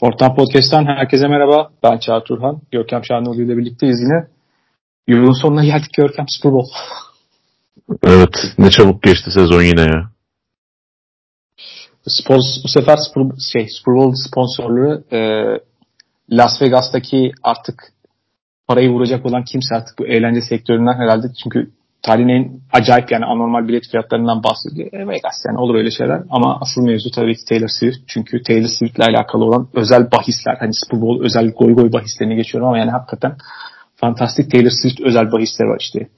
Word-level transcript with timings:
Ortam 0.00 0.34
Podcast'tan 0.34 0.84
herkese 0.84 1.28
merhaba. 1.28 1.70
Ben 1.82 1.98
Çağatay 1.98 2.24
Turhan. 2.24 2.60
Görkem 2.70 3.04
Şahinoğlu 3.04 3.42
ile 3.42 3.56
birlikteyiz 3.56 4.00
yine. 4.00 4.26
Yolun 5.06 5.42
sonuna 5.42 5.64
geldik 5.64 5.94
Görkem 5.96 6.24
Super 6.28 6.52
Bowl. 6.52 6.72
Evet. 8.04 8.54
Ne 8.58 8.70
çabuk 8.70 9.02
geçti 9.02 9.30
sezon 9.30 9.62
yine 9.62 9.80
ya. 9.80 10.10
Spor, 12.06 12.38
bu 12.64 12.68
sefer 12.68 12.96
Super, 12.96 13.36
şey, 13.52 13.68
Super 13.68 13.94
Bowl 13.94 14.14
sponsorluğu 14.28 15.04
e, 15.12 15.18
Las 16.30 16.62
Vegas'taki 16.62 17.32
artık 17.42 17.92
parayı 18.66 18.90
vuracak 18.90 19.26
olan 19.26 19.44
kimse 19.44 19.74
artık 19.74 19.98
bu 19.98 20.06
eğlence 20.06 20.40
sektöründen 20.40 20.94
herhalde 20.94 21.26
çünkü 21.42 21.70
tarihin 22.02 22.62
acayip 22.72 23.12
yani 23.12 23.24
anormal 23.24 23.68
bilet 23.68 23.90
fiyatlarından 23.90 24.42
bahsediyor. 24.42 24.92
E, 24.92 25.08
Vegas 25.08 25.44
yani 25.46 25.58
olur 25.58 25.74
öyle 25.74 25.90
şeyler 25.90 26.22
ama 26.30 26.58
asıl 26.60 26.82
mevzu 26.82 27.10
tabii 27.10 27.34
ki 27.34 27.44
Taylor 27.48 27.68
Swift. 27.68 27.98
Çünkü 28.06 28.42
Taylor 28.42 28.68
Swift 28.68 28.98
ile 28.98 29.04
alakalı 29.04 29.44
olan 29.44 29.68
özel 29.74 30.10
bahisler 30.10 30.56
hani 30.60 30.74
Super 30.74 31.00
Bowl 31.00 31.24
özel 31.24 31.50
goy 31.50 31.74
goy 31.74 31.92
bahislerini 31.92 32.36
geçiyorum 32.36 32.68
ama 32.68 32.78
yani 32.78 32.90
hakikaten 32.90 33.36
fantastik 33.96 34.50
Taylor 34.50 34.70
Swift 34.70 35.00
özel 35.00 35.32
bahisler 35.32 35.66
var 35.66 35.78
işte. 35.80 36.08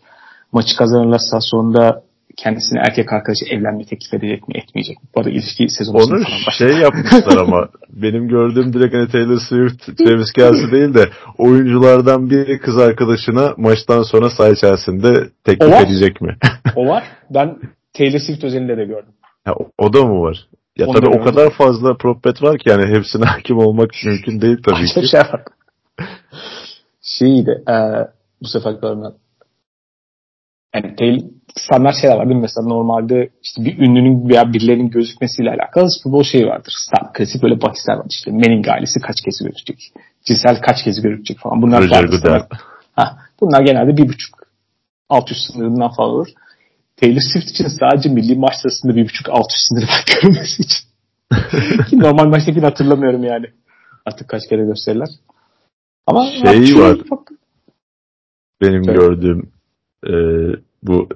Maçı 0.52 0.76
kazanırlarsa 0.76 1.40
sonunda 1.40 2.02
kendisine 2.36 2.78
erkek 2.78 3.12
arkadaşı 3.12 3.44
evlenme 3.50 3.84
teklif 3.84 4.14
edecek 4.14 4.48
mi 4.48 4.54
etmeyecek 4.58 5.02
mi? 5.02 5.08
Bu 5.14 5.20
arada 5.20 5.30
ilişki 5.30 5.68
sezonu 5.68 5.96
Onu 5.96 6.06
falan 6.06 6.50
şey 6.58 6.78
yapmışlar 6.78 7.36
ama 7.36 7.68
benim 7.90 8.28
gördüğüm 8.28 8.72
direkt 8.72 8.94
hani 8.94 9.08
Taylor 9.08 9.38
Swift, 9.38 9.98
Travis 9.98 10.32
Kelsey 10.32 10.72
değil 10.72 10.94
de 10.94 11.08
oyunculardan 11.38 12.30
biri 12.30 12.58
kız 12.58 12.78
arkadaşına 12.78 13.54
maçtan 13.56 14.02
sonra 14.02 14.30
saha 14.30 14.48
içerisinde 14.48 15.28
teklif 15.44 15.80
edecek 15.80 16.20
mi? 16.20 16.36
o 16.76 16.86
var. 16.86 17.04
Ben 17.30 17.58
Taylor 17.94 18.18
Swift 18.18 18.44
özelinde 18.44 18.76
de 18.76 18.84
gördüm. 18.84 19.12
Ha, 19.44 19.54
o 19.78 19.92
da 19.92 20.04
mı 20.04 20.20
var? 20.22 20.46
Ya 20.76 20.86
Onu 20.86 21.00
tabii 21.00 21.18
o 21.18 21.24
kadar 21.24 21.50
fazla 21.50 21.96
propet 21.96 22.42
var 22.42 22.58
ki 22.58 22.68
yani 22.68 22.86
hepsine 22.86 23.24
hakim 23.26 23.58
olmak 23.58 23.90
mümkün 24.04 24.40
değil 24.40 24.56
tabii 24.64 24.82
Başka 24.82 25.00
ki. 25.00 25.08
şey 25.08 25.20
var. 25.20 25.42
Şeydi 27.02 27.62
e, 27.68 27.74
bu 28.42 28.48
sefer 28.48 28.72
görmem. 28.72 29.12
Yani 30.74 30.96
Taylor, 30.96 31.20
standart 31.58 31.96
şeyler 32.00 32.16
var 32.16 32.24
değil 32.24 32.36
mi? 32.36 32.42
Mesela 32.42 32.66
normalde 32.66 33.30
işte 33.42 33.64
bir 33.64 33.78
ünlünün 33.78 34.28
veya 34.28 34.52
birilerinin 34.52 34.90
gözükmesiyle 34.90 35.50
alakalı 35.50 35.88
futbol 36.04 36.22
şeyi 36.22 36.46
vardır. 36.46 36.72
Standart, 36.86 37.16
klasik 37.16 37.42
böyle 37.42 37.62
bahisler 37.62 37.94
var. 37.94 38.06
İşte 38.10 38.30
Manning 38.30 38.68
ailesi 38.68 39.00
kaç 39.00 39.16
kez 39.24 39.38
gözükecek? 39.38 39.92
Cinsel 40.24 40.60
kaç 40.60 40.84
kez 40.84 41.02
gözükecek 41.02 41.38
falan. 41.38 41.62
Bunlar 41.62 41.90
vardır. 41.90 42.46
Ha, 42.92 43.18
bunlar 43.40 43.62
genelde 43.62 43.96
bir 43.96 44.08
buçuk 44.08 44.42
alt 45.08 45.30
üst 45.30 45.40
sınırından 45.52 45.90
falan 45.96 46.10
olur. 46.10 46.28
Taylor 46.96 47.20
Swift 47.20 47.50
için 47.50 47.66
sadece 47.80 48.08
milli 48.08 48.36
maç 48.36 48.54
sırasında 48.62 48.96
bir 48.96 49.04
buçuk 49.04 49.28
alt 49.28 49.46
üst 49.50 49.68
sınırı 49.68 49.84
var 49.84 50.04
görmesi 50.22 50.62
için. 50.62 50.84
Ki 51.90 52.00
normal 52.00 52.26
maçtakini 52.26 52.64
hatırlamıyorum 52.64 53.24
yani. 53.24 53.46
Artık 54.06 54.28
kaç 54.28 54.42
kere 54.48 54.64
gösterirler. 54.64 55.08
Ama 56.06 56.26
şey 56.30 56.78
var. 56.78 56.98
Bak... 57.10 57.30
Benim 58.60 58.82
Tabii. 58.82 58.96
gördüğüm 58.96 59.52
e, 60.06 60.12
bu 60.82 61.08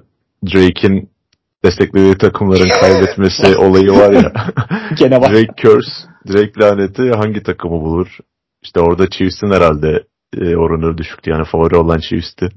Drake'in 0.45 1.09
desteklediği 1.63 2.17
takımların 2.17 2.69
kaybetmesi 2.79 3.57
olayı 3.57 3.91
var 3.91 4.11
ya. 4.11 4.33
Gene 4.97 5.21
var. 5.21 5.33
Drake 5.33 5.53
curse, 5.61 5.91
Drake 6.27 6.61
laneti 6.61 7.11
hangi 7.11 7.43
takımı 7.43 7.81
bulur? 7.81 8.17
İşte 8.63 8.79
orada 8.79 9.09
Chiefs'in 9.09 9.51
herhalde 9.51 10.03
e, 10.37 10.55
oranı 10.55 10.97
düşüktü. 10.97 11.29
Yani 11.29 11.45
favori 11.45 11.75
olan 11.75 11.99
Chiefs'ti. 11.99 12.49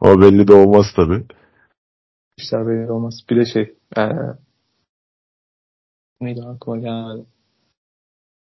Ama 0.00 0.20
belli 0.20 0.48
de 0.48 0.52
olmaz 0.52 0.86
tabi. 0.96 1.24
İşler 2.36 2.66
belli 2.66 2.92
olmaz. 2.92 3.20
Bir 3.30 3.36
de 3.36 3.44
şey 3.44 3.74
ee, 3.96 4.08
neydi 6.20 6.40
aklıma 6.42 6.78
gelmedi. 6.78 7.26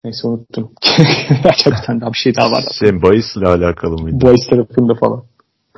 Neyse 0.05 0.29
unuttum. 0.29 0.73
Çok 1.65 1.73
bir 1.73 1.87
tane 1.87 2.01
daha 2.01 2.13
bir 2.13 2.19
şey 2.19 2.37
daha 2.37 2.51
var. 2.51 2.65
Şey, 2.79 3.03
bahisle 3.03 3.47
alakalı 3.47 4.03
mıydı? 4.03 4.27
Bahis 4.27 4.49
tarafında 4.51 4.95
falan. 4.95 5.25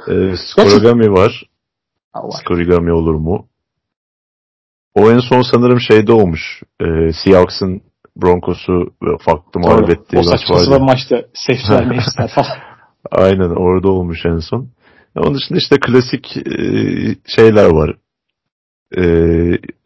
Ee, 0.08 0.36
Skorigami 0.36 1.12
var. 1.12 1.44
Skorigami 2.31 2.92
olur 2.92 3.14
mu? 3.14 3.48
O 4.94 5.10
en 5.10 5.19
son 5.19 5.42
sanırım 5.42 5.81
şeyde 5.81 6.12
olmuş. 6.12 6.62
Ee, 6.81 7.12
Seahawks'ın 7.25 7.82
Broncos'u 8.16 8.94
farklı 9.20 9.60
mağlup 9.60 9.91
ettiği 9.91 10.16
maç 10.16 10.26
vardı. 10.26 10.44
O 10.50 10.59
saçma 10.59 10.78
maçta 10.78 11.25
safety'ler 11.34 11.86
mevziler 11.86 12.28
falan. 12.34 12.59
Aynen 13.10 13.50
orada 13.50 13.88
olmuş 13.88 14.26
en 14.26 14.38
son. 14.38 14.69
Onun 15.16 15.34
dışında 15.34 15.59
işte 15.59 15.76
klasik 15.81 16.36
e, 16.36 16.53
şeyler 17.26 17.70
var. 17.70 17.97
E, 18.97 19.03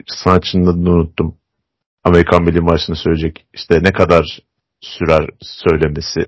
sanatçının 0.06 0.66
adını 0.66 0.90
unuttum. 0.90 1.34
Amerikan 2.04 2.42
Milli 2.42 2.60
Marşı'nı 2.60 2.96
söyleyecek. 2.96 3.46
İşte 3.54 3.78
ne 3.82 3.92
kadar 3.92 4.38
sürer 4.80 5.28
söylemesi. 5.40 6.26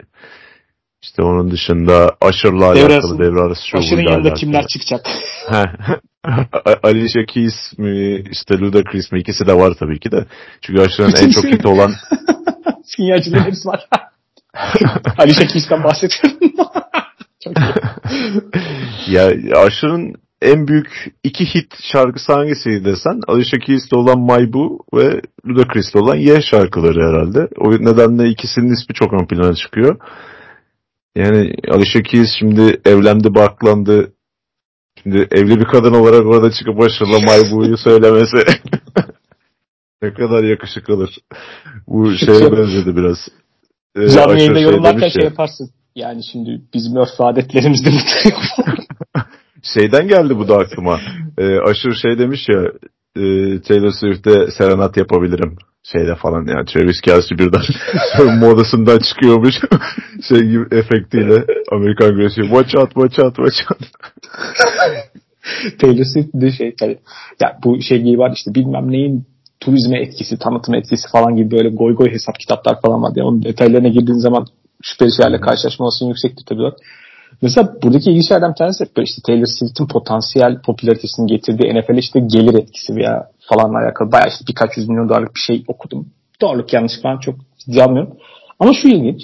İşte 1.04 1.22
onun 1.22 1.50
dışında 1.50 2.16
aşırıla 2.20 2.66
alakalı 2.66 3.18
devre 3.18 3.40
arası 3.40 3.68
şovuyla 3.68 3.86
Aşırın 3.86 4.02
yanında 4.02 4.28
alakalı. 4.28 4.40
kimler 4.40 4.66
çıkacak? 4.66 5.06
Alicia 6.82 7.24
Keys 7.24 7.78
mi 7.78 8.24
işte 8.30 8.58
Ludacris 8.58 9.12
mi 9.12 9.20
ikisi 9.20 9.46
de 9.46 9.54
var 9.54 9.74
tabii 9.78 10.00
ki 10.00 10.12
de. 10.12 10.26
Çünkü 10.60 10.82
aşırının 10.82 11.16
en 11.16 11.30
çok 11.30 11.44
hit 11.44 11.66
olan 11.66 11.92
Sinyalcilerin 12.84 13.44
hepsi 13.44 13.68
var. 13.68 13.88
Alicia 15.18 15.46
Keys'ten 15.46 15.84
bahsediyorum. 15.84 16.38
çok 17.44 17.52
ya 19.08 19.32
aşırının 19.56 20.14
en 20.42 20.68
büyük 20.68 21.14
iki 21.24 21.54
hit 21.54 21.74
şarkısı 21.82 22.32
hangisiydi 22.32 22.84
desen 22.84 23.20
Alicia 23.28 23.58
Keys'te 23.58 23.96
olan 23.96 24.18
My 24.18 24.52
Boo 24.52 24.78
ve 24.94 25.20
Ludacris'te 25.46 25.98
olan 25.98 26.16
Ye 26.16 26.42
şarkıları 26.42 27.08
herhalde. 27.08 27.48
O 27.58 27.70
nedenle 27.70 28.28
ikisinin 28.28 28.72
ismi 28.72 28.94
çok 28.94 29.12
ön 29.12 29.26
plana 29.26 29.54
çıkıyor. 29.54 29.96
Yani 31.16 31.54
Alicia 31.68 32.02
Keys 32.02 32.28
şimdi 32.38 32.80
evlendi, 32.84 33.34
baklandı. 33.34 34.12
Şimdi 35.02 35.28
evli 35.30 35.60
bir 35.60 35.64
kadın 35.64 35.92
olarak 35.94 36.26
orada 36.26 36.50
çıkıp 36.50 36.78
başarılı 36.78 37.20
My 37.20 37.52
Boo'yu 37.52 37.76
söylemesi 37.76 38.36
ne 40.02 40.14
kadar 40.14 40.44
yakışık 40.44 40.88
Bu 41.88 42.12
şeye 42.12 42.52
benzedi 42.52 42.96
biraz. 42.96 43.28
Ee, 43.96 44.08
Canlı 44.08 44.38
yayında 44.38 44.54
şey 44.54 44.62
yorumlarken 44.62 45.08
şey 45.08 45.24
yaparsın. 45.24 45.70
Yani 45.94 46.20
şimdi 46.32 46.62
bizim 46.74 46.96
örf 46.96 47.20
adetlerimizde 47.20 47.90
mutlaka 47.90 48.76
Şeyden 49.62 50.08
geldi 50.08 50.36
bu 50.36 50.48
da 50.48 50.56
aklıma. 50.56 51.00
Ee, 51.38 51.58
aşırı 51.58 51.94
şey 51.94 52.18
demiş 52.18 52.40
ya 52.48 52.62
e, 53.16 53.22
Taylor 53.60 53.90
Swift'te 53.90 54.50
serenat 54.50 54.96
yapabilirim 54.96 55.56
şeyde 55.92 56.14
falan 56.14 56.46
yani 56.46 56.66
Travis 56.66 57.00
Kelsey 57.00 57.38
birden 57.38 57.60
modasından 58.38 58.98
çıkıyormuş. 58.98 59.54
Şey 60.28 60.38
gibi 60.38 60.76
efektiyle 60.76 61.44
Amerikan 61.72 62.10
güreşi. 62.10 62.40
Watch 62.40 62.76
out 62.76 62.94
watch 62.94 63.18
out 63.18 63.36
watch 63.36 63.72
out. 63.72 63.80
Taylor 65.78 66.04
Swift 66.04 66.34
de 66.34 66.52
şey 66.52 66.74
yani, 66.80 66.98
ya 67.40 67.58
bu 67.64 67.82
şey 67.82 68.02
gibi 68.02 68.18
var 68.18 68.32
işte 68.34 68.54
bilmem 68.54 68.92
neyin 68.92 69.26
turizme 69.60 70.00
etkisi, 70.00 70.38
tanıtım 70.38 70.74
etkisi 70.74 71.08
falan 71.12 71.36
gibi 71.36 71.50
böyle 71.50 71.68
goy 71.68 71.94
goy 71.94 72.10
hesap 72.10 72.40
kitaplar 72.40 72.80
falan 72.80 73.02
var. 73.02 73.12
Yani 73.16 73.28
onun 73.28 73.42
detaylarına 73.42 73.88
girdiğin 73.88 74.18
zaman 74.18 74.46
şüpheli 74.82 75.10
şeylerle 75.16 75.40
karşılaşma 75.40 75.84
olasılığı 75.84 76.08
yüksektir 76.08 76.44
tabii. 76.48 76.62
Mesela 77.44 77.74
buradaki 77.82 78.10
ilginç 78.10 78.28
şeylerden 78.28 78.50
bir 78.50 78.56
tanesi 78.56 78.84
işte 79.02 79.22
Taylor 79.26 79.46
Swift'in 79.46 79.86
potansiyel 79.86 80.62
popülaritesini 80.62 81.26
getirdiği 81.26 81.74
NFL 81.74 81.98
işte 81.98 82.20
gelir 82.20 82.54
etkisi 82.54 82.96
veya 82.96 83.28
falanla 83.48 83.78
alakalı 83.78 84.12
bayağı 84.12 84.28
işte 84.28 84.44
birkaç 84.48 84.76
yüz 84.76 84.88
milyon 84.88 85.08
dolarlık 85.08 85.34
bir 85.34 85.40
şey 85.40 85.64
okudum. 85.68 86.08
Doğruluk 86.40 86.72
yanlış 86.72 86.92
falan 87.02 87.18
çok 87.18 87.34
ciddi. 87.58 87.82
Ama 88.58 88.72
şu 88.82 88.88
ilginç. 88.88 89.22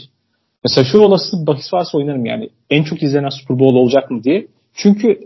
Mesela 0.64 0.84
şu 0.84 0.98
olası 0.98 1.46
bahis 1.46 1.72
varsa 1.72 1.98
oynarım 1.98 2.26
yani. 2.26 2.48
En 2.70 2.82
çok 2.82 3.02
izlenen 3.02 3.28
Super 3.28 3.58
Bowl 3.58 3.76
olacak 3.76 4.10
mı 4.10 4.24
diye. 4.24 4.46
Çünkü 4.74 5.18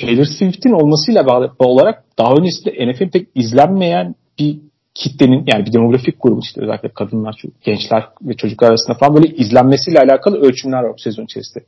Taylor 0.00 0.24
Swift'in 0.24 0.72
olmasıyla 0.72 1.26
bağlı 1.26 1.52
olarak 1.58 2.04
daha 2.18 2.34
öncesinde 2.34 2.86
NFL 2.86 3.10
pek 3.10 3.28
izlenmeyen 3.34 4.14
bir 4.38 4.58
kitlenin 4.94 5.44
yani 5.52 5.66
bir 5.66 5.72
demografik 5.72 6.22
grubu 6.22 6.40
işte 6.40 6.60
özellikle 6.60 6.88
kadınlar, 6.88 7.42
gençler 7.64 8.04
ve 8.22 8.34
çocuklar 8.34 8.68
arasında 8.68 8.96
falan 8.98 9.14
böyle 9.14 9.34
izlenmesiyle 9.34 9.98
alakalı 9.98 10.36
ölçümler 10.36 10.82
var 10.82 10.92
bu 10.92 10.98
sezon 10.98 11.24
içerisinde. 11.24 11.64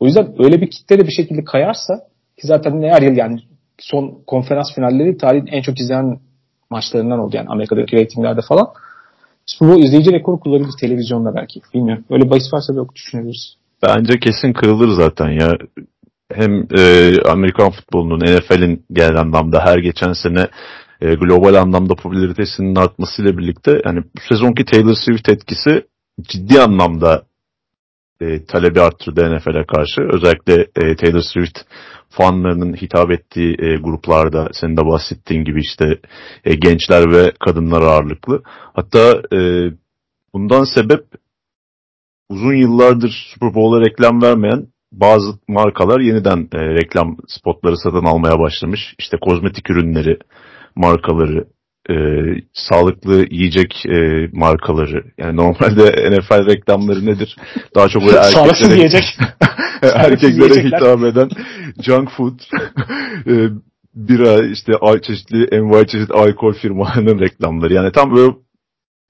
O 0.00 0.06
yüzden 0.06 0.34
öyle 0.38 0.60
bir 0.60 0.70
kitle 0.70 0.98
de 0.98 1.06
bir 1.06 1.12
şekilde 1.12 1.44
kayarsa 1.44 1.94
ki 2.40 2.46
zaten 2.46 2.82
her 2.82 3.02
yıl 3.02 3.16
yani 3.16 3.40
son 3.78 4.18
konferans 4.26 4.74
finalleri 4.74 5.16
tarihin 5.16 5.46
en 5.46 5.62
çok 5.62 5.80
izlenen 5.80 6.20
maçlarından 6.70 7.18
oldu 7.18 7.36
yani 7.36 7.48
Amerika'daki 7.48 7.96
reytinglerde 7.96 8.40
falan. 8.48 8.66
Super 9.46 9.68
Bowl 9.68 9.84
izleyici 9.84 10.12
rekoru 10.12 10.40
kullanılır 10.40 10.72
televizyonda 10.80 11.34
belki. 11.34 11.60
Bilmiyorum. 11.74 12.04
Öyle 12.10 12.30
bahis 12.30 12.52
varsa 12.52 12.74
yok 12.74 12.94
düşünebiliriz. 12.94 13.56
Bence 13.82 14.18
kesin 14.18 14.52
kırılır 14.52 14.88
zaten 14.88 15.28
ya. 15.28 15.58
Hem 16.32 16.66
e, 16.78 17.12
Amerikan 17.28 17.70
futbolunun, 17.70 18.20
NFL'in 18.20 18.84
genel 18.92 19.16
anlamda 19.16 19.60
her 19.66 19.78
geçen 19.78 20.12
sene 20.12 20.48
e, 21.00 21.14
global 21.14 21.54
anlamda 21.54 21.94
popülaritesinin 21.94 22.76
artmasıyla 22.76 23.38
birlikte 23.38 23.82
yani 23.84 24.00
bu 24.00 24.20
sezonki 24.28 24.64
Taylor 24.64 24.94
Swift 24.94 25.28
etkisi 25.28 25.86
ciddi 26.22 26.60
anlamda 26.60 27.22
e, 28.20 28.44
talebi 28.44 28.80
arttırdı 28.80 29.36
NFL'e 29.36 29.64
karşı. 29.66 30.02
Özellikle 30.12 30.66
e, 30.76 30.96
Taylor 30.96 31.20
Swift 31.20 31.58
fanlarının 32.10 32.74
hitap 32.74 33.10
ettiği 33.10 33.56
e, 33.58 33.76
gruplarda 33.76 34.48
senin 34.52 34.76
de 34.76 34.86
bahsettiğin 34.86 35.44
gibi 35.44 35.60
işte 35.60 35.98
e, 36.44 36.54
gençler 36.54 37.12
ve 37.12 37.32
kadınlar 37.44 37.82
ağırlıklı. 37.82 38.42
Hatta 38.74 39.22
e, 39.36 39.70
bundan 40.34 40.64
sebep 40.64 41.04
uzun 42.28 42.54
yıllardır 42.54 43.10
Super 43.34 43.54
Bowl'a 43.54 43.80
reklam 43.80 44.22
vermeyen 44.22 44.66
bazı 44.92 45.38
markalar 45.48 46.00
yeniden 46.00 46.48
e, 46.52 46.58
reklam 46.58 47.16
spotları 47.28 47.76
satın 47.76 48.04
almaya 48.04 48.38
başlamış. 48.38 48.94
İşte 48.98 49.16
kozmetik 49.20 49.70
ürünleri 49.70 50.18
markaları, 50.76 51.46
e, 51.90 51.94
sağlıklı 52.52 53.26
yiyecek 53.30 53.86
e, 53.86 54.28
markaları. 54.32 55.04
Yani 55.18 55.36
normalde 55.36 56.10
NFL 56.10 56.46
reklamları 56.46 57.06
nedir? 57.06 57.36
Daha 57.74 57.88
çok 57.88 58.02
böyle 58.02 58.16
erkeklere, 58.16 58.74
yiyecek. 58.74 59.04
erkeklere 59.82 60.64
hitap 60.64 61.04
eden 61.04 61.28
junk 61.82 62.10
food, 62.10 62.38
e, 63.26 63.48
bira, 63.94 64.46
işte 64.46 64.72
çeşitli 65.02 65.44
envai 65.44 65.86
çeşit 65.86 66.10
alkol 66.10 66.52
firmalarının 66.52 67.18
reklamları. 67.18 67.74
Yani 67.74 67.92
tam 67.92 68.16
böyle 68.16 68.32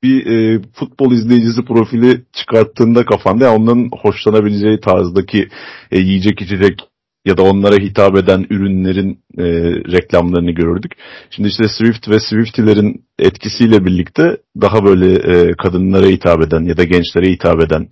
bir 0.02 0.26
e, 0.26 0.62
futbol 0.74 1.12
izleyicisi 1.12 1.64
profili 1.64 2.22
çıkarttığında 2.32 3.04
kafanda 3.04 3.44
yani 3.44 3.56
onların 3.62 3.90
hoşlanabileceği 4.02 4.80
tarzdaki 4.80 5.48
e, 5.90 5.98
yiyecek 6.00 6.40
içecek 6.40 6.80
ya 7.24 7.36
da 7.36 7.42
onlara 7.42 7.76
hitap 7.76 8.16
eden 8.16 8.46
ürünlerin 8.50 9.18
e, 9.38 9.44
reklamlarını 9.92 10.50
görürdük. 10.50 10.92
Şimdi 11.30 11.48
işte 11.48 11.68
Swift 11.68 12.08
ve 12.08 12.20
Swifty'lerin 12.20 13.04
etkisiyle 13.18 13.84
birlikte 13.84 14.36
daha 14.60 14.84
böyle 14.84 15.14
e, 15.14 15.52
kadınlara 15.52 16.06
hitap 16.06 16.42
eden 16.42 16.64
ya 16.64 16.76
da 16.76 16.84
gençlere 16.84 17.30
hitap 17.30 17.60
eden 17.60 17.88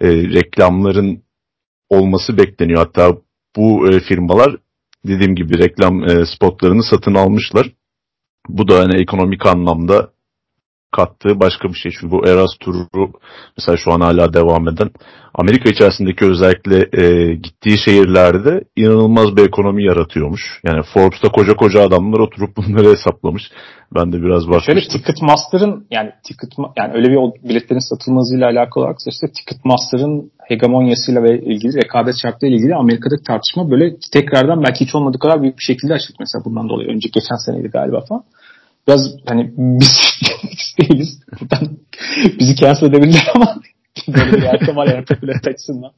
e, 0.00 0.08
reklamların 0.10 1.22
olması 1.90 2.38
bekleniyor. 2.38 2.78
Hatta 2.78 3.16
bu 3.56 3.88
e, 3.88 4.00
firmalar 4.00 4.56
dediğim 5.06 5.34
gibi 5.34 5.58
reklam 5.58 6.04
e, 6.04 6.26
spotlarını 6.26 6.82
satın 6.82 7.14
almışlar. 7.14 7.72
Bu 8.48 8.68
da 8.68 8.78
hani 8.78 9.00
ekonomik 9.00 9.46
anlamda 9.46 10.13
kattığı 10.96 11.40
başka 11.40 11.68
bir 11.68 11.78
şey. 11.82 11.92
Çünkü 11.92 12.10
bu 12.10 12.26
Eras 12.28 12.50
turu 12.60 13.12
mesela 13.58 13.76
şu 13.76 13.92
an 13.92 14.00
hala 14.00 14.34
devam 14.34 14.68
eden 14.68 14.90
Amerika 15.34 15.70
içerisindeki 15.70 16.24
özellikle 16.24 16.76
e, 17.02 17.34
gittiği 17.34 17.78
şehirlerde 17.78 18.64
inanılmaz 18.76 19.36
bir 19.36 19.46
ekonomi 19.46 19.84
yaratıyormuş. 19.84 20.60
Yani 20.64 20.82
Forbes'ta 20.94 21.28
koca 21.28 21.54
koca 21.54 21.80
adamlar 21.80 22.18
oturup 22.18 22.56
bunları 22.56 22.90
hesaplamış. 22.90 23.42
Ben 23.94 24.12
de 24.12 24.22
biraz 24.22 24.48
bakmıştım. 24.48 24.74
Şöyle 24.74 24.88
Ticketmaster'ın 24.88 25.86
yani 25.90 26.10
Ticket 26.24 26.50
yani 26.76 26.92
öyle 26.94 27.08
bir 27.08 27.48
biletlerin 27.48 27.88
satılmasıyla 27.90 28.46
alakalı 28.46 28.84
olarak 28.84 28.98
işte 29.06 29.26
Ticketmaster'ın 29.32 30.30
hegemonyasıyla 30.48 31.22
ve 31.22 31.40
ilgili 31.40 31.82
rekabet 31.82 32.14
şartlarıyla 32.22 32.58
ilgili 32.58 32.74
Amerika'daki 32.74 33.22
tartışma 33.22 33.70
böyle 33.70 33.96
tekrardan 34.12 34.62
belki 34.62 34.84
hiç 34.84 34.94
olmadığı 34.94 35.18
kadar 35.18 35.42
büyük 35.42 35.58
bir 35.58 35.64
şekilde 35.64 35.94
açıldı 35.94 36.16
mesela 36.20 36.44
bundan 36.44 36.68
dolayı. 36.68 36.88
Önce 36.88 37.08
geçen 37.08 37.36
seneydi 37.46 37.68
galiba 37.68 38.00
falan 38.08 38.22
biraz 38.88 39.00
hani 39.26 39.52
biz 39.56 40.00
değiliz. 40.80 41.20
Buradan 41.40 41.78
bizi 42.38 42.56
cancel 42.56 42.86
edebilirler 42.86 43.30
ama 43.34 43.56
böyle 44.08 44.32
bir 44.32 44.42
yerde 44.42 44.76
var 44.76 44.86
yani 44.86 45.04
açısından. 45.46 45.92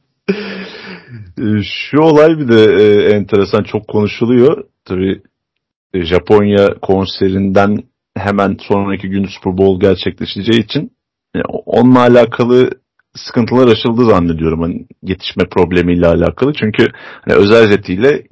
Ee, 1.39 1.63
şu 1.63 2.01
olay 2.01 2.37
bir 2.37 2.47
de 2.47 2.63
e, 2.63 3.09
enteresan 3.15 3.63
çok 3.63 3.87
konuşuluyor. 3.87 4.63
Tabii 4.85 5.21
e, 5.93 6.05
Japonya 6.05 6.73
konserinden 6.81 7.77
hemen 8.17 8.57
sonraki 8.67 9.09
gün 9.09 9.25
Super 9.25 9.57
Bowl 9.57 9.85
gerçekleşeceği 9.85 10.63
için 10.63 10.91
yani 11.35 11.45
e, 11.45 11.57
onunla 11.65 11.99
alakalı 11.99 12.69
sıkıntılar 13.15 13.67
aşıldı 13.67 14.05
zannediyorum. 14.05 14.61
Hani 14.61 14.85
yetişme 15.03 15.43
problemiyle 15.51 16.07
alakalı. 16.07 16.53
Çünkü 16.53 16.87
hani 17.21 17.37
özel 17.37 17.71
jetiyle 17.71 18.23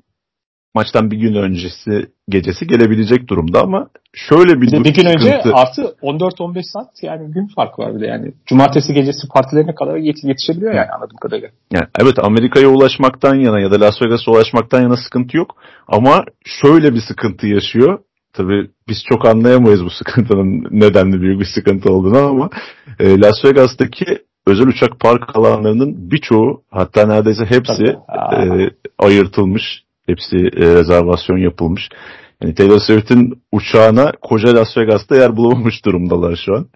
maçtan 0.75 1.12
bir 1.12 1.18
gün 1.18 1.36
öncesi 1.36 2.10
gecesi 2.30 2.68
gelebilecek 2.68 3.27
durumda 3.30 3.62
ama 3.62 3.88
şöyle 4.13 4.62
bir, 4.62 4.72
bir, 4.72 4.83
bir 4.83 4.94
gün 4.94 5.06
önce 5.06 5.42
artı 5.54 5.81
14-15 5.81 6.63
saat 6.63 7.04
yani 7.04 7.31
gün 7.31 7.48
farkı 7.56 7.81
var 7.81 7.95
bir 7.95 8.01
de 8.01 8.07
yani. 8.07 8.33
Cumartesi 8.45 8.94
gecesi 8.94 9.27
partilerine 9.27 9.75
kadar 9.75 9.95
yet- 9.95 10.27
yetişebiliyor 10.27 10.74
yani 10.74 10.89
anladığım 10.95 11.18
kadarıyla. 11.18 11.50
Yani 11.72 11.88
evet 12.00 12.19
Amerika'ya 12.19 12.68
ulaşmaktan 12.68 13.36
yana 13.36 13.60
ya 13.60 13.72
da 13.72 13.81
Las 13.81 14.01
Vegas'a 14.01 14.31
ulaşmaktan 14.31 14.81
yana 14.81 14.98
sıkıntı 14.98 15.38
yok 15.38 15.56
ama 15.88 16.24
şöyle 16.45 16.94
bir 16.94 17.01
sıkıntı 17.07 17.48
yaşıyor. 17.48 18.00
Tabii 18.33 18.69
biz 18.88 19.04
çok 19.10 19.25
anlayamayız 19.25 19.86
bu 19.86 19.89
sıkıntının 19.89 20.68
nedenli 20.81 21.22
büyük 21.22 21.39
bir 21.39 21.48
sıkıntı 21.56 21.94
olduğunu 21.94 22.18
ama 22.18 22.50
e, 23.00 23.19
Las 23.19 23.45
Vegas'taki 23.45 24.06
özel 24.48 24.68
uçak 24.68 25.00
park 25.00 25.36
alanlarının 25.36 26.12
birçoğu 26.12 26.63
hatta 26.72 27.06
neredeyse 27.06 27.45
hepsi 27.45 27.83
e, 28.33 28.69
ayırtılmış 29.00 29.85
Hepsi 30.07 30.36
e, 30.36 30.75
rezervasyon 30.75 31.38
yapılmış. 31.38 31.90
Yani 32.44 32.56
Taylor 32.56 32.80
Swift'in 32.80 33.34
uçağına 33.52 34.12
koca 34.22 34.56
Las 34.56 34.78
Vegas'ta 34.78 35.16
yer 35.16 35.38
bulamamış 35.38 35.86
durumdalar 35.86 36.40
şu 36.46 36.56
an. 36.56 36.68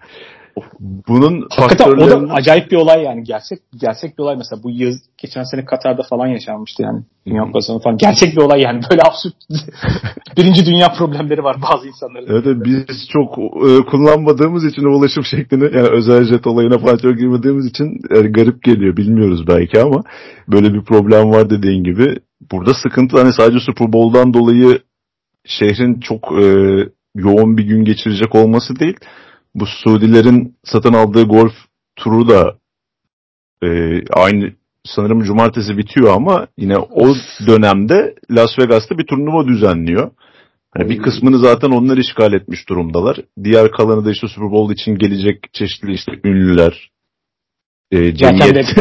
Bunun 1.07 1.47
Hakikaten 1.49 1.85
faktörlerini... 1.85 2.25
o 2.25 2.29
da 2.29 2.33
acayip 2.33 2.71
bir 2.71 2.75
olay 2.75 3.03
yani. 3.03 3.23
Gerçek 3.23 3.59
gerçek 3.81 4.17
bir 4.17 4.23
olay 4.23 4.35
mesela 4.35 4.63
bu 4.63 4.71
yaz 4.71 4.95
geçen 5.17 5.43
sene 5.43 5.65
Katar'da 5.65 6.01
falan 6.09 6.27
yaşanmıştı 6.27 6.83
yani. 6.83 7.03
Dünya 7.25 7.43
Kupası'nda 7.43 7.79
falan. 7.79 7.97
Gerçek 7.97 8.35
bir 8.35 8.41
olay 8.41 8.61
yani. 8.61 8.81
Böyle 8.91 9.01
absürt 9.01 9.33
birinci 10.37 10.65
dünya 10.65 10.87
problemleri 10.97 11.43
var 11.43 11.55
bazı 11.71 11.87
insanların. 11.87 12.27
Evet 12.29 12.65
biz 12.65 13.09
çok 13.09 13.37
e, 13.37 13.85
kullanmadığımız 13.91 14.65
için 14.65 14.83
o 14.83 14.97
ulaşım 14.97 15.23
şeklini 15.23 15.63
yani 15.63 15.89
özel 15.89 16.23
jet 16.23 16.47
olayına 16.47 16.77
falan 16.77 16.97
çok 16.97 17.17
girmediğimiz 17.17 17.65
için 17.65 17.99
yani 18.15 18.31
garip 18.31 18.63
geliyor. 18.63 18.97
Bilmiyoruz 18.97 19.47
belki 19.47 19.81
ama 19.81 20.03
böyle 20.47 20.73
bir 20.73 20.83
problem 20.83 21.31
var 21.31 21.49
dediğin 21.49 21.83
gibi. 21.83 22.15
Burada 22.51 22.73
sıkıntı 22.73 23.17
hani 23.17 23.33
sadece 23.33 23.59
Super 23.59 23.93
Bowl'dan 23.93 24.33
dolayı 24.33 24.81
şehrin 25.45 25.99
çok 25.99 26.31
e, 26.41 26.45
yoğun 27.15 27.57
bir 27.57 27.63
gün 27.63 27.85
geçirecek 27.85 28.35
olması 28.35 28.79
değil 28.79 28.97
bu 29.55 29.65
Suudilerin 29.65 30.55
satın 30.63 30.93
aldığı 30.93 31.23
golf 31.23 31.53
turu 31.95 32.29
da 32.29 32.55
e, 33.63 33.67
aynı 34.13 34.51
sanırım 34.85 35.23
cumartesi 35.23 35.77
bitiyor 35.77 36.15
ama 36.15 36.47
yine 36.57 36.77
o 36.77 37.15
dönemde 37.47 38.15
Las 38.31 38.59
Vegas'ta 38.59 38.97
bir 38.97 39.05
turnuva 39.05 39.47
düzenliyor. 39.47 40.11
Yani 40.77 40.89
bir 40.89 41.01
kısmını 41.01 41.39
zaten 41.39 41.69
onlar 41.69 41.97
işgal 41.97 42.33
etmiş 42.33 42.69
durumdalar. 42.69 43.17
Diğer 43.43 43.71
kalanı 43.71 44.05
da 44.05 44.11
işte 44.11 44.27
Super 44.27 44.51
Bowl 44.51 44.73
için 44.73 44.95
gelecek 44.95 45.53
çeşitli 45.53 45.93
işte 45.93 46.11
ünlüler, 46.23 46.91
e, 47.91 48.15
cemiyet, 48.15 48.65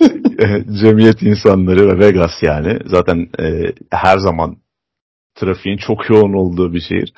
cemiyet 0.80 1.22
insanları 1.22 1.88
ve 1.88 1.98
Vegas 1.98 2.42
yani. 2.42 2.78
Zaten 2.86 3.28
e, 3.40 3.72
her 3.90 4.18
zaman 4.18 4.56
trafiğin 5.34 5.76
çok 5.76 6.10
yoğun 6.10 6.32
olduğu 6.32 6.74
bir 6.74 6.80
şehir. 6.80 7.12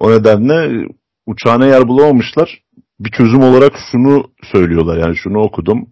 O 0.00 0.10
nedenle 0.10 0.86
uçağına 1.26 1.66
yer 1.66 1.88
bulamamışlar. 1.88 2.62
Bir 3.00 3.10
çözüm 3.10 3.40
olarak 3.42 3.72
şunu 3.92 4.30
söylüyorlar 4.52 4.98
yani 4.98 5.16
şunu 5.16 5.38
okudum. 5.38 5.86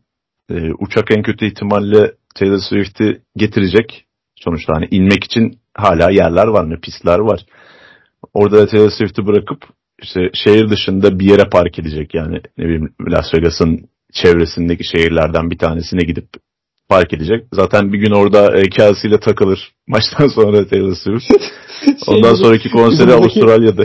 E, 0.50 0.72
uçak 0.78 1.10
en 1.10 1.22
kötü 1.22 1.46
ihtimalle 1.46 2.12
Taylor 2.34 2.58
Swift'i 2.58 3.22
getirecek. 3.36 4.06
Sonuçta 4.36 4.72
hani 4.76 4.88
inmek 4.90 5.24
için 5.24 5.58
hala 5.74 6.10
yerler 6.10 6.46
var 6.46 6.64
mı 6.64 6.80
pistler 6.80 7.18
var. 7.18 7.46
Orada 8.34 8.58
da 8.58 8.66
Taylor 8.66 8.90
Swift'i 8.90 9.26
bırakıp 9.26 9.64
işte 10.02 10.20
şehir 10.34 10.70
dışında 10.70 11.18
bir 11.18 11.26
yere 11.26 11.48
park 11.48 11.78
edecek 11.78 12.14
yani 12.14 12.40
ne 12.58 12.64
bileyim 12.64 12.94
Las 13.08 13.34
Vegas'ın 13.34 13.88
çevresindeki 14.14 14.84
şehirlerden 14.84 15.50
bir 15.50 15.58
tanesine 15.58 16.04
gidip 16.04 16.28
park 16.88 17.12
edecek. 17.12 17.46
Zaten 17.52 17.92
bir 17.92 17.98
gün 17.98 18.10
orada 18.10 18.58
e, 18.58 18.62
Kelsey 18.62 19.10
ile 19.10 19.20
takılır. 19.20 19.72
Maçtan 19.88 20.28
sonra 20.28 20.66
Taylor 20.66 20.94
Swift. 20.94 21.32
Ondan 22.06 22.34
şey, 22.34 22.44
sonraki 22.44 22.70
konseri 22.70 23.12
Avustralya'da 23.12 23.84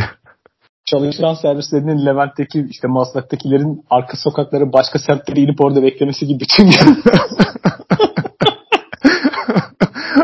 çalışan 0.89 1.33
servislerinin 1.33 2.05
Levent'teki 2.05 2.65
işte 2.69 2.87
Maslak'takilerin 2.87 3.81
arka 3.89 4.17
sokakları 4.17 4.73
başka 4.73 4.99
semtlere 4.99 5.39
inip 5.39 5.61
orada 5.61 5.83
beklemesi 5.83 6.27
gibi 6.27 6.39
bütün 6.39 6.65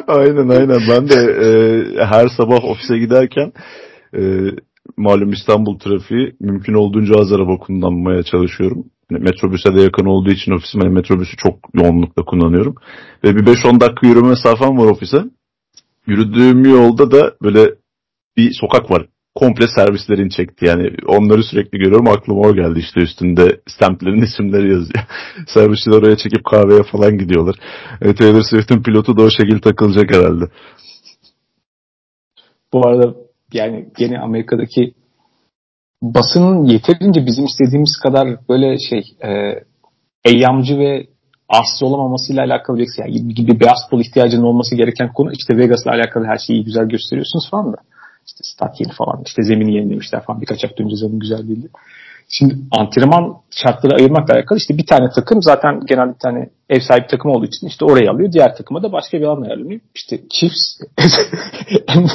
aynen 0.08 0.50
aynen. 0.50 0.80
Ben 0.90 1.10
de 1.10 1.16
e, 1.16 1.50
her 2.06 2.28
sabah 2.38 2.64
ofise 2.64 2.98
giderken 2.98 3.52
e, 4.18 4.22
malum 4.98 5.32
İstanbul 5.32 5.80
trafiği 5.80 6.36
mümkün 6.40 6.74
olduğunca 6.74 7.16
az 7.20 7.32
araba 7.32 7.58
kullanmaya 7.58 8.24
çalışıyorum. 8.24 8.86
Yani 9.12 9.24
metrobüse 9.24 9.76
de 9.76 9.82
yakın 9.82 10.06
olduğu 10.06 10.32
için 10.32 10.52
ofisime 10.52 10.84
yani 10.84 10.94
metrobüsü 10.94 11.38
çok 11.38 11.60
yoğunlukla 11.74 12.26
kullanıyorum. 12.26 12.76
Ve 13.24 13.36
bir 13.36 13.46
5-10 13.46 13.80
dakika 13.80 14.08
yürüme 14.08 14.30
mesafem 14.30 14.78
var 14.78 14.86
ofise. 14.86 15.24
Yürüdüğüm 16.08 16.66
yolda 16.66 17.12
da 17.12 17.36
böyle 17.42 17.70
bir 18.38 18.52
sokak 18.62 18.92
var 18.92 19.06
komple 19.36 19.68
servislerin 19.76 20.30
çekti. 20.30 20.66
Yani 20.66 20.90
onları 21.08 21.44
sürekli 21.44 21.78
görüyorum 21.78 22.08
aklıma 22.08 22.42
o 22.42 22.56
geldi 22.56 22.80
işte 22.80 23.02
üstünde 23.02 23.62
stemplerin 23.68 24.22
isimleri 24.32 24.72
yazıyor. 24.72 25.04
Servisçiler 25.48 25.96
oraya 25.96 26.18
çekip 26.18 26.46
kahveye 26.46 26.84
falan 26.84 27.18
gidiyorlar. 27.18 27.56
E, 28.02 28.16
Taylor 28.16 28.42
Swift'in 28.42 28.84
pilotu 28.84 29.18
da 29.18 29.22
o 29.22 29.30
şekilde 29.30 29.60
takılacak 29.60 30.16
herhalde. 30.16 30.46
Bu 32.74 32.88
arada 32.88 33.16
yani 33.54 33.90
gene 33.98 34.20
Amerika'daki 34.20 34.94
basının 36.14 36.66
yeterince 36.66 37.26
bizim 37.26 37.46
istediğimiz 37.46 37.98
kadar 38.04 38.48
böyle 38.50 38.78
şey 38.90 39.04
e, 39.24 39.30
eyyamcı 40.26 40.78
ve 40.80 41.08
arsız 41.50 41.84
olamamasıyla 41.84 42.44
alakalı 42.44 42.78
bir 42.78 42.88
şey. 42.96 43.06
Yani 43.06 43.34
gibi 43.34 43.60
beyaz 43.60 43.90
pol 43.92 44.00
ihtiyacının 44.00 44.44
olması 44.44 44.76
gereken 44.76 45.14
konu 45.14 45.32
işte 45.32 45.58
Vegas'la 45.58 45.92
alakalı 45.92 46.26
her 46.26 46.38
şeyi 46.38 46.64
güzel 46.64 46.86
gösteriyorsunuz 46.86 47.50
falan 47.52 47.74
da. 47.74 47.78
İşte 48.28 48.40
stat 48.44 48.80
yeni 48.80 48.92
falan. 48.94 49.24
İşte 49.26 49.44
zemini 49.44 49.76
yenilemişler 49.76 50.24
falan. 50.24 50.42
Birkaç 50.42 50.64
hafta 50.64 50.84
önce 50.84 50.96
zemin 50.96 51.20
güzel 51.20 51.48
değildi. 51.48 51.70
Şimdi 52.30 52.56
antrenman 52.72 53.38
şartları 53.52 53.96
ayırmakla 53.96 54.34
alakalı 54.34 54.58
işte 54.58 54.78
bir 54.78 54.86
tane 54.86 55.10
takım 55.16 55.42
zaten 55.42 55.80
genelde 55.86 56.18
tane 56.24 56.50
ev 56.70 56.80
sahibi 56.80 57.08
takım 57.08 57.32
olduğu 57.32 57.46
için 57.46 57.68
işte 57.68 57.86
orayı 57.86 58.12
alıyor. 58.12 58.32
Diğer 58.32 58.56
takıma 58.56 58.84
da 58.84 58.92
başka 58.92 59.18
bir 59.18 59.24
alan 59.24 59.42
ayarlanıyor. 59.42 59.80
İşte 59.96 60.20
Chiefs 60.30 60.80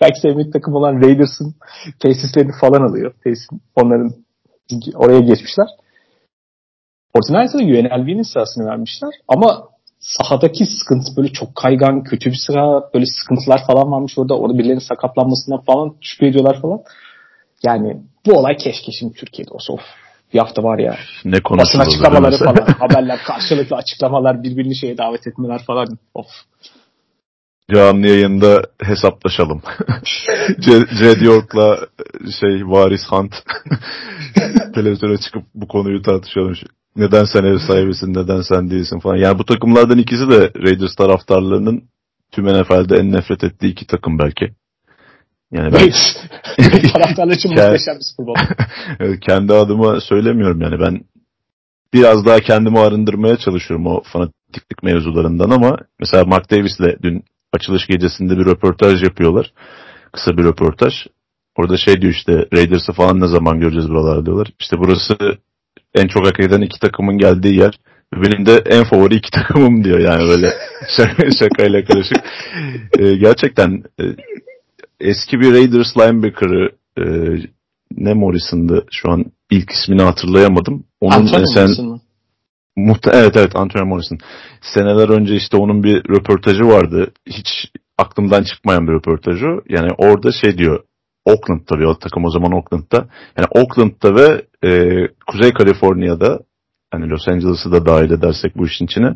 belki 0.00 0.20
sevmek 0.22 0.52
takım 0.52 0.74
olan 0.74 1.02
Raiders'ın 1.02 1.54
tesislerini 2.00 2.52
falan 2.60 2.88
alıyor. 2.88 3.14
Tesisin, 3.24 3.60
onların 3.76 4.12
oraya 4.94 5.20
geçmişler. 5.20 5.66
Fortnite'a 7.16 7.58
da 7.58 7.64
UNLV'nin 7.64 8.22
sırasını 8.22 8.66
vermişler. 8.66 9.10
Ama 9.28 9.68
sahadaki 9.98 10.66
sıkıntı 10.66 11.16
böyle 11.16 11.28
çok 11.28 11.54
kaygan, 11.54 12.02
kötü 12.02 12.30
bir 12.30 12.40
sıra, 12.46 12.90
böyle 12.94 13.06
sıkıntılar 13.06 13.66
falan 13.66 13.92
varmış 13.92 14.18
orada. 14.18 14.38
Orada 14.38 14.58
birilerinin 14.58 14.88
sakatlanmasından 14.88 15.60
falan 15.60 15.96
şüphe 16.00 16.26
ediyorlar 16.26 16.60
falan. 16.60 16.80
Yani 17.62 18.02
bu 18.26 18.38
olay 18.38 18.56
keşke 18.56 18.92
şimdi 18.92 19.14
Türkiye'de 19.14 19.50
olsa. 19.50 19.72
Of 19.72 19.80
bir 20.34 20.38
hafta 20.38 20.62
var 20.62 20.78
ya. 20.78 20.96
Ne 21.24 21.44
Basın 21.44 21.78
açıklamaları 21.78 22.36
falan. 22.36 22.66
haberler, 22.78 23.18
karşılıklı 23.26 23.76
açıklamalar, 23.76 24.42
birbirini 24.42 24.76
şeye 24.76 24.98
davet 24.98 25.26
etmeler 25.26 25.62
falan. 25.66 25.98
Of. 26.14 26.26
Canlı 27.74 28.06
yayında 28.06 28.62
hesaplaşalım. 28.82 29.62
Jed 30.98 31.20
York'la 31.20 31.78
şey 32.40 32.66
Varis 32.66 33.06
Hunt 33.10 33.34
televizyona 34.74 35.16
çıkıp 35.16 35.42
bu 35.54 35.68
konuyu 35.68 36.02
tartışalım. 36.02 36.54
Neden 36.96 37.24
sen 37.24 37.44
ev 37.44 37.58
sahibisin, 37.58 38.14
neden 38.14 38.40
sen 38.40 38.70
değilsin 38.70 38.98
falan. 38.98 39.16
Yani 39.16 39.38
bu 39.38 39.44
takımlardan 39.44 39.98
ikisi 39.98 40.30
de 40.30 40.50
Raiders 40.56 40.94
taraftarlarının 40.94 41.82
tüm 42.32 42.44
NFL'de 42.46 42.96
en 42.96 43.12
nefret 43.12 43.44
ettiği 43.44 43.72
iki 43.72 43.86
takım 43.86 44.18
belki. 44.18 44.52
Yani 45.52 45.72
ben 45.72 45.90
taraftarlar 46.92 47.34
için 47.34 47.50
muhteşem 47.50 47.94
bir 47.94 48.04
Super 48.04 48.26
Bowl. 48.26 49.20
kendi 49.26 49.52
adıma 49.52 50.00
söylemiyorum 50.00 50.60
yani 50.60 50.80
ben 50.80 51.00
biraz 51.94 52.26
daha 52.26 52.40
kendimi 52.40 52.78
arındırmaya 52.78 53.36
çalışıyorum 53.36 53.86
o 53.86 54.02
fanatiklik 54.02 54.82
mevzularından 54.82 55.50
ama 55.50 55.76
mesela 56.00 56.24
Mark 56.24 56.50
Davis'le 56.50 57.02
dün 57.02 57.24
açılış 57.52 57.86
gecesinde 57.86 58.38
bir 58.38 58.44
röportaj 58.44 59.02
yapıyorlar. 59.02 59.52
Kısa 60.12 60.36
bir 60.36 60.44
röportaj. 60.44 60.92
Orada 61.56 61.76
şey 61.76 62.00
diyor 62.00 62.12
işte 62.12 62.46
Raiders'ı 62.54 62.92
falan 62.92 63.20
ne 63.20 63.26
zaman 63.26 63.60
göreceğiz 63.60 63.88
buralarda 63.88 64.26
diyorlar. 64.26 64.48
İşte 64.60 64.76
burası 64.78 65.16
en 65.94 66.08
çok 66.08 66.26
hak 66.26 66.40
eden 66.40 66.60
iki 66.60 66.80
takımın 66.80 67.18
geldiği 67.18 67.58
yer. 67.58 67.78
Benim 68.14 68.46
de 68.46 68.62
en 68.66 68.84
favori 68.84 69.14
iki 69.14 69.30
takımım 69.30 69.84
diyor 69.84 69.98
yani 69.98 70.28
böyle 70.28 70.52
şakayla 71.38 71.84
karışık. 71.84 72.16
Ee, 72.98 73.16
gerçekten 73.16 73.82
e, 74.00 74.04
eski 75.02 75.40
bir 75.40 75.52
Raiders 75.52 75.96
linebacker'ı 75.96 76.70
e, 76.98 77.04
ne 77.96 78.14
Morrison'dı 78.14 78.86
şu 78.90 79.10
an 79.10 79.24
ilk 79.50 79.70
ismini 79.70 80.02
hatırlayamadım. 80.02 80.84
Onun 81.00 81.12
Antonio 81.12 81.46
sen, 81.54 81.62
Morrison 81.62 81.88
mı? 81.88 82.00
Muhte 82.76 83.10
evet 83.14 83.36
evet 83.36 83.56
Antonio 83.56 83.86
Morrison. 83.86 84.18
Seneler 84.74 85.08
önce 85.08 85.36
işte 85.36 85.56
onun 85.56 85.82
bir 85.82 85.96
röportajı 85.96 86.64
vardı. 86.64 87.12
Hiç 87.26 87.48
aklımdan 87.98 88.42
çıkmayan 88.42 88.86
bir 88.86 88.92
röportajı. 88.92 89.46
Yani 89.68 89.90
orada 89.98 90.32
şey 90.32 90.58
diyor. 90.58 90.84
Oakland 91.24 91.60
tabii 91.66 91.86
o 91.86 91.98
takım 91.98 92.24
o 92.24 92.30
zaman 92.30 92.52
Oakland'da. 92.52 93.08
Yani 93.38 93.46
Oakland'da 93.50 94.14
ve 94.14 94.46
e, 94.68 94.70
Kuzey 95.26 95.52
Kaliforniya'da 95.52 96.40
hani 96.90 97.10
Los 97.10 97.28
Angeles'ı 97.28 97.72
da 97.72 97.86
dahil 97.86 98.10
edersek 98.10 98.56
bu 98.56 98.66
işin 98.66 98.84
içine 98.84 99.12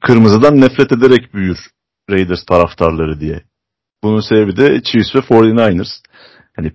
kırmızıdan 0.00 0.60
nefret 0.60 0.92
ederek 0.92 1.34
büyür 1.34 1.58
Raiders 2.10 2.44
taraftarları 2.44 3.20
diye. 3.20 3.42
Bunun 4.02 4.20
sebebi 4.20 4.56
de 4.56 4.82
Chiefs 4.82 5.14
ve 5.14 5.18
49ers. 5.18 5.88
Hani 6.56 6.72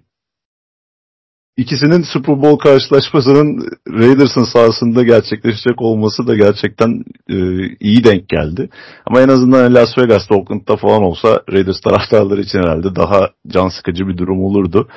ikisinin 1.58 2.02
Super 2.14 2.42
Bowl 2.42 2.70
karşılaşmasının 2.70 3.70
Raiders'ın 3.88 4.54
sahasında 4.54 5.04
gerçekleşecek 5.04 5.82
olması 5.82 6.28
da 6.28 6.36
gerçekten 6.36 7.04
e, 7.30 7.36
iyi 7.80 8.04
denk 8.04 8.30
geldi. 8.30 8.70
Ama 9.06 9.22
en 9.22 9.28
azından 9.28 9.76
Las 9.76 9.98
Vegas'ta, 9.98 10.36
Oakland'da 10.36 10.76
falan 10.76 11.04
olsa 11.04 11.42
Raiders 11.52 11.82
taraftarları 11.82 12.42
için 12.42 12.60
herhalde 12.60 12.96
daha 12.96 13.30
can 13.48 13.68
sıkıcı 13.68 14.08
bir 14.08 14.18
durum 14.18 14.44
olurdu. 14.44 14.90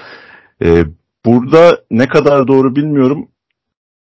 E, 0.62 0.84
burada 1.24 1.78
ne 1.90 2.08
kadar 2.08 2.48
doğru 2.48 2.76
bilmiyorum. 2.76 3.28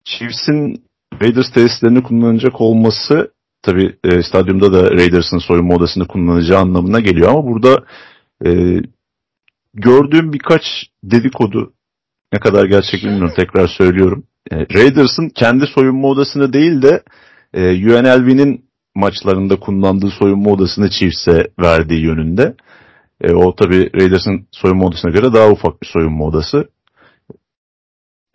Chiefs'in 0.06 0.84
Raiders 1.22 1.52
tesislerini 1.54 2.04
kullanacak 2.04 2.62
olması 2.62 3.32
tabi 3.64 3.96
e, 4.04 4.24
stadyumda 4.24 4.74
da 4.74 4.92
Raiders'ın 4.92 5.38
soyunma 5.38 5.76
odasını 5.76 6.08
kullanacağı 6.08 6.60
anlamına 6.60 7.00
geliyor 7.00 7.30
ama 7.30 7.48
burada 7.48 7.84
e, 8.46 8.82
gördüğüm 9.74 10.34
birkaç 10.34 10.62
dedikodu 11.04 11.74
ne 12.34 12.40
kadar 12.40 12.66
gerçek 12.66 13.04
bilmiyorum 13.04 13.34
tekrar 13.36 13.68
söylüyorum. 13.68 14.24
E, 14.52 14.56
Raiders'ın 14.56 15.30
kendi 15.30 15.66
soyunma 15.68 16.08
odasını 16.08 16.54
değil 16.54 16.82
de 16.82 17.04
e, 17.54 17.62
UNLV'nin 17.62 18.66
maçlarında 18.96 19.60
kullandığı 19.60 20.10
soyunma 20.10 20.50
odasını 20.50 20.90
Chiefs'e 20.90 21.48
verdiği 21.60 22.02
yönünde. 22.02 22.56
E, 23.22 23.34
o 23.34 23.56
tabi 23.56 23.90
Raiders'ın 23.96 24.48
soyunma 24.52 24.86
odasına 24.86 25.12
göre 25.12 25.34
daha 25.34 25.50
ufak 25.50 25.82
bir 25.82 25.88
soyunma 25.88 26.26
odası 26.26 26.70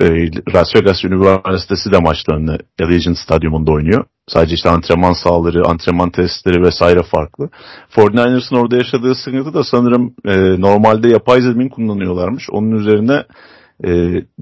e, 0.00 0.30
Las 0.54 0.76
Vegas 0.76 1.04
Üniversitesi 1.04 1.92
de 1.92 1.98
maçlarını 1.98 2.58
Allegiant 2.80 3.18
Stadyumunda 3.18 3.72
oynuyor. 3.72 4.04
Sadece 4.28 4.54
işte 4.54 4.70
antrenman 4.70 5.12
sahaları, 5.12 5.66
antrenman 5.66 6.10
testleri 6.10 6.62
vesaire 6.62 7.02
farklı. 7.02 7.50
49ers'ın 7.96 8.56
orada 8.56 8.76
yaşadığı 8.76 9.14
sıkıntı 9.14 9.54
da 9.54 9.64
sanırım 9.64 10.14
e, 10.24 10.60
normalde 10.60 11.08
yapay 11.08 11.40
zemin 11.40 11.68
kullanıyorlarmış. 11.68 12.50
Onun 12.50 12.70
üzerine 12.70 13.24
e, 13.84 13.90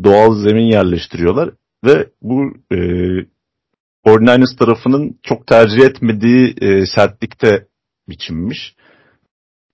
doğal 0.05 0.35
zemin 0.35 0.73
yerleştiriyorlar 0.73 1.51
ve 1.85 2.09
bu 2.23 2.43
e, 2.73 2.77
49ers 4.07 4.57
tarafının 4.59 5.19
çok 5.23 5.47
tercih 5.47 5.85
etmediği 5.85 6.55
e, 6.61 6.87
sertlikte 6.87 7.67
biçilmiş. 8.09 8.75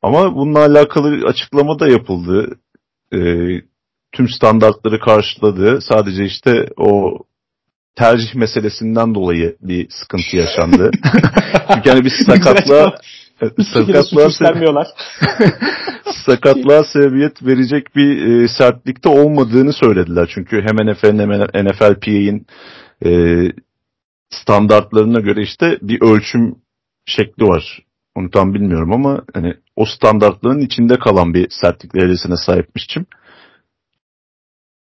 Ama 0.03 0.35
bununla 0.35 0.59
alakalı 0.59 1.27
açıklama 1.27 1.79
da 1.79 1.89
yapıldı. 1.89 2.59
E, 3.13 3.19
tüm 4.13 4.29
standartları 4.29 5.01
karşıladı. 5.01 5.81
Sadece 5.81 6.25
işte 6.25 6.67
o 6.77 7.19
tercih 7.97 8.35
meselesinden 8.35 9.15
dolayı 9.15 9.57
bir 9.61 9.87
sıkıntı 9.91 10.37
yaşandı. 10.37 10.91
Çünkü 11.75 11.91
hani 11.91 12.05
bir 12.05 12.13
sakatlığa 12.27 12.93
sakatlığa, 13.75 14.31
se 14.31 14.45
sakatlığa 16.27 16.85
sebebiyet 16.85 17.43
verecek 17.43 17.97
bir 17.97 18.27
e, 18.27 18.49
sertlikte 18.49 19.09
olmadığını 19.09 19.73
söylediler. 19.73 20.31
Çünkü 20.35 20.63
hem 20.63 20.91
NFL'in 20.91 21.19
hem 21.19 21.67
NFLPA'in 21.67 22.47
e, 23.05 23.11
standartlarına 24.31 25.21
göre 25.21 25.43
işte 25.43 25.79
bir 25.83 26.03
ölçüm 26.03 26.55
şekli 27.07 27.45
var. 27.45 27.79
Onu 28.15 28.31
tam 28.31 28.55
bilmiyorum 28.55 28.93
ama 28.93 29.23
hani 29.35 29.55
o 29.77 29.85
standartların 29.85 30.61
içinde 30.61 30.99
kalan 30.99 31.35
bir 31.35 31.47
sertlik 31.51 31.95
derecesine 31.95 32.37
sahipmişim 32.37 33.07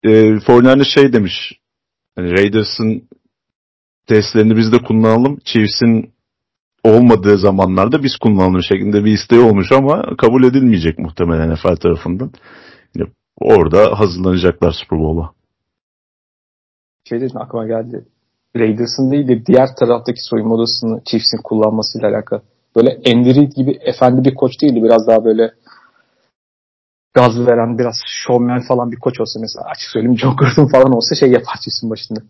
e, 0.02 0.40
Fortnite 0.47 0.85
şey 0.85 1.12
demiş. 1.12 1.52
Hani 2.16 2.30
Raiders'ın 2.30 3.09
testlerini 4.06 4.56
biz 4.56 4.73
de 4.73 4.78
kullanalım. 4.78 5.38
Chiefs'in 5.44 6.12
olmadığı 6.85 7.38
zamanlarda 7.38 8.02
biz 8.02 8.16
kullanalım 8.16 8.62
şeklinde 8.62 9.04
bir 9.04 9.12
isteği 9.12 9.40
olmuş 9.40 9.73
ama 9.73 10.16
kabul 10.18 10.44
edilmeyecek 10.44 10.99
muhtemelen 10.99 11.52
NFL 11.52 11.76
tarafından. 11.76 12.30
Yani 12.94 13.11
orada 13.40 14.00
hazırlanacaklar 14.00 14.73
Super 14.73 14.99
Bowl'a. 14.99 15.30
Şey 17.09 17.21
dedim 17.21 17.37
aklıma 17.37 17.66
geldi. 17.66 18.04
Raiders'ın 18.56 19.11
değil 19.11 19.28
de 19.28 19.47
diğer 19.47 19.68
taraftaki 19.78 20.21
soyunma 20.21 20.54
odasını 20.54 21.02
Chiefs'in 21.04 21.42
kullanmasıyla 21.44 22.09
alakalı. 22.09 22.42
Böyle 22.76 22.90
Andy 22.90 23.35
Reid 23.35 23.52
gibi 23.52 23.78
efendi 23.80 24.25
bir 24.25 24.35
koç 24.35 24.52
değildi. 24.62 24.82
Biraz 24.82 25.06
daha 25.06 25.25
böyle 25.25 25.50
gaz 27.14 27.47
veren 27.47 27.78
biraz 27.78 27.97
showman 28.07 28.61
falan 28.61 28.92
bir 28.92 28.97
koç 28.97 29.21
olsa 29.21 29.40
mesela 29.40 29.66
açık 29.66 29.90
söyleyeyim 29.90 30.19
John 30.19 30.37
Gruden 30.37 30.69
falan 30.69 30.92
olsa 30.92 31.14
şey 31.14 31.31
yapar 31.31 31.57
çizsin 31.64 31.90
başında. 31.90 32.21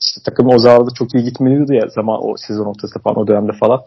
İşte 0.00 0.20
takım 0.24 0.48
o 0.48 0.58
zamanlarda 0.58 0.90
çok 0.94 1.14
iyi 1.14 1.24
gitmeliydi 1.24 1.74
ya 1.74 1.88
zaman 1.88 2.18
o 2.22 2.34
sezon 2.36 2.64
ortasında 2.64 3.02
falan 3.02 3.18
o 3.18 3.26
dönemde 3.26 3.52
falan. 3.52 3.80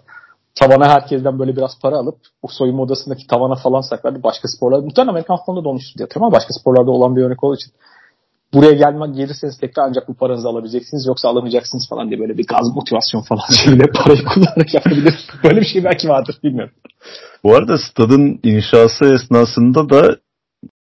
Tavana 0.55 0.89
herkesten 0.89 1.39
böyle 1.39 1.55
biraz 1.55 1.79
para 1.81 1.97
alıp 1.97 2.17
o 2.41 2.47
soyunma 2.47 2.83
odasındaki 2.83 3.27
tavana 3.27 3.55
falan 3.55 3.81
saklardı. 3.81 4.23
Başka 4.23 4.47
sporlarda 4.47 4.85
muhtemelen 4.85 5.11
Amerikan 5.11 5.37
futbolunda 5.37 5.63
da 5.63 5.69
olmuştu 5.69 5.97
diye 5.97 6.05
hatırlıyorum 6.05 6.33
ama 6.33 6.37
başka 6.37 6.53
sporlarda 6.53 6.91
olan 6.91 7.15
bir 7.15 7.23
örnek 7.23 7.43
olduğu 7.43 7.55
için 7.55 7.71
buraya 8.53 8.71
gelmek 8.71 9.15
gelirseniz 9.15 9.57
tekrar 9.57 9.83
ancak 9.83 10.07
bu 10.07 10.13
paranızı 10.13 10.47
alabileceksiniz 10.47 11.05
yoksa 11.07 11.29
alamayacaksınız 11.29 11.89
falan 11.89 12.09
diye 12.09 12.19
böyle 12.19 12.37
bir 12.37 12.47
gaz 12.47 12.75
motivasyon 12.75 13.21
falan 13.21 13.41
şeyle 13.65 13.83
parayı 13.95 14.25
kullanarak 14.25 14.73
yapabilir. 14.73 15.13
Böyle 15.43 15.61
bir 15.61 15.65
şey 15.65 15.83
belki 15.83 16.09
vardır 16.09 16.35
bilmiyorum. 16.43 16.73
Bu 17.43 17.55
arada 17.55 17.77
stadın 17.77 18.39
inşası 18.43 19.05
esnasında 19.05 19.89
da 19.89 20.17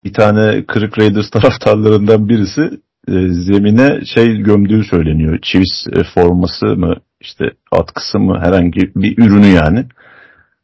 bir 0.03 0.13
tane 0.13 0.65
kırık 0.65 0.99
Raiders 0.99 1.29
taraftarlarından 1.29 2.29
birisi 2.29 2.61
e, 3.07 3.13
zemine 3.29 4.05
şey 4.05 4.37
gömdüğü 4.37 4.83
söyleniyor. 4.83 5.39
Chiefs 5.41 5.87
e, 5.93 6.03
forması 6.13 6.65
mı 6.65 6.95
işte 7.21 7.45
atkısı 7.71 8.19
mı 8.19 8.39
herhangi 8.43 8.79
bir 8.95 9.17
ürünü 9.17 9.47
yani. 9.47 9.85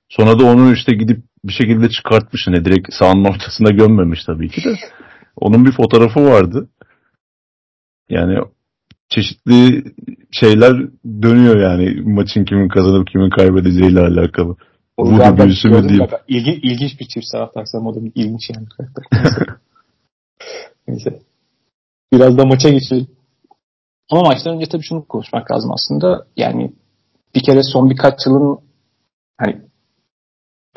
Sonra 0.09 0.39
da 0.39 0.45
onu 0.45 0.73
işte 0.73 0.95
gidip 0.95 1.23
bir 1.45 1.53
şekilde 1.53 1.89
çıkartmış. 1.89 2.47
Hani 2.47 2.65
direkt 2.65 2.93
sahanın 2.93 3.25
ortasında 3.25 3.71
gömmemiş 3.71 4.25
tabii 4.25 4.49
ki 4.49 4.63
de. 4.63 4.75
Onun 5.35 5.65
bir 5.65 5.71
fotoğrafı 5.71 6.25
vardı. 6.25 6.69
Yani 8.11 8.37
çeşitli 9.09 9.83
şeyler 10.31 10.73
dönüyor 11.21 11.57
yani 11.57 12.01
maçın 12.01 12.45
kimin 12.45 12.69
kazanıp 12.69 13.07
kimin 13.07 13.29
kaybedeceğiyle 13.29 13.99
alakalı. 13.99 14.55
O 14.97 15.03
Voodoo 15.05 15.37
büyüsü 15.37 15.69
mü 15.69 15.89
diyeyim. 15.89 16.07
İlgi, 16.27 16.51
ilginç 16.51 16.99
bir 16.99 17.05
çift 17.05 17.31
taraftarsam 17.31 17.87
o 17.87 17.95
da 17.95 18.05
bir 18.05 18.11
ilginç 18.15 18.49
yani 18.49 18.67
karakter. 18.69 19.05
Neyse. 20.87 21.19
Biraz 22.13 22.37
da 22.37 22.45
maça 22.45 22.69
geçelim. 22.69 23.07
Ama 24.11 24.21
maçtan 24.21 24.55
önce 24.55 24.65
tabii 24.65 24.83
şunu 24.83 25.05
konuşmak 25.05 25.51
lazım 25.51 25.71
aslında. 25.71 26.25
Yani 26.37 26.71
bir 27.35 27.43
kere 27.43 27.63
son 27.63 27.89
birkaç 27.89 28.13
yılın 28.25 28.59
hani 29.37 29.61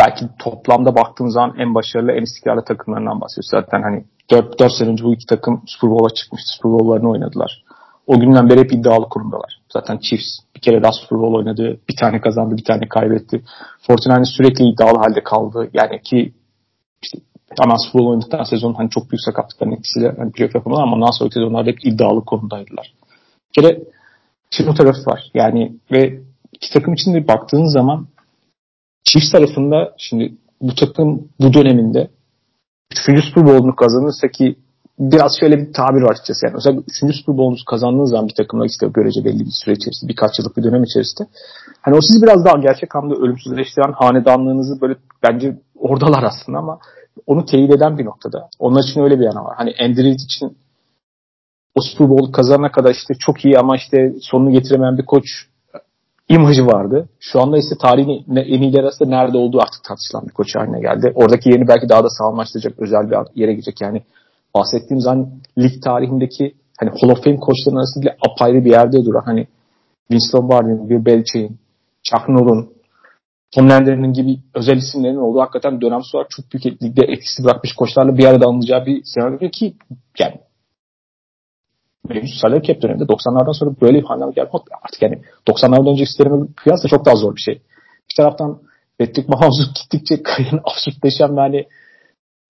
belki 0.06 0.24
toplamda 0.38 0.94
baktığımız 0.94 1.34
zaman 1.34 1.54
en 1.58 1.74
başarılı, 1.74 2.12
en 2.12 2.22
istikrarlı 2.22 2.64
takımlarından 2.64 3.20
bahsediyoruz. 3.20 3.50
Zaten 3.50 3.82
hani 3.82 4.04
4, 4.30 4.58
4 4.58 4.72
sene 4.72 4.88
önce 4.88 5.04
bu 5.04 5.14
iki 5.14 5.26
takım 5.26 5.62
Super 5.66 5.90
Bowl'a 5.90 6.14
çıkmıştı. 6.14 6.48
Super 6.56 6.72
Bowl'larını 6.72 7.10
oynadılar. 7.10 7.64
O 8.06 8.20
günden 8.20 8.48
beri 8.48 8.60
hep 8.60 8.72
iddialı 8.72 9.08
kurumdalar. 9.08 9.60
Zaten 9.72 9.98
Chiefs 9.98 10.38
bir 10.56 10.60
kere 10.60 10.82
daha 10.82 10.92
Super 10.92 11.18
Bowl 11.18 11.34
oynadı. 11.34 11.80
Bir 11.88 11.96
tane 11.96 12.20
kazandı, 12.20 12.56
bir 12.56 12.64
tane 12.64 12.88
kaybetti. 12.88 13.42
Fortnite 13.86 14.24
sürekli 14.24 14.64
iddialı 14.64 14.98
halde 14.98 15.22
kaldı. 15.22 15.70
Yani 15.72 16.02
ki 16.02 16.32
işte 17.02 17.18
ama 17.58 17.78
Super 17.78 18.00
Bowl 18.00 18.10
oynadıktan 18.10 18.44
sezon 18.44 18.74
hani 18.74 18.90
çok 18.90 19.10
büyük 19.10 19.20
sakatlıkların 19.20 19.72
etkisiyle 19.72 20.14
hani 20.18 20.32
playoff 20.32 20.54
yapamadı 20.54 20.80
ama 20.82 20.96
ondan 20.96 21.18
sonraki 21.18 21.34
sezonlarda 21.34 21.70
hep 21.70 21.86
iddialı 21.86 22.24
konumdaydılar. 22.24 22.94
Bir 23.48 23.62
kere 23.62 23.80
şimdi 24.50 24.70
o 24.70 24.74
tarafı 24.74 25.00
var. 25.06 25.30
Yani 25.34 25.72
ve 25.92 26.20
iki 26.52 26.72
takım 26.72 26.94
içinde 26.94 27.28
baktığın 27.28 27.64
zaman 27.64 28.06
Chiefs 29.04 29.30
tarafında 29.32 29.94
şimdi 29.98 30.34
bu 30.60 30.74
takım 30.74 31.28
bu 31.40 31.54
döneminde 31.54 32.08
3. 33.08 33.24
Super 33.24 33.46
Bowl'unu 33.46 33.76
kazanırsa 33.76 34.28
ki 34.28 34.56
biraz 34.98 35.32
şöyle 35.40 35.58
bir 35.58 35.72
tabir 35.72 36.02
var 36.02 36.12
açıkçası. 36.12 36.46
Yani 36.46 36.56
özellikle 36.56 37.08
3. 37.08 37.16
Super 37.16 37.38
Bowl'unuzu 37.38 37.64
kazandığınız 37.64 38.10
zaman 38.10 38.28
bir 38.28 38.34
takımla 38.34 38.66
işte 38.66 38.86
görece 38.94 39.24
belli 39.24 39.40
bir 39.40 39.50
süre 39.64 39.74
içerisinde, 39.74 40.12
birkaç 40.12 40.38
yıllık 40.38 40.56
bir 40.56 40.62
dönem 40.62 40.84
içerisinde. 40.84 41.28
Hani 41.80 41.96
o 41.96 42.00
sizi 42.00 42.22
biraz 42.22 42.44
daha 42.44 42.56
gerçek 42.58 42.96
anlamda 42.96 43.14
ölümsüzleştiren 43.14 43.92
hanedanlığınızı 43.92 44.80
böyle 44.80 44.94
bence 45.22 45.58
oradalar 45.78 46.22
aslında 46.22 46.58
ama 46.58 46.78
onu 47.26 47.44
teyit 47.44 47.70
eden 47.70 47.98
bir 47.98 48.04
noktada. 48.04 48.48
Onun 48.58 48.82
için 48.82 49.00
öyle 49.00 49.20
bir 49.20 49.24
yana 49.24 49.44
var. 49.44 49.54
Hani 49.56 49.74
Andrew 49.80 50.10
için 50.10 50.56
o 51.74 51.80
Super 51.80 52.08
Bowl 52.08 52.32
kazanana 52.32 52.72
kadar 52.72 52.90
işte 52.90 53.14
çok 53.14 53.44
iyi 53.44 53.58
ama 53.58 53.76
işte 53.76 54.12
sonunu 54.20 54.50
getiremeyen 54.50 54.98
bir 54.98 55.06
koç 55.06 55.24
imajı 56.28 56.66
vardı. 56.66 57.08
Şu 57.20 57.40
anda 57.40 57.58
ise 57.58 57.74
tarihin 57.80 58.36
en 58.36 58.62
iyiler 58.62 58.82
arasında 58.82 59.08
nerede 59.08 59.38
olduğu 59.38 59.60
artık 59.60 59.84
tartışılan 59.84 60.26
bir 60.26 60.32
koç 60.32 60.56
haline 60.56 60.80
geldi. 60.80 61.12
Oradaki 61.14 61.48
yerini 61.48 61.68
belki 61.68 61.88
daha 61.88 62.04
da 62.04 62.08
sağlamlaştıracak 62.08 62.78
özel 62.78 63.10
bir 63.10 63.40
yere 63.40 63.52
gidecek. 63.52 63.80
Yani 63.80 64.02
bahsettiğim 64.54 65.00
zaman 65.00 65.30
lig 65.58 65.82
tarihindeki 65.82 66.54
hani 66.80 66.90
Hall 66.90 67.10
of 67.10 67.24
Fame 67.24 67.36
koçların 67.36 67.76
arasında 67.76 68.02
bile 68.02 68.16
apayrı 68.30 68.64
bir 68.64 68.70
yerde 68.70 69.04
duran 69.04 69.22
hani 69.24 69.46
Vince 70.10 70.24
Lombardi, 70.34 70.90
Bill 70.90 71.04
Belichick'in, 71.04 71.58
Chuck 72.02 72.28
Noll'un, 72.28 72.74
Tom 73.54 73.70
Lander'in 73.70 74.12
gibi 74.12 74.38
özel 74.54 74.76
isimlerin 74.76 75.16
olduğu 75.16 75.40
hakikaten 75.40 75.80
dönemsel 75.80 76.18
olarak 76.18 76.30
çok 76.30 76.52
büyük 76.52 76.82
ligde 76.82 77.04
etkisi 77.04 77.44
bırakmış 77.44 77.72
koçlarla 77.72 78.18
bir 78.18 78.24
arada 78.24 78.46
alınacağı 78.46 78.86
bir 78.86 79.02
senaryo 79.04 79.50
ki 79.50 79.74
yani 80.18 80.34
mevcut 82.08 82.34
salary 82.40 82.62
cap 82.62 82.82
döneminde 82.82 83.04
90'lardan 83.04 83.58
sonra 83.58 83.70
böyle 83.80 83.98
bir 83.98 84.04
handlama 84.04 84.32
gelmek 84.32 84.52
artık 84.82 85.02
yani 85.02 85.18
90'lardan 85.48 85.90
önceki 85.90 86.10
sisteme 86.10 86.46
kıyasla 86.56 86.88
çok 86.88 87.06
daha 87.06 87.16
zor 87.16 87.36
bir 87.36 87.40
şey. 87.40 87.54
Bir 88.10 88.14
taraftan 88.16 88.60
Patrick 88.98 89.28
Mahomes'un 89.28 89.72
gittikçe 89.82 90.22
kayın 90.22 90.60
absürtleşen 90.64 91.36
ve 91.36 91.40
hani 91.40 91.66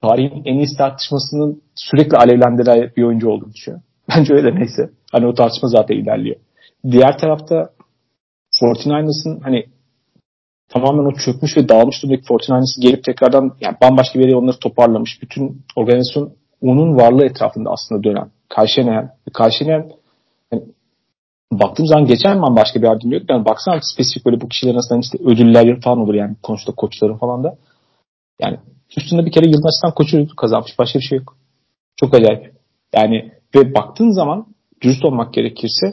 tarihin 0.02 0.42
en 0.44 0.58
iyi 0.58 0.76
tartışmasının 0.78 1.62
sürekli 1.74 2.16
alevlendiren 2.16 2.90
bir 2.96 3.02
oyuncu 3.02 3.28
olduğunu 3.28 3.52
düşünüyorum. 3.52 3.86
Bence 4.08 4.34
öyle 4.34 4.54
neyse. 4.54 4.90
Hani 5.12 5.26
o 5.26 5.34
tartışma 5.34 5.68
zaten 5.68 5.96
ilerliyor. 5.96 6.36
Diğer 6.90 7.18
tarafta 7.18 7.70
49ers'ın 8.62 9.40
hani 9.40 9.66
tamamen 10.68 11.04
o 11.04 11.12
çökmüş 11.12 11.56
ve 11.56 11.68
dağılmış 11.68 12.02
durumdaki 12.02 12.22
49ers'ı 12.22 12.80
gelip 12.80 13.04
tekrardan 13.04 13.56
yani 13.60 13.76
bambaşka 13.82 14.18
bir 14.18 14.24
yere 14.24 14.36
onları 14.36 14.58
toparlamış. 14.58 15.22
Bütün 15.22 15.62
organizasyon 15.76 16.32
onun 16.60 16.96
varlığı 16.96 17.24
etrafında 17.24 17.70
aslında 17.70 18.04
dönen. 18.04 18.30
Karşılayan, 18.48 19.10
karşılayan 19.32 19.90
yani 20.52 20.62
baktığım 21.52 21.86
zaman 21.86 22.06
geçen 22.06 22.42
ben 22.42 22.56
başka 22.56 22.82
bir 22.82 22.86
yardım 22.86 23.12
yok. 23.12 23.22
Yani 23.28 23.44
baksana 23.44 23.80
spesifik 23.82 24.26
böyle 24.26 24.40
bu 24.40 24.48
kişilerin 24.48 24.74
arasında 24.74 24.98
işte 24.98 25.18
ödüller 25.24 25.80
falan 25.80 25.98
olur 25.98 26.14
yani 26.14 26.36
konuşta 26.42 26.72
koçların 26.72 27.16
falan 27.16 27.44
da. 27.44 27.56
Yani 28.40 28.58
üstünde 28.96 29.26
bir 29.26 29.32
kere 29.32 29.46
yılın 29.46 29.66
asistan 29.66 29.94
koçu 29.94 30.36
kazanmış. 30.36 30.78
Başka 30.78 30.98
bir 30.98 31.04
şey 31.04 31.18
yok. 31.18 31.36
Çok 31.96 32.14
acayip. 32.14 32.54
Yani 32.94 33.32
ve 33.54 33.74
baktığın 33.74 34.10
zaman 34.10 34.46
dürüst 34.82 35.04
olmak 35.04 35.34
gerekirse 35.34 35.86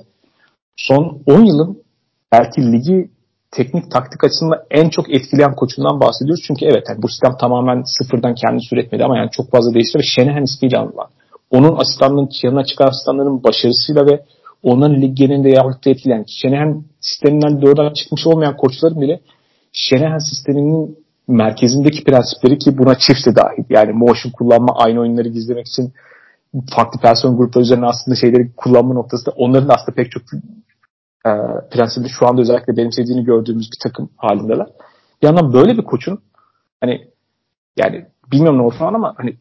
son 0.78 1.24
10 1.26 1.46
yılın 1.46 1.84
belki 2.32 2.72
ligi 2.72 3.10
teknik 3.52 3.92
taktik 3.92 4.24
açısından 4.24 4.60
en 4.72 4.90
çok 4.90 5.14
etkileyen 5.16 5.56
koçundan 5.56 6.02
bahsediyoruz. 6.02 6.44
Çünkü 6.48 6.66
evet 6.66 6.84
yani 6.90 7.02
bu 7.02 7.08
sistem 7.08 7.38
tamamen 7.40 7.84
sıfırdan 7.86 8.36
kendisi 8.36 8.76
üretmedi 8.76 9.04
ama 9.06 9.18
yani 9.18 9.30
çok 9.32 9.52
fazla 9.52 9.74
değişti 9.74 10.00
ve 10.00 10.04
Shanahan 10.04 10.44
ismiyle 10.44 10.78
anılan. 10.78 11.08
Onun 11.52 11.76
asistanlığın 11.78 12.30
yanına 12.44 12.64
çıkan 12.66 12.88
asistanların 12.88 13.44
başarısıyla 13.44 14.06
ve 14.06 14.26
onların 14.64 15.02
lig 15.02 15.18
genelinde 15.18 15.50
yaptığı 15.50 15.90
etkileyen 15.90 16.26
Shanahan 16.28 16.84
sisteminden 17.00 17.62
doğrudan 17.62 17.94
çıkmış 17.94 18.28
olmayan 18.28 18.58
koçların 18.58 19.02
bile 19.02 19.22
Shanahan 19.74 20.18
sisteminin 20.18 20.98
merkezindeki 21.28 22.04
prensipleri 22.04 22.58
ki 22.58 22.78
buna 22.78 22.96
çift 22.96 23.26
de 23.26 23.36
dahil. 23.36 23.64
Yani 23.70 23.92
motion 23.94 24.32
kullanma, 24.32 24.76
aynı 24.76 25.00
oyunları 25.00 25.30
gizlemek 25.30 25.68
için 25.68 25.94
farklı 26.76 27.00
person 27.00 27.38
grupları 27.38 27.64
üzerine 27.64 27.86
aslında 27.86 28.16
şeyleri 28.16 28.52
kullanma 28.58 28.94
noktasında 28.94 29.36
onların 29.38 29.70
aslında 29.70 29.96
pek 29.96 30.12
çok 30.12 30.24
e, 31.26 31.32
prensibi 31.72 32.08
şu 32.20 32.28
anda 32.28 32.42
özellikle 32.42 32.78
benimsediğini 32.78 33.24
gördüğümüz 33.24 33.70
bir 33.72 33.90
takım 33.90 34.10
halindeler. 34.18 34.68
Bir 35.22 35.28
yandan 35.28 35.54
böyle 35.54 35.78
bir 35.78 35.84
koçun 35.84 36.20
hani 36.82 37.08
yani 37.78 38.06
bilmiyorum 38.32 38.68
ne 38.68 38.78
falan 38.78 38.94
ama 38.94 39.14
hani 39.18 39.38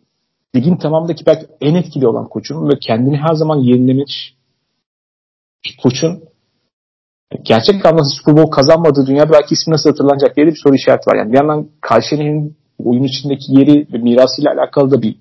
ligin 0.57 0.77
tamamındaki 0.77 1.27
belki 1.27 1.47
en 1.61 1.75
etkili 1.75 2.07
olan 2.07 2.29
koçun 2.29 2.69
ve 2.69 2.79
kendini 2.79 3.17
her 3.17 3.35
zaman 3.35 3.57
yenilemiş 3.57 4.35
koçun 5.83 6.23
gerçek 7.43 7.87
anlamda 7.87 8.05
Super 8.05 8.37
Bowl 8.37 8.51
kazanmadığı 8.51 9.07
dünyada 9.07 9.33
belki 9.33 9.55
ismi 9.55 9.73
nasıl 9.73 9.91
hatırlanacak 9.91 10.37
diye 10.37 10.47
de 10.47 10.51
bir 10.51 10.61
soru 10.65 10.75
işareti 10.75 11.11
var. 11.11 11.17
Yani 11.17 11.33
bir 11.33 11.37
yandan 11.39 11.69
Karşıyer'in 11.81 12.57
oyun 12.85 13.03
içindeki 13.03 13.59
yeri 13.59 13.87
ve 13.93 13.99
mirasıyla 13.99 14.53
alakalı 14.53 14.91
da 14.91 15.03
bir 15.03 15.17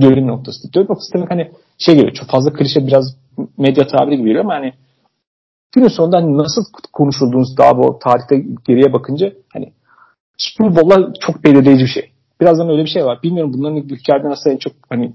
dönüm 0.00 0.26
noktası. 0.26 0.72
Dönüm 0.72 0.86
noktası 0.88 1.12
demek 1.14 1.30
hani 1.30 1.50
şey 1.78 1.94
geliyor 1.94 2.12
çok 2.12 2.28
fazla 2.28 2.52
klişe 2.52 2.86
biraz 2.86 3.16
medya 3.58 3.86
tabiri 3.86 4.16
gibi 4.16 4.28
geliyor 4.28 4.44
ama 4.44 4.54
hani 4.54 4.72
günün 5.74 5.88
sonunda 5.88 6.16
hani 6.16 6.38
nasıl 6.38 6.64
konuşulduğunuz 6.92 7.56
daha 7.58 7.78
bu 7.78 7.98
tarihte 7.98 8.36
geriye 8.66 8.92
bakınca 8.92 9.32
hani 9.52 9.72
Super 10.38 10.76
Bowl'lar 10.76 11.14
çok 11.20 11.44
belirleyici 11.44 11.84
bir 11.84 11.90
şey. 11.90 12.15
Birazdan 12.40 12.68
öyle 12.68 12.84
bir 12.84 12.90
şey 12.90 13.04
var. 13.04 13.22
Bilmiyorum 13.22 13.52
bunların 13.54 13.76
ülkelerde 13.76 14.28
nasıl 14.28 14.50
en 14.50 14.56
çok 14.56 14.72
hani 14.88 15.12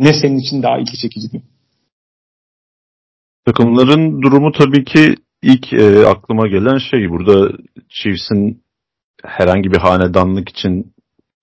ne 0.00 0.12
senin 0.12 0.38
için 0.38 0.62
daha 0.62 0.78
ilgi 0.78 0.98
çekici 0.98 1.30
diyeyim. 1.30 1.48
Takımların 3.44 4.22
durumu 4.22 4.52
tabii 4.52 4.84
ki 4.84 5.14
ilk 5.42 5.72
e, 5.72 6.06
aklıma 6.06 6.46
gelen 6.46 6.78
şey 6.78 7.10
burada 7.10 7.56
Chiefs'in 7.88 8.62
herhangi 9.24 9.72
bir 9.72 9.76
hanedanlık 9.76 10.48
için 10.48 10.92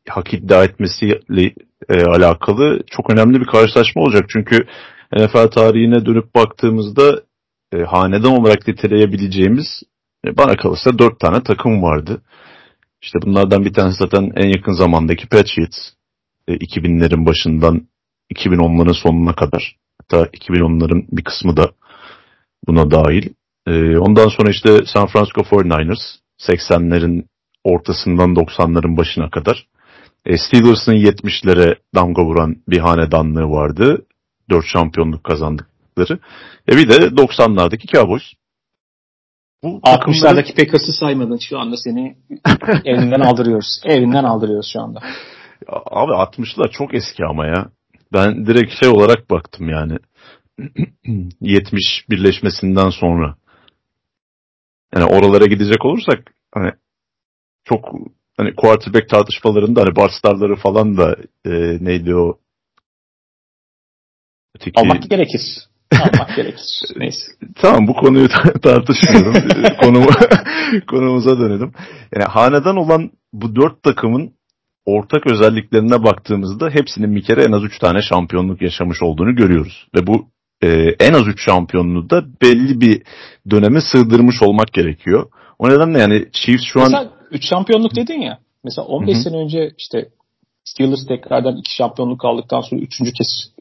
hak 0.10 0.34
iddia 0.34 0.63
etmesiyle 0.63 1.54
e, 1.89 2.04
alakalı 2.04 2.80
çok 2.88 3.10
önemli 3.10 3.42
bir 3.42 3.46
karşılaşma 3.46 4.02
olacak. 4.02 4.26
Çünkü 4.30 4.68
NFL 5.13 5.48
tarihine 5.48 6.06
dönüp 6.06 6.36
baktığımızda 6.36 7.22
e, 7.74 7.78
hanedan 7.78 8.42
olarak 8.42 8.68
niteleyebileceğimiz 8.68 9.84
e, 10.28 10.38
bana 10.38 10.56
kalırsa 10.56 11.00
dört 11.00 11.20
tane 11.20 11.44
takım 11.44 11.84
vardı. 11.84 12.22
İşte 13.04 13.20
bunlardan 13.22 13.66
bir 13.66 13.74
tanesi 13.74 13.98
zaten 13.98 14.32
en 14.36 14.48
yakın 14.48 14.74
zamandaki 14.74 15.28
Patriots. 15.28 15.78
E, 16.48 16.54
2000'lerin 16.54 17.26
başından 17.26 17.88
2010'ların 18.34 18.94
sonuna 19.04 19.36
kadar. 19.36 19.76
Hatta 20.02 20.26
2010'ların 20.26 21.06
bir 21.12 21.24
kısmı 21.24 21.58
da 21.58 21.72
buna 22.68 22.92
dahil. 22.92 23.30
E, 23.68 23.98
ondan 23.98 24.28
sonra 24.28 24.50
işte 24.50 24.80
San 24.86 25.08
Francisco 25.08 25.42
49ers 25.42 26.02
80'lerin 26.39 27.24
ortasından 27.63 28.36
90'ların 28.36 28.98
başına 28.98 29.30
kadar. 29.30 29.68
E, 30.26 30.38
Steelers'ın 30.38 30.94
70'lere 30.94 31.76
damga 31.96 32.26
vuran 32.26 32.56
bir 32.70 32.80
hanedanlığı 32.80 33.50
vardı. 33.50 34.06
4 34.50 34.66
şampiyonluk 34.66 35.24
kazandıkları. 35.24 36.20
E 36.70 36.78
bir 36.78 36.89
de 36.89 36.96
90'lardaki 36.96 37.88
Cowboys. 37.88 38.24
Bu 39.63 39.80
60'lardaki 39.84 40.56
Packers'ı 40.56 40.91
saymadın 40.99 41.38
şu 41.38 41.60
anda 41.60 41.78
seni 41.78 42.15
evinden 42.86 43.19
aldırıyoruz. 43.19 43.82
Evinden 43.86 44.23
aldırıyoruz 44.23 44.69
şu 44.73 44.82
anda. 44.82 44.99
Abi 45.67 46.12
60'lar 46.12 46.71
çok 46.71 46.93
eski 46.93 47.26
ama 47.26 47.45
ya. 47.45 47.69
Ben 48.13 48.45
direkt 48.45 48.80
şey 48.80 48.89
olarak 48.89 49.30
baktım 49.30 49.69
yani. 49.69 49.97
70 51.41 51.84
birleşmesinden 52.10 52.89
sonra. 52.89 53.36
Yani 54.95 55.06
oralara 55.06 55.45
gidecek 55.45 55.86
olursak 55.86 56.34
hani 56.54 56.71
çok 57.63 57.86
hani 58.38 58.56
quarterback 58.56 59.10
tartışmalarında 59.10 59.82
hani 59.82 59.95
Barstarları 59.95 60.56
falan 60.56 60.97
da 60.97 61.15
e, 61.45 61.52
neydi 61.86 62.15
o 62.15 62.39
öteki... 64.56 64.82
Almak 64.82 65.10
gerekir. 65.10 65.41
Almak 66.02 66.36
gerekir. 66.36 66.66
Neyse. 66.96 67.32
Tamam 67.56 67.88
bu 67.88 67.94
konuyu 67.94 68.28
tartışmıyorum. 68.62 69.34
Konumu, 69.82 70.08
konumuza 70.88 71.40
dönelim. 71.40 71.72
Yani 72.16 72.26
hanedan 72.30 72.78
olan 72.78 73.12
bu 73.34 73.56
dört 73.56 73.84
takımın 73.84 74.34
ortak 74.86 75.32
özelliklerine 75.32 76.04
baktığımızda 76.04 76.70
hepsinin 76.70 77.16
bir 77.16 77.24
kere 77.24 77.44
en 77.44 77.52
az 77.52 77.64
üç 77.64 77.80
tane 77.80 78.02
şampiyonluk 78.02 78.62
yaşamış 78.62 79.04
olduğunu 79.04 79.36
görüyoruz. 79.36 79.88
Ve 79.96 80.08
bu 80.08 80.28
e, 80.64 80.68
en 81.00 81.14
az 81.14 81.28
üç 81.28 81.46
şampiyonluğu 81.46 82.10
da 82.10 82.24
belli 82.42 82.82
bir 82.82 83.02
döneme 83.50 83.82
sığdırmış 83.82 84.42
olmak 84.42 84.74
gerekiyor. 84.74 85.30
O 85.60 85.70
nedenle 85.70 86.00
yani 86.00 86.26
Chiefs 86.32 86.64
şu 86.64 86.80
Mesela 86.80 87.02
an... 87.02 87.12
3 87.32 87.50
şampiyonluk 87.50 87.96
dedin 87.96 88.22
ya. 88.22 88.40
Mesela 88.64 88.88
15 88.88 89.16
Hı-hı. 89.16 89.24
sene 89.24 89.38
önce 89.38 89.72
işte 89.78 90.10
Steelers 90.64 91.08
tekrardan 91.08 91.58
iki 91.58 91.76
şampiyonluk 91.76 92.26
aldıktan 92.26 92.62
sonra 92.62 92.82
üçüncü 92.82 93.14
kez 93.14 93.53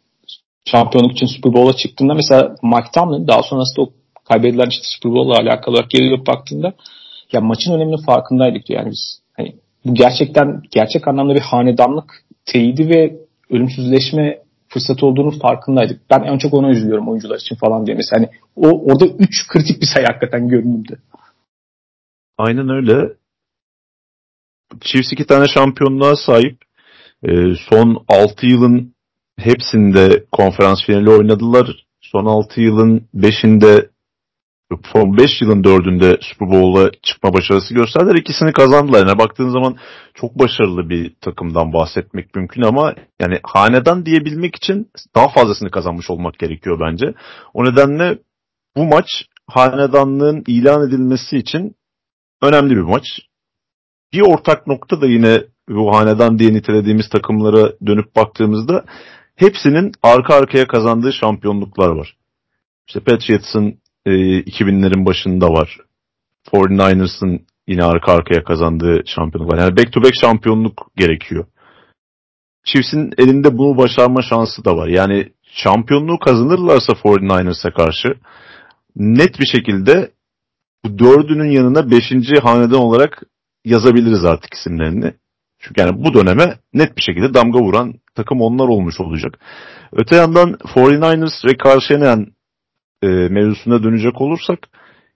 şampiyonluk 0.70 1.12
için 1.12 1.26
Super 1.26 1.52
Bowl'a 1.52 1.76
çıktığında 1.76 2.14
mesela 2.14 2.54
Mike 2.62 2.90
Tomlin 2.94 3.28
daha 3.28 3.42
sonrasında 3.42 3.82
o 3.82 3.92
kaybedilen 4.24 4.68
işte 4.68 4.84
Super 4.84 5.12
Bowl'la 5.12 5.36
alakalı 5.36 5.74
olarak 5.74 5.90
geri 5.90 6.26
baktığında 6.26 6.72
ya 7.32 7.40
maçın 7.40 7.72
önemli 7.72 7.96
farkındaydık 8.06 8.70
yani 8.70 8.90
biz. 8.90 9.22
Hani 9.36 9.56
bu 9.84 9.94
gerçekten 9.94 10.62
gerçek 10.70 11.08
anlamda 11.08 11.34
bir 11.34 11.40
hanedanlık 11.40 12.24
teyidi 12.44 12.88
ve 12.88 13.16
ölümsüzleşme 13.50 14.38
fırsatı 14.68 15.06
olduğunu 15.06 15.38
farkındaydık. 15.38 16.00
Ben 16.10 16.22
en 16.22 16.38
çok 16.38 16.54
ona 16.54 16.70
üzülüyorum 16.70 17.08
oyuncular 17.08 17.36
için 17.36 17.56
falan 17.56 17.86
diye. 17.86 17.96
Mesela 17.96 18.20
hani 18.20 18.30
o 18.56 18.92
orada 18.92 19.06
3 19.06 19.48
kritik 19.48 19.80
bir 19.80 19.86
sayı 19.86 20.06
hakikaten 20.06 20.48
görünürdü. 20.48 20.98
Aynen 22.38 22.68
öyle. 22.68 23.12
Chiefs 24.80 25.12
iki 25.12 25.26
tane 25.26 25.48
şampiyonluğa 25.48 26.16
sahip. 26.16 26.58
Ee, 27.28 27.54
son 27.70 28.04
6 28.08 28.46
yılın 28.46 28.91
hepsinde 29.38 30.24
konferans 30.32 30.86
finali 30.86 31.10
oynadılar. 31.10 31.86
Son 32.00 32.26
6 32.26 32.60
yılın 32.60 33.08
5'inde 33.14 33.88
son 34.92 35.16
5 35.16 35.42
yılın 35.42 35.62
4'ünde 35.62 36.18
Super 36.20 36.50
Bowl'a 36.50 36.90
çıkma 37.02 37.34
başarısı 37.34 37.74
gösterdiler. 37.74 38.14
İkisini 38.14 38.52
kazandılar. 38.52 39.06
Yani 39.06 39.18
baktığın 39.18 39.48
zaman 39.48 39.76
çok 40.14 40.38
başarılı 40.38 40.88
bir 40.88 41.14
takımdan 41.20 41.72
bahsetmek 41.72 42.34
mümkün 42.34 42.62
ama 42.62 42.94
yani 43.20 43.40
hanedan 43.42 44.06
diyebilmek 44.06 44.56
için 44.56 44.90
daha 45.14 45.28
fazlasını 45.28 45.70
kazanmış 45.70 46.10
olmak 46.10 46.38
gerekiyor 46.38 46.80
bence. 46.80 47.14
O 47.54 47.64
nedenle 47.64 48.18
bu 48.76 48.84
maç 48.84 49.06
hanedanlığın 49.46 50.44
ilan 50.46 50.88
edilmesi 50.88 51.36
için 51.36 51.74
önemli 52.42 52.76
bir 52.76 52.82
maç. 52.82 53.04
Bir 54.12 54.20
ortak 54.20 54.66
nokta 54.66 55.00
da 55.00 55.06
yine 55.06 55.44
bu 55.68 55.96
hanedan 55.96 56.38
diye 56.38 56.52
nitelediğimiz 56.54 57.08
takımlara 57.08 57.72
dönüp 57.86 58.16
baktığımızda 58.16 58.84
hepsinin 59.42 59.92
arka 60.02 60.34
arkaya 60.34 60.66
kazandığı 60.66 61.12
şampiyonluklar 61.12 61.88
var. 61.88 62.16
İşte 62.88 63.00
Patriots'ın 63.00 63.78
e, 64.06 64.10
2000'lerin 64.40 65.06
başında 65.06 65.48
var. 65.48 65.78
49ers'ın 66.52 67.46
yine 67.68 67.84
arka 67.84 68.12
arkaya 68.12 68.44
kazandığı 68.44 69.02
şampiyonluk 69.06 69.52
var. 69.52 69.58
Yani 69.58 69.76
back 69.76 69.92
to 69.92 70.02
back 70.02 70.14
şampiyonluk 70.20 70.90
gerekiyor. 70.96 71.46
Chiefs'in 72.64 73.10
elinde 73.18 73.58
bunu 73.58 73.76
başarma 73.76 74.22
şansı 74.22 74.64
da 74.64 74.76
var. 74.76 74.88
Yani 74.88 75.32
şampiyonluğu 75.52 76.18
kazanırlarsa 76.18 76.92
49ers'a 76.92 77.72
karşı 77.74 78.08
net 78.96 79.40
bir 79.40 79.46
şekilde 79.46 80.10
bu 80.84 80.98
dördünün 80.98 81.50
yanına 81.50 81.90
beşinci 81.90 82.34
haneden 82.42 82.76
olarak 82.76 83.22
yazabiliriz 83.64 84.24
artık 84.24 84.54
isimlerini. 84.54 85.14
Çünkü 85.62 85.80
yani 85.80 86.04
bu 86.04 86.14
döneme 86.14 86.58
net 86.74 86.96
bir 86.96 87.02
şekilde 87.02 87.34
damga 87.34 87.60
vuran 87.60 87.94
takım 88.14 88.40
onlar 88.40 88.68
olmuş 88.68 89.00
olacak. 89.00 89.38
Öte 89.92 90.16
yandan 90.16 90.52
49ers 90.52 91.48
ve 91.48 91.56
Karşıyenen 91.56 92.26
e, 93.02 93.06
mevzusuna 93.06 93.82
dönecek 93.82 94.20
olursak 94.20 94.58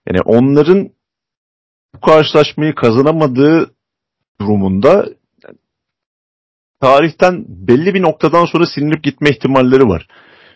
yani 0.07 0.21
onların 0.21 0.89
bu 1.95 2.01
karşılaşmayı 2.01 2.75
kazanamadığı 2.75 3.71
durumunda 4.41 5.05
tarihten 6.81 7.45
belli 7.47 7.93
bir 7.93 8.01
noktadan 8.01 8.45
sonra 8.45 8.65
silinip 8.65 9.03
gitme 9.03 9.29
ihtimalleri 9.29 9.83
var. 9.83 10.07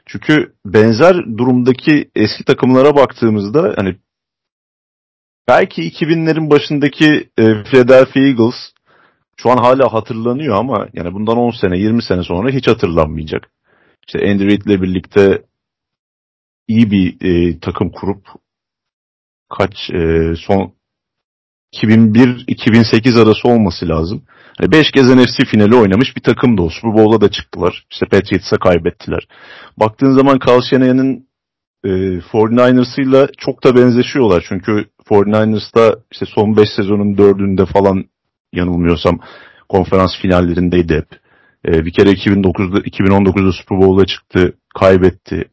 Çünkü 0.06 0.54
benzer 0.66 1.16
durumdaki 1.38 2.12
eski 2.16 2.46
takımlara 2.46 2.96
baktığımızda 2.96 3.74
hani 3.78 3.98
belki 5.48 5.82
2000'lerin 5.82 6.50
başındaki 6.50 7.30
e, 7.38 7.64
Philadelphia 7.64 8.20
Eagles 8.20 8.56
şu 9.44 9.52
an 9.52 9.58
hala 9.58 9.94
hatırlanıyor 9.94 10.56
ama 10.56 10.88
yani 10.94 11.14
bundan 11.14 11.38
10 11.38 11.52
sene 11.52 11.78
20 11.78 12.04
sene 12.04 12.24
sonra 12.24 12.50
hiç 12.50 12.68
hatırlanmayacak. 12.68 13.52
İşte 14.08 14.32
Andy 14.32 14.46
Reid'le 14.46 14.82
birlikte 14.82 15.42
iyi 16.68 16.92
bir 16.92 17.22
e, 17.22 17.60
takım 17.60 17.90
kurup 17.90 18.26
kaç 19.50 19.90
e, 19.94 20.34
son 20.46 20.74
2001-2008 21.74 23.22
arası 23.22 23.48
olması 23.48 23.88
lazım. 23.90 24.24
Yani 24.60 24.72
beş 24.72 24.92
kez 24.92 25.16
NFC 25.16 25.46
finali 25.46 25.76
oynamış 25.76 26.16
bir 26.16 26.22
takım 26.22 26.58
da 26.58 26.62
o. 26.62 26.70
Super 26.70 26.94
Bowl'a 26.94 27.22
da 27.22 27.32
çıktılar. 27.32 27.86
İşte 27.92 28.06
Patriots'a 28.06 28.58
kaybettiler. 28.58 29.28
Baktığın 29.78 30.12
zaman 30.12 30.40
Carl 30.48 30.62
Shanahan'ın 30.62 31.28
e, 31.84 31.90
49ers'ıyla 32.20 33.28
çok 33.38 33.64
da 33.64 33.76
benzeşiyorlar. 33.76 34.46
Çünkü 34.50 34.86
49ers'da 35.10 36.00
işte 36.12 36.26
son 36.26 36.58
5 36.58 36.70
sezonun 36.76 37.16
4'ünde 37.16 37.66
falan 37.66 38.06
yanılmıyorsam 38.54 39.20
konferans 39.70 40.12
finallerindeydi 40.22 40.94
hep. 40.94 41.08
E, 41.68 41.86
bir 41.86 41.94
kere 41.94 42.10
2009'da 42.10 42.78
2019'da 42.80 43.52
Super 43.52 43.82
Bowl'a 43.82 44.06
çıktı, 44.06 44.54
kaybetti. 44.80 45.50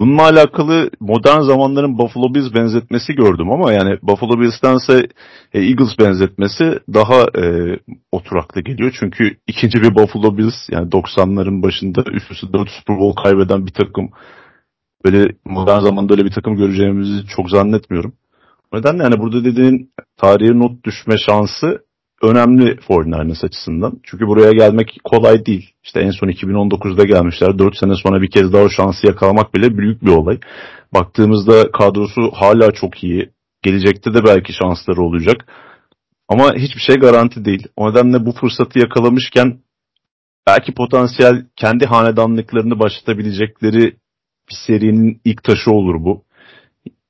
Bununla 0.00 0.22
alakalı 0.22 0.90
modern 1.00 1.40
zamanların 1.40 1.98
Buffalo 1.98 2.34
Bills 2.34 2.54
benzetmesi 2.54 3.14
gördüm 3.14 3.50
ama 3.50 3.72
yani 3.72 3.98
Buffalo 4.02 4.40
Bills'tense 4.40 5.08
e, 5.52 5.60
Eagles 5.60 5.98
benzetmesi 5.98 6.78
daha 6.94 7.22
e, 7.22 7.76
oturaklı 8.12 8.60
geliyor. 8.60 8.96
Çünkü 9.00 9.36
ikinci 9.46 9.82
bir 9.82 9.94
Buffalo 9.94 10.38
Bills 10.38 10.54
yani 10.70 10.88
90'ların 10.88 11.62
başında 11.62 12.04
üst 12.12 12.30
üste 12.30 12.52
4 12.52 12.70
Super 12.70 12.98
Bowl 12.98 13.22
kaybeden 13.22 13.66
bir 13.66 13.72
takım 13.72 14.10
böyle 15.04 15.32
modern 15.44 15.80
zamanda 15.80 16.14
öyle 16.14 16.24
bir 16.24 16.30
takım 16.30 16.56
göreceğimizi 16.56 17.26
çok 17.26 17.50
zannetmiyorum. 17.50 18.12
O 18.76 18.78
nedenle 18.78 19.02
yani 19.02 19.18
burada 19.18 19.44
dediğin 19.44 19.90
tarihe 20.16 20.58
not 20.58 20.84
düşme 20.84 21.14
şansı 21.26 21.84
önemli 22.22 22.74
49ers 22.74 23.46
açısından. 23.46 24.00
Çünkü 24.02 24.26
buraya 24.26 24.52
gelmek 24.52 24.98
kolay 25.04 25.46
değil. 25.46 25.70
İşte 25.84 26.00
en 26.00 26.10
son 26.10 26.28
2019'da 26.28 27.04
gelmişler. 27.04 27.58
4 27.58 27.76
sene 27.76 27.94
sonra 27.94 28.22
bir 28.22 28.30
kez 28.30 28.52
daha 28.52 28.62
o 28.62 28.68
şansı 28.68 29.06
yakalamak 29.06 29.54
bile 29.54 29.78
büyük 29.78 30.02
bir 30.02 30.10
olay. 30.10 30.38
Baktığımızda 30.94 31.70
kadrosu 31.72 32.30
hala 32.32 32.70
çok 32.70 33.04
iyi. 33.04 33.30
Gelecekte 33.62 34.14
de 34.14 34.24
belki 34.24 34.52
şansları 34.52 35.02
olacak. 35.02 35.36
Ama 36.28 36.54
hiçbir 36.54 36.80
şey 36.80 36.96
garanti 36.96 37.44
değil. 37.44 37.68
O 37.76 37.90
nedenle 37.90 38.26
bu 38.26 38.32
fırsatı 38.32 38.78
yakalamışken 38.78 39.58
belki 40.46 40.74
potansiyel 40.74 41.46
kendi 41.56 41.86
hanedanlıklarını 41.86 42.78
başlatabilecekleri 42.78 43.96
bir 44.50 44.56
serinin 44.66 45.20
ilk 45.24 45.44
taşı 45.44 45.70
olur 45.70 45.94
bu. 46.04 46.26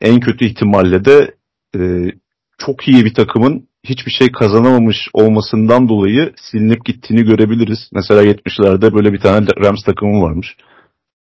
En 0.00 0.20
kötü 0.20 0.44
ihtimalle 0.44 1.04
de 1.04 1.35
e, 1.80 2.12
çok 2.58 2.88
iyi 2.88 3.04
bir 3.04 3.14
takımın 3.14 3.68
hiçbir 3.84 4.12
şey 4.12 4.32
kazanamamış 4.32 4.96
olmasından 5.12 5.88
dolayı 5.88 6.32
silinip 6.36 6.84
gittiğini 6.84 7.22
görebiliriz. 7.22 7.78
Mesela 7.92 8.24
70'lerde 8.24 8.94
böyle 8.94 9.12
bir 9.12 9.20
tane 9.20 9.46
Rams 9.64 9.82
takımı 9.82 10.22
varmış. 10.22 10.56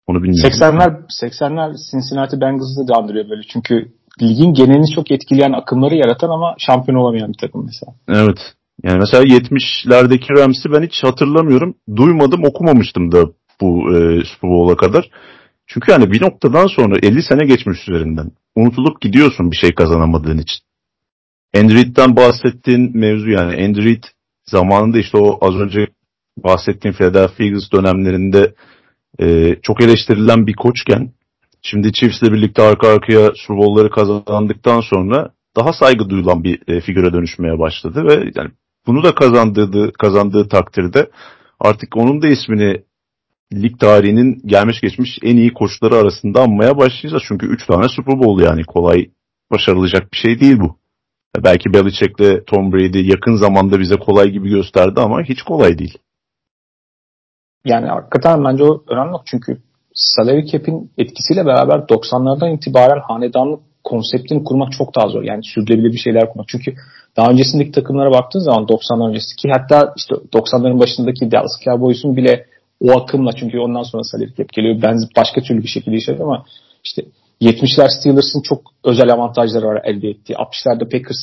Onu 0.08 0.24
bilmiyorum. 0.24 0.52
80'ler 0.52 1.02
80'ler 1.22 1.92
Cincinnati 1.92 2.42
Bengals'ı 2.42 2.88
da 2.88 2.96
andırıyor 2.98 3.30
böyle. 3.30 3.42
Çünkü 3.54 3.92
ligin 4.22 4.54
genelini 4.54 4.96
çok 4.96 5.12
etkileyen 5.12 5.52
akımları 5.52 5.96
yaratan 5.96 6.30
ama 6.30 6.56
şampiyon 6.58 6.98
olamayan 6.98 7.30
bir 7.30 7.38
takım 7.38 7.66
mesela. 7.66 7.94
Evet. 8.10 8.40
Yani 8.84 8.98
mesela 8.98 9.24
70'lerdeki 9.24 10.38
Rams'i 10.38 10.72
ben 10.72 10.84
hiç 10.84 11.04
hatırlamıyorum. 11.04 11.76
Duymadım, 11.96 12.44
okumamıştım 12.46 13.12
da 13.12 13.26
bu 13.62 13.96
e, 13.96 14.26
Super 14.26 14.50
Bowl'a 14.50 14.76
kadar. 14.76 15.10
Çünkü 15.68 15.92
yani 15.92 16.12
bir 16.12 16.22
noktadan 16.22 16.68
sonra 16.68 16.98
50 16.98 17.24
sene 17.24 17.46
geçmiş 17.46 17.90
üzerinden. 17.90 18.32
Unutulup 18.56 19.02
gidiyorsun 19.02 19.52
bir 19.52 19.56
şey 19.56 19.76
kazanamadığın 19.76 20.38
için. 20.38 20.60
Android'den 21.58 22.16
bahsettiğin 22.16 22.98
mevzu 22.98 23.30
yani 23.30 23.66
Android 23.66 24.04
zamanında 24.46 25.00
işte 25.00 25.18
o 25.18 25.38
az 25.42 25.56
önce 25.56 25.88
bahsettiğim 26.38 26.96
Philadelphia 26.96 27.44
Eagles 27.44 27.72
dönemlerinde 27.72 28.54
e, 29.20 29.56
çok 29.62 29.82
eleştirilen 29.82 30.48
bir 30.48 30.54
koçken 30.54 31.14
şimdi 31.62 31.94
Chiefs'le 31.94 32.24
birlikte 32.24 32.62
arka 32.62 32.88
arkaya 32.88 33.32
Super 33.36 33.90
kazandıktan 33.90 34.82
sonra 34.82 35.32
daha 35.56 35.74
saygı 35.74 36.10
duyulan 36.10 36.44
bir 36.44 36.60
e, 36.68 36.82
figüre 36.82 37.14
dönüşmeye 37.14 37.60
başladı 37.60 38.06
ve 38.06 38.32
yani 38.36 38.52
bunu 38.88 39.04
da 39.04 39.16
kazandığı 39.16 39.94
kazandığı 39.94 40.48
takdirde 40.48 41.10
artık 41.60 41.98
onun 41.98 42.22
da 42.22 42.28
ismini 42.28 42.84
lig 43.54 43.80
tarihinin 43.80 44.42
gelmiş 44.46 44.82
geçmiş 44.82 45.20
en 45.24 45.38
iyi 45.38 45.54
koçları 45.54 45.96
arasında 45.96 46.42
anmaya 46.42 46.78
başlayacağız. 46.78 47.24
Çünkü 47.28 47.46
3 47.48 47.66
tane 47.66 47.90
Super 47.90 48.20
Bowl 48.20 48.44
yani 48.44 48.64
kolay 48.64 49.10
başarılacak 49.52 50.12
bir 50.14 50.18
şey 50.18 50.40
değil 50.40 50.60
bu. 50.60 50.78
Belki 51.44 51.74
Belichick'le 51.74 52.46
Tom 52.48 52.74
Brady 52.74 53.10
yakın 53.10 53.36
zamanda 53.36 53.80
bize 53.80 53.96
kolay 53.96 54.30
gibi 54.30 54.50
gösterdi 54.50 55.00
ama 55.02 55.24
hiç 55.24 55.42
kolay 55.42 55.78
değil. 55.78 55.98
Yani 57.66 57.88
hakikaten 57.88 58.44
bence 58.44 58.64
o 58.64 58.84
önemli 58.88 59.18
çünkü 59.26 59.62
salary 59.94 60.46
cap'in 60.46 60.92
etkisiyle 60.98 61.46
beraber 61.46 61.80
90'lardan 61.80 62.56
itibaren 62.56 63.02
hanedanlık 63.08 63.60
konseptini 63.84 64.44
kurmak 64.44 64.72
çok 64.72 64.96
daha 64.96 65.08
zor. 65.08 65.24
Yani 65.24 65.44
sürdürülebilir 65.44 65.92
bir 65.94 65.98
şeyler 65.98 66.30
kurmak. 66.30 66.48
Çünkü 66.48 66.76
daha 67.18 67.32
öncesindeki 67.32 67.72
takımlara 67.72 68.12
baktığın 68.12 68.40
zaman 68.40 68.64
90'lar 68.64 69.10
öncesi 69.10 69.36
ki 69.36 69.50
hatta 69.52 69.94
işte 69.98 70.16
90'ların 70.16 70.80
başındaki 70.80 71.32
Dallas 71.32 71.60
Cowboys'un 71.66 72.16
bile 72.18 72.46
o 72.82 72.92
akımla 72.92 73.32
çünkü 73.32 73.60
ondan 73.60 73.84
sonra 73.84 74.04
salary 74.04 74.34
cap 74.38 74.54
geliyor. 74.54 74.82
Ben 74.82 74.98
başka 75.18 75.42
türlü 75.42 75.64
bir 75.64 75.68
şekilde 75.68 75.96
işledi 75.96 76.24
ama 76.24 76.46
işte 76.84 77.04
70'ler 77.42 77.90
Steelers'ın 78.00 78.42
çok 78.42 78.62
özel 78.84 79.14
avantajları 79.14 79.66
var 79.66 79.82
elde 79.84 80.10
ettiği. 80.10 80.34
60'larda 80.34 80.90
Packers 80.92 81.18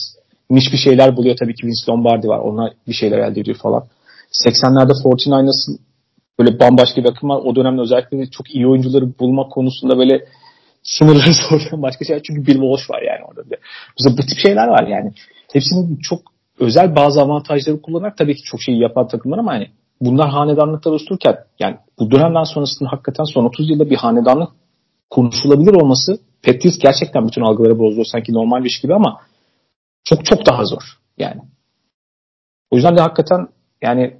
niş 0.50 0.72
bir 0.72 0.78
şeyler 0.78 1.16
buluyor. 1.16 1.36
Tabii 1.36 1.54
ki 1.54 1.66
Vince 1.66 1.92
Lombardi 1.92 2.28
var. 2.28 2.38
Ona 2.38 2.72
bir 2.88 2.92
şeyler 2.92 3.18
elde 3.18 3.40
ediyor 3.40 3.56
falan. 3.56 3.84
80'lerde 4.32 4.92
49ers'ın 4.92 5.78
böyle 6.38 6.60
bambaşka 6.60 7.04
bir 7.04 7.08
akım 7.08 7.28
var. 7.28 7.40
O 7.44 7.56
dönemde 7.56 7.80
özellikle 7.80 8.30
çok 8.30 8.54
iyi 8.54 8.66
oyuncuları 8.66 9.18
bulmak 9.18 9.52
konusunda 9.52 9.98
böyle 9.98 10.24
sınırları 10.82 11.32
zorlayan 11.50 11.82
başka 11.82 12.04
şeyler. 12.04 12.22
Çünkü 12.22 12.46
Bill 12.46 12.60
Walsh 12.60 12.90
var 12.90 13.02
yani 13.02 13.24
orada. 13.28 13.42
Mesela 13.98 14.16
bu 14.18 14.22
tip 14.26 14.38
şeyler 14.38 14.68
var 14.68 14.86
yani. 14.86 15.12
Hepsinin 15.52 15.98
çok 16.02 16.20
özel 16.60 16.96
bazı 16.96 17.20
avantajları 17.22 17.82
kullanarak 17.82 18.16
tabii 18.16 18.34
ki 18.34 18.42
çok 18.44 18.62
şey 18.62 18.74
yapan 18.74 19.08
takımlar 19.08 19.38
ama 19.38 19.52
hani 19.52 19.68
bunlar 20.00 20.28
hanedanlıklar 20.28 20.92
oluştururken 20.92 21.36
yani 21.58 21.76
bu 21.98 22.10
dönemden 22.10 22.44
sonrasında 22.44 22.92
hakikaten 22.92 23.24
son 23.24 23.44
30 23.44 23.70
yılda 23.70 23.90
bir 23.90 23.96
hanedanlık 23.96 24.48
konuşulabilir 25.10 25.74
olması 25.74 26.20
Patriots 26.42 26.78
gerçekten 26.78 27.26
bütün 27.26 27.42
algıları 27.42 27.78
bozdu. 27.78 28.02
Sanki 28.04 28.32
normal 28.32 28.64
bir 28.64 28.68
iş 28.68 28.80
gibi 28.80 28.94
ama 28.94 29.20
çok 30.04 30.24
çok 30.24 30.46
daha 30.46 30.64
zor 30.64 30.98
yani. 31.18 31.40
O 32.70 32.76
yüzden 32.76 32.96
de 32.96 33.00
hakikaten 33.00 33.48
yani 33.82 34.16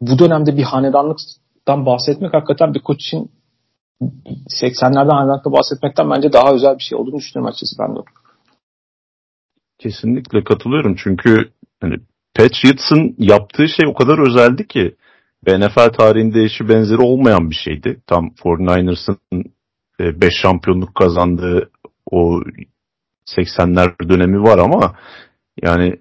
bu 0.00 0.18
dönemde 0.18 0.56
bir 0.56 0.62
hanedanlıktan 0.62 1.86
bahsetmek 1.86 2.34
hakikaten 2.34 2.74
bir 2.74 2.80
koç 2.80 3.02
için 3.02 3.30
80'lerde 4.62 5.12
hanedanlıkta 5.12 5.52
bahsetmekten 5.52 6.10
bence 6.10 6.32
daha 6.32 6.52
özel 6.52 6.78
bir 6.78 6.82
şey 6.82 6.98
olduğunu 6.98 7.16
düşünüyorum 7.16 7.48
açıkçası 7.48 7.76
ben 7.78 7.96
de. 7.96 8.00
Kesinlikle 9.78 10.44
katılıyorum 10.44 10.96
çünkü 10.98 11.50
hani 11.80 11.96
Patriots'ın 12.34 13.14
yaptığı 13.18 13.68
şey 13.68 13.86
o 13.86 13.94
kadar 13.94 14.18
özeldi 14.18 14.66
ki 14.66 14.96
ve 15.46 15.60
NFL 15.60 15.92
tarihinde 15.92 16.42
eşi 16.42 16.68
benzeri 16.68 17.00
olmayan 17.00 17.50
bir 17.50 17.54
şeydi. 17.64 18.00
Tam 18.06 18.26
49ers'ın 18.26 19.18
5 20.00 20.28
e, 20.28 20.30
şampiyonluk 20.42 20.94
kazandığı 20.94 21.70
o 22.10 22.40
80'ler 23.28 24.08
dönemi 24.08 24.42
var 24.42 24.58
ama 24.58 24.96
yani 25.62 25.96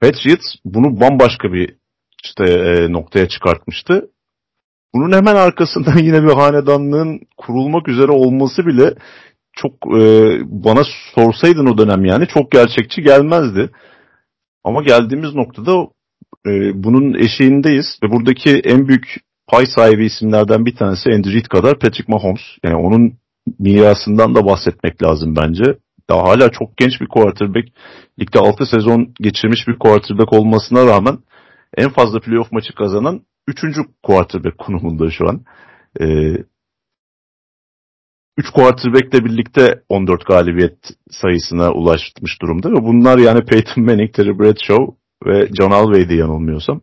Patriots 0.00 0.46
bunu 0.64 1.00
bambaşka 1.00 1.52
bir 1.52 1.76
işte 2.24 2.44
noktaya 2.92 3.28
çıkartmıştı. 3.28 4.10
Bunun 4.94 5.12
hemen 5.12 5.36
arkasından 5.36 5.98
yine 6.02 6.22
bir 6.22 6.32
hanedanlığın 6.32 7.20
kurulmak 7.36 7.88
üzere 7.88 8.12
olması 8.12 8.66
bile 8.66 8.94
çok 9.52 9.72
e, 9.72 10.30
bana 10.44 10.82
sorsaydın 11.14 11.66
o 11.66 11.78
dönem 11.78 12.04
yani 12.04 12.26
çok 12.26 12.50
gerçekçi 12.50 13.02
gelmezdi. 13.02 13.70
Ama 14.64 14.82
geldiğimiz 14.82 15.34
noktada 15.34 15.86
e, 16.46 16.82
bunun 16.84 17.14
eşiğindeyiz 17.14 17.86
ve 18.02 18.10
buradaki 18.10 18.50
en 18.50 18.88
büyük 18.88 19.16
pay 19.48 19.66
sahibi 19.66 20.04
isimlerden 20.06 20.66
bir 20.66 20.76
tanesi 20.76 21.10
Andy 21.10 21.32
Reid 21.32 21.46
kadar 21.46 21.78
Patrick 21.78 22.12
Mahomes. 22.12 22.42
Yani 22.64 22.76
onun 22.76 23.12
mirasından 23.58 24.34
da 24.34 24.46
bahsetmek 24.46 25.02
lazım 25.02 25.36
bence. 25.36 25.64
Daha 26.10 26.22
hala 26.22 26.50
çok 26.50 26.76
genç 26.76 27.00
bir 27.00 27.08
quarterback. 27.08 27.68
Ligde 28.20 28.38
6 28.38 28.66
sezon 28.66 29.14
geçirmiş 29.20 29.68
bir 29.68 29.78
quarterback 29.78 30.32
olmasına 30.32 30.86
rağmen 30.86 31.18
en 31.76 31.88
fazla 31.88 32.20
playoff 32.20 32.52
maçı 32.52 32.74
kazanan 32.74 33.20
3. 33.48 33.64
quarterback 34.02 34.58
konumunda 34.58 35.10
şu 35.10 35.28
an. 35.28 35.44
Ee, 36.00 36.36
3 38.38 38.50
quarterback 38.50 39.14
ile 39.14 39.24
birlikte 39.24 39.82
14 39.88 40.26
galibiyet 40.26 40.78
sayısına 41.10 41.72
ulaşmış 41.72 42.42
durumda. 42.42 42.70
Ve 42.70 42.84
bunlar 42.84 43.18
yani 43.18 43.44
Peyton 43.44 43.84
Manning, 43.84 44.14
Terry 44.14 44.38
Bradshaw 44.38 44.84
ve 45.26 45.48
John 45.58 45.70
Elway'di 45.70 46.14
yanılmıyorsam. 46.14 46.80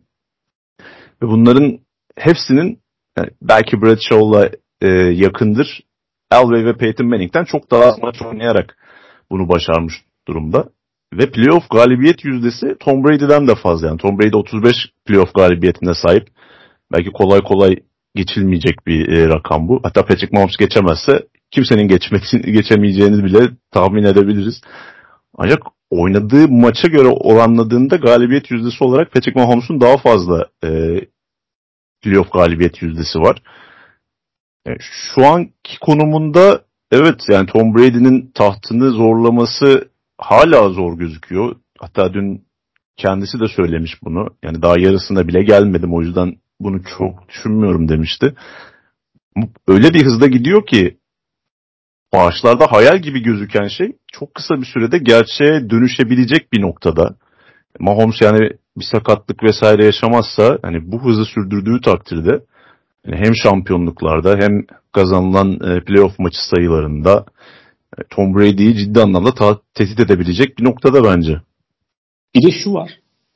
Ve 1.22 1.26
bunların 1.26 1.78
hepsinin 2.16 2.78
yani 3.18 3.30
belki 3.42 3.82
Bradshaw'la 3.82 4.50
e, 4.80 4.88
yakındır. 5.14 5.80
Elway 6.32 6.64
ve 6.64 6.76
Peyton 6.76 7.06
Manning'den 7.06 7.44
çok 7.44 7.70
daha 7.70 7.84
az 7.84 7.98
maç 7.98 8.22
oynayarak 8.22 8.76
bunu 9.30 9.48
başarmış 9.48 9.94
durumda. 10.28 10.68
Ve 11.14 11.30
playoff 11.30 11.70
galibiyet 11.70 12.24
yüzdesi 12.24 12.76
Tom 12.80 13.04
Brady'den 13.04 13.48
de 13.48 13.54
fazla. 13.54 13.86
Yani 13.86 13.98
Tom 13.98 14.18
Brady 14.18 14.36
35 14.36 14.76
playoff 15.06 15.34
galibiyetine 15.34 15.94
sahip. 15.94 16.28
Belki 16.92 17.10
kolay 17.10 17.40
kolay 17.40 17.76
geçilmeyecek 18.14 18.86
bir 18.86 19.08
e, 19.08 19.28
rakam 19.28 19.68
bu. 19.68 19.80
Hatta 19.82 20.04
Patrick 20.04 20.36
Mahomes 20.36 20.56
geçemezse 20.56 21.26
kimsenin 21.50 21.88
geçmesi, 21.88 22.40
geçemeyeceğini 22.40 23.24
bile 23.24 23.50
tahmin 23.70 24.02
edebiliriz. 24.02 24.60
Ancak 25.38 25.58
oynadığı 26.02 26.48
maça 26.48 26.88
göre 26.88 27.08
oranladığında 27.08 27.96
galibiyet 27.96 28.50
yüzdesi 28.50 28.84
olarak 28.84 29.12
Patrick 29.12 29.40
Mahomes'un 29.40 29.80
daha 29.80 29.96
fazla 29.96 30.46
e, 30.64 31.00
playoff 32.02 32.32
galibiyet 32.32 32.82
yüzdesi 32.82 33.18
var. 33.18 33.42
E, 34.66 34.70
şu 34.80 35.26
anki 35.26 35.78
konumunda 35.80 36.62
evet 36.92 37.20
yani 37.28 37.46
Tom 37.46 37.74
Brady'nin 37.74 38.30
tahtını 38.34 38.90
zorlaması 38.90 39.88
hala 40.18 40.68
zor 40.68 40.98
gözüküyor. 40.98 41.56
Hatta 41.78 42.14
dün 42.14 42.44
kendisi 42.96 43.40
de 43.40 43.48
söylemiş 43.48 44.02
bunu. 44.02 44.28
Yani 44.42 44.62
daha 44.62 44.78
yarısına 44.78 45.28
bile 45.28 45.42
gelmedim 45.42 45.94
o 45.94 46.02
yüzden 46.02 46.36
bunu 46.60 46.82
çok 46.98 47.28
düşünmüyorum 47.28 47.88
demişti. 47.88 48.34
Öyle 49.68 49.94
bir 49.94 50.04
hızda 50.04 50.26
gidiyor 50.26 50.66
ki 50.66 50.98
bağışlarda 52.14 52.72
hayal 52.72 52.98
gibi 52.98 53.22
gözüken 53.22 53.68
şey 53.68 53.92
çok 54.12 54.34
kısa 54.34 54.54
bir 54.60 54.66
sürede 54.66 54.98
gerçeğe 54.98 55.70
dönüşebilecek 55.70 56.52
bir 56.52 56.62
noktada. 56.62 57.14
Mahomes 57.80 58.22
yani 58.22 58.50
bir 58.76 58.84
sakatlık 58.92 59.42
vesaire 59.42 59.84
yaşamazsa 59.84 60.58
hani 60.62 60.92
bu 60.92 61.04
hızı 61.04 61.24
sürdürdüğü 61.24 61.80
takdirde 61.80 62.40
yani 63.06 63.16
hem 63.26 63.36
şampiyonluklarda 63.36 64.36
hem 64.40 64.52
kazanılan 64.92 65.52
e, 65.52 65.84
playoff 65.84 66.18
maçı 66.18 66.48
sayılarında 66.50 67.24
e, 67.98 68.02
Tom 68.10 68.34
Brady'yi 68.34 68.76
ciddi 68.76 69.00
anlamda 69.00 69.34
ta- 69.34 69.60
tehdit 69.74 70.00
edebilecek 70.00 70.58
bir 70.58 70.64
noktada 70.64 71.04
bence. 71.04 71.40
Bir 72.34 72.42
de 72.42 72.50
şu 72.50 72.72
var. 72.72 72.90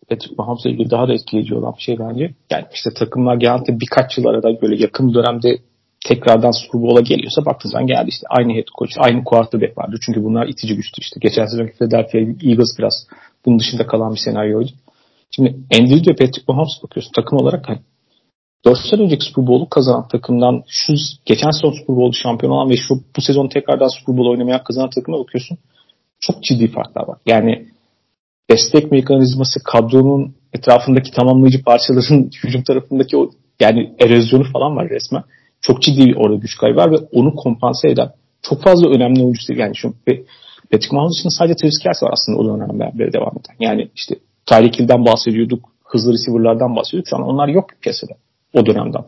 Patrick 0.09 0.35
Mahomes'la 0.39 0.71
ilgili 0.71 0.91
daha 0.91 1.09
da 1.09 1.13
etkileyici 1.13 1.55
olan 1.55 1.75
bir 1.79 1.83
şey 1.83 1.99
bence. 1.99 2.35
Yani 2.51 2.65
işte 2.75 2.91
takımlar 2.95 3.37
genelde 3.37 3.81
birkaç 3.81 4.19
yıl 4.19 4.27
arada 4.27 4.63
böyle 4.63 4.83
yakın 4.83 5.15
dönemde 5.15 5.59
tekrardan 6.05 6.51
Super 6.51 7.01
geliyorsa 7.01 7.45
baktığınız 7.45 7.73
zaman 7.73 7.87
geldi 7.87 8.09
işte 8.09 8.27
aynı 8.31 8.53
head 8.53 8.67
coach, 8.79 8.91
aynı 8.99 9.25
quarterback 9.25 9.79
vardı. 9.79 9.97
Çünkü 10.07 10.25
bunlar 10.25 10.47
itici 10.47 10.77
güçtü 10.77 11.01
işte. 11.01 11.21
Geçen 11.21 11.47
sezonki 11.47 11.73
Philadelphia 11.73 12.19
Eagles 12.19 12.79
biraz 12.79 13.07
bunun 13.47 13.59
dışında 13.59 13.87
kalan 13.87 14.15
bir 14.15 14.21
senaryoydu. 14.21 14.71
Şimdi 15.31 15.57
Andrew 15.81 16.11
ve 16.11 16.17
Patrick 16.17 16.45
Mahomes 16.49 16.83
bakıyorsun 16.83 17.13
takım 17.15 17.39
olarak 17.39 17.69
hani 17.69 17.79
4 18.65 18.79
sene 18.91 19.03
önceki 19.03 19.25
Super 19.25 19.47
Bowl'u 19.47 19.69
kazanan 19.69 20.09
takımdan 20.09 20.63
şu 20.69 20.95
geçen 21.25 21.51
sezon 21.51 21.73
Super 21.73 21.97
Bowl'u 21.97 22.15
şampiyon 22.15 22.53
olan 22.53 22.71
ve 22.71 22.77
şu 22.77 22.95
bu 23.17 23.21
sezon 23.21 23.49
tekrardan 23.49 23.89
Super 23.89 24.17
Bowl 24.17 24.31
oynamaya 24.31 24.65
kazanan 24.65 24.91
takıma 24.91 25.19
bakıyorsun. 25.19 25.59
Çok 26.21 26.43
ciddi 26.43 26.71
farklar 26.71 27.09
var. 27.09 27.19
Yani 27.27 27.69
destek 28.51 28.93
mekanizması, 28.93 29.63
kadronun 29.65 30.35
etrafındaki 30.53 31.11
tamamlayıcı 31.11 31.63
parçaların 31.63 32.31
hücum 32.45 32.63
tarafındaki 32.63 33.17
o 33.17 33.31
yani 33.61 33.95
erozyonu 33.99 34.45
falan 34.53 34.77
var 34.77 34.91
resmen 34.91 35.23
çok 35.61 35.83
ciddi 35.83 36.07
bir 36.07 36.17
orada 36.17 36.37
güç 36.37 36.57
kaybı 36.59 36.77
var 36.77 36.93
ve 36.93 36.97
onu 37.13 37.35
kompanse 37.35 37.91
eden 37.91 38.11
çok 38.43 38.63
fazla 38.63 38.89
önemli 38.89 39.23
oyuncusu 39.23 39.53
yani 39.53 39.77
şu 39.77 39.95
Patrick 40.71 40.97
Mahomes 40.97 41.21
için 41.21 41.29
sadece 41.29 41.55
Travis 41.55 41.79
Kelce 41.79 42.07
var 42.07 42.13
aslında 42.13 42.39
o 42.39 42.45
dönemden 42.45 42.99
beri 42.99 43.13
devam 43.13 43.33
eden. 43.33 43.55
Yani 43.61 43.89
işte 43.95 44.15
Tyreek 44.47 44.79
Hill'den 44.79 45.05
bahsediyorduk, 45.05 45.69
hızlı 45.85 46.13
receiver'lardan 46.13 46.77
bahsediyorduk. 46.77 47.09
Şu 47.09 47.17
an 47.17 47.23
onlar 47.23 47.49
yok 47.49 47.67
piyasada 47.81 48.13
o 48.55 48.67
dönemden. 48.67 49.05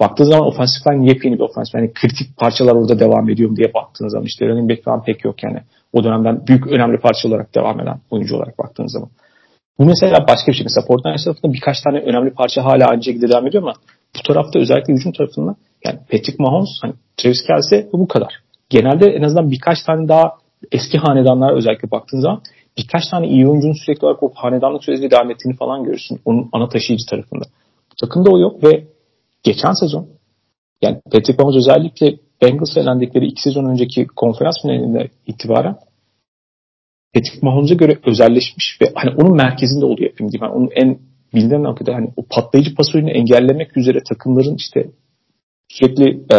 Baktığı 0.00 0.24
zaman 0.24 0.46
offensive 0.46 0.94
line 0.94 1.08
yepyeni 1.08 1.34
bir 1.34 1.40
offensive 1.40 1.82
Yani 1.82 1.92
kritik 1.92 2.36
parçalar 2.36 2.72
orada 2.72 2.98
devam 2.98 3.30
ediyor 3.30 3.56
diye 3.56 3.74
baktığınız 3.74 4.12
zaman 4.12 4.26
işte 4.26 4.48
running 4.48 4.70
back 4.70 4.84
falan 4.84 5.04
pek 5.04 5.24
yok 5.24 5.42
yani. 5.42 5.58
O 5.92 6.04
dönemden 6.04 6.46
büyük 6.46 6.66
önemli 6.66 6.98
parça 6.98 7.28
olarak 7.28 7.54
devam 7.54 7.80
eden 7.80 8.00
oyuncu 8.10 8.36
olarak 8.36 8.58
baktığınız 8.58 8.92
zaman. 8.92 9.08
Bu 9.78 9.84
mesela 9.84 10.26
başka 10.28 10.52
bir 10.52 10.56
şey. 10.56 10.64
Mesela 10.64 10.86
Fortnite 10.86 11.24
tarafında 11.24 11.52
birkaç 11.52 11.80
tane 11.80 11.98
önemli 11.98 12.30
parça 12.30 12.64
hala 12.64 12.86
aynı 12.86 13.04
şekilde 13.04 13.28
devam 13.28 13.46
ediyor 13.46 13.62
ama 13.62 13.74
bu 14.18 14.22
tarafta 14.22 14.58
özellikle 14.58 14.92
hücum 14.92 15.12
tarafında 15.12 15.56
yani 15.84 15.98
Patrick 15.98 16.36
Mahomes, 16.38 16.68
hani 16.82 16.92
Travis 17.16 17.46
Kelsey 17.46 17.86
bu 17.92 18.08
kadar. 18.08 18.34
Genelde 18.70 19.06
en 19.06 19.22
azından 19.22 19.50
birkaç 19.50 19.82
tane 19.82 20.08
daha 20.08 20.32
eski 20.72 20.98
hanedanlar 20.98 21.56
özellikle 21.56 21.90
baktığın 21.90 22.20
zaman 22.20 22.42
birkaç 22.78 23.02
tane 23.10 23.28
iyi 23.28 23.48
oyuncunun 23.48 23.84
sürekli 23.84 24.06
olarak 24.06 24.22
o 24.22 24.30
hanedanlık 24.34 24.84
süreci 24.84 25.10
devam 25.10 25.30
ettiğini 25.30 25.56
falan 25.56 25.84
görürsün. 25.84 26.20
Onun 26.24 26.48
ana 26.52 26.68
taşıyıcı 26.68 27.06
tarafında. 27.10 27.44
Bu 27.92 27.94
takımda 28.06 28.30
o 28.30 28.38
yok 28.38 28.64
ve 28.64 28.84
geçen 29.42 29.72
sezon 29.80 30.08
yani 30.82 31.00
Patrick 31.04 31.42
Mahomes 31.42 31.56
özellikle 31.56 32.16
Bengals 32.42 32.76
elendikleri 32.76 33.26
iki 33.26 33.42
sezon 33.42 33.64
önceki 33.64 34.06
konferans 34.06 34.62
finalinde 34.62 35.10
itibaren 35.26 35.76
Patrick 37.14 37.38
Mahomes'a 37.42 37.74
göre 37.74 37.98
özelleşmiş 38.06 38.78
ve 38.80 38.92
hani 38.94 39.10
onun 39.16 39.36
merkezinde 39.36 39.84
oluyor 39.84 40.10
yapayım 40.10 40.32
diyeyim. 40.32 40.44
Yani 40.44 40.54
onun 40.54 40.70
en 40.74 40.98
bilinen 41.34 41.62
noktada 41.62 41.94
hani 41.94 42.08
o 42.16 42.22
patlayıcı 42.30 42.74
pas 42.74 42.86
engellemek 42.94 43.76
üzere 43.76 43.98
takımların 44.08 44.54
işte 44.54 44.90
sürekli 45.68 46.08
e, 46.32 46.36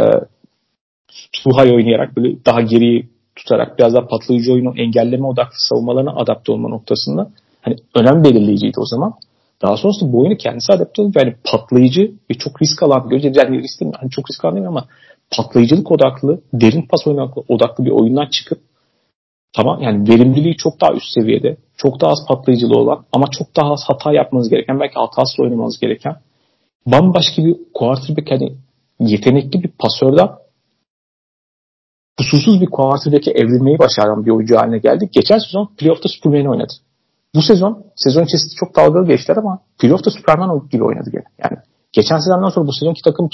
high 1.45 1.73
oynayarak 1.73 2.17
böyle 2.17 2.45
daha 2.45 2.61
geriye 2.61 3.03
tutarak 3.35 3.79
biraz 3.79 3.93
daha 3.93 4.07
patlayıcı 4.07 4.53
oyunu 4.53 4.73
engelleme 4.77 5.27
odaklı 5.27 5.55
savunmalarına 5.57 6.11
adapte 6.15 6.51
olma 6.51 6.69
noktasında 6.69 7.31
hani 7.61 7.75
önem 7.95 8.23
belirleyiciydi 8.23 8.79
o 8.79 8.85
zaman. 8.85 9.13
Daha 9.61 9.77
sonrasında 9.77 10.13
bu 10.13 10.21
oyunu 10.21 10.37
kendisi 10.37 10.73
adapte 10.73 11.01
olunca 11.01 11.21
yani 11.21 11.35
patlayıcı 11.43 12.11
ve 12.31 12.33
çok 12.33 12.61
risk 12.61 12.83
alan 12.83 13.09
göreceğiz 13.09 13.37
yani 13.37 13.61
risk 13.61 13.81
değil, 13.81 13.91
hani 13.99 14.09
çok 14.09 14.29
risk 14.31 14.45
alan 14.45 14.55
değil 14.55 14.67
ama 14.67 14.87
patlayıcılık 15.37 15.91
odaklı, 15.91 16.41
derin 16.53 16.87
pas 16.89 17.07
oyunu 17.07 17.33
odaklı 17.47 17.85
bir 17.85 17.91
oyundan 17.91 18.29
çıkıp 18.29 18.59
tamam 19.55 19.81
yani 19.81 20.09
verimliliği 20.09 20.57
çok 20.57 20.81
daha 20.81 20.93
üst 20.93 21.13
seviyede, 21.13 21.57
çok 21.77 22.01
daha 22.01 22.11
az 22.11 22.27
patlayıcılığı 22.27 22.77
olan 22.77 23.05
ama 23.11 23.25
çok 23.31 23.55
daha 23.55 23.71
az 23.71 23.83
hata 23.87 24.13
yapmanız 24.13 24.49
gereken, 24.49 24.79
belki 24.79 24.93
hatasız 24.95 25.39
oynamanız 25.39 25.79
gereken 25.79 26.15
bambaşka 26.85 27.45
bir 27.45 27.57
quarterback 27.73 28.31
hani 28.31 28.55
yetenekli 28.99 29.63
bir 29.63 29.71
pasörden 29.79 30.29
kusursuz 32.17 32.61
bir 32.61 32.69
quarterback'e 32.69 33.31
evrilmeyi 33.31 33.79
başaran 33.79 34.25
bir 34.25 34.31
oyuncu 34.31 34.57
haline 34.57 34.77
geldi. 34.77 35.09
Geçen 35.11 35.37
sezon 35.37 35.69
playoff'ta 35.77 36.09
Superman 36.09 36.51
oynadı. 36.51 36.73
Bu 37.35 37.41
sezon, 37.41 37.83
sezon 37.95 38.23
içerisinde 38.23 38.53
çok 38.59 38.75
dalgalı 38.75 39.07
geçtiler 39.07 39.37
ama 39.37 39.59
playoff'ta 39.79 40.11
Superman 40.11 40.67
gibi 40.71 40.83
oynadı 40.83 41.09
gene. 41.11 41.23
Yani 41.43 41.57
geçen 41.93 42.17
sezondan 42.17 42.49
sonra 42.49 42.67
bu 42.67 42.73
sezonki 42.73 43.01
takım 43.03 43.29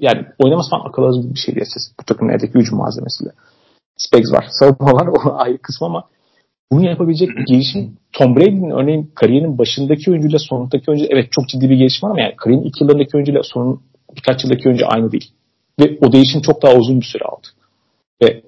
yani 0.00 0.26
oynaması 0.38 0.70
falan 0.70 0.88
akıl 0.88 1.02
bir 1.34 1.38
şey 1.38 1.54
diyeceğiz. 1.54 1.94
Bu 2.00 2.04
takımın 2.04 2.32
evdeki 2.32 2.54
hücum 2.54 2.78
malzemesiyle. 2.78 3.30
Specs 3.96 4.32
var, 4.32 4.46
savunma 4.50 4.92
var 4.92 5.06
o 5.26 5.34
ayrı 5.34 5.58
kısmı 5.58 5.86
ama 5.86 6.04
bunu 6.72 6.86
yapabilecek 6.86 7.30
gelişim 7.46 7.96
Tom 8.12 8.36
Brady'nin 8.36 8.70
örneğin 8.70 9.12
kariyerinin 9.14 9.58
başındaki 9.58 10.10
oyuncuyla 10.10 10.38
sonundaki 10.38 10.90
oyuncu 10.90 11.06
evet 11.10 11.28
çok 11.30 11.48
ciddi 11.48 11.70
bir 11.70 11.76
gelişim 11.76 12.08
var 12.08 12.10
ama 12.10 12.20
yani 12.20 12.36
kariyerin 12.36 12.64
ilk 12.64 12.80
yıllarındaki 12.80 13.16
oyuncuyla 13.16 13.42
sonun 13.42 13.82
birkaç 14.16 14.44
yıldaki 14.44 14.68
oyuncu 14.68 14.84
aynı 14.88 15.12
değil. 15.12 15.32
Ve 15.80 15.98
o 16.00 16.12
değişim 16.12 16.40
çok 16.40 16.62
daha 16.62 16.74
uzun 16.74 17.00
bir 17.00 17.06
süre 17.06 17.24
aldı. 17.24 17.46
Ve 18.22 18.42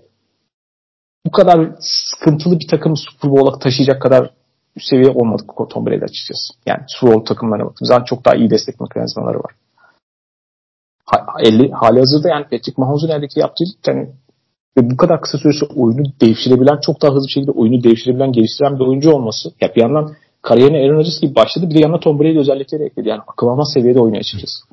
bu 1.27 1.31
kadar 1.31 1.71
sıkıntılı 1.81 2.61
bir 2.61 2.69
takım 2.69 2.97
Super 2.97 3.31
Bowl'a 3.31 3.59
taşıyacak 3.59 4.03
kadar 4.03 4.31
üst 4.77 4.89
seviye 4.89 5.11
olmadık 5.11 5.51
Tom 5.71 5.87
Brady 5.87 6.05
açıkçası. 6.05 6.55
Yani 6.67 6.81
Super 6.89 7.15
Bowl 7.15 7.27
takımlarına 7.27 7.67
baktığımız 7.67 7.89
zaman 7.89 8.05
çok 8.05 8.25
daha 8.25 8.35
iyi 8.35 8.51
destek 8.51 8.81
mekanizmaları 8.81 9.39
var. 9.39 9.53
Ha, 11.07 11.27
50, 11.41 11.71
hali 11.71 11.99
hazırda 11.99 12.29
yani 12.29 12.43
Patrick 12.43 12.75
Mahomes'un 12.77 13.09
eldeki 13.09 13.41
yaptığı 13.41 13.65
yani 13.87 14.13
ve 14.77 14.91
bu 14.91 14.97
kadar 14.97 15.21
kısa 15.21 15.39
süresi 15.39 15.65
oyunu 15.65 16.05
devşirebilen, 16.21 16.81
çok 16.87 17.03
daha 17.03 17.15
hızlı 17.15 17.27
bir 17.27 17.33
şekilde 17.33 17.51
oyunu 17.51 17.85
devşirebilen, 17.85 18.33
geliştiren 18.33 18.79
bir 18.79 18.85
oyuncu 18.85 19.11
olması. 19.11 19.49
Ya 19.61 19.75
bir 19.77 19.81
yandan 19.81 20.15
kariyerine 20.43 20.79
Aaron 20.79 20.97
Rodgers 20.97 21.21
gibi 21.21 21.35
başladı. 21.35 21.71
Bir 21.71 21.75
de 21.75 21.79
yanına 21.79 22.01
Tom 22.01 22.21
Brady 22.21 22.39
özellikleri 22.39 22.83
ekledi. 22.83 23.09
Yani 23.09 23.21
akıl 23.27 23.47
almaz 23.47 23.69
seviyede 23.75 24.01
oynuyor 24.01 24.21
açıkçası. 24.21 24.65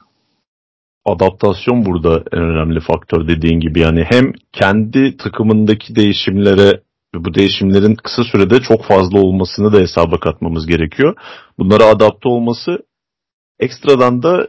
Adaptasyon 1.06 1.86
burada 1.86 2.24
en 2.34 2.42
önemli 2.42 2.80
faktör 2.80 3.28
dediğin 3.28 3.60
gibi. 3.60 3.80
Yani 3.80 4.04
hem 4.10 4.34
kendi 4.52 5.18
takımındaki 5.18 5.96
değişimlere 5.96 6.82
bu 7.16 7.34
değişimlerin 7.34 7.96
kısa 7.96 8.24
sürede 8.24 8.60
çok 8.60 8.84
fazla 8.84 9.20
olmasını 9.20 9.74
da 9.74 9.80
hesaba 9.80 10.20
katmamız 10.20 10.68
gerekiyor. 10.68 11.16
Bunlara 11.60 11.86
adapte 11.86 12.30
olması 12.30 12.78
ekstradan 13.60 14.24
da 14.24 14.48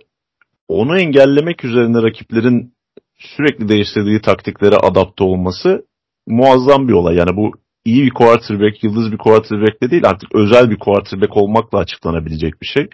onu 0.69 0.99
engellemek 0.99 1.65
üzerine 1.65 2.03
rakiplerin 2.03 2.75
sürekli 3.23 3.69
değiştirdiği 3.69 4.21
taktiklere 4.21 4.77
adapte 4.77 5.25
olması 5.25 5.87
muazzam 6.27 6.89
bir 6.89 6.93
olay. 6.93 7.17
Yani 7.17 7.37
bu 7.37 7.53
iyi 7.85 8.05
bir 8.05 8.11
quarterback, 8.11 8.85
yıldız 8.85 9.13
bir 9.13 9.19
quarterback 9.19 9.83
de 9.83 9.91
değil 9.91 10.07
artık 10.07 10.35
özel 10.35 10.71
bir 10.71 10.79
quarterback 10.79 11.37
olmakla 11.37 11.79
açıklanabilecek 11.79 12.63
bir 12.63 12.67
şey. 12.67 12.89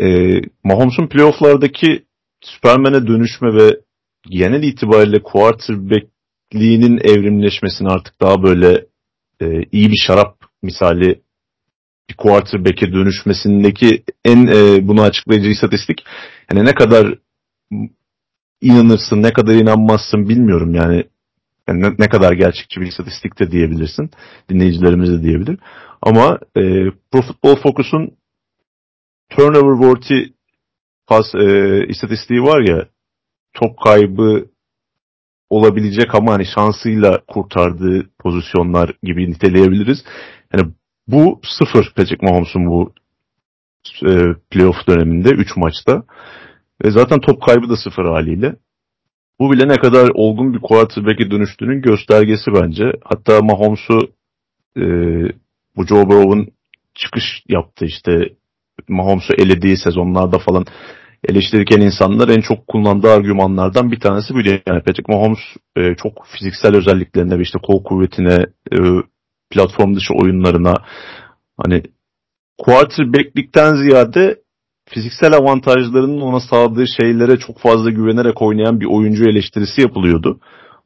Ee, 0.00 0.40
Mahomes'un 0.64 1.06
playofflardaki 1.06 2.04
Superman'e 2.40 3.06
dönüşme 3.06 3.54
ve 3.54 3.80
genel 4.30 4.62
itibariyle 4.62 5.22
quarterbackliğinin 5.22 6.98
evrimleşmesini 6.98 7.88
artık 7.88 8.20
daha 8.20 8.42
böyle 8.42 8.84
e, 9.40 9.46
iyi 9.72 9.90
bir 9.90 10.00
şarap 10.06 10.36
misali 10.62 11.20
bir 12.10 12.14
quarterback'e 12.14 12.92
dönüşmesindeki 12.92 14.02
en 14.24 14.46
e, 14.46 14.88
bunu 14.88 15.02
açıklayıcı 15.02 15.48
istatistik 15.48 16.04
yani 16.52 16.66
ne 16.66 16.74
kadar 16.74 17.18
inanırsın 18.64 19.22
ne 19.22 19.32
kadar 19.32 19.54
inanmazsın 19.54 20.28
bilmiyorum 20.28 20.74
yani, 20.74 21.04
yani 21.68 21.82
ne, 21.82 21.90
ne 21.98 22.08
kadar 22.08 22.32
gerçekçi 22.32 22.80
bir 22.80 22.86
istatistik 22.86 23.40
de 23.40 23.50
diyebilirsin 23.50 24.10
dinleyicilerimiz 24.50 25.10
de 25.10 25.22
diyebilir 25.22 25.58
ama 26.02 26.38
e, 26.56 26.62
Pro 27.12 27.22
Football 27.22 27.56
Focus'un 27.56 28.10
turnover 29.30 29.82
worthy 29.82 30.32
pas 31.06 31.34
e, 31.34 31.86
istatistiği 31.88 32.42
var 32.42 32.60
ya 32.60 32.88
top 33.54 33.78
kaybı 33.84 34.46
olabilecek 35.50 36.14
ama 36.14 36.32
hani 36.32 36.46
şansıyla 36.54 37.20
kurtardığı 37.28 38.10
pozisyonlar 38.18 38.90
gibi 39.02 39.30
niteleyebiliriz. 39.30 40.04
Yani 40.52 40.72
bu 41.08 41.40
sıfır 41.58 41.92
Patrick 41.96 42.26
Mahomes'un 42.26 42.66
bu 42.66 42.92
e, 44.06 44.34
playoff 44.50 44.86
döneminde 44.88 45.28
3 45.28 45.56
maçta. 45.56 46.02
Ve 46.84 46.90
zaten 46.90 47.20
top 47.20 47.42
kaybı 47.42 47.68
da 47.68 47.76
sıfır 47.76 48.04
haliyle. 48.04 48.56
Bu 49.40 49.52
bile 49.52 49.68
ne 49.68 49.76
kadar 49.76 50.10
olgun 50.14 50.54
bir 50.54 50.60
quarterback'e 50.60 51.30
dönüştüğünün 51.30 51.82
göstergesi 51.82 52.50
bence. 52.54 52.84
Hatta 53.04 53.40
Mahomes'u 53.42 53.98
e, 54.76 54.82
bu 55.76 55.86
Joe 55.86 56.08
Burrow'un 56.08 56.48
çıkış 56.94 57.24
yaptı 57.48 57.84
işte 57.84 58.28
Mahomes'u 58.88 59.34
elediği 59.34 59.76
sezonlarda 59.76 60.38
falan 60.38 60.64
eleştirirken 61.28 61.80
insanlar 61.80 62.28
en 62.28 62.40
çok 62.40 62.66
kullandığı 62.66 63.10
argümanlardan 63.10 63.92
bir 63.92 64.00
tanesi 64.00 64.34
buydu. 64.34 64.48
Yani 64.48 64.82
Patrick 64.82 65.12
Mahomes 65.12 65.38
e, 65.76 65.94
çok 65.94 66.26
fiziksel 66.26 66.76
özelliklerine 66.76 67.38
ve 67.38 67.42
işte 67.42 67.58
kol 67.62 67.84
kuvvetine, 67.84 68.46
e, 68.72 68.78
platform 69.50 69.94
dışı 69.94 70.14
oyunlarına 70.14 70.74
hani 71.56 71.82
quarterback'likten 72.58 73.74
ziyade 73.74 74.43
fiziksel 74.88 75.34
avantajlarının 75.34 76.20
ona 76.20 76.40
sağladığı 76.40 76.84
şeylere 77.00 77.38
çok 77.38 77.58
fazla 77.58 77.90
güvenerek 77.90 78.42
oynayan 78.42 78.80
bir 78.80 78.86
oyuncu 78.86 79.24
eleştirisi 79.24 79.80
yapılıyordu. 79.80 80.40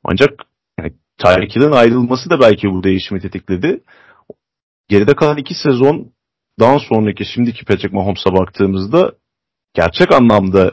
Ancak 0.05 0.31
yani 0.79 0.93
Tyreek 1.19 1.57
Hill'in 1.57 1.73
ayrılması 1.73 2.31
da 2.31 2.41
belki 2.41 2.71
bu 2.71 2.85
değişimi 2.85 3.21
tetikledi. 3.21 3.81
Geride 4.89 5.15
kalan 5.15 5.37
iki 5.37 5.55
sezon 5.55 6.13
daha 6.61 6.79
sonraki 6.79 7.25
şimdiki 7.25 7.65
Patrick 7.65 7.97
Mahomes'a 7.97 8.33
baktığımızda 8.33 9.13
gerçek 9.75 10.13
anlamda 10.13 10.73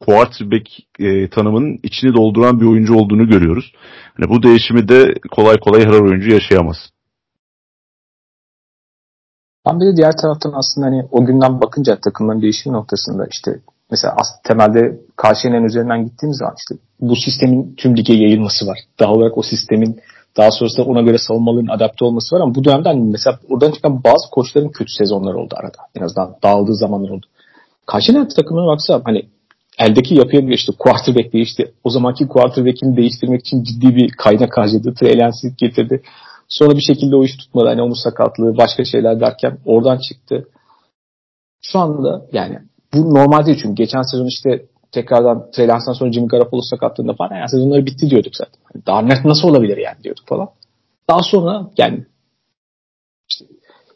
quarterback 0.00 0.68
e, 0.98 1.28
tanımının 1.28 1.78
içini 1.82 2.14
dolduran 2.14 2.60
bir 2.60 2.66
oyuncu 2.66 2.94
olduğunu 2.94 3.28
görüyoruz. 3.28 3.72
Yani 4.18 4.30
bu 4.30 4.42
değişimi 4.42 4.88
de 4.88 5.14
kolay 5.30 5.56
kolay 5.60 5.84
her 5.84 6.00
oyuncu 6.00 6.30
yaşayamaz. 6.30 6.76
Ben 9.68 9.80
bir 9.80 9.86
de 9.86 9.96
diğer 9.96 10.16
taraftan 10.16 10.52
aslında 10.52 10.86
hani 10.86 11.04
o 11.10 11.24
günden 11.24 11.60
bakınca 11.60 11.98
takımların 12.04 12.42
değişim 12.42 12.72
noktasında 12.72 13.26
işte 13.30 13.60
mesela 13.90 14.16
temelde 14.44 15.00
karşılayan 15.16 15.64
üzerinden 15.64 16.04
gittiğimiz 16.04 16.38
zaman 16.38 16.54
işte 16.58 16.82
bu 17.00 17.16
sistemin 17.16 17.74
tüm 17.76 17.96
lige 17.96 18.12
yayılması 18.12 18.66
var. 18.66 18.78
Daha 19.00 19.12
olarak 19.12 19.38
o 19.38 19.42
sistemin 19.42 20.00
daha 20.36 20.50
sonrasında 20.50 20.86
ona 20.86 21.00
göre 21.00 21.18
savunmaların 21.18 21.74
adapte 21.74 22.04
olması 22.04 22.36
var 22.36 22.40
ama 22.40 22.54
bu 22.54 22.64
dönemde 22.64 22.88
hani 22.88 23.02
mesela 23.02 23.38
oradan 23.48 23.70
çıkan 23.70 24.04
bazı 24.04 24.30
koçların 24.32 24.68
kötü 24.68 24.92
sezonları 24.92 25.38
oldu 25.38 25.54
arada. 25.58 25.78
En 25.96 26.02
azından 26.02 26.34
dağıldığı 26.42 26.74
zamanlar 26.74 27.10
oldu. 27.10 27.26
Karşılayan 27.86 28.28
takımına 28.28 28.66
baksa 28.66 29.00
hani 29.04 29.22
eldeki 29.78 30.14
yapıya 30.14 30.40
göre 30.40 30.54
işte 30.54 30.72
quarterback 30.78 31.32
değişti. 31.32 31.72
O 31.84 31.90
zamanki 31.90 32.28
quarterback'ini 32.28 32.96
değiştirmek 32.96 33.40
için 33.40 33.62
ciddi 33.62 33.96
bir 33.96 34.10
kaynak 34.10 34.56
harcadı. 34.56 34.94
Trey 34.94 35.30
getirdi. 35.58 36.02
Sonra 36.48 36.76
bir 36.76 36.82
şekilde 36.82 37.16
o 37.16 37.24
iş 37.24 37.36
tutmadı. 37.36 37.68
Hani 37.68 37.82
omuz 37.82 38.00
sakatlığı, 38.02 38.56
başka 38.56 38.84
şeyler 38.84 39.20
derken 39.20 39.58
oradan 39.64 39.98
çıktı. 39.98 40.48
Şu 41.62 41.78
anda 41.78 42.26
yani 42.32 42.58
bu 42.94 43.14
normal 43.14 43.46
değil 43.46 43.58
çünkü 43.62 43.74
geçen 43.74 44.02
sezon 44.02 44.26
işte 44.26 44.66
tekrardan 44.92 45.50
Trey 45.50 45.68
sonra 45.94 46.12
Jimmy 46.12 46.28
Garoppolo 46.28 46.60
sakatlığında 46.62 47.14
falan 47.14 47.36
yani 47.36 47.48
sezonları 47.48 47.86
bitti 47.86 48.10
diyorduk 48.10 48.36
zaten. 48.36 48.60
Yani 48.74 48.86
daha 48.86 49.02
net 49.02 49.24
nasıl 49.24 49.48
olabilir 49.48 49.76
yani 49.76 49.96
diyorduk 50.04 50.24
falan. 50.26 50.48
Daha 51.08 51.22
sonra 51.22 51.70
yani 51.78 52.06
işte 53.30 53.44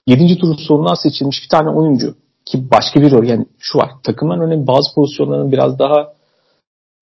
7. 0.07 0.39
turun 0.39 0.57
sonundan 0.57 0.95
seçilmiş 0.95 1.43
bir 1.45 1.49
tane 1.49 1.71
oyuncu 1.71 2.15
ki 2.45 2.71
başka 2.71 3.01
bir 3.01 3.11
rol 3.11 3.25
yani 3.25 3.47
şu 3.59 3.79
var 3.79 3.91
takımların 4.03 4.41
önemli 4.41 4.67
bazı 4.67 4.95
pozisyonların 4.95 5.53
biraz 5.53 5.79
daha 5.79 6.13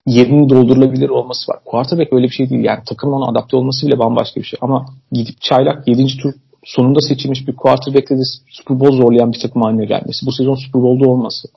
yerinin 0.06 0.48
doldurulabilir 0.48 1.08
olması 1.08 1.52
var. 1.52 1.58
Quarterback 1.64 2.12
öyle 2.12 2.26
bir 2.26 2.32
şey 2.32 2.50
değil. 2.50 2.64
Yani 2.64 2.80
takımın 2.88 3.16
ona 3.16 3.30
adapte 3.30 3.56
olması 3.56 3.86
bile 3.86 3.98
bambaşka 3.98 4.40
bir 4.40 4.46
şey. 4.46 4.58
Ama 4.62 4.86
gidip 5.12 5.40
çaylak 5.40 5.88
7. 5.88 6.06
tur 6.22 6.32
sonunda 6.64 7.00
seçilmiş 7.00 7.48
bir 7.48 7.56
quarterback'le 7.56 8.10
de 8.10 8.22
Super 8.50 8.80
Bowl 8.80 8.96
zorlayan 8.96 9.32
bir 9.32 9.40
takım 9.40 9.62
haline 9.62 9.84
gelmesi. 9.84 10.26
Bu 10.26 10.32
sezon 10.32 10.54
Super 10.54 10.82
Bowl'da 10.82 11.10
olması. 11.10 11.48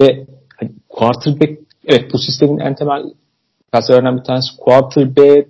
Ve 0.00 0.26
hani 0.60 0.70
quarterback 0.88 1.52
evet 1.86 2.10
bu 2.12 2.18
sistemin 2.18 2.58
en 2.58 2.74
temel 2.74 3.02
felsefelerinden 3.72 4.16
bir 4.16 4.24
tanesi 4.24 4.56
quarterback 4.56 5.48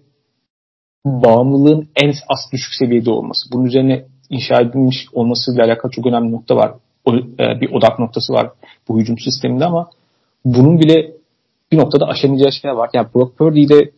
bağımlılığın 1.05 1.89
en 1.97 2.09
az 2.09 2.53
düşük 2.53 2.75
seviyede 2.75 3.11
olması. 3.11 3.53
Bunun 3.53 3.65
üzerine 3.65 4.05
inşa 4.31 4.61
edilmiş 4.61 5.07
olmasıyla 5.13 5.65
alakalı 5.65 5.93
çok 5.93 6.07
önemli 6.07 6.33
nokta 6.33 6.57
var. 6.57 6.75
O, 7.05 7.15
e, 7.15 7.61
bir 7.61 7.73
odak 7.73 7.99
noktası 7.99 8.33
var 8.33 8.51
bu 8.89 9.01
hücum 9.01 9.19
sisteminde 9.19 9.65
ama 9.65 9.91
bunun 10.45 10.79
bile 10.79 11.14
bir 11.75 11.83
noktada 11.83 12.07
aşamayacağı 12.07 12.53
şeyler 12.53 12.77
var. 12.77 12.91
Yani 12.95 13.07
Brock 13.15 13.39
Purdy 13.39 13.63
ile 13.63 13.91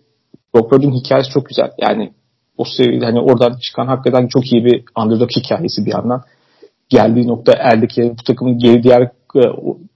Brock 0.54 0.70
Purdy'nin 0.70 1.04
hikayesi 1.04 1.30
çok 1.30 1.46
güzel. 1.46 1.70
Yani 1.78 2.12
o 2.58 2.64
seviyede 2.64 3.04
hani 3.04 3.20
oradan 3.20 3.58
çıkan 3.62 3.86
hakikaten 3.86 4.26
çok 4.26 4.52
iyi 4.52 4.64
bir 4.64 4.84
underdog 4.98 5.30
hikayesi 5.36 5.86
bir 5.86 5.92
yandan. 5.92 6.22
Geldiği 6.88 7.28
nokta 7.28 7.52
eldeki 7.52 8.14
bu 8.18 8.22
takımın 8.26 8.58
geri 8.58 8.82
diğer 8.82 9.02
e, 9.36 9.40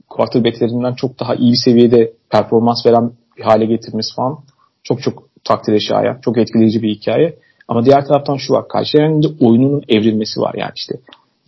quarterbacklerinden 0.09 0.95
çok 0.95 1.21
daha 1.21 1.35
iyi 1.35 1.57
seviyede 1.57 2.13
performans 2.31 2.87
veren 2.87 3.13
bir 3.39 3.43
hale 3.43 3.65
getirmesi 3.65 4.15
falan 4.17 4.39
çok 4.83 5.03
çok 5.03 5.23
takdire 5.45 5.81
şayan. 5.81 6.19
Çok 6.25 6.39
etkileyici 6.39 6.83
bir 6.83 6.95
hikaye. 6.95 7.39
Ama 7.69 7.85
diğer 7.85 8.07
taraftan 8.07 8.37
şu 8.37 8.53
var. 8.53 8.69
Karşılarında 8.69 9.29
oyununun 9.41 9.83
evrilmesi 9.89 10.41
var 10.41 10.55
yani 10.59 10.73
işte. 10.77 10.95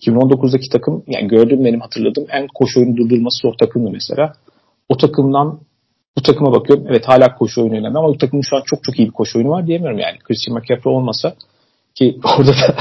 2019'daki 0.00 0.68
takım 0.72 1.02
yani 1.06 1.28
gördüğüm 1.28 1.64
benim 1.64 1.80
hatırladığım 1.80 2.26
en 2.30 2.46
koşu 2.54 2.80
oyunu 2.80 2.96
durdurması 2.96 3.48
o 3.48 3.56
takımdı 3.56 3.90
mesela. 3.90 4.32
O 4.88 4.96
takımdan 4.96 5.60
bu 6.18 6.22
takıma 6.22 6.52
bakıyorum. 6.52 6.86
Evet 6.88 7.08
hala 7.08 7.34
koşu 7.34 7.62
oyunu 7.62 7.76
önemli 7.76 7.98
ama 7.98 8.08
bu 8.08 8.18
takımın 8.18 8.42
şu 8.50 8.56
an 8.56 8.62
çok 8.66 8.84
çok 8.84 8.98
iyi 8.98 9.08
bir 9.08 9.12
koşu 9.12 9.38
oyunu 9.38 9.50
var 9.50 9.66
diyemiyorum 9.66 9.98
yani. 9.98 10.18
Christian 10.18 10.58
McCaffrey 10.58 10.94
olmasa 10.94 11.34
ki 11.94 12.18
orada 12.38 12.50
da 12.50 12.76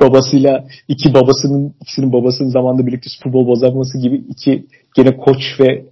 babasıyla 0.00 0.64
iki 0.88 1.14
babasının 1.14 1.74
ikisinin 1.80 2.12
babasının 2.12 2.48
zamanında 2.48 2.86
birlikte 2.86 3.10
Super 3.10 3.32
Bowl 3.32 3.52
kazanması 3.52 3.98
gibi 3.98 4.16
iki 4.16 4.66
gene 4.96 5.16
koç 5.16 5.60
ve 5.60 5.84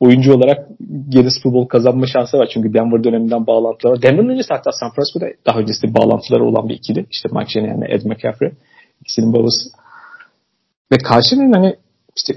oyuncu 0.00 0.34
olarak 0.34 0.68
gene 1.08 1.30
Super 1.30 1.52
Bowl 1.52 1.68
kazanma 1.68 2.06
şansı 2.06 2.38
var. 2.38 2.48
Çünkü 2.54 2.74
Denver 2.74 3.04
döneminden 3.04 3.46
bağlantılar 3.46 3.92
var. 3.92 4.02
Denver'ın 4.02 4.28
öncesi 4.28 4.48
hatta 4.54 4.70
San 4.72 4.90
Francisco'da 4.94 5.26
daha 5.46 5.58
öncesinde 5.58 5.94
bağlantıları 5.94 6.44
olan 6.44 6.68
bir 6.68 6.74
ikili. 6.74 7.06
İşte 7.10 7.28
Mike 7.32 7.52
Shanahan 7.52 7.82
Ed 7.82 8.02
McCaffrey. 8.04 8.50
ikisinin 9.00 9.32
babası. 9.32 9.70
Ve 10.92 10.98
karşının 10.98 11.52
hani 11.52 11.76
işte 12.16 12.34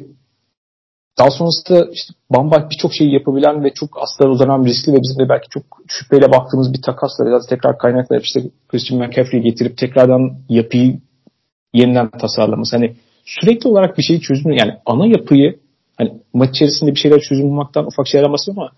daha 1.19 1.31
sonrasında 1.31 1.91
işte 1.93 2.13
bambaşka 2.29 2.69
birçok 2.69 2.93
şeyi 2.93 3.13
yapabilen 3.13 3.63
ve 3.63 3.73
çok 3.73 3.89
asla 4.01 4.29
uzanan 4.29 4.65
riskli 4.65 4.93
ve 4.93 4.97
bizim 5.01 5.25
de 5.25 5.29
belki 5.29 5.49
çok 5.49 5.63
şüpheyle 5.87 6.31
baktığımız 6.31 6.73
bir 6.73 6.81
takasla 6.81 7.25
biraz 7.25 7.47
tekrar 7.47 7.77
kaynaklayıp 7.77 8.25
işte 8.25 8.41
Christian 8.67 9.01
McCaffrey'i 9.01 9.43
getirip 9.43 9.77
tekrardan 9.77 10.37
yapıyı 10.49 10.99
yeniden 11.73 12.09
tasarlaması. 12.09 12.75
Hani 12.75 12.95
sürekli 13.25 13.69
olarak 13.69 13.97
bir 13.97 14.03
şeyi 14.03 14.21
çözümlüyor. 14.21 14.59
Yani 14.59 14.77
ana 14.85 15.07
yapıyı 15.07 15.59
hani 15.97 16.13
maç 16.33 16.49
içerisinde 16.49 16.91
bir 16.91 16.99
şeyler 16.99 17.19
çözüm 17.19 17.49
bulmaktan 17.49 17.87
ufak 17.87 18.07
şeyler 18.07 18.31
bahsediyorum 18.31 18.61
ama 18.63 18.71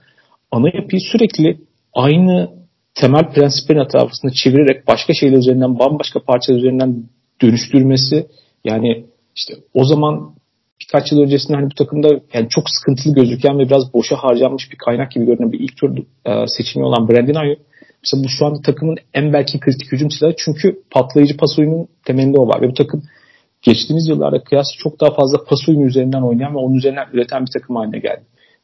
ana 0.51 0.67
yapıyı 0.81 1.01
sürekli 1.11 1.57
aynı 1.93 2.49
temel 2.95 3.33
prensiplerin 3.33 3.79
etrafında 3.79 4.31
çevirerek 4.43 4.87
başka 4.87 5.13
şeyler 5.13 5.37
üzerinden 5.37 5.79
bambaşka 5.79 6.19
parçalar 6.19 6.57
üzerinden 6.57 7.03
dönüştürmesi 7.41 8.27
yani 8.65 9.05
işte 9.35 9.53
o 9.73 9.85
zaman 9.85 10.33
birkaç 10.81 11.11
yıl 11.11 11.19
öncesinde 11.19 11.57
hani 11.57 11.65
bu 11.65 11.75
takımda 11.75 12.07
yani 12.33 12.49
çok 12.49 12.63
sıkıntılı 12.69 13.15
gözüken 13.15 13.59
ve 13.59 13.65
biraz 13.65 13.93
boşa 13.93 14.15
harcanmış 14.15 14.71
bir 14.71 14.77
kaynak 14.77 15.11
gibi 15.11 15.25
görünen 15.25 15.51
bir 15.51 15.59
ilk 15.59 15.77
tur 15.77 15.97
e, 16.25 16.47
seçimi 16.47 16.85
olan 16.85 17.09
Brandon 17.09 17.33
Ayuk 17.33 17.59
mesela 18.03 18.23
bu 18.23 18.29
şu 18.29 18.45
anda 18.45 18.61
takımın 18.61 18.97
en 19.13 19.33
belki 19.33 19.59
kritik 19.59 19.91
hücum 19.91 20.11
silahı 20.11 20.33
çünkü 20.37 20.81
patlayıcı 20.91 21.37
pas 21.37 21.59
oyunun 21.59 21.87
temelinde 22.05 22.39
o 22.39 22.47
var 22.47 22.61
ve 22.61 22.67
bu 22.67 22.73
takım 22.73 23.03
geçtiğimiz 23.61 24.07
yıllarda 24.07 24.43
kıyasla 24.43 24.71
çok 24.83 25.01
daha 25.01 25.15
fazla 25.15 25.43
pas 25.43 25.69
oyunu 25.69 25.85
üzerinden 25.85 26.21
oynayan 26.21 26.53
ve 26.53 26.57
onun 26.57 26.75
üzerinden 26.75 27.07
üreten 27.13 27.45
bir 27.45 27.51
takım 27.59 27.75
haline 27.75 27.99
geldi. 27.99 28.21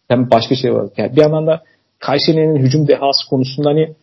Hem 0.07 0.31
başka 0.31 0.55
şey 0.55 0.73
var. 0.73 0.89
Yani 0.97 1.15
bir 1.15 1.21
yandan 1.21 1.47
da 1.47 1.63
Kayseri'nin 1.99 2.55
hücum 2.55 2.87
dehası 2.87 3.29
konusunda 3.29 3.69
hani 3.69 3.95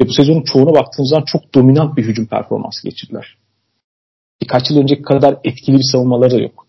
bu 0.00 0.12
sezonun 0.12 0.42
çoğuna 0.42 0.74
baktığımızda 0.74 1.22
çok 1.26 1.54
dominant 1.54 1.96
bir 1.96 2.04
hücum 2.04 2.26
performansı 2.26 2.88
geçirdiler. 2.88 3.36
Birkaç 4.42 4.70
yıl 4.70 4.78
önceki 4.78 5.02
kadar 5.02 5.36
etkili 5.44 5.76
bir 5.76 5.88
savunmaları 5.92 6.30
da 6.30 6.42
yok. 6.42 6.63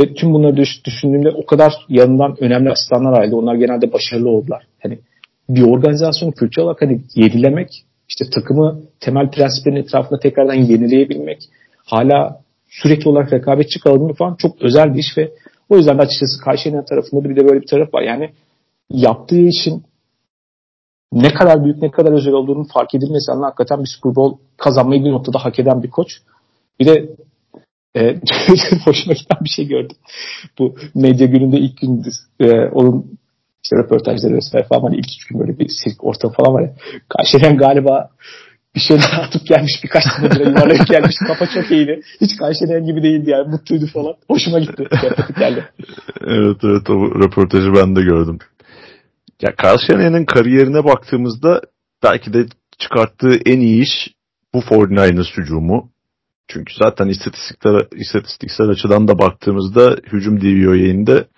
Ve 0.00 0.14
tüm 0.14 0.32
bunları 0.32 0.56
düşündüğümde 0.84 1.30
o 1.30 1.46
kadar 1.46 1.74
yanından 1.88 2.36
önemli 2.40 2.70
asistanlar 2.70 3.20
ayrıldı. 3.20 3.36
Onlar 3.36 3.54
genelde 3.54 3.92
başarılı 3.92 4.28
oldular. 4.30 4.66
Hani 4.82 4.98
bir 5.48 5.62
organizasyonu 5.62 6.32
kültür 6.32 6.62
olarak 6.62 6.82
hani 6.82 7.00
yenilemek, 7.14 7.68
işte 8.08 8.24
takımı 8.34 8.80
temel 9.00 9.30
prensiplerin 9.30 9.76
etrafında 9.76 10.20
tekrardan 10.20 10.54
yenileyebilmek, 10.54 11.38
hala 11.84 12.40
sürekli 12.68 13.08
olarak 13.08 13.32
rekabetçi 13.32 13.80
kalabilmek 13.80 14.16
falan 14.16 14.34
çok 14.34 14.62
özel 14.62 14.94
bir 14.94 14.98
iş 14.98 15.18
ve 15.18 15.32
o 15.68 15.76
yüzden 15.76 15.98
de 15.98 16.02
açıkçası 16.02 16.44
Kayseri'nin 16.44 16.82
tarafında 16.82 17.24
da 17.24 17.28
bir 17.28 17.36
de 17.36 17.48
böyle 17.48 17.60
bir 17.60 17.66
taraf 17.66 17.94
var. 17.94 18.02
Yani 18.02 18.30
yaptığı 18.90 19.40
işin 19.40 19.82
ne 21.12 21.34
kadar 21.34 21.64
büyük 21.64 21.82
ne 21.82 21.90
kadar 21.90 22.12
özel 22.12 22.32
olduğunu 22.32 22.66
fark 22.74 22.94
edilmesi 22.94 23.32
anlamında 23.32 23.46
hakikaten 23.46 23.80
bir 23.80 23.88
Super 23.88 24.16
Bowl 24.16 24.42
kazanmayı 24.56 25.04
bir 25.04 25.10
noktada 25.10 25.38
hak 25.44 25.58
eden 25.58 25.82
bir 25.82 25.90
koç. 25.90 26.08
Bir 26.80 26.86
de 26.86 27.08
e, 28.02 28.20
hoşuma 28.84 29.14
giden 29.14 29.38
bir 29.44 29.50
şey 29.50 29.68
gördüm. 29.68 29.96
Bu 30.58 30.76
medya 30.94 31.26
gününde 31.26 31.56
ilk 31.56 31.80
gündü 31.80 32.08
e, 32.40 32.50
onun 32.52 33.18
işte 33.64 33.76
röportajları 33.76 34.34
vesaire 34.34 34.66
falan 34.66 34.82
hani 34.82 34.96
ilk 34.96 35.06
üç 35.06 35.26
gün 35.26 35.40
böyle 35.40 35.58
bir 35.58 35.68
sirk 35.68 36.04
ortamı 36.04 36.34
falan 36.34 36.54
var 36.54 36.62
ya. 36.62 36.74
Karşılayan 37.08 37.56
galiba 37.56 38.10
bir 38.74 38.80
şeyler 38.80 39.24
atıp 39.24 39.46
gelmiş 39.46 39.72
birkaç 39.84 40.04
tane 40.04 40.34
lira 40.34 40.48
yuvarlayıp 40.48 40.86
gelmiş. 40.86 41.16
Kafa 41.26 41.46
çok 41.46 41.70
iyiydi. 41.70 42.00
Hiç 42.20 42.36
karşılayan 42.36 42.84
gibi 42.84 43.02
değildi 43.02 43.30
yani. 43.30 43.48
Mutluydu 43.48 43.86
falan. 43.86 44.14
Hoşuma 44.28 44.58
gitti. 44.58 44.84
geldi. 45.38 45.64
evet 46.26 46.56
evet 46.64 46.90
o 46.90 46.94
röportajı 47.24 47.74
ben 47.74 47.96
de 47.96 48.00
gördüm. 48.00 48.38
Ya 49.42 49.54
Karşılayan'ın 49.56 50.24
kariyerine 50.24 50.84
baktığımızda 50.84 51.60
belki 52.02 52.32
de 52.32 52.46
çıkarttığı 52.78 53.34
en 53.46 53.60
iyi 53.60 53.82
iş 53.82 54.14
bu 54.54 54.58
49ers 54.58 55.36
hücumu. 55.36 55.90
Çünkü 56.48 56.74
zaten 56.82 57.08
istatistikler, 57.08 57.86
istatistiksel 57.92 58.68
açıdan 58.68 59.08
da 59.08 59.18
baktığımızda 59.18 59.96
hücum 60.12 60.40
DVO'yinde 60.40 61.28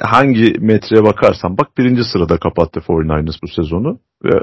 hangi 0.00 0.54
metreye 0.60 1.04
bakarsan 1.04 1.58
bak 1.58 1.78
birinci 1.78 2.04
sırada 2.04 2.36
kapattı 2.36 2.80
49ers 2.80 3.42
bu 3.42 3.48
sezonu. 3.48 3.98
Ve 4.24 4.42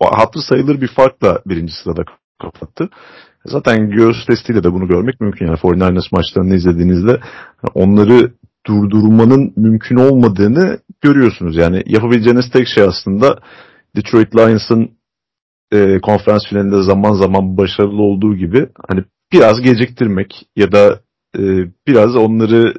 hatlı 0.00 0.42
sayılır 0.42 0.80
bir 0.80 0.88
farkla 0.88 1.42
birinci 1.46 1.72
sırada 1.72 2.04
kapattı. 2.42 2.88
Zaten 3.44 3.90
göğüs 3.90 4.26
testiyle 4.26 4.64
de 4.64 4.72
bunu 4.72 4.88
görmek 4.88 5.20
mümkün. 5.20 5.46
Yani 5.46 5.58
49ers 5.58 6.08
maçlarını 6.12 6.54
izlediğinizde 6.54 7.20
onları 7.74 8.32
durdurmanın 8.66 9.52
mümkün 9.56 9.96
olmadığını 9.96 10.78
görüyorsunuz. 11.00 11.56
Yani 11.56 11.82
yapabileceğiniz 11.86 12.50
tek 12.50 12.68
şey 12.68 12.84
aslında 12.84 13.38
Detroit 13.96 14.36
Lions'ın 14.36 14.95
e, 15.72 16.00
konferans 16.00 16.48
finalinde 16.48 16.82
zaman 16.82 17.14
zaman 17.14 17.56
başarılı 17.56 18.02
olduğu 18.02 18.36
gibi 18.36 18.68
hani 18.88 19.04
biraz 19.32 19.60
geciktirmek 19.60 20.46
ya 20.56 20.72
da 20.72 21.00
e, 21.38 21.40
biraz 21.86 22.16
onları 22.16 22.74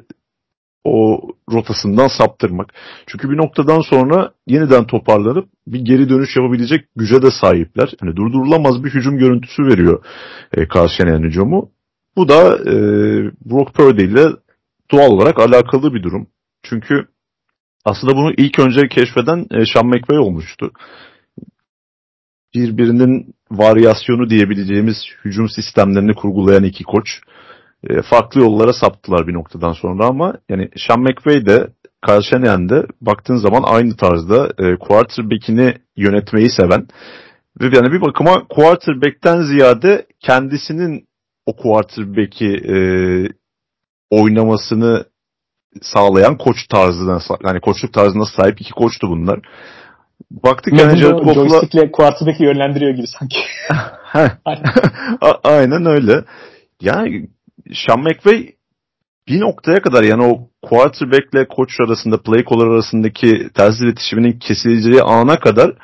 o 0.84 1.20
rotasından 1.52 2.08
saptırmak. 2.08 2.74
Çünkü 3.06 3.30
bir 3.30 3.36
noktadan 3.36 3.80
sonra 3.80 4.32
yeniden 4.46 4.86
toparlanıp 4.86 5.48
bir 5.66 5.80
geri 5.80 6.08
dönüş 6.08 6.36
yapabilecek 6.36 6.84
güce 6.96 7.22
de 7.22 7.30
sahipler. 7.40 7.92
Hani 8.00 8.16
durdurulamaz 8.16 8.84
bir 8.84 8.90
hücum 8.90 9.18
görüntüsü 9.18 9.62
veriyor 9.62 10.04
e, 10.52 10.68
Karşılayan 10.68 11.22
hücumu. 11.22 11.70
Bu 12.16 12.28
da 12.28 12.56
e, 12.56 12.74
Brock 13.50 13.74
Purdy 13.74 14.04
ile 14.04 14.26
doğal 14.92 15.10
olarak 15.10 15.38
alakalı 15.38 15.94
bir 15.94 16.02
durum. 16.02 16.26
Çünkü 16.62 17.06
aslında 17.84 18.16
bunu 18.16 18.32
ilk 18.36 18.58
önce 18.58 18.88
keşfeden 18.88 19.46
e, 19.50 19.66
Sean 19.74 19.86
McVay 19.86 20.18
olmuştu 20.18 20.70
birbirinin 22.58 23.34
varyasyonu 23.50 24.30
diyebileceğimiz 24.30 24.96
hücum 25.24 25.48
sistemlerini 25.48 26.14
kurgulayan 26.14 26.64
iki 26.64 26.84
koç 26.84 27.06
e, 27.84 28.02
farklı 28.02 28.40
yollara 28.40 28.72
saptılar 28.72 29.26
bir 29.26 29.34
noktadan 29.34 29.72
sonra 29.72 30.06
ama 30.06 30.34
yani 30.48 30.68
Sean 30.76 31.00
McVay 31.00 31.46
de 31.46 31.68
Kyle 32.06 32.22
Shanahan 32.22 32.68
de 32.68 32.86
baktığın 33.00 33.36
zaman 33.36 33.62
aynı 33.66 33.96
tarzda 33.96 34.46
e, 34.58 34.76
quarterback'ini 34.76 35.74
yönetmeyi 35.96 36.50
seven 36.50 36.86
ve 37.60 37.76
yani 37.76 37.92
bir 37.92 38.00
bakıma 38.00 38.46
quarterback'ten 38.48 39.42
ziyade 39.42 40.06
kendisinin 40.20 41.08
o 41.46 41.56
quarterback'i 41.56 42.56
e, 42.74 42.78
oynamasını 44.10 45.04
sağlayan 45.82 46.38
koç 46.38 46.56
tarzına 46.66 47.18
yani 47.44 47.60
koçluk 47.60 47.92
tarzına 47.92 48.24
sahip 48.36 48.60
iki 48.60 48.72
koçtu 48.72 49.08
bunlar. 49.10 49.40
Baktık 50.30 50.80
yani 50.80 50.98
Jared 50.98 51.18
Goff'la... 51.18 51.48
Joystick'le 51.48 51.92
quarterback'i 51.92 52.44
yönlendiriyor 52.44 52.94
gibi 52.94 53.06
sanki. 53.18 53.38
Aynen 55.44 55.86
öyle. 55.86 56.24
Yani 56.80 57.28
Sean 57.72 58.00
McVay 58.00 58.52
bir 59.28 59.40
noktaya 59.40 59.82
kadar 59.82 60.02
yani 60.02 60.22
o 60.22 60.48
quarterback'le 60.62 61.48
koç 61.48 61.80
arasında 61.80 62.22
play 62.22 62.44
caller 62.44 62.66
arasındaki 62.66 63.48
ters 63.54 63.80
iletişiminin 63.80 64.38
kesileceği 64.38 65.02
ana 65.02 65.38
kadar 65.38 65.74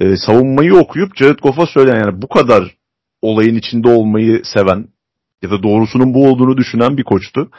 e, 0.00 0.16
savunmayı 0.16 0.74
okuyup 0.74 1.16
Jared 1.16 1.38
Goff'a 1.38 1.66
söyleyen 1.66 1.96
yani 1.96 2.22
bu 2.22 2.28
kadar 2.28 2.76
olayın 3.22 3.54
içinde 3.54 3.88
olmayı 3.88 4.42
seven 4.44 4.88
ya 5.42 5.50
da 5.50 5.62
doğrusunun 5.62 6.14
bu 6.14 6.28
olduğunu 6.28 6.56
düşünen 6.56 6.96
bir 6.96 7.04
koçtu. 7.04 7.50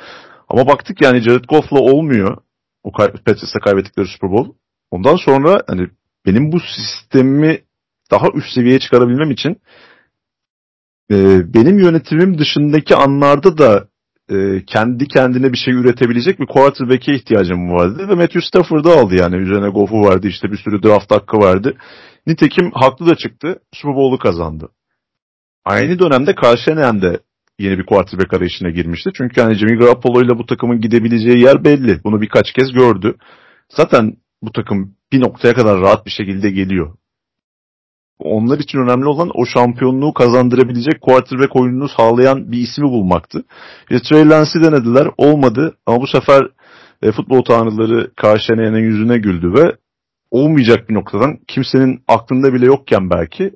Ama 0.50 0.68
baktık 0.68 1.02
yani 1.02 1.22
Jared 1.22 1.44
Goff'la 1.50 1.80
olmuyor. 1.80 2.38
O 2.84 2.92
Patriots'a 2.92 3.60
kaybettikleri 3.60 4.08
Super 4.08 4.32
Bowl. 4.32 4.52
Ondan 4.92 5.16
sonra 5.16 5.64
hani 5.68 5.88
benim 6.28 6.52
bu 6.52 6.60
sistemi 6.60 7.62
daha 8.12 8.28
üst 8.34 8.54
seviyeye 8.54 8.80
çıkarabilmem 8.80 9.32
için 9.32 9.58
e, 11.12 11.16
benim 11.54 11.80
yönetimim 11.80 12.38
dışındaki 12.38 12.96
anlarda 12.96 13.58
da 13.58 13.88
e, 14.32 14.66
kendi 14.66 15.08
kendine 15.08 15.54
bir 15.54 15.58
şey 15.58 15.74
üretebilecek 15.74 16.40
bir 16.40 16.46
quarterback'e 16.46 17.16
ihtiyacım 17.16 17.72
vardı 17.72 18.10
ve 18.10 18.16
Matthew 18.16 18.42
Stafford'ı 18.42 18.90
aldı 18.90 19.16
yani. 19.16 19.36
Üzerine 19.36 19.70
Goff'u 19.70 20.02
vardı 20.02 20.28
işte 20.28 20.52
bir 20.52 20.58
sürü 20.58 20.84
draft 20.84 21.12
hakkı 21.12 21.38
vardı. 21.38 21.78
Nitekim 22.28 22.72
haklı 22.74 23.08
da 23.08 23.16
çıktı. 23.16 23.60
Super 23.74 23.96
Bowl'u 23.96 24.20
kazandı. 24.20 24.70
Aynı 25.66 26.00
dönemde 26.00 26.36
Karşeneyen 26.36 27.02
de 27.02 27.20
yeni 27.60 27.78
bir 27.80 27.86
quarterback 27.86 28.34
arayışına 28.34 28.70
girmişti. 28.70 29.10
Çünkü 29.14 29.42
hani 29.42 29.56
Jimmy 29.56 29.78
Garoppolo 29.78 30.22
ile 30.22 30.38
bu 30.38 30.46
takımın 30.46 30.82
gidebileceği 30.82 31.44
yer 31.44 31.64
belli. 31.64 32.04
Bunu 32.04 32.22
birkaç 32.22 32.52
kez 32.52 32.72
gördü. 32.72 33.16
Zaten 33.70 34.18
bu 34.42 34.52
takım 34.52 34.96
bir 35.12 35.22
noktaya 35.22 35.54
kadar 35.54 35.82
rahat 35.82 36.06
bir 36.06 36.12
şekilde 36.12 36.50
geliyor. 36.50 36.98
Onlar 38.20 38.60
için 38.60 38.80
önemli 38.80 39.06
olan 39.06 39.32
o 39.34 39.46
şampiyonluğu 39.46 40.14
kazandırabilecek 40.14 41.02
quarterback 41.02 41.56
oyununu 41.56 41.90
sağlayan 41.90 42.52
bir 42.52 42.58
ismi 42.58 42.84
bulmaktı. 42.84 43.46
İşte 43.90 44.10
Trey 44.10 44.30
Lance'i 44.30 44.64
denediler. 44.64 45.08
Olmadı. 45.18 45.78
Ama 45.86 46.02
bu 46.02 46.08
sefer 46.08 46.48
e, 47.02 47.12
futbol 47.12 47.44
tanrıları 47.44 48.12
Karşeneyen'in 48.16 48.84
yüzüne 48.84 49.18
güldü 49.18 49.54
ve 49.54 49.76
olmayacak 50.32 50.90
bir 50.90 50.94
noktadan 50.94 51.38
kimsenin 51.48 52.04
aklında 52.08 52.54
bile 52.54 52.66
yokken 52.66 53.10
belki 53.10 53.52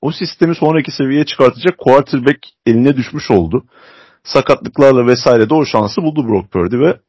o 0.00 0.12
sistemi 0.12 0.54
sonraki 0.54 0.90
seviyeye 0.90 1.24
çıkartacak 1.24 1.78
quarterback 1.78 2.38
eline 2.66 2.96
düşmüş 2.96 3.30
oldu. 3.30 3.64
Sakatlıklarla 4.24 5.06
vesaire 5.06 5.50
de 5.50 5.54
o 5.54 5.64
şansı 5.64 6.02
buldu 6.02 6.28
Brock 6.28 6.50
Purdy 6.50 6.78
ve 6.78 7.00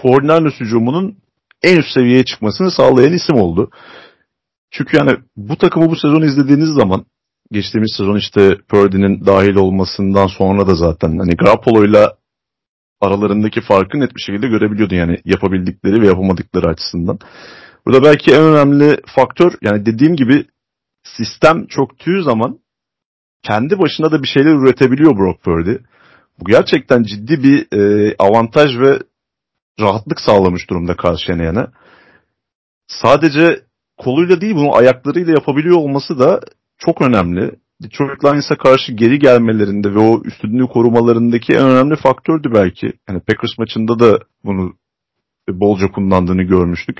49ers 0.00 0.60
hücumunun 0.60 1.16
en 1.64 1.76
üst 1.76 1.92
seviyeye 1.94 2.24
çıkmasını 2.24 2.70
sağlayan 2.70 3.12
isim 3.12 3.36
oldu. 3.36 3.70
Çünkü 4.70 4.96
yani 4.96 5.16
bu 5.36 5.56
takımı 5.56 5.90
bu 5.90 5.96
sezon 5.96 6.22
izlediğiniz 6.22 6.68
zaman 6.68 7.04
geçtiğimiz 7.52 7.94
sezon 7.96 8.16
işte 8.16 8.56
Purdy'nin 8.68 9.26
dahil 9.26 9.54
olmasından 9.54 10.26
sonra 10.26 10.66
da 10.66 10.74
zaten 10.74 11.18
hani 11.18 11.36
Garoppolo'yla 11.36 12.16
aralarındaki 13.00 13.60
farkı 13.60 14.00
net 14.00 14.16
bir 14.16 14.20
şekilde 14.20 14.48
görebiliyordun 14.48 14.96
yani 14.96 15.18
yapabildikleri 15.24 16.02
ve 16.02 16.06
yapamadıkları 16.06 16.68
açısından. 16.68 17.18
Burada 17.86 18.04
belki 18.04 18.30
en 18.30 18.42
önemli 18.42 19.00
faktör 19.16 19.52
yani 19.62 19.86
dediğim 19.86 20.16
gibi 20.16 20.46
sistem 21.04 21.66
çöktüğü 21.66 22.22
zaman 22.22 22.58
kendi 23.42 23.78
başına 23.78 24.12
da 24.12 24.22
bir 24.22 24.28
şeyler 24.28 24.54
üretebiliyor 24.54 25.16
Brock 25.16 25.42
Purdy. 25.42 25.76
Bu 26.40 26.44
gerçekten 26.44 27.02
ciddi 27.02 27.42
bir 27.42 27.78
e, 27.78 28.14
avantaj 28.18 28.78
ve 28.78 28.98
rahatlık 29.80 30.20
sağlamış 30.20 30.70
durumda 30.70 30.96
karşı 30.96 31.32
yeneyene. 31.32 31.66
Sadece 32.86 33.62
koluyla 33.96 34.40
değil 34.40 34.54
bunu 34.54 34.76
ayaklarıyla 34.76 35.32
yapabiliyor 35.32 35.76
olması 35.76 36.18
da 36.18 36.40
çok 36.78 37.02
önemli. 37.02 37.50
Detroit 37.82 38.24
Lions'a 38.24 38.56
karşı 38.56 38.92
geri 38.92 39.18
gelmelerinde 39.18 39.94
ve 39.94 39.98
o 39.98 40.22
üstünlüğü 40.24 40.66
korumalarındaki 40.66 41.52
en 41.52 41.66
önemli 41.66 41.96
faktördü 41.96 42.52
belki. 42.54 42.92
Yani 43.08 43.20
Packers 43.20 43.58
maçında 43.58 43.98
da 43.98 44.18
bunu 44.44 44.74
bolca 45.48 45.92
kullandığını 45.92 46.42
görmüştük. 46.42 46.98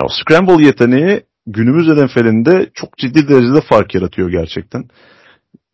Ya, 0.00 0.08
scramble 0.08 0.66
yeteneği 0.66 1.22
günümüz 1.46 1.88
NFL'inde 1.88 2.70
çok 2.74 2.98
ciddi 2.98 3.28
derecede 3.28 3.60
fark 3.60 3.94
yaratıyor 3.94 4.30
gerçekten. 4.30 4.84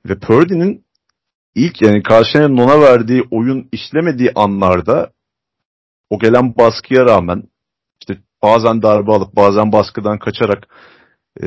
Ve 0.08 0.18
Purdy'nin 0.18 0.84
ilk 1.54 1.82
yani 1.82 2.02
karşına 2.02 2.48
Non'a 2.48 2.80
verdiği 2.80 3.24
oyun 3.30 3.68
işlemediği 3.72 4.32
anlarda 4.34 5.10
o 6.10 6.18
gelen 6.18 6.56
baskıya 6.56 7.04
rağmen 7.04 7.42
işte 8.00 8.22
bazen 8.42 8.82
darbe 8.82 9.12
alıp 9.12 9.36
bazen 9.36 9.72
baskıdan 9.72 10.18
kaçarak 10.18 10.68
e, 11.42 11.46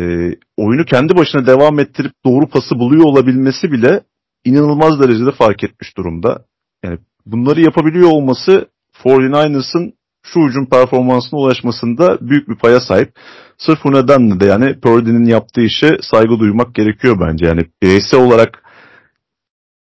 oyunu 0.57 0.85
kendi 0.85 1.15
başına 1.15 1.47
devam 1.47 1.79
ettirip 1.79 2.13
doğru 2.25 2.47
pası 2.47 2.79
buluyor 2.79 3.05
olabilmesi 3.05 3.71
bile 3.71 4.03
inanılmaz 4.45 4.99
derecede 4.99 5.31
fark 5.31 5.63
etmiş 5.63 5.97
durumda. 5.97 6.45
Yani 6.83 6.97
bunları 7.25 7.61
yapabiliyor 7.61 8.09
olması 8.09 8.67
49ers'ın 9.03 9.93
şu 10.23 10.39
ucun 10.39 10.65
performansına 10.65 11.39
ulaşmasında 11.39 12.17
büyük 12.21 12.49
bir 12.49 12.55
paya 12.55 12.79
sahip. 12.79 13.13
Sırf 13.57 13.83
bu 13.83 13.93
nedenle 13.93 14.39
de 14.39 14.45
yani 14.45 14.79
Purdy'nin 14.79 15.25
yaptığı 15.25 15.61
işe 15.61 15.97
saygı 16.01 16.39
duymak 16.39 16.75
gerekiyor 16.75 17.17
bence. 17.19 17.45
Yani 17.45 17.61
bireysel 17.83 18.19
olarak 18.19 18.63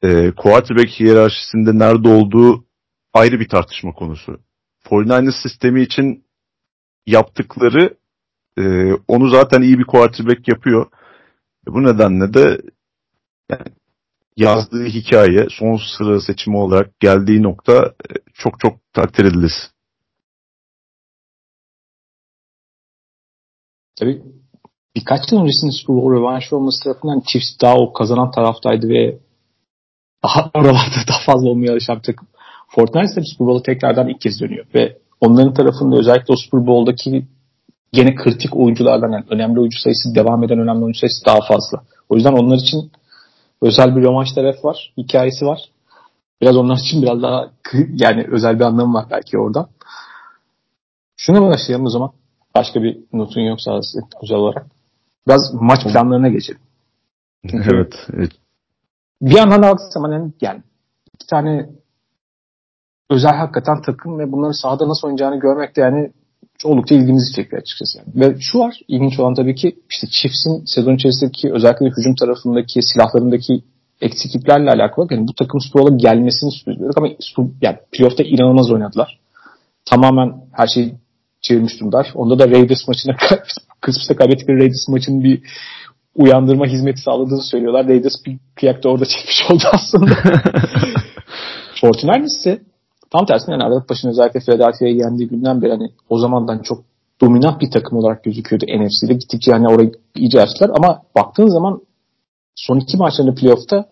e, 0.03 0.31
quarterback 0.37 1.01
hiyerarşisinde 1.01 1.79
nerede 1.79 2.09
olduğu 2.09 2.65
ayrı 3.15 3.41
bir 3.41 3.49
tartışma 3.49 3.93
konusu. 3.93 4.46
49ers 4.91 5.43
sistemi 5.43 5.83
için 5.83 6.25
yaptıkları 7.07 7.97
e, 8.59 8.93
onu 9.09 9.29
zaten 9.29 9.63
iyi 9.63 9.79
bir 9.79 9.85
quarterback 9.85 10.49
yapıyor. 10.49 10.87
E, 11.69 11.73
bu 11.73 11.83
nedenle 11.83 12.35
de 12.35 12.61
yani 13.51 13.67
yazdığı 14.37 14.85
hikaye 14.85 15.47
son 15.51 15.81
sıra 15.99 16.21
seçimi 16.21 16.57
olarak 16.57 17.01
geldiği 17.01 17.43
nokta 17.43 17.87
e, 17.87 18.13
çok 18.35 18.61
çok 18.61 18.93
takdir 18.93 19.25
edilir. 19.25 19.53
Tabii 23.99 24.23
birkaç 24.97 25.33
yıl 25.33 25.41
öncesinde 25.41 25.71
Super 25.73 25.97
Bowl 25.97 26.13
rövanşı 26.13 26.57
olması 26.57 26.85
tarafından 26.85 27.21
Chiefs 27.21 27.61
daha 27.63 27.77
o 27.77 27.93
kazanan 27.93 28.31
taraftaydı 28.31 28.89
ve 28.89 29.19
daha 30.25 30.51
oralarda 30.55 30.97
daha 31.09 31.21
fazla 31.27 31.49
olmaya 31.49 31.73
alışan 31.73 31.97
bir 31.97 32.03
takım. 32.03 32.29
Fortnite 32.77 33.23
Super 33.23 33.47
Bowl'a 33.47 33.63
tekrardan 33.63 34.09
ilk 34.09 34.21
kez 34.21 34.41
dönüyor 34.41 34.67
ve 34.75 34.99
onların 35.21 35.55
tarafında 35.55 35.97
özellikle 35.97 36.35
o 36.35 36.37
Super 36.37 36.67
Bowl'daki 36.67 37.27
gene 37.93 38.15
kritik 38.15 38.57
oyunculardan 38.57 39.13
yani 39.13 39.25
önemli 39.31 39.61
oyuncu 39.61 39.79
sayısı 39.79 40.15
devam 40.15 40.45
eden 40.45 40.59
önemli 40.59 40.85
oyuncu 40.85 40.99
sayısı 40.99 41.27
daha 41.27 41.41
fazla. 41.41 41.83
O 42.09 42.15
yüzden 42.15 42.33
onlar 42.33 42.57
için 42.57 42.91
özel 43.63 43.97
bir 43.97 44.03
rövanş 44.03 44.33
tarafı 44.33 44.63
var, 44.69 44.93
hikayesi 44.97 45.47
var. 45.47 45.61
Biraz 46.41 46.57
onlar 46.57 46.77
için 46.77 47.03
biraz 47.03 47.23
daha 47.23 47.51
yani 47.89 48.27
özel 48.31 48.59
bir 48.59 48.65
anlamı 48.65 48.95
var 48.95 49.07
belki 49.11 49.39
orada. 49.39 49.69
Şuna 51.17 51.43
başlayalım 51.43 51.87
o 51.87 51.91
zaman. 51.91 52.13
Başka 52.55 52.83
bir 52.83 52.99
notun 53.13 53.41
yoksa 53.41 53.81
özel 54.23 54.37
olarak. 54.37 54.67
Biraz 55.29 55.55
maç 55.55 55.85
planlarına 55.85 56.29
geçelim. 56.29 56.61
evet. 57.45 57.95
evet. 58.15 58.33
Bir 59.23 59.37
yandan 59.37 59.63
da 59.63 59.77
yani, 59.95 60.33
yani 60.41 60.63
iki 61.15 61.27
tane 61.27 61.69
özel 63.11 63.37
hakikaten 63.37 63.83
takım 63.83 64.19
ve 64.19 64.33
bunları 64.33 64.55
sahada 64.55 64.89
nasıl 64.89 65.07
oynayacağını 65.07 65.41
görmek 65.41 65.77
de 65.77 65.81
yani 65.81 66.13
oldukça 66.65 66.95
ilgimizi 66.95 67.33
çekiyor 67.37 67.63
açıkçası. 67.63 67.99
Yani. 67.99 68.09
Ve 68.15 68.37
şu 68.41 68.59
var 68.59 68.81
ilginç 68.89 69.21
olan 69.21 69.35
tabii 69.35 69.55
ki 69.55 69.77
işte 69.91 70.07
Chiefs'in 70.07 70.65
sezon 70.65 70.95
içerisindeki 70.95 71.53
özellikle 71.53 71.87
hücum 71.87 72.15
tarafındaki 72.15 72.83
silahlarındaki 72.83 73.63
eksikliklerle 74.01 74.71
alakalı. 74.71 75.07
Yani 75.11 75.29
bu 75.29 75.35
takım 75.35 75.61
Super 75.61 75.83
Bowl'a 75.83 75.97
gelmesini 75.97 76.49
istiyoruz 76.49 76.97
ama 76.97 77.09
yani 77.63 77.77
playoff'ta 77.93 78.23
inanılmaz 78.23 78.71
oynadılar. 78.71 79.19
Tamamen 79.85 80.33
her 80.53 80.67
şeyi 80.67 80.95
çevirmiş 81.41 81.81
durumdalar. 81.81 82.13
Onda 82.15 82.39
da 82.39 82.51
Raiders 82.51 82.89
maçına 82.89 83.17
kısmında 83.81 84.19
kaybettikleri 84.19 84.59
Raiders 84.59 84.89
maçının 84.89 85.25
bir 85.25 85.43
uyandırma 86.15 86.67
hizmeti 86.67 87.01
sağladığını 87.01 87.43
söylüyorlar. 87.43 87.89
Raiders 87.89 88.15
bir 88.27 88.39
kıyak 88.55 88.85
da 88.85 88.89
orada 88.89 89.05
çekmiş 89.05 89.51
oldu 89.51 89.65
aslında. 89.73 90.15
Fortnite 91.81 92.25
ise 92.25 92.61
tam 93.11 93.27
tersine 93.27 93.53
yani 93.53 93.65
Aralık 93.65 93.91
başında 93.91 94.11
özellikle 94.11 94.41
Philadelphia'ya 94.41 94.95
yendiği 94.95 95.29
günden 95.29 95.63
beri 95.63 95.71
hani 95.71 95.91
o 96.09 96.19
zamandan 96.19 96.59
çok 96.59 96.85
dominant 97.21 97.61
bir 97.61 97.71
takım 97.71 97.99
olarak 97.99 98.25
gözüküyordu 98.25 98.65
NFC'de. 98.65 99.15
Gittikçe 99.15 99.51
yani 99.51 99.69
orayı 99.69 99.93
iyice 100.15 100.43
açtılar 100.43 100.71
ama 100.79 101.03
baktığın 101.17 101.49
zaman 101.49 101.81
son 102.55 102.79
iki 102.79 102.97
maçlarında 102.97 103.35
playoff'ta 103.35 103.87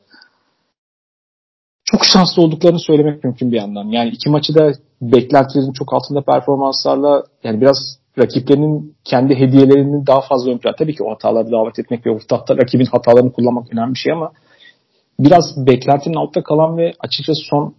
çok 1.84 2.04
şanslı 2.04 2.42
olduklarını 2.42 2.80
söylemek 2.80 3.24
mümkün 3.24 3.52
bir 3.52 3.56
yandan. 3.56 3.84
Yani 3.84 4.10
iki 4.10 4.30
maçı 4.30 4.54
da 4.54 4.72
beklentilerin 5.02 5.72
çok 5.72 5.94
altında 5.94 6.22
performanslarla 6.22 7.24
yani 7.44 7.60
biraz 7.60 7.98
rakiplerinin 8.18 8.96
kendi 9.04 9.34
hediyelerini 9.34 10.06
daha 10.06 10.20
fazla 10.20 10.50
ön 10.50 10.58
plana. 10.58 10.76
Tabii 10.76 10.94
ki 10.94 11.04
o 11.04 11.10
hataları 11.10 11.52
davet 11.52 11.78
etmek 11.78 12.06
ve 12.06 12.10
o 12.10 12.18
hatta 12.30 12.56
rakibin 12.56 12.86
hatalarını 12.86 13.32
kullanmak 13.32 13.72
önemli 13.72 13.94
bir 13.94 13.98
şey 13.98 14.12
ama 14.12 14.32
biraz 15.20 15.66
beklentinin 15.66 16.16
altta 16.16 16.42
kalan 16.42 16.76
ve 16.76 16.92
açıkçası 17.00 17.40
son 17.50 17.74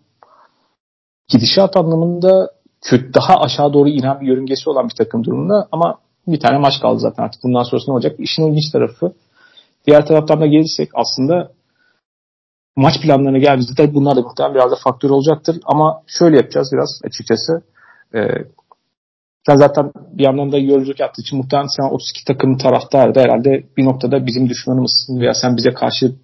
gidişat 1.30 1.78
anlamında 1.78 2.50
kötü, 2.82 3.14
daha 3.14 3.42
aşağı 3.42 3.74
doğru 3.74 3.90
inen 3.90 4.22
bir 4.22 4.28
yörüngesi 4.28 4.70
olan 4.70 4.90
bir 4.90 4.96
takım 4.96 5.24
durumunda 5.24 5.68
ama 5.72 6.00
bir 6.28 6.40
tane 6.40 6.58
maç 6.58 6.74
kaldı 6.82 7.00
zaten 7.00 7.24
artık 7.24 7.44
bundan 7.44 7.64
sonrası 7.64 7.90
ne 7.92 7.94
olacak? 7.94 8.16
İşin 8.20 8.44
ilginç 8.44 8.72
tarafı 8.72 9.14
diğer 9.88 10.08
taraftan 10.08 10.42
da 10.42 10.46
gelirsek 10.46 10.90
aslında 10.94 11.52
maç 12.76 13.02
planlarına 13.02 13.38
geldiğimizde 13.38 13.94
bunlar 13.94 14.16
da 14.16 14.22
muhtemelen 14.22 14.56
biraz 14.56 14.72
da 14.72 14.76
faktör 14.84 15.10
olacaktır. 15.10 15.58
Ama 15.66 16.02
şöyle 16.08 16.38
yapacağız 16.38 16.70
biraz 16.74 17.02
açıkçası. 17.04 17.62
Ee, 18.16 18.28
sen 19.48 19.56
zaten 19.56 19.92
bir 20.12 20.24
yandan 20.24 20.52
da 20.52 20.58
yolculuk 20.58 21.00
yaptığı 21.00 21.22
için 21.22 21.38
muhtemelen 21.38 21.68
sen 21.68 21.84
32 21.84 22.26
takım 22.26 22.58
taraftarı 22.58 23.16
da 23.16 23.22
herhalde 23.22 23.64
bir 23.78 23.86
noktada 23.86 24.26
bizim 24.26 24.50
düşmanımızsın 24.50 25.20
veya 25.20 25.34
sen 25.34 25.58
bize 25.58 25.74
karşı 25.74 26.16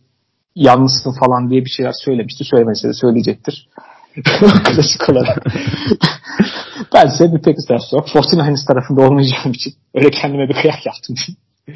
yalnızsın 0.56 1.14
falan 1.20 1.49
diye 1.49 1.66
bir 1.66 1.70
şeyler 1.70 1.93
söylemişti. 2.06 2.43
Söylemese 2.43 2.88
de 2.88 2.93
söyleyecektir. 2.93 3.70
Klasik 4.64 5.09
olarak. 5.09 5.45
ben 6.93 7.07
ise 7.07 7.34
bir 7.34 7.41
pek 7.41 7.57
istersen 7.57 7.99
49ers 7.99 8.68
tarafında 8.68 9.01
olmayacağım 9.01 9.51
için 9.51 9.74
öyle 9.95 10.09
kendime 10.09 10.49
bir 10.49 10.53
kıyak 10.53 10.86
yaptım. 10.86 11.16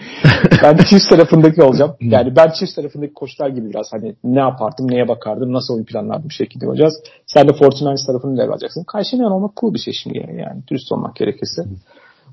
ben 0.63 0.77
Chiefs 0.77 1.09
tarafındaki 1.09 1.63
olacağım. 1.63 1.95
Yani 2.01 2.35
ben 2.35 2.49
Chiefs 2.49 2.75
tarafındaki 2.75 3.13
koçlar 3.13 3.49
gibi 3.49 3.69
biraz 3.69 3.87
hani 3.91 4.15
ne 4.23 4.39
yapardım, 4.39 4.91
neye 4.91 5.07
bakardım, 5.07 5.53
nasıl 5.53 5.73
oyun 5.73 5.85
planlardım 5.85 6.31
şekilde 6.31 6.67
olacağız. 6.67 6.93
Sen 7.27 7.47
de 7.47 7.51
49ers 7.51 8.07
tarafını 8.07 8.43
ele 8.43 8.51
alacaksın. 8.51 8.83
Karşılayan 8.83 9.31
olmak 9.31 9.57
cool 9.57 9.73
bir 9.73 9.79
şey 9.79 9.93
şimdi 10.03 10.17
yani. 10.17 10.41
yani 10.41 10.67
dürüst 10.67 10.91
olmak 10.91 11.15
gerekirse. 11.15 11.61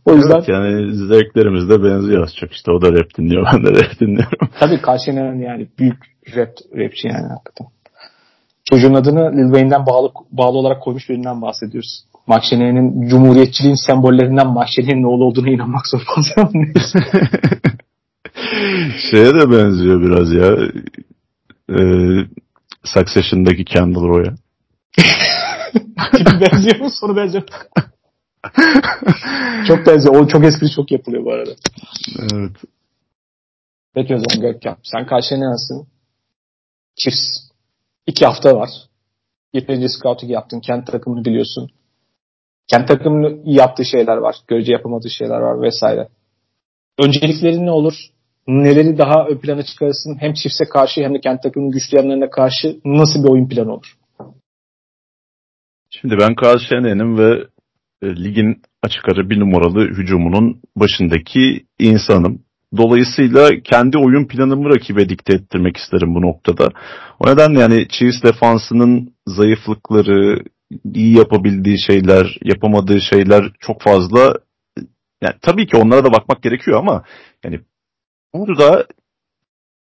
O 0.06 0.14
yüzden 0.14 0.36
evet, 0.36 0.48
yani 0.48 0.94
zevklerimiz 0.94 1.68
de 1.68 1.82
benziyor 1.82 2.22
az 2.22 2.36
çok. 2.36 2.52
İşte 2.52 2.72
o 2.72 2.80
da 2.80 2.92
rap 2.92 3.18
dinliyor, 3.18 3.46
ben 3.52 3.64
de 3.64 3.70
rap 3.70 4.00
dinliyorum. 4.00 4.48
Tabii 4.60 4.80
karşılayan 4.80 5.34
yani 5.34 5.68
büyük 5.78 6.04
rap, 6.36 6.52
rapçi 6.76 7.08
yani 7.08 7.26
hakikaten. 7.26 7.66
Çocuğun 8.64 8.94
adını 8.94 9.32
Lil 9.32 9.44
Wayne'den 9.44 9.86
bağlı, 9.86 10.12
bağlı 10.30 10.58
olarak 10.58 10.82
koymuş 10.82 11.08
birinden 11.08 11.42
bahsediyoruz. 11.42 12.04
Mahşene'nin 12.26 13.08
cumhuriyetçiliğin 13.08 13.86
sembollerinden 13.86 14.46
Mahşene'nin 14.46 15.02
oğlu 15.02 15.24
olduğuna 15.24 15.50
inanmak 15.50 15.86
zor 15.86 16.00
fazla 16.14 16.50
Şeye 19.10 19.34
de 19.34 19.50
benziyor 19.50 20.00
biraz 20.00 20.32
ya. 20.32 20.56
Ee, 21.70 22.26
Succession'daki 22.84 23.64
Kendall 23.64 24.08
Roy'a. 24.08 24.34
benziyor 26.40 26.78
mu? 26.80 26.90
Sonu 26.90 27.16
benziyor. 27.16 27.44
çok 29.68 29.86
benziyor. 29.86 30.14
O 30.14 30.28
çok 30.28 30.44
espri 30.44 30.70
çok 30.70 30.92
yapılıyor 30.92 31.24
bu 31.24 31.32
arada. 31.32 31.50
Evet. 32.32 32.56
Peki 33.94 34.14
o 34.14 34.18
zaman 34.18 34.52
Gökhan. 34.52 34.76
Sen 34.82 35.06
karşıya 35.06 35.40
ne 35.40 35.46
nasılsın? 35.46 35.86
Chiefs. 36.96 37.51
İki 38.06 38.26
hafta 38.26 38.56
var. 38.56 38.68
Yeterince 39.52 39.88
scouting 39.88 40.32
yaptın. 40.32 40.60
Kent 40.60 40.86
takımını 40.86 41.24
biliyorsun. 41.24 41.70
Kent 42.68 42.88
takımının 42.88 43.42
yaptığı 43.44 43.84
şeyler 43.84 44.16
var. 44.16 44.36
Görece 44.48 44.72
yapamadığı 44.72 45.10
şeyler 45.10 45.40
var 45.40 45.62
vesaire. 45.62 46.08
Önceliklerin 46.98 47.66
ne 47.66 47.70
olur? 47.70 47.94
Neleri 48.48 48.98
daha 48.98 49.26
ön 49.28 49.38
plana 49.38 49.62
çıkarırsın? 49.62 50.16
Hem 50.20 50.34
Chiefs'e 50.34 50.64
karşı 50.64 51.00
hem 51.00 51.14
de 51.14 51.20
Kent 51.20 51.42
takımının 51.42 51.72
güçlü 51.72 51.96
yanlarına 51.96 52.30
karşı 52.30 52.80
nasıl 52.84 53.24
bir 53.24 53.28
oyun 53.28 53.48
planı 53.48 53.72
olur? 53.72 53.96
Şimdi 55.90 56.18
ben 56.18 56.34
Carl 56.42 56.58
Shannon'ın 56.58 57.18
ve 57.18 57.46
e, 58.02 58.06
ligin 58.24 58.62
açık 58.82 59.08
ara 59.08 59.30
bir 59.30 59.40
numaralı 59.40 59.88
hücumunun 59.88 60.60
başındaki 60.76 61.66
insanım. 61.78 62.42
Dolayısıyla 62.76 63.50
kendi 63.64 63.98
oyun 63.98 64.26
planımı 64.26 64.74
rakibe 64.74 65.08
dikte 65.08 65.32
ettirmek 65.34 65.76
isterim 65.76 66.14
bu 66.14 66.22
noktada. 66.22 66.68
O 67.20 67.30
nedenle 67.30 67.60
yani 67.60 67.88
Chiefs 67.88 68.22
defansının 68.22 69.14
zayıflıkları, 69.26 70.44
iyi 70.94 71.16
yapabildiği 71.16 71.76
şeyler, 71.86 72.38
yapamadığı 72.42 73.00
şeyler 73.00 73.44
çok 73.60 73.82
fazla. 73.82 74.34
Yani 75.22 75.34
tabii 75.42 75.66
ki 75.66 75.76
onlara 75.76 76.04
da 76.04 76.12
bakmak 76.12 76.42
gerekiyor 76.42 76.78
ama 76.78 77.04
yani 77.44 77.60
burada 78.34 78.86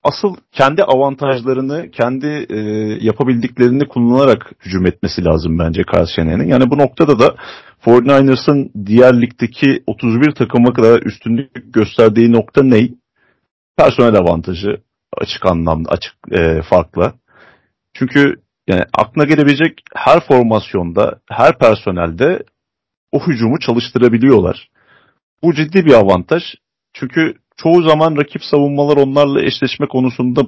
asıl 0.03 0.36
kendi 0.53 0.82
avantajlarını, 0.82 1.90
kendi 1.90 2.46
e, 2.50 2.59
yapabildiklerini 3.00 3.88
kullanarak 3.88 4.53
hücum 4.64 4.86
etmesi 4.86 5.24
lazım 5.24 5.59
bence 5.59 5.82
Karşıyener'in. 5.82 6.48
Yani 6.48 6.70
bu 6.70 6.78
noktada 6.78 7.18
da 7.18 7.34
49ers'ın 7.84 8.70
diğer 8.86 9.22
ligdeki 9.22 9.82
31 9.86 10.34
takıma 10.34 10.72
kadar 10.72 11.03
üstünlük 11.03 11.74
gösterdiği 11.74 12.32
nokta 12.32 12.62
ne? 12.62 12.88
Personel 13.76 14.14
avantajı 14.14 14.82
açık 15.16 15.46
anlamda, 15.46 15.90
açık 15.90 16.14
e, 16.30 16.62
farkla. 16.62 17.14
Çünkü 17.94 18.34
yani 18.68 18.84
aklına 18.94 19.24
gelebilecek 19.24 19.82
her 19.94 20.26
formasyonda, 20.26 21.20
her 21.28 21.59
personelde 21.59 22.42
o 23.12 23.26
hücumu 23.26 23.59
çalıştırabiliyorlar. 23.59 24.68
Bu 25.42 25.55
ciddi 25.55 25.84
bir 25.86 25.92
avantaj. 25.92 26.42
Çünkü 26.94 27.34
çoğu 27.57 27.82
zaman 27.82 28.16
rakip 28.16 28.44
savunmalar 28.44 28.96
onlarla 28.96 29.42
eşleşme 29.42 29.86
konusunda 29.86 30.46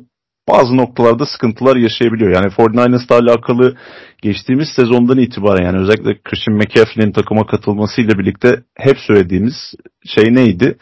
bazı 0.48 0.76
noktalarda 0.76 1.26
sıkıntılar 1.26 1.76
yaşayabiliyor. 1.76 2.30
Yani 2.30 2.46
49ers'la 2.46 3.18
alakalı 3.18 3.76
geçtiğimiz 4.22 4.68
sezondan 4.68 5.18
itibaren 5.18 5.64
yani 5.64 5.78
özellikle 5.78 6.22
Christian 6.22 6.56
McCaffrey'nin 6.56 7.12
takıma 7.12 7.46
katılmasıyla 7.46 8.18
birlikte 8.18 8.62
hep 8.76 8.98
söylediğimiz 8.98 9.74
şey 10.06 10.34
neydi? 10.34 10.78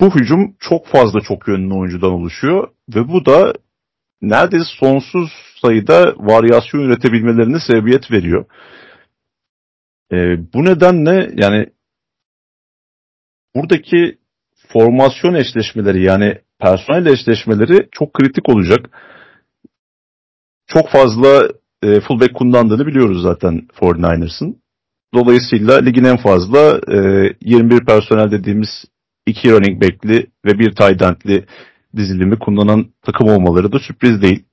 Bu 0.00 0.14
hücum 0.14 0.56
çok 0.60 0.86
fazla 0.86 1.20
çok 1.20 1.48
yönlü 1.48 1.74
oyuncudan 1.74 2.12
oluşuyor 2.12 2.68
ve 2.94 3.08
bu 3.08 3.26
da 3.26 3.52
neredeyse 4.22 4.64
sonsuz 4.78 5.30
sayıda 5.62 6.14
varyasyon 6.16 6.80
üretebilmelerine 6.80 7.60
sebebiyet 7.60 8.10
veriyor. 8.10 8.44
E, 10.12 10.16
bu 10.54 10.64
nedenle 10.64 11.30
yani 11.34 11.66
buradaki 13.54 14.18
formasyon 14.72 15.34
eşleşmeleri 15.34 16.02
yani 16.02 16.38
personel 16.60 17.06
eşleşmeleri 17.06 17.88
çok 17.92 18.14
kritik 18.14 18.48
olacak. 18.48 18.90
Çok 20.66 20.88
fazla 20.88 21.48
e, 21.82 22.00
fullback 22.00 22.34
kullandığını 22.34 22.86
biliyoruz 22.86 23.22
zaten 23.22 23.68
49ers'ın. 23.80 24.62
Dolayısıyla 25.14 25.78
ligin 25.78 26.04
en 26.04 26.16
fazla 26.16 26.80
e, 26.92 27.28
21 27.40 27.84
personel 27.84 28.30
dediğimiz 28.30 28.84
iki 29.26 29.50
running 29.50 29.82
back'li 29.82 30.26
ve 30.44 30.58
bir 30.58 30.74
tight 30.74 31.02
end'li 31.02 31.46
dizilimi 31.96 32.38
kullanan 32.38 32.86
takım 33.02 33.28
olmaları 33.28 33.72
da 33.72 33.78
sürpriz 33.78 34.22
değil. 34.22 34.44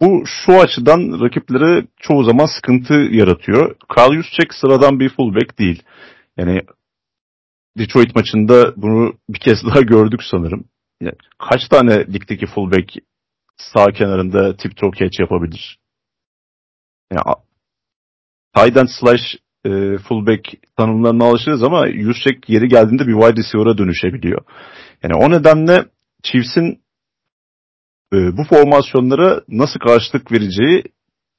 Bu 0.00 0.22
şu 0.26 0.60
açıdan 0.60 1.20
rakiplere 1.20 1.86
çoğu 1.96 2.24
zaman 2.24 2.46
sıkıntı 2.46 2.94
yaratıyor. 2.94 3.76
Carl 3.96 4.12
Juszczyk 4.12 4.54
sıradan 4.54 5.00
bir 5.00 5.08
fullback 5.08 5.58
değil. 5.58 5.82
Yani 6.36 6.60
Detroit 7.78 8.14
maçında 8.14 8.74
bunu 8.76 9.12
bir 9.28 9.38
kez 9.38 9.64
daha 9.66 9.80
gördük 9.80 10.20
sanırım. 10.30 10.64
Kaç 11.38 11.68
tane 11.68 12.06
ligdeki 12.12 12.46
fullback 12.46 12.94
sağ 13.56 13.86
kenarında 13.86 14.56
tip 14.56 14.76
top 14.76 14.94
catch 14.96 15.20
yapabilir? 15.20 15.78
Yani, 17.12 18.78
end 18.78 18.88
slash 19.00 19.36
e, 19.64 19.98
fullback 19.98 20.48
tanımlarına 20.76 21.24
alışırız 21.24 21.62
ama 21.62 21.92
Juszczyk 21.92 22.48
yeri 22.48 22.68
geldiğinde 22.68 23.06
bir 23.06 23.14
wide 23.14 23.42
receiver'a 23.42 23.78
dönüşebiliyor. 23.78 24.40
Yani 25.02 25.14
o 25.14 25.30
nedenle 25.30 25.84
Chiefs'in 26.22 26.82
e, 28.12 28.16
bu 28.36 28.44
formasyonlara 28.44 29.40
nasıl 29.48 29.80
karşılık 29.80 30.32
vereceği 30.32 30.84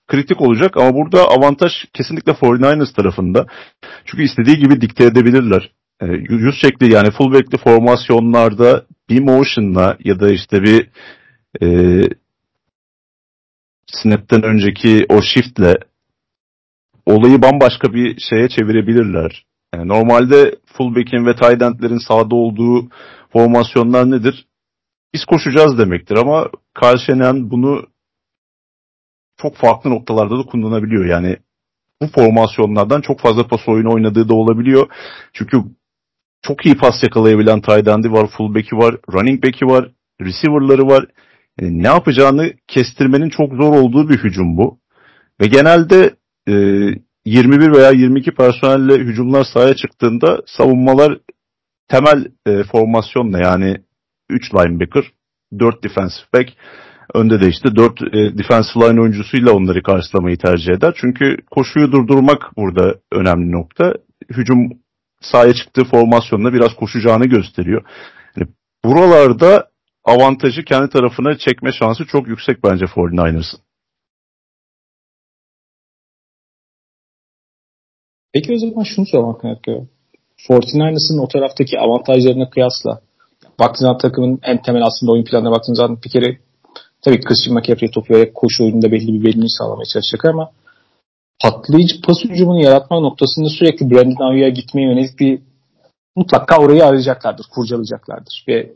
kritik 0.07 0.41
olacak 0.41 0.77
ama 0.77 0.93
burada 0.93 1.27
avantaj 1.27 1.71
kesinlikle 1.93 2.31
49ers 2.31 2.95
tarafında. 2.95 3.45
Çünkü 4.05 4.23
istediği 4.23 4.57
gibi 4.57 4.81
dikte 4.81 5.03
edebilirler. 5.03 5.71
E, 6.01 6.05
yüz 6.05 6.61
şekli 6.61 6.93
yani 6.93 7.11
fullback'li 7.11 7.57
formasyonlarda 7.57 8.85
bir 9.09 9.19
motion'la 9.19 9.97
ya 10.03 10.19
da 10.19 10.29
işte 10.29 10.63
bir 10.63 10.89
e, 11.61 11.67
snap'ten 13.87 14.43
önceki 14.43 15.05
o 15.09 15.21
shift'le 15.21 15.75
olayı 17.05 17.41
bambaşka 17.41 17.93
bir 17.93 18.19
şeye 18.29 18.49
çevirebilirler. 18.49 19.45
Yani 19.73 19.87
normalde 19.87 20.55
fullback'in 20.65 21.25
ve 21.25 21.35
tight 21.35 21.61
end'lerin 21.61 22.07
sahada 22.07 22.35
olduğu 22.35 22.89
formasyonlar 23.33 24.11
nedir? 24.11 24.45
biz 25.13 25.25
koşacağız 25.25 25.77
demektir 25.77 26.15
ama 26.15 26.49
Karşenen 26.73 27.51
bunu 27.51 27.87
çok 29.37 29.55
farklı 29.55 29.89
noktalarda 29.89 30.39
da 30.39 30.43
kullanabiliyor. 30.43 31.05
Yani 31.05 31.37
bu 32.01 32.07
formasyonlardan 32.07 33.01
çok 33.01 33.19
fazla 33.19 33.47
pas 33.47 33.67
oyunu 33.67 33.93
oynadığı 33.93 34.29
da 34.29 34.33
olabiliyor. 34.33 34.89
Çünkü 35.33 35.57
çok 36.41 36.65
iyi 36.65 36.77
pas 36.77 37.03
yakalayabilen 37.03 37.61
tight 37.61 37.87
end'i 37.87 38.11
var, 38.11 38.27
fullback'i 38.37 38.77
var, 38.77 38.95
running 39.13 39.43
back'i 39.43 39.65
var, 39.65 39.91
receiver'ları 40.21 40.87
var. 40.87 41.05
Yani 41.61 41.83
ne 41.83 41.87
yapacağını 41.87 42.53
kestirmenin 42.67 43.29
çok 43.29 43.53
zor 43.53 43.73
olduğu 43.73 44.09
bir 44.09 44.17
hücum 44.17 44.57
bu. 44.57 44.79
Ve 45.41 45.47
genelde 45.47 46.15
e, 46.47 46.53
21 47.25 47.71
veya 47.71 47.91
22 47.91 48.31
personelle 48.31 48.93
hücumlar 48.93 49.43
sahaya 49.53 49.75
çıktığında 49.75 50.41
savunmalar 50.45 51.19
temel 51.87 52.27
e, 52.47 52.63
formasyonla 52.63 53.39
yani 53.39 53.77
3 54.29 54.53
linebacker, 54.53 55.03
4 55.59 55.83
defensive 55.83 56.25
back. 56.33 56.49
Önde 57.13 57.41
de 57.41 57.47
işte 57.47 57.75
4 57.75 58.01
e, 58.01 58.37
defensive 58.37 58.83
line 58.83 59.01
oyuncusuyla 59.01 59.51
onları 59.51 59.83
karşılamayı 59.83 60.37
tercih 60.37 60.73
eder. 60.73 60.93
Çünkü 61.01 61.37
koşuyu 61.51 61.91
durdurmak 61.91 62.57
burada 62.57 62.95
önemli 63.11 63.51
nokta. 63.51 63.93
Hücum 64.29 64.69
sahaya 65.21 65.53
çıktığı 65.53 65.83
formasyonla 65.83 66.53
biraz 66.53 66.75
koşacağını 66.75 67.25
gösteriyor. 67.25 67.85
Yani 68.37 68.49
buralarda 68.85 69.69
avantajı 70.03 70.65
kendi 70.65 70.89
tarafına 70.89 71.37
çekme 71.37 71.71
şansı 71.71 72.05
çok 72.05 72.27
yüksek 72.27 72.63
bence 72.63 72.85
49ers'ın. 72.85 73.59
Peki 78.33 78.53
o 78.53 78.57
zaman 78.57 78.83
şunu 78.83 79.05
sormak 79.05 79.41
gerekiyor. 79.41 79.87
49ers'ın 80.49 81.17
o 81.17 81.27
taraftaki 81.27 81.79
avantajlarına 81.79 82.49
kıyasla 82.49 83.01
baktığın 83.59 83.85
zaman 83.85 83.97
takımın 83.97 84.39
en 84.43 84.61
temel 84.61 84.83
aslında 84.83 85.11
oyun 85.11 85.23
planına 85.23 85.51
baktığın 85.51 85.73
zaman 85.73 85.99
bir 86.05 86.09
kere 86.09 86.37
tabii 87.01 87.21
Christian 87.21 87.55
McCaffrey 87.55 87.91
topu 87.91 88.33
koşu 88.33 88.63
oyununda 88.63 88.91
belli 88.91 89.13
bir 89.13 89.23
belini 89.23 89.49
sağlamaya 89.49 89.85
çalışacak 89.85 90.25
ama 90.25 90.51
patlayıcı 91.43 92.01
pas 92.01 92.17
hücumunu 92.23 92.63
yaratma 92.63 92.99
noktasında 92.99 93.49
sürekli 93.49 93.91
Brandon 93.91 94.31
Ayuk'a 94.31 94.49
gitmeye 94.49 94.87
yönelik 94.87 95.19
bir 95.19 95.41
mutlaka 96.15 96.57
orayı 96.57 96.85
arayacaklardır, 96.85 97.45
kurcalayacaklardır 97.53 98.45
ve 98.47 98.73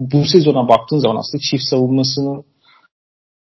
bu 0.00 0.24
sezona 0.24 0.68
baktığın 0.68 0.98
zaman 0.98 1.16
aslında 1.16 1.42
çift 1.50 1.64
savunmasının 1.64 2.44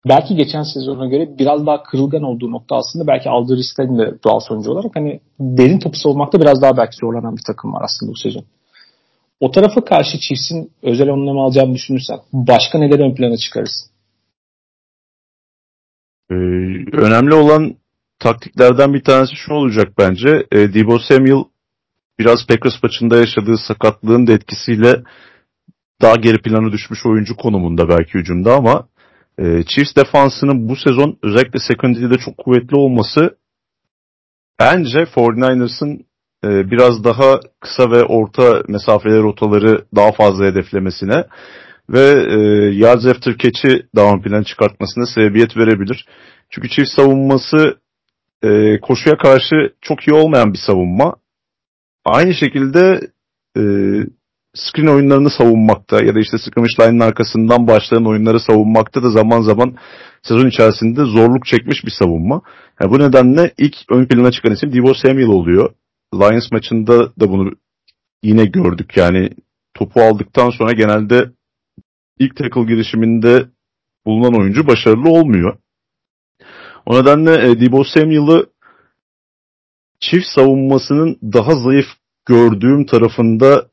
belki 0.07 0.35
geçen 0.35 0.63
sezona 0.63 1.07
göre 1.07 1.37
biraz 1.39 1.65
daha 1.65 1.83
kırılgan 1.83 2.23
olduğu 2.23 2.51
nokta 2.51 2.75
aslında 2.75 3.07
belki 3.07 3.29
aldığı 3.29 3.57
risklerin 3.57 3.99
de 3.99 4.13
doğal 4.23 4.39
sonucu 4.39 4.71
olarak 4.71 4.95
hani 4.95 5.19
derin 5.39 5.79
topu 5.79 5.97
savunmakta 5.97 6.41
biraz 6.41 6.61
daha 6.61 6.77
belki 6.77 6.95
zorlanan 7.01 7.37
bir 7.37 7.43
takım 7.47 7.73
var 7.73 7.81
aslında 7.83 8.11
bu 8.11 8.15
sezon. 8.15 8.43
O 9.39 9.51
tarafa 9.51 9.85
karşı 9.85 10.19
Chiefs'in 10.19 10.71
özel 10.81 11.09
önlem 11.09 11.39
alacağını 11.39 11.73
düşünürsen 11.73 12.19
başka 12.33 12.79
neler 12.79 12.99
ön 12.99 13.15
plana 13.15 13.37
çıkarırsın? 13.37 13.91
Ee, 16.31 16.35
önemli 16.93 17.33
olan 17.33 17.75
taktiklerden 18.21 18.93
bir 18.93 19.03
tanesi 19.03 19.35
şu 19.35 19.53
olacak 19.53 19.87
bence. 19.97 20.47
E, 20.51 20.73
Debo 20.73 20.99
Samuel 20.99 21.43
biraz 22.19 22.47
Packers 22.47 22.83
maçında 22.83 23.17
yaşadığı 23.17 23.57
sakatlığın 23.67 24.27
da 24.27 24.33
etkisiyle 24.33 25.03
daha 26.01 26.15
geri 26.15 26.41
plana 26.41 26.71
düşmüş 26.71 27.05
oyuncu 27.05 27.35
konumunda 27.35 27.89
belki 27.89 28.13
hücumda 28.13 28.55
ama 28.55 28.87
e, 29.37 29.63
Chiefs 29.63 29.95
defansının 29.95 30.69
bu 30.69 30.75
sezon 30.75 31.17
özellikle 31.23 31.59
secondary'de 31.59 32.17
çok 32.17 32.37
kuvvetli 32.37 32.75
olması 32.77 33.37
bence 34.59 34.99
49ers'ın 34.99 36.05
e, 36.43 36.71
biraz 36.71 37.03
daha 37.03 37.39
kısa 37.59 37.91
ve 37.91 38.03
orta 38.03 38.63
mesafeli 38.67 39.21
rotaları 39.21 39.85
daha 39.95 40.11
fazla 40.11 40.45
hedeflemesine 40.45 41.25
ve 41.89 42.25
e, 42.29 42.37
yards 42.75 43.05
after 43.05 43.37
catch'i 43.37 43.85
ön 43.97 44.21
plan 44.21 44.43
çıkartmasına 44.43 45.05
sebebiyet 45.05 45.57
verebilir. 45.57 46.05
Çünkü 46.49 46.69
çift 46.69 46.89
savunması 46.89 47.81
e, 48.43 48.79
koşuya 48.79 49.17
karşı 49.17 49.55
çok 49.81 50.07
iyi 50.07 50.13
olmayan 50.13 50.53
bir 50.53 50.59
savunma. 50.65 51.15
Aynı 52.05 52.33
şekilde 52.33 52.99
e, 53.57 53.61
screen 54.53 54.87
oyunlarını 54.87 55.29
savunmakta 55.29 56.03
ya 56.03 56.15
da 56.15 56.19
işte 56.19 56.37
scrimmage 56.37 56.73
line'ın 56.79 57.07
arkasından 57.07 57.67
başlayan 57.67 58.07
oyunları 58.07 58.39
savunmakta 58.39 59.03
da 59.03 59.09
zaman 59.09 59.41
zaman 59.41 59.77
sezon 60.23 60.47
içerisinde 60.47 61.05
zorluk 61.05 61.45
çekmiş 61.45 61.85
bir 61.85 61.91
savunma. 61.99 62.41
Yani 62.81 62.91
bu 62.91 62.99
nedenle 62.99 63.51
ilk 63.57 63.75
ön 63.89 64.05
plana 64.05 64.31
çıkan 64.31 64.53
isim 64.53 64.73
Divo 64.73 64.93
Samuel 64.93 65.27
oluyor. 65.27 65.73
Lions 66.13 66.51
maçında 66.51 66.99
da 66.99 67.29
bunu 67.29 67.51
yine 68.23 68.45
gördük. 68.45 68.97
Yani 68.97 69.29
topu 69.73 70.01
aldıktan 70.01 70.49
sonra 70.49 70.71
genelde 70.71 71.31
ilk 72.19 72.35
tackle 72.35 72.63
girişiminde 72.63 73.45
bulunan 74.05 74.39
oyuncu 74.39 74.67
başarılı 74.67 75.09
olmuyor. 75.09 75.57
O 76.85 77.01
nedenle 77.01 77.49
e, 77.49 77.59
Debo 77.59 77.83
Samuel'ı 77.83 78.45
çift 79.99 80.27
savunmasının 80.35 81.17
daha 81.23 81.55
zayıf 81.55 81.85
gördüğüm 82.25 82.85
tarafında 82.85 83.67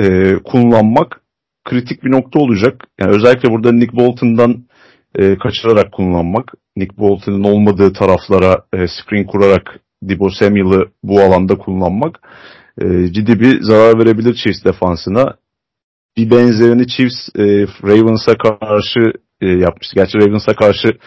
e, 0.00 0.34
kullanmak 0.44 1.20
kritik 1.64 2.04
bir 2.04 2.10
nokta 2.10 2.38
olacak. 2.38 2.84
Yani 3.00 3.16
özellikle 3.16 3.50
burada 3.50 3.72
Nick 3.72 3.96
Bolton'dan 3.96 4.64
e, 5.18 5.38
kaçırarak 5.38 5.92
kullanmak, 5.92 6.54
Nick 6.76 6.96
Bolton'ın 6.96 7.44
olmadığı 7.44 7.92
taraflara 7.92 8.64
e, 8.72 8.86
screen 8.88 9.26
kurarak 9.26 9.80
Debo 10.02 10.30
Samuel'ı 10.30 10.90
bu 11.02 11.20
alanda 11.20 11.58
kullanmak 11.58 12.20
e, 12.80 13.12
ciddi 13.12 13.40
bir 13.40 13.62
zarar 13.62 13.98
verebilir 13.98 14.34
Chiefs 14.34 14.64
defansına. 14.64 15.36
Bir 16.16 16.30
benzerini 16.30 16.86
Chiefs 16.86 17.28
e, 17.38 17.42
Ravens'a 17.88 18.34
karşı 18.38 19.12
e, 19.40 19.46
yapmıştı. 19.46 19.96
Gerçi 19.96 20.18
Ravens'a 20.18 20.54
karşı 20.54 20.98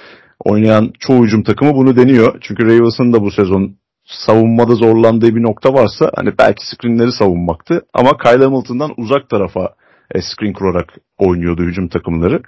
oynayan 0.44 0.94
çoğu 1.00 1.24
hücum 1.24 1.44
takımı 1.44 1.76
bunu 1.76 1.96
deniyor. 1.96 2.38
Çünkü 2.42 2.66
Ravens'ın 2.66 3.14
da 3.14 3.22
bu 3.22 3.32
sezon 3.32 3.76
savunmada 4.06 4.76
zorlandığı 4.76 5.36
bir 5.36 5.44
nokta 5.44 5.74
varsa 5.74 6.12
hani 6.16 6.38
belki 6.38 6.62
screenleri 6.70 7.12
savunmaktı. 7.12 7.82
Ama 7.94 8.18
Kyle 8.18 8.44
Hamilton'dan 8.44 8.94
uzak 8.98 9.30
tarafa 9.30 9.76
e, 10.12 10.22
screen 10.22 10.54
kurarak 10.54 10.94
oynuyordu 11.18 11.62
hücum 11.64 11.88
takımları. 11.88 12.42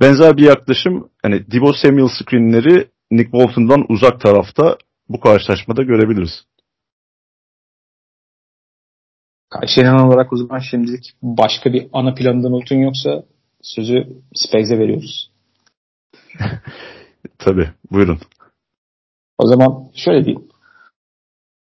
Benzer 0.00 0.36
bir 0.36 0.42
yaklaşım 0.42 1.08
hani 1.22 1.50
Divo 1.50 1.72
Samuel 1.72 2.08
screenleri 2.08 2.88
Nick 3.10 3.32
Bolton'dan 3.32 3.84
uzak 3.88 4.20
tarafta 4.20 4.76
bu 5.08 5.20
karşılaşmada 5.20 5.82
görebiliriz. 5.82 6.44
Şenan 9.66 10.06
olarak 10.06 10.32
o 10.32 10.36
zaman 10.36 10.58
şimdilik 10.58 11.12
başka 11.22 11.72
bir 11.72 11.86
ana 11.92 12.14
plandan 12.14 12.52
notun 12.52 12.76
yoksa 12.76 13.22
sözü 13.62 14.08
Spags'e 14.34 14.78
veriyoruz. 14.78 15.30
Tabii 17.38 17.68
buyurun. 17.92 18.18
O 19.38 19.46
zaman 19.46 19.84
şöyle 19.94 20.24
diyeyim. 20.24 20.48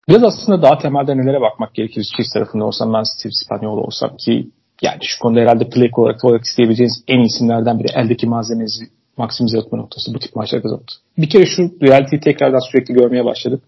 Biraz 0.09 0.23
aslında 0.23 0.61
daha 0.61 0.77
temelde 0.77 1.17
nelere 1.17 1.41
bakmak 1.41 1.73
gerekir. 1.73 2.07
Chiefs 2.15 2.33
tarafında 2.33 2.65
olsam 2.65 2.93
ben 2.93 3.03
Steve 3.03 3.33
Spaniolo 3.33 3.81
olsam 3.81 4.17
ki 4.17 4.49
yani 4.81 4.99
şu 5.01 5.19
konuda 5.19 5.39
herhalde 5.39 5.69
play 5.69 5.89
olarak, 5.97 6.25
olarak 6.25 6.45
isteyebileceğiniz 6.45 7.03
en 7.07 7.19
isimlerden 7.19 7.79
biri 7.79 7.87
eldeki 7.95 8.27
malzemenizi 8.27 8.85
maksimize 9.17 9.57
etme 9.57 9.79
noktası 9.79 10.13
bu 10.13 10.19
tip 10.19 10.35
maçlar 10.35 10.61
kazandı. 10.61 10.91
Bir 11.17 11.29
kere 11.29 11.45
şu 11.45 11.61
realiteyi 11.81 12.21
tekrardan 12.21 12.71
sürekli 12.71 12.93
görmeye 12.93 13.25
başladık. 13.25 13.63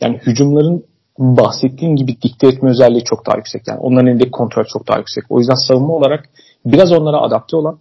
Yani 0.00 0.18
hücumların 0.26 0.84
bahsettiğim 1.18 1.96
gibi 1.96 2.22
dikte 2.22 2.48
etme 2.48 2.70
özelliği 2.70 3.04
çok 3.04 3.26
daha 3.26 3.36
yüksek. 3.36 3.62
Yani 3.68 3.80
onların 3.80 4.06
elindeki 4.06 4.30
kontrol 4.30 4.64
çok 4.72 4.88
daha 4.88 4.98
yüksek. 4.98 5.24
O 5.28 5.38
yüzden 5.38 5.68
savunma 5.68 5.92
olarak 5.92 6.28
biraz 6.64 6.92
onlara 6.92 7.20
adapte 7.20 7.56
olan 7.56 7.78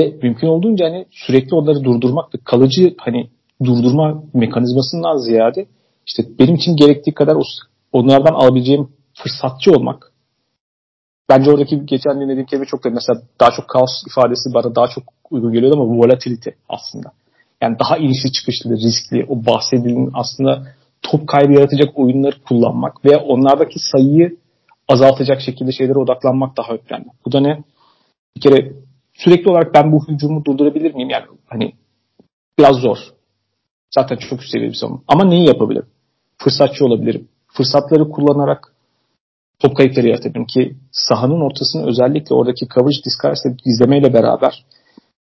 ve 0.00 0.16
mümkün 0.22 0.46
olduğunca 0.46 0.86
hani 0.86 1.06
sürekli 1.10 1.54
onları 1.54 1.84
durdurmak 1.84 2.34
ve 2.34 2.38
kalıcı 2.44 2.94
hani 2.98 3.30
durdurma 3.64 4.22
mekanizmasından 4.34 5.16
ziyade 5.16 5.66
işte 6.06 6.22
benim 6.38 6.54
için 6.54 6.76
gerektiği 6.76 7.14
kadar 7.14 7.36
onlardan 7.92 8.34
alabileceğim 8.34 8.88
fırsatçı 9.14 9.72
olmak. 9.72 10.12
Bence 11.28 11.50
oradaki 11.50 11.86
geçen 11.86 12.20
dinlediğim 12.20 12.46
kelime 12.46 12.66
çok 12.66 12.84
da 12.84 12.90
mesela 12.90 13.22
daha 13.40 13.50
çok 13.50 13.68
kaos 13.68 13.90
ifadesi 14.06 14.54
bana 14.54 14.74
daha 14.74 14.88
çok 14.88 15.04
uygun 15.30 15.52
geliyordu 15.52 15.76
ama 15.80 15.98
volatility 15.98 16.50
aslında. 16.68 17.12
Yani 17.62 17.78
daha 17.78 17.96
inişli 17.96 18.32
çıkışlı, 18.32 18.76
riskli, 18.76 19.26
o 19.28 19.46
bahsedilen 19.46 20.10
aslında 20.14 20.62
top 21.02 21.28
kaybı 21.28 21.52
yaratacak 21.52 21.98
oyunları 21.98 22.42
kullanmak 22.42 23.04
ve 23.04 23.16
onlardaki 23.16 23.78
sayıyı 23.78 24.36
azaltacak 24.88 25.40
şekilde 25.40 25.72
şeylere 25.72 25.98
odaklanmak 25.98 26.56
daha 26.56 26.72
önemli. 26.72 27.08
Bu 27.26 27.32
da 27.32 27.40
ne? 27.40 27.62
Bir 28.36 28.40
kere 28.40 28.72
sürekli 29.14 29.50
olarak 29.50 29.74
ben 29.74 29.92
bu 29.92 30.08
hücumu 30.08 30.44
durdurabilir 30.44 30.94
miyim? 30.94 31.10
Yani 31.10 31.24
hani 31.46 31.72
biraz 32.58 32.76
zor. 32.76 32.98
Zaten 33.94 34.16
çok 34.16 34.42
üst 34.42 34.52
seviye 34.52 34.70
bir 34.70 34.74
savunma. 34.74 35.02
Ama 35.08 35.24
neyi 35.24 35.46
yapabilirim? 35.46 35.86
Fırsatçı 36.38 36.84
olabilirim. 36.84 37.28
Fırsatları 37.46 38.10
kullanarak 38.10 38.74
top 39.58 39.76
kayıpları 39.76 40.06
yaratabilirim 40.06 40.46
ki 40.46 40.76
sahanın 40.92 41.40
ortasını 41.40 41.86
özellikle 41.86 42.34
oradaki 42.34 42.68
coverage 42.68 43.04
discards'ı 43.04 43.56
izlemeyle 43.64 44.12
beraber 44.12 44.64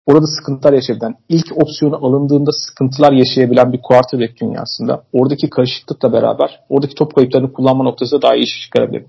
orada 0.07 0.26
sıkıntılar 0.26 0.72
yaşayan, 0.72 1.14
ilk 1.28 1.62
opsiyonu 1.62 2.07
alındığında 2.07 2.51
sıkıntılar 2.53 3.12
yaşayabilen 3.12 3.72
bir 3.72 3.82
quarterback 3.82 4.41
dünyasında 4.41 5.03
oradaki 5.12 5.51
karışıklıkla 5.51 6.12
beraber 6.12 6.61
oradaki 6.68 6.95
top 6.95 7.14
kayıplarını 7.14 7.53
kullanma 7.53 7.84
noktasında 7.84 8.22
daha 8.22 8.34
iyi 8.34 8.45
iş 8.45 8.61
çıkarabilirim. 8.62 9.09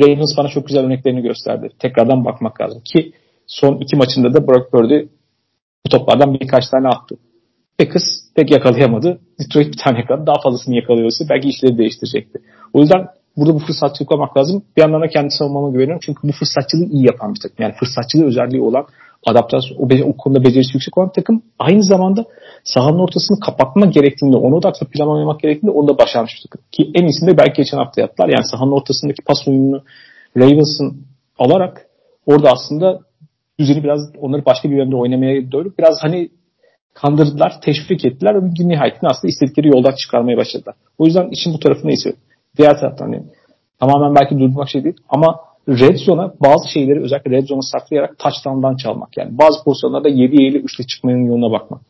Ravens 0.00 0.36
bana 0.36 0.48
çok 0.48 0.66
güzel 0.66 0.84
örneklerini 0.84 1.22
gösterdi. 1.22 1.68
Tekrardan 1.78 2.24
bakmak 2.24 2.60
lazım 2.60 2.82
ki 2.92 3.12
son 3.46 3.76
iki 3.76 3.96
maçında 3.96 4.34
da 4.34 4.48
Brock 4.48 4.72
Purdy 4.72 5.06
bu 5.86 5.90
toplardan 5.90 6.34
birkaç 6.34 6.68
tane 6.68 6.88
attı. 6.88 7.16
Packers 7.78 8.04
pek 8.36 8.50
yakalayamadı. 8.50 9.20
Detroit 9.40 9.72
bir 9.72 9.78
tane 9.84 9.98
yakaladı. 9.98 10.26
Daha 10.26 10.40
fazlasını 10.42 10.76
yakalıyorsa 10.76 11.24
belki 11.28 11.48
işleri 11.48 11.78
değiştirecekti. 11.78 12.38
O 12.72 12.80
yüzden 12.80 13.06
burada 13.36 13.54
bu 13.54 13.58
fırsatçılık 13.58 14.12
olmak 14.12 14.36
lazım. 14.36 14.62
Bir 14.76 14.82
yandan 14.82 15.02
da 15.02 15.08
kendi 15.08 15.30
savunmama 15.30 15.70
güveniyorum. 15.70 16.00
Çünkü 16.02 16.28
bu 16.28 16.32
fırsatçılığı 16.32 16.84
iyi 16.84 17.06
yapan 17.06 17.34
bir 17.34 17.40
takım. 17.40 17.56
Yani 17.58 17.74
fırsatçılığı 17.80 18.24
özelliği 18.24 18.62
olan 18.62 18.86
adaptasyon, 19.26 19.76
o, 19.78 20.08
o 20.10 20.16
konuda 20.16 20.44
becerisi 20.44 20.70
yüksek 20.74 20.98
olan 20.98 21.12
takım 21.12 21.42
aynı 21.58 21.82
zamanda 21.82 22.24
sahanın 22.64 22.98
ortasını 22.98 23.40
kapatma 23.40 23.86
gerektiğinde, 23.86 24.36
onu 24.36 24.54
odaklı 24.56 24.86
plan 24.86 25.08
oynamak 25.08 25.40
gerektiğinde 25.40 25.76
onu 25.78 25.88
da 25.88 25.98
başarmış 25.98 26.32
bir 26.36 26.48
takım. 26.48 26.60
Ki 26.72 26.90
en 26.94 27.02
iyisini 27.02 27.38
belki 27.38 27.62
geçen 27.62 27.78
hafta 27.78 28.00
yaptılar. 28.00 28.28
Yani 28.28 28.44
sahanın 28.44 28.72
ortasındaki 28.72 29.22
pas 29.22 29.48
oyununu 29.48 29.82
Ravens'ın 30.36 31.06
alarak 31.38 31.86
orada 32.26 32.50
aslında 32.52 33.00
düzeni 33.58 33.84
biraz 33.84 34.00
onları 34.20 34.44
başka 34.44 34.70
bir 34.70 34.76
yönde 34.76 34.96
oynamaya 34.96 35.52
doğru 35.52 35.72
biraz 35.78 35.98
hani 36.02 36.30
kandırdılar, 36.94 37.60
teşvik 37.60 38.04
ettiler 38.04 38.34
ve 38.34 38.68
nihayetinde 38.68 39.06
aslında 39.10 39.30
istedikleri 39.30 39.68
yoldan 39.68 39.94
çıkarmaya 40.04 40.36
başladılar. 40.36 40.74
O 40.98 41.06
yüzden 41.06 41.28
işin 41.28 41.52
bu 41.52 41.58
tarafını 41.58 41.92
ise 41.92 42.14
diğer 42.58 42.80
taraftan 42.80 43.04
hani 43.04 43.22
tamamen 43.80 44.14
belki 44.14 44.38
durdurmak 44.38 44.68
şey 44.68 44.84
değil 44.84 44.96
ama 45.08 45.40
red 45.68 45.96
zone'a 45.96 46.34
bazı 46.42 46.68
şeyleri 46.68 47.02
özellikle 47.02 47.30
red 47.30 47.46
zone'a 47.46 47.62
saklayarak 47.62 48.18
touchdown'dan 48.18 48.76
çalmak. 48.76 49.16
Yani 49.16 49.38
bazı 49.38 49.64
pozisyonlarda 49.64 50.08
7 50.08 50.36
ile 50.36 50.58
3'le 50.58 50.86
çıkmanın 50.86 51.26
yoluna 51.26 51.50
bakmak. 51.50 51.80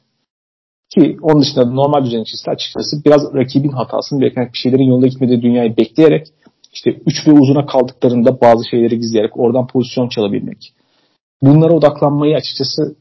Ki 0.94 1.16
onun 1.22 1.42
dışında 1.42 1.64
normal 1.64 2.04
düzen 2.04 2.20
içerisinde 2.20 2.54
açıkçası 2.54 3.04
biraz 3.04 3.34
rakibin 3.34 3.72
hatasını 3.72 4.20
beklemek 4.20 4.52
bir 4.52 4.58
şeylerin 4.58 4.84
yolunda 4.84 5.06
gitmediği 5.06 5.42
dünyayı 5.42 5.76
bekleyerek 5.76 6.26
işte 6.72 6.90
3 7.06 7.26
ve 7.26 7.32
uzuna 7.32 7.66
kaldıklarında 7.66 8.40
bazı 8.40 8.68
şeyleri 8.70 8.98
gizleyerek 8.98 9.36
oradan 9.36 9.66
pozisyon 9.66 10.08
çalabilmek. 10.08 10.72
Bunlara 11.42 11.72
odaklanmayı 11.72 12.36
açıkçası 12.36 12.96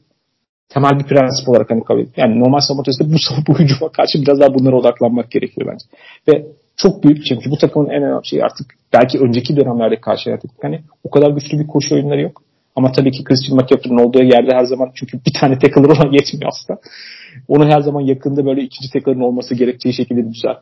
temel 0.68 0.98
bir 0.98 1.04
prensip 1.04 1.48
olarak 1.48 1.70
hani 1.70 1.84
kabul 1.84 2.06
Yani 2.16 2.40
normal 2.40 2.60
savunma 2.60 2.84
bu, 3.00 3.16
bu 3.52 3.58
hücuma 3.58 3.92
karşı 3.92 4.22
biraz 4.22 4.40
daha 4.40 4.54
bunlara 4.54 4.76
odaklanmak 4.76 5.30
gerekiyor 5.30 5.68
bence. 5.72 5.86
Ve 6.28 6.46
çok 6.76 7.04
büyük 7.04 7.26
çünkü 7.26 7.50
bu 7.50 7.58
takımın 7.58 7.88
en 7.88 8.02
önemli 8.02 8.26
şeyi 8.26 8.44
artık 8.44 8.66
belki 8.92 9.18
önceki 9.18 9.56
dönemlerde 9.56 10.00
karşılaştık. 10.00 10.50
Hani 10.62 10.80
o 11.04 11.10
kadar 11.10 11.30
güçlü 11.30 11.58
bir 11.58 11.66
koşu 11.66 11.94
oyunları 11.94 12.20
yok. 12.20 12.42
Ama 12.76 12.92
tabii 12.92 13.10
ki 13.10 13.24
Christian 13.24 13.56
McCaffrey'nin 13.56 14.04
olduğu 14.04 14.22
yerde 14.22 14.50
her 14.54 14.64
zaman 14.64 14.90
çünkü 14.94 15.18
bir 15.26 15.32
tane 15.40 15.58
tackler 15.58 15.84
olan 15.84 16.12
yetmiyor 16.12 16.52
aslında. 16.52 16.80
Onu 17.48 17.66
her 17.66 17.80
zaman 17.80 18.00
yakında 18.00 18.46
böyle 18.46 18.62
ikinci 18.62 18.92
tackler'ın 18.92 19.20
olması 19.20 19.54
gerektiği 19.54 19.94
şekilde 19.94 20.20
güzel. 20.20 20.56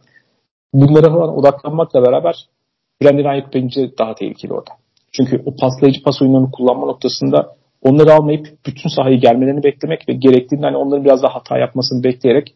Bunlara 0.75 1.13
falan 1.13 1.39
odaklanmakla 1.39 2.07
beraber 2.07 2.35
Brandon 3.03 3.25
Ayuk 3.25 3.55
bence 3.55 3.99
daha 3.99 4.15
tehlikeli 4.15 4.53
orada. 4.53 4.71
Çünkü 5.13 5.43
o 5.47 5.57
paslayıcı 5.57 6.03
pas 6.03 6.23
oyunlarını 6.23 6.51
kullanma 6.51 6.87
noktasında 6.87 7.57
onları 7.85 8.13
almayıp 8.13 8.47
bütün 8.67 8.89
sahayı 8.89 9.21
gelmelerini 9.21 9.63
beklemek 9.63 10.09
ve 10.09 10.13
gerektiğinde 10.13 10.67
hani 10.67 10.77
onların 10.77 11.05
biraz 11.05 11.23
daha 11.23 11.35
hata 11.35 11.59
yapmasını 11.59 12.05
bekleyerek 12.05 12.55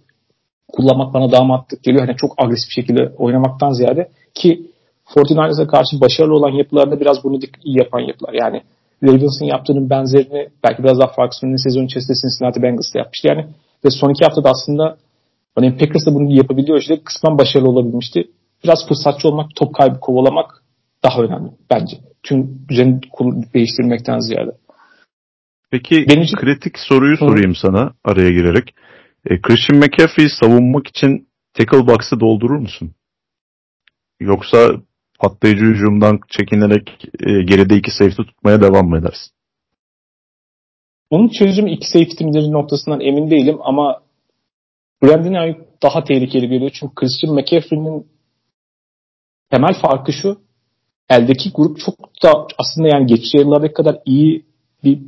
kullanmak 0.73 1.15
bana 1.15 1.33
daha 1.33 1.45
mantıklı 1.45 1.83
geliyor. 1.83 2.07
Hani 2.07 2.17
çok 2.17 2.43
agresif 2.43 2.71
şekilde 2.75 3.13
oynamaktan 3.19 3.71
ziyade 3.71 4.09
ki 4.35 4.67
49ers'a 5.07 5.67
karşı 5.67 6.01
başarılı 6.01 6.35
olan 6.35 6.51
yapılarda 6.51 7.01
biraz 7.01 7.25
bunu 7.25 7.39
iyi 7.65 7.79
yapan 7.79 8.01
yapılar. 8.01 8.33
Yani 8.33 8.63
Ravens'ın 9.03 9.45
yaptığının 9.45 9.91
benzerini 9.91 10.49
belki 10.65 10.83
biraz 10.83 10.99
daha 10.99 11.09
farklı 11.09 11.59
sezon 11.59 11.85
içerisinde 11.85 12.17
Cincinnati 12.23 12.63
Bengals'ta 12.63 12.99
yapmıştı. 12.99 13.29
Yani 13.29 13.47
ve 13.85 13.91
son 13.91 14.11
iki 14.11 14.25
haftada 14.25 14.51
aslında 14.51 14.97
örneğin 15.57 15.79
Packers 15.79 16.07
da 16.07 16.15
bunu 16.15 16.37
yapabiliyor 16.37 16.79
işte 16.79 17.01
kısmen 17.05 17.39
başarılı 17.39 17.69
olabilmişti. 17.69 18.29
Biraz 18.65 18.89
fırsatçı 18.89 19.29
olmak, 19.29 19.47
top 19.57 19.75
kaybı 19.75 20.01
kovalamak 20.01 20.63
daha 21.05 21.23
önemli 21.23 21.51
bence. 21.71 21.97
Tüm 22.23 22.59
düzeni 22.69 23.01
değiştirmekten 23.55 24.19
ziyade. 24.19 24.51
Peki 25.71 26.07
Benim 26.09 26.23
için... 26.23 26.37
kritik 26.37 26.79
soruyu 26.79 27.17
sorayım 27.17 27.51
Hı. 27.51 27.59
sana 27.59 27.93
araya 28.05 28.31
girerek. 28.31 28.75
E, 29.27 29.41
Christian 29.41 29.79
McCaffrey'i 29.79 30.29
savunmak 30.41 30.87
için 30.87 31.29
tackle 31.55 31.87
box'ı 31.87 32.21
doldurur 32.21 32.59
musun? 32.59 32.95
Yoksa 34.21 34.71
patlayıcı 35.21 35.65
hücumdan 35.65 36.21
çekinerek 36.29 37.05
e, 37.21 37.43
geride 37.43 37.77
iki 37.77 37.91
safety 37.91 38.23
tutmaya 38.23 38.63
devam 38.63 38.89
mı 38.89 38.99
edersin? 38.99 39.33
Onun 41.11 41.29
çözümü 41.29 41.71
iki 41.71 41.87
safety 41.87 42.25
midir 42.25 42.53
noktasından 42.53 43.01
emin 43.01 43.31
değilim 43.31 43.59
ama 43.61 44.03
Brandon 45.03 45.33
Ayuk 45.33 45.83
daha 45.83 46.05
tehlikeli 46.05 46.49
geliyor. 46.49 46.71
Çünkü 46.75 46.95
Christian 46.95 47.35
McCaffrey'nin 47.35 48.07
temel 49.51 49.75
farkı 49.83 50.13
şu 50.13 50.41
eldeki 51.09 51.51
grup 51.55 51.79
çok 51.79 51.95
da 52.23 52.47
aslında 52.59 52.89
yani 52.89 53.07
geçici 53.07 53.39
yıllardaki 53.39 53.75
kadar 53.75 53.99
iyi 54.05 54.45
bir 54.85 55.01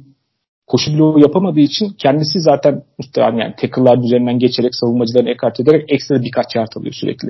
koşu 0.70 0.98
bloğu 0.98 1.20
yapamadığı 1.20 1.60
için 1.60 1.88
kendisi 1.98 2.40
zaten 2.40 2.82
muhtemelen 2.98 3.38
yani 3.38 3.54
tackle'lar 3.60 3.98
üzerinden 3.98 4.38
geçerek 4.38 4.74
savunmacılarını 4.74 5.30
ekart 5.30 5.60
ederek 5.60 5.92
ekstra 5.92 6.22
birkaç 6.22 6.54
yard 6.54 6.72
alıyor 6.76 6.94
sürekli. 6.94 7.28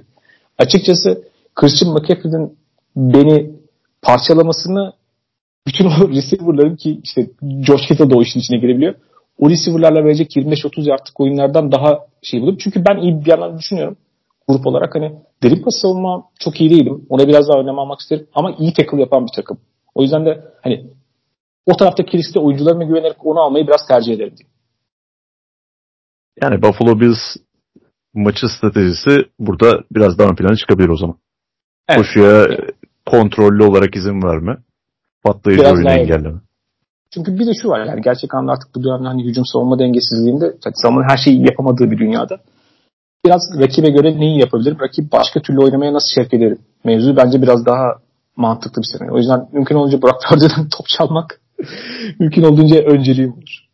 Açıkçası 0.59 1.23
Christian 1.55 1.93
McCaffrey'nin 1.93 2.57
beni 2.97 3.51
parçalamasını 4.03 4.93
bütün 5.67 5.85
o 5.85 5.91
receiver'ların 6.09 6.77
ki 6.77 7.01
işte 7.05 7.31
Josh 7.67 7.87
Kittle 7.87 8.11
de 8.11 8.15
o 8.15 8.23
işin 8.23 8.41
içine 8.41 8.59
girebiliyor. 8.59 8.95
O 9.39 9.51
receiver'larla 9.51 10.05
verecek 10.05 10.37
25-30 10.37 10.89
yardlık 10.89 11.21
oyunlardan 11.21 11.73
daha 11.73 11.99
şey 12.23 12.41
bulup 12.41 12.61
çünkü 12.61 12.85
ben 12.89 13.03
iyi 13.03 13.25
bir 13.25 13.31
yandan 13.31 13.59
düşünüyorum 13.59 13.97
grup 14.49 14.67
olarak 14.67 14.95
hani 14.95 15.13
derin 15.43 15.63
pas 15.63 15.75
savunma 15.83 16.25
çok 16.39 16.61
iyi 16.61 16.71
değilim. 16.71 17.07
Ona 17.09 17.29
biraz 17.29 17.49
daha 17.49 17.61
önlem 17.61 17.79
almak 17.79 18.01
isterim 18.01 18.27
ama 18.35 18.55
iyi 18.59 18.73
tackle 18.73 19.01
yapan 19.01 19.27
bir 19.27 19.33
takım. 19.37 19.59
O 19.95 20.03
yüzden 20.03 20.27
de 20.27 20.45
hani 20.63 20.87
o 21.67 21.77
taraftaki 21.77 22.19
riskte 22.19 22.41
oyuncularıma 22.41 22.85
güvenerek 22.85 23.27
onu 23.27 23.41
almayı 23.41 23.67
biraz 23.67 23.87
tercih 23.89 24.13
ederim 24.13 24.37
diyeyim. 24.37 24.55
Yani 26.43 26.63
Buffalo 26.63 27.01
Bills 27.01 27.37
maçı 28.15 28.47
stratejisi 28.49 29.11
burada 29.39 29.81
biraz 29.93 30.19
daha 30.19 30.29
ön 30.29 30.35
plana 30.35 30.57
çıkabilir 30.57 30.89
o 30.89 30.97
zaman. 30.97 31.17
Evet. 31.89 31.99
Koşuya 31.99 32.47
kontrollü 33.07 33.65
olarak 33.65 33.97
izin 33.97 34.23
verme. 34.23 34.57
Patlayıcı 35.23 35.63
biraz 35.63 35.75
oyunu 35.75 35.91
engelleme. 35.91 36.41
Çünkü 37.15 37.39
bir 37.39 37.47
de 37.47 37.53
şu 37.63 37.69
var 37.69 37.87
yani 37.87 38.03
gerçek 38.03 38.35
anlamda 38.35 38.53
artık 38.53 38.75
bu 38.75 38.85
dönemde 38.85 39.09
hani 39.09 39.25
hücum 39.25 39.45
savunma 39.47 39.79
dengesizliğinde 39.79 40.55
savunmanın 40.75 41.09
her 41.09 41.17
şeyi 41.17 41.47
yapamadığı 41.47 41.91
bir 41.91 41.99
dünyada 41.99 42.41
biraz 43.25 43.43
rakibe 43.61 43.91
göre 43.91 44.21
neyi 44.21 44.41
yapabilirim? 44.41 44.81
Rakip 44.81 45.13
başka 45.13 45.41
türlü 45.41 45.61
oynamaya 45.61 45.93
nasıl 45.93 46.09
şevk 46.15 46.35
ederim? 46.35 46.59
Mevzu 46.85 47.17
bence 47.17 47.43
biraz 47.43 47.67
daha 47.67 47.95
mantıklı 48.37 48.83
bir 48.83 48.87
senaryo. 48.93 49.15
O 49.15 49.19
yüzden 49.19 49.49
mümkün 49.53 49.75
olunca 49.75 50.03
Burak 50.03 50.21
Pörde'den 50.29 50.69
top 50.77 50.87
çalmak 50.87 51.41
mümkün 52.19 52.43
olduğunca 52.43 52.77
önceliğim 52.77 53.33
olur. 53.33 53.69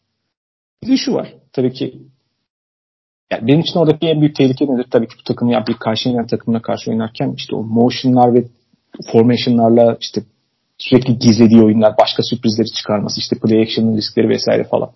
Bir 0.82 0.88
de 0.88 0.96
şu 0.96 1.14
var. 1.14 1.34
Tabii 1.52 1.72
ki 1.72 2.02
yani 3.32 3.46
benim 3.48 3.60
için 3.60 3.78
oradaki 3.78 4.06
en 4.06 4.20
büyük 4.20 4.36
tehlike 4.36 4.64
nedir? 4.64 4.86
Tabii 4.90 5.08
ki 5.08 5.14
bu 5.18 5.22
takımı 5.22 5.52
ya 5.52 5.66
bir 5.66 5.74
karşı 5.74 6.26
takımla 6.30 6.62
karşı 6.62 6.90
oynarken 6.90 7.34
işte 7.36 7.56
o 7.56 7.62
motionlar 7.62 8.34
ve 8.34 8.44
formationlarla 9.12 9.96
işte 10.00 10.22
sürekli 10.78 11.18
gizlediği 11.18 11.62
oyunlar, 11.62 11.94
başka 11.98 12.22
sürprizleri 12.22 12.66
çıkarması, 12.66 13.20
işte 13.20 13.36
play 13.38 13.62
action'ın 13.62 13.96
riskleri 13.96 14.28
vesaire 14.28 14.64
falan. 14.64 14.90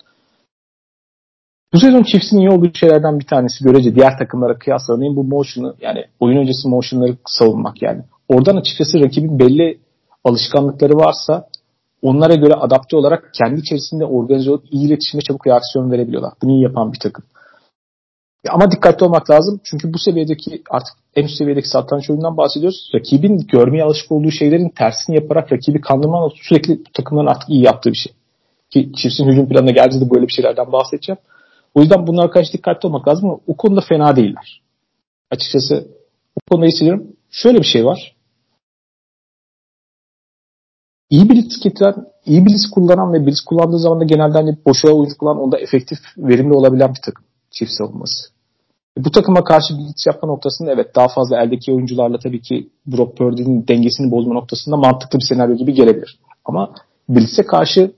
Bu 1.72 1.78
sezon 1.78 2.02
Chiefs'in 2.02 2.38
iyi 2.38 2.50
olduğu 2.50 2.74
şeylerden 2.74 3.20
bir 3.20 3.26
tanesi 3.26 3.64
görece 3.64 3.94
diğer 3.94 4.18
takımlara 4.18 4.58
kıyasla 4.58 4.94
örneğin 4.94 5.16
bu 5.16 5.24
motion'ı 5.24 5.74
yani 5.80 6.04
oyun 6.20 6.38
öncesi 6.38 6.68
motion'ları 6.68 7.16
savunmak 7.26 7.82
yani. 7.82 8.02
Oradan 8.28 8.56
açıkçası 8.56 9.00
rakibin 9.00 9.38
belli 9.38 9.78
alışkanlıkları 10.24 10.92
varsa 10.92 11.48
onlara 12.02 12.34
göre 12.34 12.54
adapte 12.54 12.96
olarak 12.96 13.30
kendi 13.34 13.60
içerisinde 13.60 14.04
organize 14.04 14.50
olup 14.50 14.64
iyi 14.70 14.86
iletişime 14.86 15.22
çabuk 15.22 15.46
reaksiyon 15.46 15.90
verebiliyorlar. 15.90 16.32
Bunu 16.42 16.50
iyi 16.50 16.62
yapan 16.62 16.92
bir 16.92 16.98
takım. 16.98 17.24
Ama 18.48 18.70
dikkatli 18.70 19.04
olmak 19.04 19.30
lazım. 19.30 19.60
Çünkü 19.64 19.92
bu 19.92 19.98
seviyedeki 19.98 20.62
artık 20.70 20.94
en 21.16 21.24
üst 21.24 21.36
seviyedeki 21.36 21.68
satranç 21.68 22.10
oyunundan 22.10 22.36
bahsediyoruz. 22.36 22.90
Rakibin 22.94 23.38
görmeye 23.38 23.84
alışık 23.84 24.12
olduğu 24.12 24.30
şeylerin 24.30 24.68
tersini 24.68 25.16
yaparak 25.16 25.52
rakibi 25.52 25.80
kandırma 25.80 26.30
sürekli 26.34 26.82
takımların 26.92 27.26
artık 27.26 27.50
iyi 27.50 27.64
yaptığı 27.64 27.90
bir 27.90 27.98
şey. 27.98 28.12
Ki 28.70 28.92
Chiefs'in 28.96 29.26
hücum 29.26 29.48
planına 29.48 29.70
geldiğinde 29.70 30.10
böyle 30.10 30.26
bir 30.26 30.32
şeylerden 30.32 30.72
bahsedeceğim. 30.72 31.18
O 31.74 31.80
yüzden 31.80 32.06
bunlara 32.06 32.30
karşı 32.30 32.52
dikkatli 32.52 32.86
olmak 32.86 33.08
lazım 33.08 33.30
ama 33.30 33.40
o 33.46 33.56
konuda 33.56 33.80
fena 33.80 34.16
değiller. 34.16 34.62
Açıkçası 35.30 35.88
o 36.36 36.40
konuda 36.50 36.66
hissediyorum. 36.66 37.06
Şöyle 37.30 37.58
bir 37.58 37.64
şey 37.64 37.84
var. 37.84 38.16
İyi 41.10 41.28
blitz 41.28 41.60
getiren, 41.60 41.94
iyi 42.26 42.46
blitz 42.46 42.70
kullanan 42.70 43.12
ve 43.12 43.26
blitz 43.26 43.40
kullandığı 43.40 43.78
zaman 43.78 44.00
da 44.00 44.04
genelde 44.04 44.38
hani 44.38 44.56
boşa 44.66 44.88
oyuncu 44.88 45.18
kullanan 45.18 45.42
onda 45.42 45.58
efektif, 45.58 45.98
verimli 46.18 46.54
olabilen 46.54 46.88
bir 46.88 47.00
takım 47.04 47.24
çift 47.50 47.72
savunması. 47.72 48.28
E, 48.98 49.04
bu 49.04 49.10
takıma 49.10 49.44
karşı 49.44 49.74
blitz 49.78 50.06
yapma 50.06 50.28
noktasında 50.28 50.72
evet 50.72 50.96
daha 50.96 51.08
fazla 51.08 51.42
eldeki 51.42 51.72
oyuncularla 51.72 52.18
tabii 52.18 52.42
ki 52.42 52.68
Brock 52.86 53.16
Purdy'nin 53.16 53.68
dengesini 53.68 54.10
bozma 54.10 54.34
noktasında 54.34 54.76
mantıklı 54.76 55.18
bir 55.18 55.24
senaryo 55.24 55.56
gibi 55.56 55.74
gelebilir. 55.74 56.18
Ama 56.44 56.74
blitz'e 57.08 57.42
karşı 57.42 57.92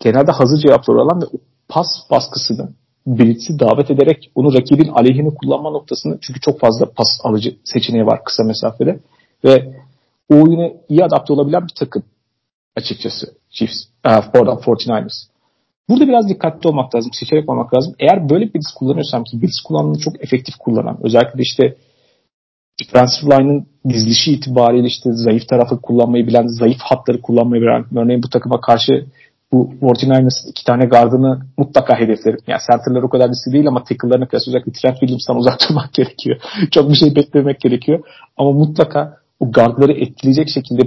genelde 0.00 0.32
hazır 0.32 0.58
cevaplar 0.58 0.94
alan 0.94 1.22
ve 1.22 1.26
pas 1.68 1.88
baskısını 2.10 2.68
Blitz'i 3.06 3.58
davet 3.58 3.90
ederek 3.90 4.30
onu 4.34 4.54
rakibin 4.54 4.88
aleyhine 4.88 5.34
kullanma 5.34 5.70
noktasını 5.70 6.18
çünkü 6.20 6.40
çok 6.40 6.60
fazla 6.60 6.86
pas 6.86 7.08
alıcı 7.24 7.56
seçeneği 7.64 8.06
var 8.06 8.24
kısa 8.24 8.44
mesafede 8.44 9.00
ve 9.44 9.74
o 10.32 10.34
oyuna 10.34 10.70
iyi 10.88 11.04
adapte 11.04 11.32
olabilen 11.32 11.62
bir 11.62 11.74
takım 11.78 12.02
açıkçası 12.76 13.26
Chiefs, 13.50 13.84
uh, 14.06 14.32
pardon 14.32 14.56
49ers. 14.56 15.28
Burada 15.88 16.08
biraz 16.08 16.28
dikkatli 16.28 16.68
olmak 16.68 16.94
lazım, 16.94 17.10
seçerek 17.12 17.48
olmak 17.48 17.74
lazım. 17.74 17.94
Eğer 17.98 18.28
böyle 18.28 18.46
bir 18.46 18.54
blitz 18.54 18.74
kullanıyorsam 18.78 19.24
ki 19.24 19.42
blitz 19.42 19.60
kullanımını 19.60 19.98
çok 19.98 20.24
efektif 20.24 20.54
kullanan, 20.56 20.98
özellikle 21.02 21.42
işte 21.42 21.76
defensive 22.80 23.36
line'ın 23.36 23.66
dizilişi 23.88 24.32
itibariyle 24.32 24.86
işte 24.86 25.10
zayıf 25.12 25.48
tarafı 25.48 25.80
kullanmayı 25.80 26.26
bilen, 26.26 26.46
zayıf 26.46 26.80
hatları 26.80 27.20
kullanmayı 27.20 27.62
bilen, 27.62 27.84
örneğin 27.98 28.22
bu 28.22 28.28
takıma 28.28 28.60
karşı 28.60 29.06
bu 29.52 29.74
49ers'ın 29.80 30.50
iki 30.50 30.64
tane 30.64 30.84
gardını 30.84 31.40
mutlaka 31.58 31.98
hedeflerim. 31.98 32.38
Yani 32.46 32.60
center'lar 32.70 33.02
o 33.02 33.08
kadar 33.08 33.30
riskli 33.30 33.52
değil 33.52 33.68
ama 33.68 33.84
tackle'larına 33.84 34.28
kıyasla 34.28 34.50
özellikle 34.50 34.72
Trent 34.72 34.98
Williams'tan 34.98 35.36
uzak 35.36 35.58
durmak 35.68 35.92
gerekiyor. 35.92 36.40
Çok 36.70 36.90
bir 36.90 36.94
şey 36.94 37.16
beklemek 37.16 37.60
gerekiyor. 37.60 38.00
Ama 38.36 38.52
mutlaka 38.52 39.16
o 39.40 39.52
gardları 39.52 39.92
etkileyecek 39.92 40.48
şekilde 40.54 40.82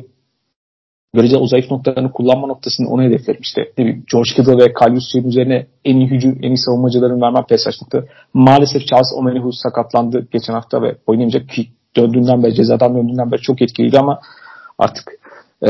böylece 1.16 1.38
o 1.38 1.48
zayıf 1.48 1.72
noktalarını 1.72 2.12
kullanma 2.12 2.48
noktasını 2.48 2.90
onu 2.90 3.04
hedeflerim. 3.04 3.42
İşte 3.42 3.62
ne 3.78 3.86
bileyim 3.86 4.04
George 4.12 4.30
Kittle 4.36 4.58
ve 4.58 4.74
Kalius 4.74 5.12
Shane'in 5.12 5.30
üzerine 5.30 5.68
en 5.86 5.96
iyi 5.96 6.08
hücum, 6.08 6.38
en 6.42 6.52
iyi 6.52 6.58
savunmacıların 6.58 7.22
vermem 7.22 7.46
pesajlıktı. 7.50 8.08
Maalesef 8.34 8.88
Charles 8.88 9.14
Omenihu 9.18 9.52
sakatlandı 9.54 10.28
geçen 10.32 10.54
hafta 10.54 10.82
ve 10.82 10.96
oynayamayacak 11.08 11.50
ki 11.50 11.68
döndüğünden 11.96 12.44
beri, 12.44 12.56
cezadan 12.56 12.96
döndüğünden 12.96 13.32
beri 13.32 13.42
çok 13.42 13.62
etkiliydi 13.62 14.00
ama 14.00 14.20
artık 14.80 15.12
e, 15.68 15.70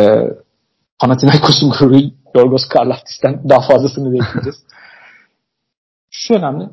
Panathinaikos'un 0.99 1.69
gururu 1.79 1.99
Yorgos 2.35 2.67
Karlaftis'ten 2.67 3.49
daha 3.49 3.67
fazlasını 3.67 4.13
bekleyeceğiz. 4.13 4.55
Şu 6.09 6.33
önemli. 6.33 6.69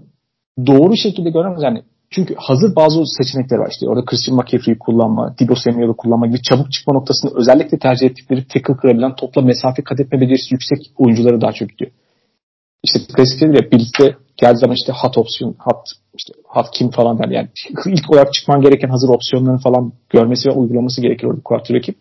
Doğru 0.67 0.97
şekilde 0.97 1.31
göremez 1.31 1.63
yani 1.63 1.83
çünkü 2.11 2.35
hazır 2.39 2.77
bazı 2.77 3.03
seçenekler 3.07 3.59
var 3.59 3.71
işte. 3.71 3.89
Orada 3.89 4.05
Christian 4.05 4.37
McCaffrey'i 4.37 4.79
kullanma, 4.79 5.35
Dibo 5.39 5.55
Samuel'ı 5.55 5.97
kullanma 5.97 6.27
gibi 6.27 6.43
çabuk 6.43 6.73
çıkma 6.73 6.95
noktasını 6.95 7.31
özellikle 7.35 7.79
tercih 7.79 8.07
ettikleri 8.07 8.47
tackle 8.47 8.77
kırabilen 8.77 9.15
topla 9.17 9.43
mesafe 9.43 9.83
kat 9.85 10.01
etme 10.01 10.21
becerisi 10.21 10.55
yüksek 10.55 10.79
oyuncuları 10.97 11.41
daha 11.41 11.53
çok 11.53 11.69
gidiyor. 11.69 11.91
İşte 12.83 12.99
klasikte 13.13 13.51
bile 13.51 13.71
birlikte 13.71 14.17
geldiği 14.37 14.59
zaman 14.59 14.77
işte 14.81 14.93
hot 14.93 15.19
opsiyon, 15.19 15.55
hot, 15.59 15.83
işte 16.19 16.33
hot 16.45 16.67
kim 16.73 16.91
falan 16.91 17.19
der. 17.19 17.29
Yani 17.29 17.49
ilk 17.87 18.11
olarak 18.11 18.35
çıkman 18.35 18.61
gereken 18.61 18.89
hazır 18.89 19.09
opsiyonların 19.09 19.59
falan 19.59 19.93
görmesi 20.11 20.49
ve 20.49 20.53
uygulaması 20.53 21.01
gerekir 21.01 21.27
orada 21.27 21.41
quarterback'in. 21.45 21.97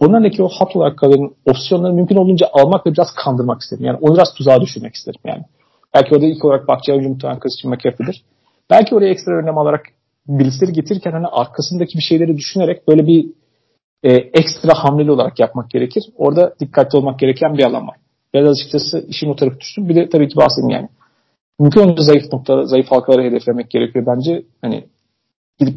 onlardaki 0.00 0.42
o 0.42 0.48
hat 0.48 0.76
olarak 0.76 0.98
kalan 0.98 1.30
opsiyonları 1.46 1.92
mümkün 1.92 2.16
olduğunca 2.16 2.46
almak 2.52 2.86
ve 2.86 2.92
biraz 2.92 3.08
kandırmak 3.24 3.60
isterim. 3.60 3.84
Yani 3.84 3.98
onu 4.00 4.14
biraz 4.14 4.34
tuzağa 4.34 4.60
düşürmek 4.60 4.94
isterim 4.94 5.20
yani. 5.24 5.42
Belki 5.94 6.14
orada 6.14 6.26
ilk 6.26 6.44
olarak 6.44 6.68
bakacağı 6.68 6.96
oyuncu 6.96 7.12
muhtemelen 7.12 7.40
Christian 7.40 7.74
McCaffrey'dir. 7.74 8.24
Belki 8.70 8.94
oraya 8.94 9.10
ekstra 9.10 9.32
önlem 9.32 9.58
alarak 9.58 9.86
bilisleri 10.28 10.72
getirirken 10.72 11.12
hani 11.12 11.26
arkasındaki 11.26 11.98
bir 11.98 12.02
şeyleri 12.02 12.36
düşünerek 12.36 12.88
böyle 12.88 13.06
bir 13.06 13.26
e, 14.02 14.12
ekstra 14.12 14.74
hamleli 14.74 15.10
olarak 15.10 15.40
yapmak 15.40 15.70
gerekir. 15.70 16.04
Orada 16.16 16.54
dikkatli 16.60 16.98
olmak 16.98 17.18
gereken 17.18 17.58
bir 17.58 17.64
alan 17.64 17.88
var. 17.88 17.96
Biraz 18.34 18.58
açıkçası 18.58 19.06
işin 19.08 19.28
o 19.30 19.36
tarafı 19.36 19.60
düştüm. 19.60 19.88
Bir 19.88 19.94
de 19.94 20.08
tabii 20.08 20.28
ki 20.28 20.36
bahsedeyim 20.36 20.70
yani. 20.70 20.88
Mümkün 21.58 21.80
olduğunca 21.80 22.02
zayıf 22.02 22.32
nokta, 22.32 22.64
zayıf 22.64 22.90
halkaları 22.90 23.22
hedeflemek 23.22 23.70
gerekiyor 23.70 24.06
bence. 24.06 24.42
Hani 24.62 24.86
gidip 25.58 25.74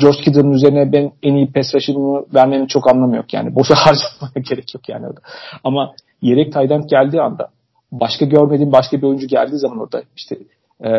George 0.00 0.18
Kittle'ın 0.24 0.52
üzerine 0.52 0.92
ben 0.92 1.12
en 1.22 1.34
iyi 1.34 1.52
pes 1.52 1.74
rusher'ımı 1.74 2.24
vermenin 2.34 2.66
çok 2.66 2.90
anlamı 2.90 3.16
yok 3.16 3.34
yani. 3.34 3.54
Boşa 3.54 3.74
harcamaya 3.78 4.48
gerek 4.50 4.74
yok 4.74 4.88
yani 4.88 5.06
orada. 5.06 5.20
Ama 5.64 5.94
yedek 6.22 6.52
Tayland 6.52 6.84
geldiği 6.90 7.20
anda 7.20 7.50
başka 7.92 8.24
görmediğim 8.24 8.72
başka 8.72 8.96
bir 8.96 9.02
oyuncu 9.02 9.26
geldiği 9.26 9.58
zaman 9.58 9.78
orada 9.78 10.02
işte 10.16 10.36
e, 10.84 10.90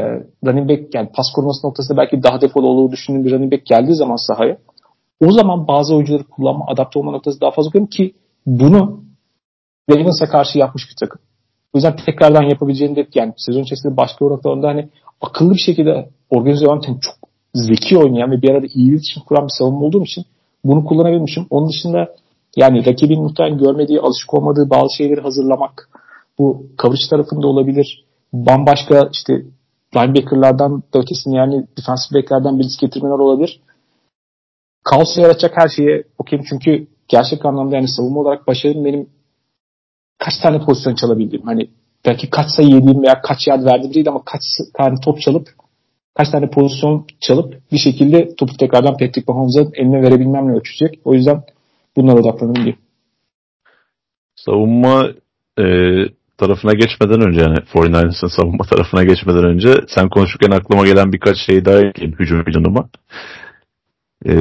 running 0.45 0.69
back 0.69 0.95
yani 0.95 1.09
pas 1.13 1.25
koruması 1.35 1.67
noktasında 1.67 1.97
belki 1.97 2.23
daha 2.23 2.41
defol 2.41 2.63
olduğu 2.63 2.91
düşündüğüm 2.91 3.25
bir 3.25 3.31
running 3.31 3.53
back 3.53 3.65
geldiği 3.65 3.95
zaman 3.95 4.15
sahaya 4.15 4.57
o 5.21 5.31
zaman 5.31 5.67
bazı 5.67 5.95
oyuncuları 5.95 6.23
kullanma, 6.23 6.65
adapte 6.67 6.99
olma 6.99 7.11
noktası 7.11 7.41
daha 7.41 7.51
fazla 7.51 7.71
koyuyorum 7.71 7.89
ki 7.89 8.13
bunu 8.45 9.03
Ravens'a 9.89 10.25
karşı 10.25 10.59
yapmış 10.59 10.83
bir 10.89 10.95
takım. 10.99 11.21
O 11.73 11.77
yüzden 11.77 11.95
tekrardan 12.05 12.49
yapabileceğini 12.49 12.95
de 12.95 13.07
yani 13.15 13.33
sezon 13.37 13.61
içerisinde 13.61 13.97
başka 13.97 14.25
noktalarında 14.25 14.67
hani 14.67 14.89
akıllı 15.21 15.53
bir 15.53 15.59
şekilde 15.65 16.09
organize 16.29 16.67
olan 16.67 16.79
çok 16.79 16.93
zeki 17.53 17.97
oynayan 17.97 18.31
ve 18.31 18.41
bir 18.41 18.49
arada 18.49 18.65
iyi 18.73 18.89
iletişim 18.89 19.23
kuran 19.23 19.43
bir 19.43 19.53
savunma 19.57 19.85
olduğum 19.85 20.03
için 20.03 20.25
bunu 20.63 20.85
kullanabilmişim. 20.85 21.47
Onun 21.49 21.69
dışında 21.69 22.15
yani 22.55 22.85
rakibin 22.85 23.21
muhtemelen 23.21 23.57
görmediği, 23.57 23.99
alışık 23.99 24.33
olmadığı 24.33 24.69
bazı 24.69 24.95
şeyleri 24.97 25.21
hazırlamak. 25.21 25.89
Bu 26.39 26.65
coverage 26.81 27.09
tarafında 27.09 27.47
olabilir. 27.47 28.05
Bambaşka 28.33 29.09
işte 29.13 29.41
linebackerlardan 29.95 30.83
da 30.93 30.99
ötesini 30.99 31.35
yani 31.35 31.67
defensive 31.77 32.19
backlerden 32.19 32.59
birisi 32.59 32.79
getirmeler 32.85 33.19
olabilir. 33.19 33.59
Kaos 34.83 35.17
yaratacak 35.17 35.57
her 35.57 35.69
şeye 35.69 36.03
okeyim 36.17 36.45
çünkü 36.49 36.87
gerçek 37.07 37.45
anlamda 37.45 37.75
yani 37.75 37.87
savunma 37.87 38.19
olarak 38.19 38.47
başarım 38.47 38.85
benim 38.85 39.09
kaç 40.17 40.33
tane 40.41 40.65
pozisyon 40.65 40.95
çalabildiğim. 40.95 41.45
Hani 41.45 41.69
belki 42.05 42.29
kaç 42.29 42.49
sayı 42.49 42.69
yediğim 42.69 43.03
veya 43.03 43.21
kaç 43.21 43.47
yard 43.47 43.65
verdiğim 43.65 43.93
değil 43.93 44.09
ama 44.09 44.21
kaç 44.25 44.41
tane 44.77 44.95
top 45.03 45.21
çalıp 45.21 45.47
kaç 46.13 46.29
tane 46.29 46.49
pozisyon 46.49 47.07
çalıp 47.19 47.71
bir 47.71 47.77
şekilde 47.77 48.35
topu 48.35 48.57
tekrardan 48.57 48.97
Patrick 48.97 49.23
Mahomes'a 49.27 49.61
eline 49.73 50.01
verebilmemle 50.01 50.57
ölçecek. 50.57 50.99
O 51.05 51.13
yüzden 51.13 51.43
bunlara 51.95 52.19
odaklanırım 52.19 52.55
diyeyim. 52.55 52.79
Savunma 54.35 55.07
e, 55.59 55.63
tarafına 56.41 56.73
geçmeden 56.73 57.21
önce 57.21 57.41
yani 57.41 57.57
49ers'ın 57.57 58.27
savunma 58.27 58.63
tarafına 58.63 59.03
geçmeden 59.03 59.43
önce 59.43 59.75
sen 59.87 60.09
konuşurken 60.09 60.51
aklıma 60.51 60.85
gelen 60.85 61.13
birkaç 61.13 61.37
şey 61.45 61.65
daha 61.65 61.79
ekleyeyim 61.79 62.19
hücum 62.19 62.43
planıma. 62.43 62.89
E, 64.25 64.33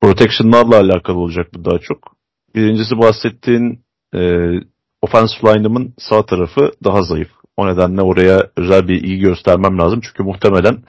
protection'larla 0.00 0.76
alakalı 0.80 1.18
olacak 1.18 1.46
bu 1.54 1.64
daha 1.64 1.78
çok. 1.78 1.98
Birincisi 2.54 2.98
bahsettiğin 2.98 3.80
e, 4.14 4.50
offensive 5.02 5.54
line'ımın 5.54 5.94
sağ 5.98 6.26
tarafı 6.26 6.70
daha 6.84 7.02
zayıf. 7.02 7.30
O 7.56 7.66
nedenle 7.66 8.02
oraya 8.02 8.50
özel 8.56 8.88
bir 8.88 8.94
ilgi 8.94 9.18
göstermem 9.18 9.78
lazım. 9.78 10.00
Çünkü 10.00 10.22
muhtemelen 10.22 10.82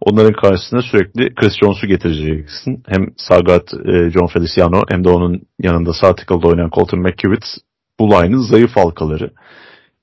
onların 0.00 0.32
karşısına 0.32 0.82
sürekli 0.82 1.34
Chris 1.34 1.52
Jones'u 1.62 1.86
getireceksin. 1.86 2.82
Hem 2.86 3.06
Sagat, 3.16 3.74
e, 3.74 4.10
John 4.10 4.26
Feliciano 4.26 4.82
hem 4.88 5.04
de 5.04 5.08
onun 5.08 5.42
yanında 5.62 5.92
sağ 5.92 6.14
tackle'da 6.14 6.48
oynayan 6.48 6.70
Colton 6.70 7.00
McKivitz 7.00 7.58
bu 8.00 8.10
line'ın 8.10 8.50
zayıf 8.50 8.76
halkaları. 8.76 9.30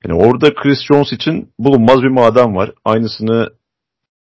Yani 0.05 0.23
orada 0.23 0.53
Chris 0.53 0.79
Jones 0.87 1.13
için 1.13 1.49
bulunmaz 1.59 2.01
bir 2.01 2.07
maden 2.07 2.55
var. 2.55 2.71
Aynısını 2.85 3.49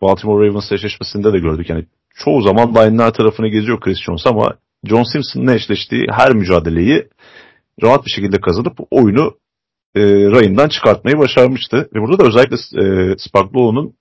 Baltimore 0.02 0.48
Ravens 0.48 0.72
eşleşmesinde 0.72 1.34
de 1.34 1.40
gördük. 1.40 1.70
Yani 1.70 1.86
çoğu 2.16 2.42
zaman 2.42 2.76
line'lar 2.76 3.14
tarafını 3.14 3.48
geziyor 3.48 3.80
Chris 3.80 3.98
Jones 4.02 4.28
ama 4.28 4.54
John 4.86 5.04
Simpson'la 5.04 5.54
eşleştiği 5.54 6.06
her 6.12 6.34
mücadeleyi 6.34 7.08
rahat 7.84 8.06
bir 8.06 8.12
şekilde 8.12 8.42
kazanıp 8.42 8.78
oyunu 8.92 9.38
e, 9.96 10.02
rayından 10.06 10.70
çıkartmayı 10.70 11.18
başarmıştı. 11.18 11.90
Ve 11.96 12.02
burada 12.02 12.20
da 12.20 12.28
özellikle 12.28 12.56
e, 12.56 13.16
Spagnuolo'nun 13.18 13.94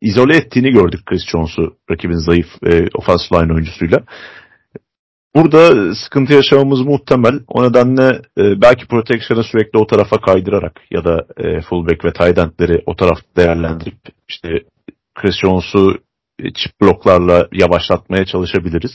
izole 0.00 0.36
ettiğini 0.36 0.70
gördük 0.70 1.06
Chris 1.06 1.26
Jones'u 1.26 1.76
rakibin 1.90 2.26
zayıf 2.26 2.46
e, 2.66 2.88
offensive 2.94 3.38
line 3.38 3.52
oyuncusuyla. 3.52 4.04
Burada 5.36 5.94
sıkıntı 5.94 6.32
yaşamamız 6.32 6.80
muhtemel. 6.80 7.40
O 7.48 7.64
nedenle 7.64 8.22
e, 8.38 8.60
belki 8.60 8.86
protection'ı 8.86 9.44
sürekli 9.44 9.78
o 9.78 9.86
tarafa 9.86 10.20
kaydırarak 10.20 10.80
ya 10.90 11.04
da 11.04 11.26
e, 11.36 11.60
fullback 11.60 12.04
ve 12.04 12.12
tight 12.12 12.38
endleri 12.38 12.82
o 12.86 12.96
tarafta 12.96 13.26
değerlendirip 13.36 13.98
işte 14.28 14.48
Chris 15.14 15.36
Jones'u 15.36 15.98
e, 16.38 16.52
çift 16.52 16.80
bloklarla 16.80 17.48
yavaşlatmaya 17.52 18.24
çalışabiliriz. 18.24 18.90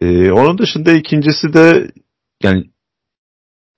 E, 0.00 0.32
onun 0.32 0.58
dışında 0.58 0.92
ikincisi 0.92 1.52
de 1.52 1.90
yani 2.42 2.64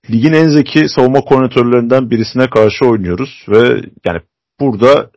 ligin 0.09 0.33
en 0.33 0.49
zeki 0.49 0.89
savunma 0.89 1.21
koordinatörlerinden 1.21 2.09
birisine 2.09 2.49
karşı 2.49 2.85
oynuyoruz 2.85 3.45
ve 3.49 3.81
yani 4.05 4.21
burada 4.59 5.11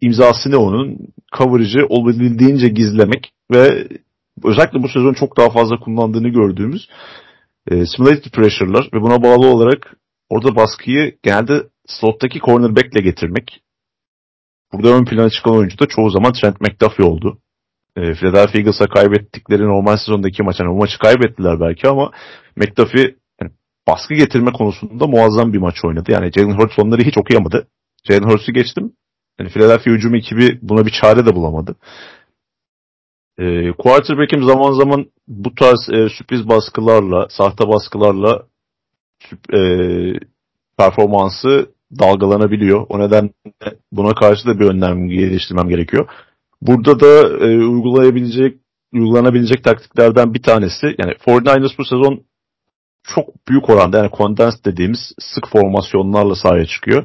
imzasını 0.00 0.58
onun 0.58 0.98
coverage'ı 1.38 1.86
olabildiğince 1.86 2.68
gizlemek 2.68 3.32
ve 3.50 3.88
özellikle 4.44 4.82
bu 4.82 4.88
sezon 4.88 5.14
çok 5.14 5.36
daha 5.36 5.50
fazla 5.50 5.80
kullandığını 5.80 6.28
gördüğümüz 6.28 6.88
e, 7.70 7.86
simulated 7.86 8.30
pressure'lar 8.32 8.88
ve 8.94 9.00
buna 9.00 9.22
bağlı 9.22 9.46
olarak 9.46 9.96
orada 10.28 10.56
baskıyı 10.56 11.18
genelde 11.22 11.62
slottaki 11.86 12.38
cornerback'le 12.38 13.02
getirmek. 13.02 13.60
Burada 14.72 14.88
ön 14.88 15.04
plana 15.04 15.30
çıkan 15.30 15.56
oyuncu 15.56 15.78
da 15.78 15.86
çoğu 15.86 16.10
zaman 16.10 16.32
Trent 16.32 16.60
McDuffie 16.60 17.04
oldu. 17.04 17.38
E, 17.96 18.14
Philadelphia 18.14 18.58
Eagles'a 18.58 18.86
kaybettikleri 18.86 19.62
normal 19.62 19.96
sezondaki 19.96 20.42
maç. 20.42 20.60
Yani 20.60 20.70
o 20.70 20.74
maçı 20.74 20.98
kaybettiler 20.98 21.60
belki 21.60 21.88
ama 21.88 22.10
McDuffie 22.56 23.14
yani 23.40 23.52
baskı 23.88 24.14
getirme 24.14 24.52
konusunda 24.52 25.06
muazzam 25.06 25.52
bir 25.52 25.58
maç 25.58 25.84
oynadı. 25.84 26.12
Yani 26.12 26.32
Jalen 26.32 26.58
Hurts 26.58 26.78
onları 26.78 27.02
hiç 27.02 27.18
okuyamadı. 27.18 27.68
Jalen 28.08 28.28
Hurts'u 28.28 28.52
geçtim. 28.52 28.92
Yani 29.40 29.50
Philadelphia 29.50 29.90
hücum 29.90 30.14
ekibi 30.14 30.58
buna 30.62 30.86
bir 30.86 30.90
çare 30.90 31.26
de 31.26 31.34
bulamadı. 31.34 31.76
E, 33.38 33.72
quarterback'im 33.72 34.42
zaman 34.42 34.72
zaman 34.72 35.06
bu 35.28 35.54
tarz 35.54 35.88
e, 35.92 36.08
sürpriz 36.08 36.48
baskılarla, 36.48 37.26
sahte 37.30 37.68
baskılarla 37.68 38.42
e, 39.52 39.60
performansı 40.78 41.70
dalgalanabiliyor. 41.98 42.86
O 42.88 42.98
nedenle 42.98 43.32
buna 43.92 44.14
karşı 44.14 44.46
da 44.46 44.60
bir 44.60 44.64
önlem 44.64 45.08
geliştirmem 45.08 45.68
gerekiyor. 45.68 46.08
Burada 46.62 47.00
da 47.00 47.44
e, 47.46 47.58
uygulayabilecek 47.58 48.56
uygulanabilecek 48.92 49.64
taktiklerden 49.64 50.34
bir 50.34 50.42
tanesi 50.42 50.86
yani 50.98 51.12
49ers 51.12 51.78
bu 51.78 51.84
sezon 51.84 52.22
çok 53.14 53.48
büyük 53.48 53.70
oranda 53.70 53.98
yani 53.98 54.10
condensed 54.16 54.64
dediğimiz 54.64 55.12
sık 55.18 55.48
formasyonlarla 55.48 56.34
sahaya 56.34 56.66
çıkıyor. 56.66 57.04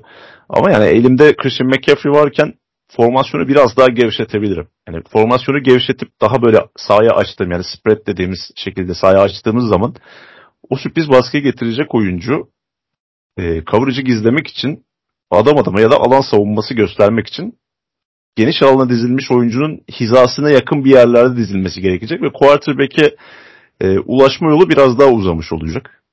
Ama 0.49 0.71
yani 0.71 0.85
elimde 0.85 1.35
Christian 1.35 1.69
McCaffrey 1.69 2.13
varken 2.13 2.53
formasyonu 2.91 3.47
biraz 3.47 3.77
daha 3.77 3.87
gevşetebilirim. 3.87 4.67
Yani 4.87 5.03
formasyonu 5.11 5.63
gevşetip 5.63 6.09
daha 6.21 6.41
böyle 6.41 6.57
sahaya 6.77 7.11
açtığım 7.11 7.51
yani 7.51 7.63
spread 7.63 8.07
dediğimiz 8.07 8.51
şekilde 8.55 8.93
sahaya 8.93 9.21
açtığımız 9.21 9.69
zaman 9.69 9.95
o 10.69 10.75
sürpriz 10.75 11.09
baskıyı 11.09 11.43
getirecek 11.43 11.95
oyuncu 11.95 12.49
e, 13.37 13.63
coverage'ı 13.65 14.03
gizlemek 14.03 14.47
için 14.47 14.85
adam 15.31 15.57
adama 15.57 15.81
ya 15.81 15.91
da 15.91 15.97
alan 15.97 16.21
savunması 16.21 16.73
göstermek 16.73 17.27
için 17.27 17.59
geniş 18.35 18.61
alana 18.61 18.89
dizilmiş 18.89 19.31
oyuncunun 19.31 19.81
hizasına 19.99 20.49
yakın 20.49 20.85
bir 20.85 20.91
yerlerde 20.91 21.37
dizilmesi 21.37 21.81
gerekecek 21.81 22.21
ve 22.21 22.31
quarterback'e 22.33 23.15
e, 23.81 23.99
ulaşma 23.99 24.49
yolu 24.49 24.69
biraz 24.69 24.99
daha 24.99 25.09
uzamış 25.09 25.53
olacak. 25.53 26.03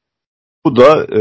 Bu 0.67 0.77
da 0.77 1.17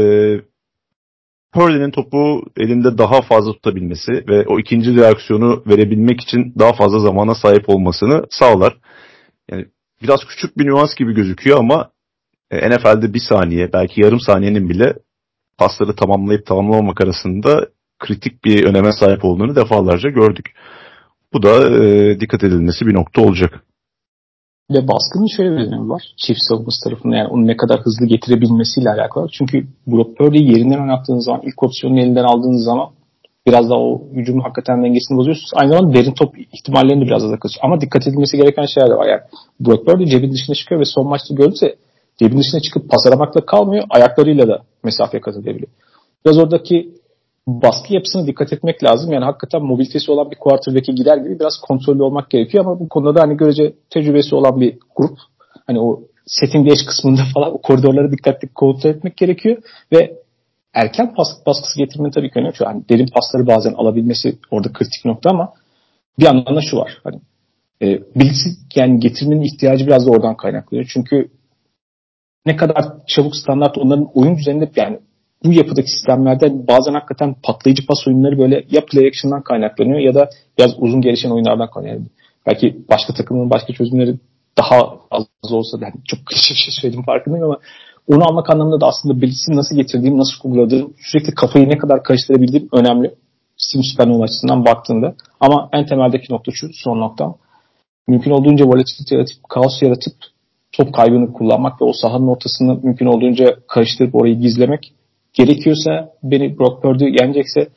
Purdy'nin 1.56 1.90
topu 1.90 2.42
elinde 2.56 2.98
daha 2.98 3.22
fazla 3.22 3.52
tutabilmesi 3.52 4.12
ve 4.12 4.46
o 4.46 4.58
ikinci 4.58 4.96
reaksiyonu 4.96 5.62
verebilmek 5.66 6.20
için 6.20 6.54
daha 6.58 6.72
fazla 6.72 6.98
zamana 7.00 7.34
sahip 7.34 7.68
olmasını 7.68 8.24
sağlar. 8.30 8.76
Yani 9.50 9.66
biraz 10.02 10.20
küçük 10.24 10.58
bir 10.58 10.66
nüans 10.66 10.94
gibi 10.94 11.14
gözüküyor 11.14 11.58
ama 11.58 11.90
e, 12.50 12.70
NFL'de 12.70 13.14
bir 13.14 13.22
saniye 13.28 13.72
belki 13.72 14.00
yarım 14.00 14.20
saniyenin 14.20 14.68
bile 14.68 14.94
pasları 15.58 15.96
tamamlayıp 15.96 16.46
tamamlamamak 16.46 17.00
arasında 17.00 17.68
kritik 17.98 18.44
bir 18.44 18.64
öneme 18.64 18.92
sahip 18.92 19.24
olduğunu 19.24 19.56
defalarca 19.56 20.10
gördük. 20.10 20.54
Bu 21.32 21.42
da 21.42 21.84
e, 21.84 22.20
dikkat 22.20 22.44
edilmesi 22.44 22.86
bir 22.86 22.94
nokta 22.94 23.22
olacak. 23.22 23.64
Ve 24.70 24.88
baskının 24.88 25.26
şöyle 25.36 25.50
bir 25.50 25.66
önemi 25.66 25.88
var. 25.88 26.02
Çift 26.16 26.40
savunması 26.48 26.84
tarafında 26.84 27.16
yani 27.16 27.28
onu 27.28 27.46
ne 27.46 27.56
kadar 27.56 27.80
hızlı 27.80 28.06
getirebilmesiyle 28.06 28.90
alakalı. 28.90 29.28
Çünkü 29.32 29.66
Brock 29.86 30.18
Purdy'yi 30.18 30.50
yerinden 30.50 30.80
oynattığınız 30.80 31.24
zaman, 31.24 31.40
ilk 31.44 31.62
opsiyonu 31.62 32.00
elinden 32.00 32.24
aldığınız 32.24 32.64
zaman 32.64 32.88
biraz 33.46 33.70
daha 33.70 33.78
o 33.78 34.02
hücumun 34.12 34.40
hakikaten 34.40 34.84
dengesini 34.84 35.18
bozuyorsunuz. 35.18 35.50
Aynı 35.54 35.72
zamanda 35.72 35.94
derin 35.94 36.14
top 36.14 36.38
ihtimallerini 36.52 37.06
biraz 37.06 37.22
daha 37.22 37.38
kaçıyor. 37.38 37.64
Ama 37.64 37.80
dikkat 37.80 38.06
edilmesi 38.06 38.36
gereken 38.36 38.66
şeyler 38.74 38.90
de 38.90 38.94
var. 38.94 39.08
Yani 39.08 39.20
Brock 39.60 39.86
Purdy 39.86 40.04
cebin 40.04 40.32
dışına 40.32 40.54
çıkıyor 40.54 40.80
ve 40.80 40.84
son 40.84 41.08
maçta 41.08 41.34
gördüyse 41.34 41.76
cebin 42.18 42.38
dışına 42.38 42.60
çıkıp 42.60 42.90
pas 42.90 43.06
aramakla 43.06 43.46
kalmıyor. 43.46 43.84
Ayaklarıyla 43.90 44.48
da 44.48 44.62
mesafe 44.84 45.20
kat 45.20 45.36
edebiliyor. 45.36 45.70
Biraz 46.24 46.38
oradaki 46.38 46.94
baskı 47.46 47.94
yapısına 47.94 48.26
dikkat 48.26 48.52
etmek 48.52 48.84
lazım. 48.84 49.12
Yani 49.12 49.24
hakikaten 49.24 49.62
mobilitesi 49.62 50.12
olan 50.12 50.30
bir 50.30 50.36
quarterback'e 50.36 50.92
gider 50.92 51.16
gibi 51.16 51.40
biraz 51.40 51.60
kontrollü 51.62 52.02
olmak 52.02 52.30
gerekiyor 52.30 52.64
ama 52.64 52.80
bu 52.80 52.88
konuda 52.88 53.14
da 53.14 53.20
hani 53.20 53.36
görece 53.36 53.74
tecrübesi 53.90 54.34
olan 54.34 54.60
bir 54.60 54.78
grup. 54.96 55.18
Hani 55.66 55.80
o 55.80 56.00
setting 56.26 56.70
dash 56.70 56.86
kısmında 56.86 57.20
falan 57.34 57.54
o 57.54 57.58
koridorlara 57.58 58.12
dikkatli 58.12 58.48
kontrol 58.48 58.90
etmek 58.90 59.16
gerekiyor 59.16 59.56
ve 59.92 60.16
erken 60.74 61.14
pas, 61.14 61.28
baskısı 61.46 61.78
getirmenin 61.78 62.10
tabii 62.10 62.30
ki 62.30 62.38
önemli. 62.38 62.54
Yani 62.60 62.82
derin 62.88 63.06
pasları 63.06 63.46
bazen 63.46 63.72
alabilmesi 63.72 64.38
orada 64.50 64.72
kritik 64.72 65.04
nokta 65.04 65.30
ama 65.30 65.52
bir 66.18 66.24
yandan 66.24 66.56
da 66.56 66.60
şu 66.60 66.76
var. 66.76 67.00
Hani 67.04 67.20
e, 67.82 67.86
bilgisi 68.16 68.50
yani 68.74 69.00
getirmenin 69.00 69.42
ihtiyacı 69.42 69.86
biraz 69.86 70.06
da 70.06 70.10
oradan 70.10 70.36
kaynaklanıyor. 70.36 70.90
Çünkü 70.92 71.28
ne 72.46 72.56
kadar 72.56 72.84
çabuk 73.06 73.36
standart 73.36 73.78
onların 73.78 74.08
oyun 74.14 74.36
düzeninde 74.36 74.70
yani 74.76 74.98
bu 75.44 75.52
yapıdaki 75.52 75.90
sistemlerde 75.90 76.68
bazen 76.68 76.92
hakikaten 76.92 77.36
patlayıcı 77.42 77.86
pas 77.86 78.08
oyunları 78.08 78.38
böyle 78.38 78.64
ya 78.70 78.84
play 78.86 79.06
action'dan 79.08 79.42
kaynaklanıyor 79.42 79.98
ya 79.98 80.14
da 80.14 80.30
biraz 80.58 80.70
uzun 80.78 81.00
gelişen 81.00 81.30
oyunlardan 81.30 81.70
kaynaklanıyor. 81.70 82.10
Belki 82.46 82.76
başka 82.90 83.14
takımın 83.14 83.50
başka 83.50 83.72
çözümleri 83.72 84.14
daha 84.58 84.98
az 85.10 85.52
olsa 85.52 85.78
yani 85.80 85.94
çok 86.08 86.26
klişe 86.26 86.54
bir 86.54 86.58
şey 86.58 86.74
söyledim 86.80 87.02
farkındayım 87.02 87.46
ama 87.46 87.58
onu 88.08 88.24
almak 88.24 88.50
anlamında 88.50 88.80
da 88.80 88.86
aslında 88.86 89.22
bilgisini 89.22 89.56
nasıl 89.56 89.76
getirdiğim, 89.76 90.18
nasıl 90.18 90.38
kullandığım, 90.42 90.94
sürekli 90.98 91.34
kafayı 91.34 91.68
ne 91.68 91.78
kadar 91.78 92.02
karıştırabildiğim 92.02 92.68
önemli. 92.72 93.14
Sim 93.56 93.82
Süpernova 93.84 94.24
açısından 94.24 94.64
baktığında. 94.64 95.14
Ama 95.40 95.68
en 95.72 95.86
temeldeki 95.86 96.32
nokta 96.32 96.52
şu, 96.54 96.68
son 96.72 97.00
noktam. 97.00 97.36
Mümkün 98.08 98.30
olduğunca 98.30 98.64
volatility 98.64 99.14
yaratıp, 99.14 99.36
kaos 99.48 99.82
yaratıp 99.82 100.12
top 100.72 100.94
kaybını 100.94 101.32
kullanmak 101.32 101.82
ve 101.82 101.84
o 101.84 101.92
sahanın 101.92 102.28
ortasını 102.28 102.80
mümkün 102.82 103.06
olduğunca 103.06 103.56
karıştırıp 103.68 104.14
orayı 104.14 104.40
gizlemek. 104.40 104.92
Gerekiyorsa 105.36 106.12
beni 106.22 106.58
Brock 106.58 106.82
Purdy 106.82 107.04
yenecekse 107.04 107.68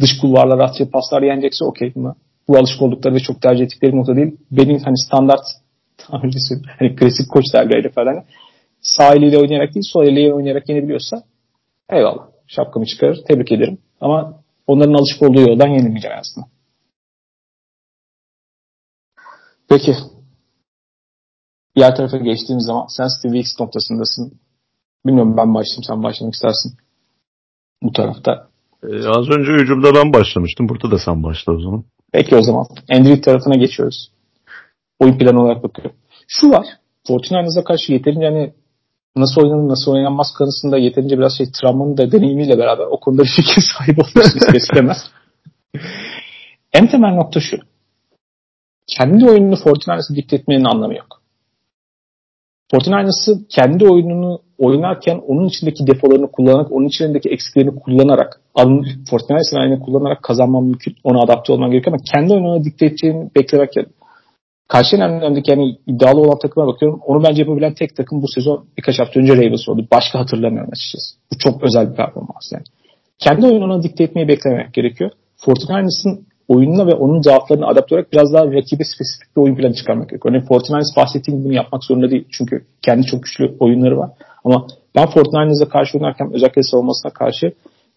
dış 0.00 0.10
kulvarlara 0.20 0.64
atacak 0.64 0.92
paslar 0.92 1.22
yenecekse 1.22 1.64
okey 1.64 1.92
ama 1.96 2.14
bu 2.48 2.58
alışık 2.58 2.82
oldukları 2.82 3.14
ve 3.14 3.20
çok 3.20 3.42
tercih 3.42 3.64
ettikleri 3.64 3.96
nokta 3.96 4.16
değil. 4.16 4.36
Benim 4.50 4.78
hani 4.78 4.98
standart 4.98 5.44
tamircisi, 5.96 6.54
hani 6.78 6.96
klasik 6.96 7.30
koç 7.30 7.44
dergileri 7.54 7.92
falan 7.92 8.24
sağ 8.80 9.14
eliyle 9.14 9.38
oynayarak 9.38 9.74
değil 9.74 9.84
sol 9.92 10.04
eliyle 10.04 10.34
oynayarak 10.34 10.68
yenebiliyorsa 10.68 11.22
eyvallah. 11.90 12.28
Şapkamı 12.46 12.86
çıkarır. 12.86 13.18
Tebrik 13.28 13.52
ederim. 13.52 13.78
Ama 14.00 14.42
onların 14.66 14.94
alışık 14.94 15.22
olduğu 15.22 15.40
yoldan 15.40 15.68
yenilmeyeceğim 15.68 16.16
aslında. 16.20 16.46
Peki. 19.68 19.94
Diğer 21.76 21.96
tarafa 21.96 22.16
geçtiğimiz 22.16 22.64
zaman 22.64 22.86
sen 22.96 23.08
Steve 23.08 23.32
Weeks 23.32 23.60
noktasındasın. 23.60 24.40
Bilmiyorum 25.06 25.36
ben 25.36 25.54
başlayayım 25.54 25.84
sen 25.86 26.02
başlamak 26.02 26.34
istersin. 26.34 26.83
Bu 27.84 27.92
tarafta. 27.92 28.48
Ee, 28.82 29.08
az 29.08 29.28
önce 29.28 29.52
hücumda 29.52 29.94
ben 29.94 30.12
başlamıştım. 30.12 30.68
Burada 30.68 30.90
da 30.90 30.98
sen 30.98 31.22
başla 31.22 31.52
o 31.52 31.60
zaman. 31.60 31.84
Peki 32.12 32.36
o 32.36 32.42
zaman. 32.42 32.66
Andrew 32.90 33.20
tarafına 33.20 33.54
geçiyoruz. 33.54 34.10
Oyun 35.00 35.18
planı 35.18 35.42
olarak 35.42 35.62
bakıyorum. 35.62 35.96
Şu 36.28 36.50
var. 36.50 36.66
Fortnite'a 37.06 37.64
karşı 37.64 37.92
yeterince 37.92 38.26
hani 38.26 38.52
nasıl 39.16 39.42
oynanır 39.42 39.68
nasıl 39.68 39.92
oynanmaz 39.92 40.26
konusunda 40.38 40.78
yeterince 40.78 41.18
biraz 41.18 41.38
şey 41.38 41.46
travmanın 41.60 41.96
da 41.96 42.12
deneyimiyle 42.12 42.58
beraber 42.58 42.84
o 42.84 43.00
konuda 43.00 43.22
bir 43.22 43.32
fikir 43.36 43.62
sahibi 43.78 44.00
ister 44.00 44.54
istemez. 44.54 44.96
en 46.72 46.86
temel 46.86 47.14
nokta 47.14 47.40
şu. 47.40 47.56
Kendi 48.86 49.30
oyununu 49.30 49.56
Fortnite'ı 49.56 50.16
dikte 50.16 50.36
etmenin 50.36 50.64
anlamı 50.64 50.94
yok. 50.94 51.23
Fortnite'ı 52.70 53.48
kendi 53.48 53.88
oyununu 53.88 54.40
oynarken 54.58 55.20
onun 55.26 55.48
içindeki 55.48 55.86
defolarını 55.86 56.30
kullanarak, 56.30 56.72
onun 56.72 56.86
içindeki 56.86 57.28
eksiklerini 57.28 57.80
kullanarak, 57.80 58.40
Fortnite'ın 59.10 59.60
aynı 59.60 59.80
kullanarak 59.80 60.22
kazanman 60.22 60.64
mümkün. 60.64 60.94
Ona 61.04 61.20
adapte 61.20 61.52
olman 61.52 61.70
gerekiyor 61.70 61.96
ama 61.96 62.02
kendi 62.14 62.32
oyununu 62.32 62.64
dikte 62.64 62.86
edeceğini 62.86 63.30
beklemek 63.36 63.72
Karşı 64.68 64.96
öndeki 64.96 65.50
yani 65.50 65.78
iddialı 65.86 66.20
olan 66.20 66.38
takıma 66.38 66.66
bakıyorum. 66.66 67.00
Onu 67.06 67.24
bence 67.24 67.42
yapabilen 67.42 67.74
tek 67.74 67.96
takım 67.96 68.22
bu 68.22 68.26
sezon 68.34 68.66
birkaç 68.78 69.00
hafta 69.00 69.20
önce 69.20 69.36
Ravens 69.36 69.68
oldu. 69.68 69.86
Başka 69.92 70.18
hatırlamıyorum 70.18 70.70
açıkçası. 70.72 71.16
Bu 71.32 71.38
çok 71.38 71.62
özel 71.62 71.90
bir 71.90 71.96
performans 71.96 72.52
yani. 72.52 72.64
Kendi 73.18 73.46
oyununu 73.46 73.82
dikte 73.82 74.04
etmeyi 74.04 74.28
beklemek 74.28 74.74
gerekiyor. 74.74 75.10
Fortinandes'ın 75.36 76.26
oyununa 76.48 76.86
ve 76.86 76.94
onun 76.94 77.22
zaaflarına 77.22 77.66
adapte 77.66 77.94
olarak 77.94 78.12
biraz 78.12 78.32
daha 78.32 78.44
rakibe 78.46 78.84
spesifik 78.84 79.36
bir 79.36 79.42
oyun 79.42 79.56
planı 79.56 79.74
çıkarmak 79.74 80.08
gerekiyor. 80.08 80.32
Örneğin 80.32 80.46
Fortinanders 80.46 80.96
bahsettiğim 80.96 81.44
bunu 81.44 81.52
yapmak 81.52 81.84
zorunda 81.84 82.10
değil. 82.10 82.24
Çünkü 82.30 82.64
kendi 82.82 83.06
çok 83.06 83.22
güçlü 83.22 83.56
oyunları 83.60 83.98
var. 83.98 84.10
Ama 84.44 84.66
ben 84.94 85.06
Fortinanders'a 85.06 85.68
karşı 85.68 85.98
oynarken 85.98 86.32
özellikle 86.34 86.62
savunmasına 86.62 87.12
karşı 87.12 87.52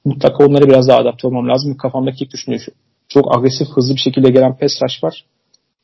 mutlaka 0.06 0.46
onlara 0.46 0.66
biraz 0.66 0.88
daha 0.88 0.98
adapte 0.98 1.28
olmam 1.28 1.50
lazım. 1.50 1.78
Kafamdaki 1.78 2.24
ilk 2.24 2.34
düşünce 2.34 2.60
şu. 2.60 2.72
Çok 3.10 3.38
agresif, 3.38 3.68
hızlı 3.76 3.96
bir 3.96 4.00
şekilde 4.00 4.30
gelen 4.30 4.58
pass 4.58 4.82
rush 4.84 5.04
var 5.04 5.24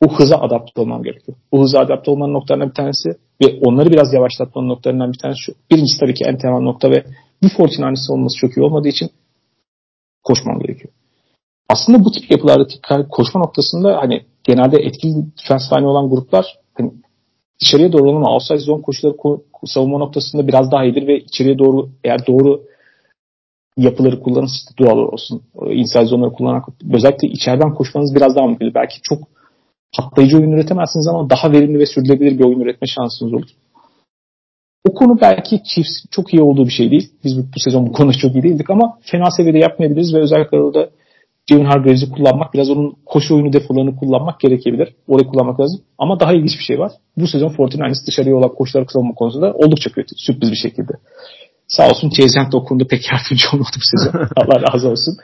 bu 0.02 0.18
hıza 0.18 0.36
adapte 0.36 0.80
olmam 0.80 1.02
gerekiyor. 1.02 1.38
Bu 1.52 1.62
hıza 1.62 1.78
adapte 1.78 2.10
olmanın 2.10 2.32
noktalarından 2.32 2.68
bir 2.68 2.74
tanesi 2.74 3.08
ve 3.42 3.58
onları 3.60 3.90
biraz 3.90 4.14
yavaşlatmanın 4.14 4.68
noktalarından 4.68 5.12
bir 5.12 5.18
tanesi 5.18 5.40
şu. 5.40 5.52
Birincisi 5.70 6.00
tabii 6.00 6.14
ki 6.14 6.24
en 6.24 6.38
temel 6.38 6.60
nokta 6.60 6.90
ve 6.90 7.04
bir 7.42 7.48
Fortinandes'in 7.48 8.12
olması 8.12 8.36
çok 8.40 8.56
iyi 8.56 8.62
olmadığı 8.62 8.88
için 8.88 9.10
koşmam 10.22 10.58
gerekiyor. 10.58 10.94
Aslında 11.68 12.04
bu 12.04 12.12
tip 12.12 12.30
yapılardaki 12.30 12.78
koşma 13.10 13.40
noktasında 13.40 13.96
hani 13.96 14.24
genelde 14.44 14.76
etkili 14.76 15.14
line 15.72 15.86
olan 15.86 16.10
gruplar 16.10 16.58
hani 16.74 16.92
dışarıya 17.60 17.92
doğru 17.92 18.10
olan 18.10 18.32
outside 18.32 18.58
zone 18.58 18.82
koşuları 18.82 19.16
savunma 19.64 19.98
noktasında 19.98 20.48
biraz 20.48 20.70
daha 20.70 20.84
iyidir 20.84 21.06
ve 21.06 21.18
içeriye 21.18 21.58
doğru 21.58 21.88
eğer 22.04 22.26
doğru 22.26 22.62
yapıları 23.76 24.20
kullanırsanız 24.20 24.68
doğal 24.78 24.98
olsun. 24.98 25.42
Inside 25.70 26.04
zone'ları 26.04 26.32
kullanarak 26.32 26.64
özellikle 26.92 27.28
içeriden 27.28 27.74
koşmanız 27.74 28.14
biraz 28.14 28.36
daha 28.36 28.46
mümkün. 28.46 28.74
Belki 28.74 28.96
çok 29.02 29.18
patlayıcı 29.96 30.36
oyun 30.36 30.52
üretemezsiniz 30.52 31.06
ama 31.08 31.30
daha 31.30 31.52
verimli 31.52 31.78
ve 31.78 31.86
sürdürülebilir 31.86 32.38
bir 32.38 32.44
oyun 32.44 32.60
üretme 32.60 32.86
şansınız 32.86 33.32
olur. 33.32 33.48
O 34.88 34.94
konu 34.94 35.20
belki 35.20 35.62
Chiefs 35.74 36.04
çok 36.10 36.34
iyi 36.34 36.42
olduğu 36.42 36.66
bir 36.66 36.72
şey 36.72 36.90
değil. 36.90 37.10
Biz 37.24 37.38
bu, 37.38 37.42
bu 37.42 37.60
sezon 37.60 37.86
bu 37.86 37.92
konuda 37.92 38.12
çok 38.12 38.34
iyi 38.34 38.42
değildik 38.42 38.70
ama 38.70 38.98
fena 39.02 39.30
seviyede 39.30 39.58
yapmayabiliriz 39.58 40.14
ve 40.14 40.20
özellikle 40.20 40.60
orada 40.60 40.90
Jalen 41.48 41.64
Hargraves'i 41.64 42.10
kullanmak, 42.10 42.54
biraz 42.54 42.70
onun 42.70 42.96
koşu 43.06 43.34
oyunu 43.34 43.52
defolarını 43.52 43.96
kullanmak 43.96 44.40
gerekebilir. 44.40 44.94
Orayı 45.08 45.28
kullanmak 45.28 45.60
lazım. 45.60 45.80
Ama 45.98 46.20
daha 46.20 46.32
ilginç 46.32 46.58
bir 46.58 46.64
şey 46.64 46.78
var. 46.78 46.92
Bu 47.16 47.26
sezon 47.26 47.48
49ers 47.48 48.06
dışarıya 48.06 48.36
olan 48.36 48.54
koşuları 48.54 48.86
savunma 48.88 49.14
konusunda 49.14 49.52
oldukça 49.52 49.90
kötü. 49.90 50.14
Sürpriz 50.16 50.50
bir 50.50 50.56
şekilde. 50.56 50.92
Sağ 51.68 51.88
olsun 51.88 52.10
Chase 52.10 52.38
Young 52.38 52.52
da 52.52 52.56
o 52.56 52.64
konuda 52.64 52.86
pek 52.86 53.12
yardımcı 53.12 53.46
olmadı 53.52 53.76
bu 53.76 53.98
sezon. 53.98 54.28
Allah 54.36 54.62
razı 54.62 54.88
olsun. 54.88 55.16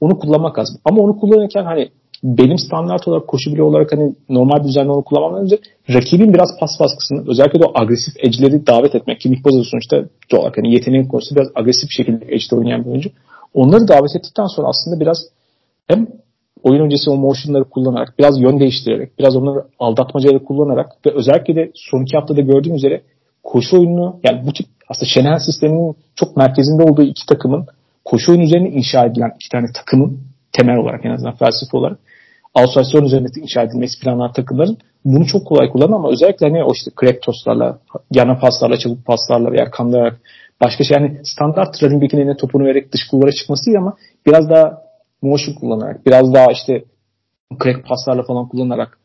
Onu 0.00 0.18
kullanmak 0.18 0.58
lazım. 0.58 0.76
Ama 0.84 1.02
onu 1.02 1.18
kullanırken 1.20 1.64
hani 1.64 1.88
benim 2.24 2.58
standart 2.58 3.08
olarak 3.08 3.28
koşu 3.28 3.52
bile 3.52 3.62
olarak 3.62 3.92
hani 3.92 4.14
normal 4.28 4.64
düzenli 4.64 4.90
onu 4.90 5.04
kullanmamdan 5.04 5.44
önce 5.44 5.58
rakibin 5.94 6.34
biraz 6.34 6.48
pas 6.60 6.70
baskısını 6.80 7.30
özellikle 7.30 7.60
de 7.60 7.64
o 7.64 7.80
agresif 7.80 8.14
edge'leri 8.18 8.66
davet 8.66 8.94
etmek 8.94 9.20
ki 9.20 9.30
Nick 9.30 9.44
Bosa 9.44 9.70
sonuçta 9.70 10.04
doğal 10.30 10.40
olarak 10.40 10.58
hani 10.58 10.74
yeteneğin 10.74 11.08
konusunda 11.08 11.40
biraz 11.40 11.52
agresif 11.54 11.88
bir 11.90 11.94
şekilde 11.94 12.24
edge'de 12.24 12.56
oynayan 12.56 12.84
bir 12.84 12.90
oyuncu. 12.90 13.10
Onları 13.54 13.88
davet 13.88 14.16
ettikten 14.16 14.46
sonra 14.46 14.68
aslında 14.68 15.00
biraz 15.00 15.18
hem 15.88 16.06
oyun 16.62 16.84
öncesi 16.84 17.10
o 17.10 17.16
motionları 17.16 17.64
kullanarak, 17.64 18.18
biraz 18.18 18.40
yön 18.40 18.60
değiştirerek, 18.60 19.18
biraz 19.18 19.36
onları 19.36 19.64
aldatmacaları 19.78 20.44
kullanarak 20.44 21.06
ve 21.06 21.10
özellikle 21.10 21.56
de 21.56 21.70
son 21.74 22.02
iki 22.02 22.16
haftada 22.16 22.40
gördüğüm 22.40 22.74
üzere 22.74 23.02
koşu 23.44 23.76
oyununu 23.78 24.20
yani 24.24 24.46
bu 24.46 24.52
tip 24.52 24.66
aslında 24.88 25.10
Şener 25.14 25.38
sisteminin 25.38 25.96
çok 26.14 26.36
merkezinde 26.36 26.82
olduğu 26.82 27.02
iki 27.02 27.26
takımın 27.26 27.66
koşu 28.04 28.32
oyunu 28.32 28.44
üzerine 28.44 28.70
inşa 28.70 29.04
edilen 29.06 29.30
iki 29.36 29.48
tane 29.48 29.66
takımın 29.74 30.20
temel 30.52 30.76
olarak 30.76 31.04
en 31.04 31.10
azından 31.10 31.34
felsefe 31.36 31.76
olarak 31.76 31.98
outside 32.54 33.04
üzerinde 33.04 33.40
inşa 33.40 33.62
edilmesi 33.62 34.00
planlanan 34.00 34.32
takımların 34.32 34.78
bunu 35.04 35.26
çok 35.26 35.46
kolay 35.46 35.70
kullanır 35.70 35.92
ama 35.92 36.10
özellikle 36.10 36.46
hani 36.46 36.64
o 36.64 36.72
işte 36.72 36.90
crack 37.00 37.22
tosslarla, 37.22 37.78
yana 38.10 38.38
paslarla, 38.38 38.78
çabuk 38.78 39.06
paslarla 39.06 39.52
veya 39.52 39.70
kandırarak 39.70 40.20
başka 40.62 40.84
şey 40.84 40.96
yani 40.96 41.20
standart 41.24 41.82
back'in 41.82 42.18
eline 42.18 42.36
topunu 42.36 42.64
vererek 42.64 42.92
dış 42.92 43.00
kulvara 43.10 43.32
çıkması 43.32 43.70
ama 43.78 43.96
biraz 44.26 44.50
daha 44.50 44.85
motion 45.22 45.54
kullanarak, 45.54 46.06
biraz 46.06 46.34
daha 46.34 46.52
işte 46.52 46.84
crack 47.62 47.86
paslarla 47.88 48.22
falan 48.22 48.48
kullanarak 48.48 48.98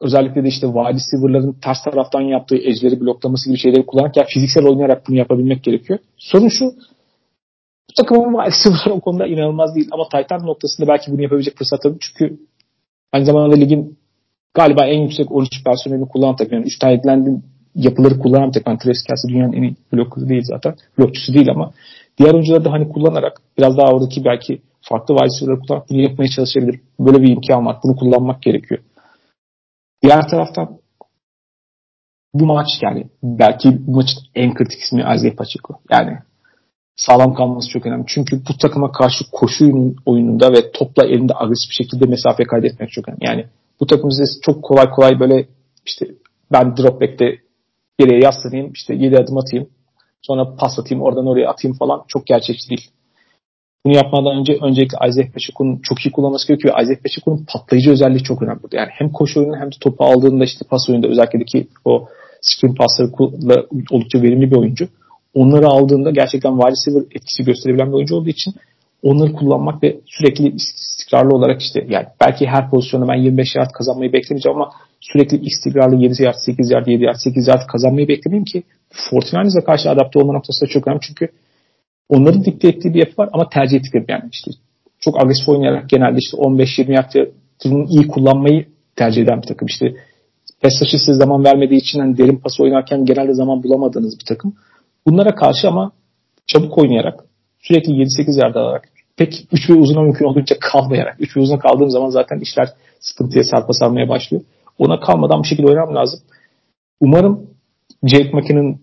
özellikle 0.00 0.44
de 0.44 0.48
işte 0.48 0.66
wide 0.66 0.94
receiver'ların 0.94 1.52
ters 1.52 1.84
taraftan 1.84 2.20
yaptığı 2.20 2.56
ejleri 2.56 3.00
bloklaması 3.00 3.48
gibi 3.48 3.58
şeyleri 3.58 3.86
kullanarak 3.86 4.16
ya 4.16 4.24
fiziksel 4.34 4.66
oynayarak 4.66 5.08
bunu 5.08 5.16
yapabilmek 5.16 5.64
gerekiyor. 5.64 5.98
Sorun 6.18 6.48
şu 6.48 6.64
bu 7.90 8.02
takımın 8.02 8.32
maalesef 8.32 8.72
o 8.90 9.00
konuda 9.00 9.26
inanılmaz 9.26 9.74
değil. 9.74 9.88
Ama 9.92 10.04
Titan 10.04 10.46
noktasında 10.46 10.88
belki 10.88 11.12
bunu 11.12 11.22
yapabilecek 11.22 11.58
fırsat 11.58 11.82
tabii. 11.82 11.98
Çünkü 12.00 12.38
aynı 13.12 13.24
zamanda 13.24 13.56
ligin 13.56 13.98
galiba 14.54 14.86
en 14.86 15.00
yüksek 15.00 15.32
13 15.32 15.64
personelini 15.64 16.08
kullanan 16.08 16.36
takım. 16.36 16.54
Yani 16.54 16.66
3 16.66 16.78
tane 16.78 16.94
edilen 16.94 17.42
yapıları 17.74 18.18
kullanan 18.18 18.50
takım. 18.50 18.70
Yani 18.70 18.78
Travis 18.78 19.02
Kelsey 19.02 19.34
dünyanın 19.34 19.52
en 19.52 19.62
iyi 19.62 19.76
blokçusu 19.92 20.28
değil 20.28 20.42
zaten. 20.44 20.74
Blokçusu 20.98 21.34
değil 21.34 21.50
ama 21.50 21.72
diğer 22.18 22.34
oyuncuları 22.34 22.64
da 22.64 22.72
hani 22.72 22.88
kullanarak 22.88 23.40
biraz 23.58 23.76
daha 23.76 23.92
oradaki 23.92 24.24
belki 24.24 24.62
farklı 24.82 25.14
receiver'ları 25.14 25.60
kullanarak 25.60 25.90
bunu 25.90 26.00
yapmaya 26.00 26.28
çalışabilir. 26.28 26.80
Böyle 27.00 27.22
bir 27.22 27.28
imkan 27.28 27.66
var. 27.66 27.76
Bunu 27.84 27.96
kullanmak 27.96 28.42
gerekiyor. 28.42 28.80
Diğer 30.02 30.28
taraftan 30.28 30.78
bu 32.34 32.46
maç 32.46 32.68
yani 32.82 33.06
belki 33.22 33.86
bu 33.86 33.92
maçın 33.92 34.20
en 34.34 34.54
kritik 34.54 34.80
ismi 34.80 35.00
Isaiah 35.00 35.36
Pacheco. 35.36 35.74
Yani 35.90 36.18
sağlam 36.96 37.34
kalması 37.34 37.68
çok 37.68 37.86
önemli. 37.86 38.04
Çünkü 38.06 38.42
bu 38.48 38.56
takıma 38.56 38.92
karşı 38.92 39.24
koşu 39.32 39.94
oyununda 40.06 40.52
ve 40.52 40.72
topla 40.72 41.04
elinde 41.04 41.32
agresif 41.36 41.70
bir 41.70 41.84
şekilde 41.84 42.06
mesafe 42.06 42.44
kaydetmek 42.44 42.90
çok 42.90 43.08
önemli. 43.08 43.24
Yani 43.24 43.46
bu 43.80 43.86
takım 43.86 44.10
size 44.10 44.40
çok 44.42 44.64
kolay 44.64 44.90
kolay 44.90 45.20
böyle 45.20 45.48
işte 45.86 46.06
ben 46.52 46.76
drop 46.76 47.00
back'te 47.00 47.38
geriye 47.98 48.20
yaslanayım 48.20 48.72
işte 48.72 48.94
7 48.94 49.18
adım 49.18 49.38
atayım 49.38 49.68
sonra 50.22 50.56
pas 50.56 50.78
atayım 50.78 51.02
oradan 51.02 51.26
oraya 51.26 51.50
atayım 51.50 51.76
falan 51.76 52.04
çok 52.08 52.26
gerçekçi 52.26 52.70
değil. 52.70 52.90
Bunu 53.86 53.96
yapmadan 53.96 54.38
önce 54.38 54.58
öncelikle 54.62 55.08
Isaac 55.08 55.32
Pacheco'nun 55.32 55.80
çok 55.82 56.06
iyi 56.06 56.12
kullanması 56.12 56.48
gerekiyor. 56.48 56.82
Isaac 56.82 57.02
Pacheco'nun 57.02 57.46
patlayıcı 57.52 57.90
özelliği 57.90 58.22
çok 58.22 58.42
önemli 58.42 58.62
burada. 58.62 58.76
Yani 58.76 58.88
hem 58.92 59.12
koşu 59.12 59.40
oyunu 59.40 59.56
hem 59.56 59.66
de 59.66 59.76
topu 59.80 60.04
aldığında 60.04 60.44
işte 60.44 60.64
pas 60.70 60.90
oyunda 60.90 61.08
özellikle 61.08 61.44
ki 61.44 61.66
o 61.84 62.08
screen 62.40 62.74
paslarıyla 62.74 63.66
oldukça 63.90 64.22
verimli 64.22 64.50
bir 64.50 64.56
oyuncu. 64.56 64.88
Onları 65.34 65.66
aldığında 65.66 66.10
gerçekten 66.10 66.52
wide 66.52 66.70
receiver 66.70 67.16
etkisi 67.16 67.44
gösterebilen 67.44 67.88
bir 67.88 67.92
oyuncu 67.92 68.16
olduğu 68.16 68.28
için 68.28 68.54
onları 69.02 69.32
kullanmak 69.32 69.82
ve 69.82 70.00
sürekli 70.06 70.54
istikrarlı 70.54 71.34
olarak 71.34 71.62
işte 71.62 71.86
yani 71.88 72.06
belki 72.20 72.46
her 72.46 72.70
pozisyonda 72.70 73.08
ben 73.08 73.14
25 73.14 73.56
yard 73.56 73.70
kazanmayı 73.70 74.12
beklemeyeceğim 74.12 74.60
ama 74.60 74.70
sürekli 75.00 75.40
istikrarlı 75.40 75.96
7 75.96 76.22
yard, 76.22 76.34
8 76.46 76.70
yard, 76.70 76.86
7 76.86 77.02
yard, 77.02 77.16
8 77.16 77.48
yard 77.48 77.66
kazanmayı 77.66 78.08
beklemeyeyim 78.08 78.44
ki 78.44 78.62
Fortnite'e 78.90 79.64
karşı 79.64 79.90
adapte 79.90 80.18
olma 80.18 80.32
noktası 80.32 80.66
da 80.66 80.70
çok 80.70 80.88
önemli 80.88 81.00
çünkü 81.00 81.28
onların 82.08 82.44
dikte 82.44 82.68
ettiği 82.68 82.94
bir 82.94 82.98
yapı 82.98 83.22
var 83.22 83.28
ama 83.32 83.48
tercih 83.48 83.76
ettikleri 83.76 84.04
yani 84.08 84.28
işte 84.32 84.50
çok 85.00 85.22
agresif 85.22 85.48
oynayarak 85.48 85.88
genelde 85.88 86.18
işte 86.18 86.36
15-20 86.36 86.92
yardını 86.92 87.86
iyi 87.88 88.06
kullanmayı 88.06 88.66
tercih 88.96 89.22
eden 89.22 89.42
bir 89.42 89.46
takım. 89.46 89.66
İşte 89.66 89.94
Pesaş'ı 90.60 90.98
size 90.98 91.14
zaman 91.14 91.44
vermediği 91.44 91.80
için 91.80 92.00
hani 92.00 92.18
derin 92.18 92.36
pas 92.36 92.60
oynarken 92.60 93.04
genelde 93.04 93.34
zaman 93.34 93.62
bulamadığınız 93.62 94.18
bir 94.18 94.24
takım. 94.24 94.54
Bunlara 95.06 95.34
karşı 95.34 95.68
ama 95.68 95.92
çabuk 96.46 96.78
oynayarak 96.78 97.24
sürekli 97.58 97.92
7-8 97.92 98.44
yerde 98.44 98.58
alarak 98.58 98.88
pek 99.16 99.46
3 99.52 99.70
ve 99.70 99.74
uzuna 99.74 100.02
mümkün 100.02 100.24
olduğunca 100.24 100.56
kalmayarak 100.60 101.16
3 101.20 101.36
ve 101.36 101.40
uzuna 101.40 101.58
kaldığım 101.58 101.90
zaman 101.90 102.10
zaten 102.10 102.38
işler 102.38 102.68
sıkıntıya 103.00 103.44
sarpa 103.44 103.72
sarmaya 103.72 104.08
başlıyor. 104.08 104.42
Ona 104.78 105.00
kalmadan 105.00 105.42
bir 105.42 105.48
şekilde 105.48 105.66
oynamam 105.66 105.94
lazım. 105.94 106.20
Umarım 107.00 107.46
Jake 108.04 108.30
McKinnon'ın 108.32 108.80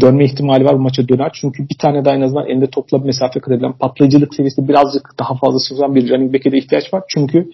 dönme 0.00 0.24
ihtimali 0.24 0.64
var 0.64 0.74
bu 0.74 0.82
maça 0.82 1.08
döner. 1.08 1.30
Çünkü 1.34 1.68
bir 1.68 1.78
tane 1.78 2.04
daha 2.04 2.14
en 2.14 2.20
azından 2.20 2.46
elinde 2.46 2.66
topla 2.66 3.00
bir 3.00 3.06
mesafe 3.06 3.40
kat 3.40 3.54
edilen 3.54 3.72
patlayıcılık 3.72 4.34
seviyesinde 4.34 4.68
birazcık 4.68 5.14
daha 5.18 5.34
fazla 5.34 5.58
sıfırdan 5.58 5.94
bir 5.94 6.10
running 6.10 6.34
back'e 6.34 6.52
de 6.52 6.58
ihtiyaç 6.58 6.94
var. 6.94 7.02
Çünkü 7.08 7.50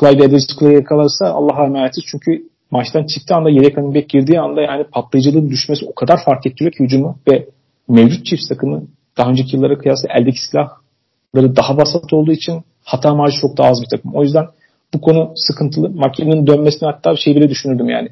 Clyde 0.00 0.24
Edwards-Helaire 0.24 0.74
yakalarsa 0.74 1.26
Allah'a 1.26 1.66
emanetiz. 1.66 2.04
Çünkü 2.06 2.48
maçtan 2.70 3.06
çıktığı 3.06 3.34
anda 3.34 3.50
yedek 3.50 3.78
running 3.78 3.96
back 3.96 4.08
girdiği 4.08 4.40
anda 4.40 4.60
yani 4.60 4.84
patlayıcılığın 4.84 5.50
düşmesi 5.50 5.86
o 5.86 5.94
kadar 5.94 6.24
fark 6.24 6.46
ettiriyor 6.46 6.72
ki 6.72 6.84
hücumu 6.84 7.18
ve 7.30 7.46
mevcut 7.88 8.26
çift 8.26 8.48
takımı 8.48 8.82
daha 9.18 9.30
önceki 9.30 9.56
yıllara 9.56 9.78
kıyasla 9.78 10.08
eldeki 10.18 10.38
silahları 10.50 11.56
daha 11.56 11.76
basit 11.76 12.12
olduğu 12.12 12.32
için 12.32 12.62
hata 12.84 13.14
marjı 13.14 13.40
çok 13.40 13.56
daha 13.56 13.68
az 13.68 13.82
bir 13.82 13.96
takım. 13.96 14.14
O 14.14 14.22
yüzden 14.22 14.46
bu 14.94 15.00
konu 15.00 15.32
sıkıntılı. 15.36 15.90
Makinenin 15.90 16.46
dönmesini 16.46 16.88
hatta 16.88 17.16
şey 17.16 17.36
bile 17.36 17.48
düşünürdüm 17.48 17.88
yani. 17.88 18.08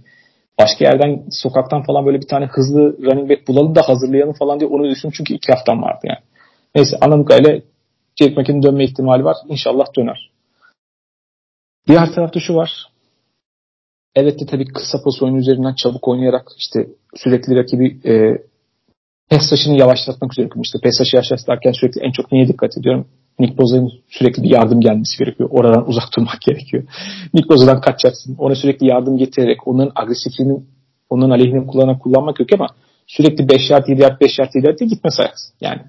Başka 0.61 0.85
yerden 0.85 1.24
sokaktan 1.31 1.82
falan 1.82 2.07
böyle 2.07 2.20
bir 2.20 2.27
tane 2.27 2.47
hızlı 2.47 3.03
running 3.03 3.31
back 3.31 3.49
bulalım 3.49 3.74
da 3.74 3.89
hazırlayalım 3.89 4.35
falan 4.35 4.61
diye 4.61 4.70
onu 4.70 4.91
düşündüm. 4.91 5.15
Çünkü 5.16 5.35
iki 5.35 5.53
haftam 5.53 5.82
vardı 5.82 6.01
yani. 6.05 6.19
Neyse 6.74 6.97
anladığım 7.01 7.24
kadarıyla 7.24 7.61
Jake 8.16 8.35
McKinnon'ın 8.41 8.62
dönme 8.62 8.85
ihtimali 8.85 9.24
var. 9.24 9.37
İnşallah 9.49 9.87
döner. 9.97 10.31
Diğer 11.89 12.12
tarafta 12.12 12.41
şu 12.41 12.55
var. 12.55 12.87
Evet 14.15 14.41
de 14.41 14.47
tabii 14.47 14.65
kısa 14.65 15.03
pas 15.05 15.23
oyunu 15.23 15.39
üzerinden 15.39 15.74
çabuk 15.74 16.09
oynayarak 16.09 16.49
işte 16.59 16.87
sürekli 17.16 17.57
rakibi 17.57 18.01
e, 18.05 18.12
pes 19.28 19.51
taşını 19.51 19.78
yavaşlatmak 19.78 20.32
üzere 20.32 20.49
işte 20.62 20.78
pes 20.82 20.99
taşı 20.99 21.16
yavaşlatırken 21.16 21.73
sürekli 21.73 22.01
en 22.01 22.12
çok 22.12 22.32
neye 22.32 22.49
dikkat 22.49 22.78
ediyorum? 22.78 23.09
Nick 23.41 23.59
Boza'nın 23.59 23.93
sürekli 24.09 24.43
bir 24.43 24.51
yardım 24.51 24.81
gelmesi 24.81 25.19
gerekiyor. 25.19 25.49
Oradan 25.53 25.89
uzak 25.89 26.05
durmak 26.17 26.41
gerekiyor. 26.47 26.83
Nick 27.35 27.49
Boza'dan 27.49 27.81
kaçacaksın. 27.81 28.37
Ona 28.39 28.55
sürekli 28.55 28.87
yardım 28.87 29.17
getirerek 29.17 29.69
onların 29.69 29.93
agresifliğini 29.95 30.61
onun 31.11 31.31
aleyhine 31.31 31.67
kullanan 31.67 31.99
kullanmak 31.99 32.41
yok 32.41 32.49
ama 32.53 32.67
sürekli 33.07 33.49
5 33.49 33.71
yard 33.71 33.89
7 33.89 34.03
yard 34.03 34.21
5 34.21 34.39
yard 34.39 34.51
7 34.55 34.67
yard 34.67 34.79
diye 34.79 34.89
gitme 34.89 35.11
sayarsın. 35.11 35.55
Yani 35.61 35.81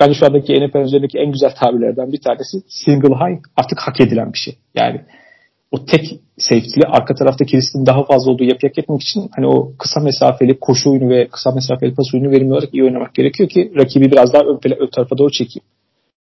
bence 0.00 0.14
şu 0.14 0.26
andaki 0.26 0.52
NFL 0.52 0.76
üzerindeki 0.76 1.18
en 1.18 1.32
güzel 1.32 1.54
tabirlerden 1.60 2.12
bir 2.12 2.20
tanesi 2.20 2.56
single 2.68 3.14
high 3.14 3.40
artık 3.56 3.78
hak 3.78 4.00
edilen 4.00 4.32
bir 4.32 4.38
şey. 4.38 4.54
Yani 4.74 5.00
o 5.70 5.84
tek 5.84 6.20
safety'li 6.38 6.84
arka 6.86 7.14
tarafta 7.14 7.44
kilisinin 7.44 7.86
daha 7.86 8.04
fazla 8.04 8.32
olduğu 8.32 8.44
yapı 8.44 8.66
hak 8.66 8.78
etmek 8.78 9.02
için 9.02 9.30
hani 9.36 9.46
o 9.46 9.72
kısa 9.78 10.00
mesafeli 10.00 10.60
koşu 10.60 10.90
oyunu 10.90 11.08
ve 11.08 11.28
kısa 11.28 11.50
mesafeli 11.50 11.94
pas 11.94 12.14
oyunu 12.14 12.30
verimli 12.30 12.52
olarak 12.52 12.74
iyi 12.74 12.84
oynamak 12.84 13.14
gerekiyor 13.14 13.48
ki 13.48 13.72
rakibi 13.76 14.10
biraz 14.12 14.32
daha 14.32 14.42
ön, 14.42 14.60
ön 14.78 14.86
tarafa 14.86 15.18
doğru 15.18 15.30
çekeyim. 15.30 15.64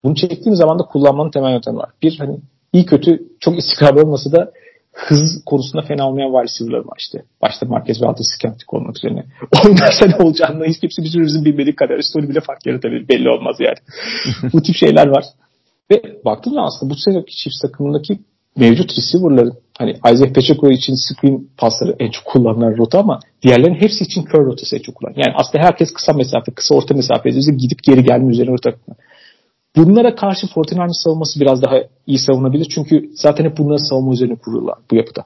Bunu 0.04 0.14
çektiğim 0.14 0.56
zaman 0.56 0.78
da 0.78 0.82
kullanmanın 0.82 1.30
temel 1.30 1.52
yöntemi 1.52 1.76
var. 1.76 1.90
Bir 2.02 2.18
hani 2.18 2.40
iyi 2.72 2.86
kötü 2.86 3.22
çok 3.40 3.58
istikrarlı 3.58 4.00
olmasa 4.00 4.32
da 4.32 4.52
hız 4.92 5.42
konusunda 5.46 5.82
fena 5.82 6.08
olmayan 6.08 6.32
wide 6.32 6.44
receiver'lar 6.44 6.84
var 6.84 6.96
işte. 6.98 7.24
Başta 7.42 7.66
Marquez 7.66 8.02
ve 8.02 8.06
Altis 8.06 8.26
Skeptik 8.34 8.74
olmak 8.74 8.96
üzere. 8.96 9.12
Oynarsa 9.66 10.06
ne 10.06 10.16
olacağını 10.24 10.64
hiç 10.64 10.80
kimse 10.80 11.02
bizim 11.02 11.22
bizim 11.22 11.44
bilmediği 11.44 11.76
kadar 11.76 12.00
story 12.02 12.28
bile 12.28 12.40
fark 12.40 12.66
yaratabilir. 12.66 13.08
Belli 13.08 13.28
olmaz 13.30 13.56
yani. 13.60 13.76
bu 14.52 14.62
tip 14.62 14.76
şeyler 14.76 15.06
var. 15.06 15.24
Ve 15.90 16.02
baktığım 16.24 16.52
zaman 16.52 16.66
aslında 16.66 16.90
bu 16.90 16.96
seneki 16.96 17.36
çift 17.36 17.56
takımındaki 17.62 18.18
mevcut 18.56 18.90
receiver'ların 18.98 19.54
hani 19.78 19.90
Isaac 19.90 20.34
Pacheco 20.34 20.70
için 20.70 20.94
screen 20.94 21.48
pasları 21.58 21.96
en 21.98 22.10
çok 22.10 22.24
kullanılan 22.24 22.76
rota 22.76 22.98
ama 22.98 23.20
diğerlerinin 23.42 23.80
hepsi 23.80 24.04
için 24.04 24.24
curl 24.24 24.46
rotası 24.46 24.76
en 24.76 24.80
çok 24.80 24.94
kullanılan. 24.94 25.22
Yani 25.26 25.34
aslında 25.36 25.64
herkes 25.64 25.92
kısa 25.92 26.12
mesafe, 26.12 26.52
kısa 26.52 26.74
orta 26.74 26.94
mesafe 26.94 27.30
gidip 27.30 27.82
geri 27.82 28.04
gelme 28.04 28.30
üzerine 28.32 28.52
rota 28.52 28.72
Bunlara 29.76 30.14
karşı 30.14 30.46
Fortinand'ın 30.46 31.04
savunması 31.04 31.40
biraz 31.40 31.62
daha 31.62 31.74
iyi 32.06 32.18
savunabilir. 32.18 32.68
Çünkü 32.74 33.10
zaten 33.14 33.44
hep 33.44 33.58
bunları 33.58 33.78
savunma 33.78 34.12
üzerine 34.12 34.36
kuruyorlar 34.36 34.74
bu 34.90 34.96
yapıda. 34.96 35.24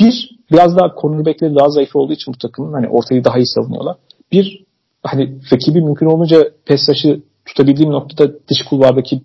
Bir, 0.00 0.30
biraz 0.52 0.76
daha 0.76 0.94
cornerbackleri 1.00 1.54
daha 1.54 1.68
zayıf 1.68 1.96
olduğu 1.96 2.12
için 2.12 2.34
bu 2.34 2.38
takımın 2.38 2.72
hani 2.72 2.88
ortayı 2.88 3.24
daha 3.24 3.38
iyi 3.38 3.46
savunuyorlar. 3.46 3.96
Bir, 4.32 4.64
hani 5.02 5.38
rakibi 5.52 5.80
mümkün 5.80 6.06
olunca 6.06 6.50
pes 6.64 6.86
taşı 6.86 7.20
tutabildiğim 7.44 7.92
noktada 7.92 8.32
dış 8.32 8.62
kulvardaki 8.68 9.22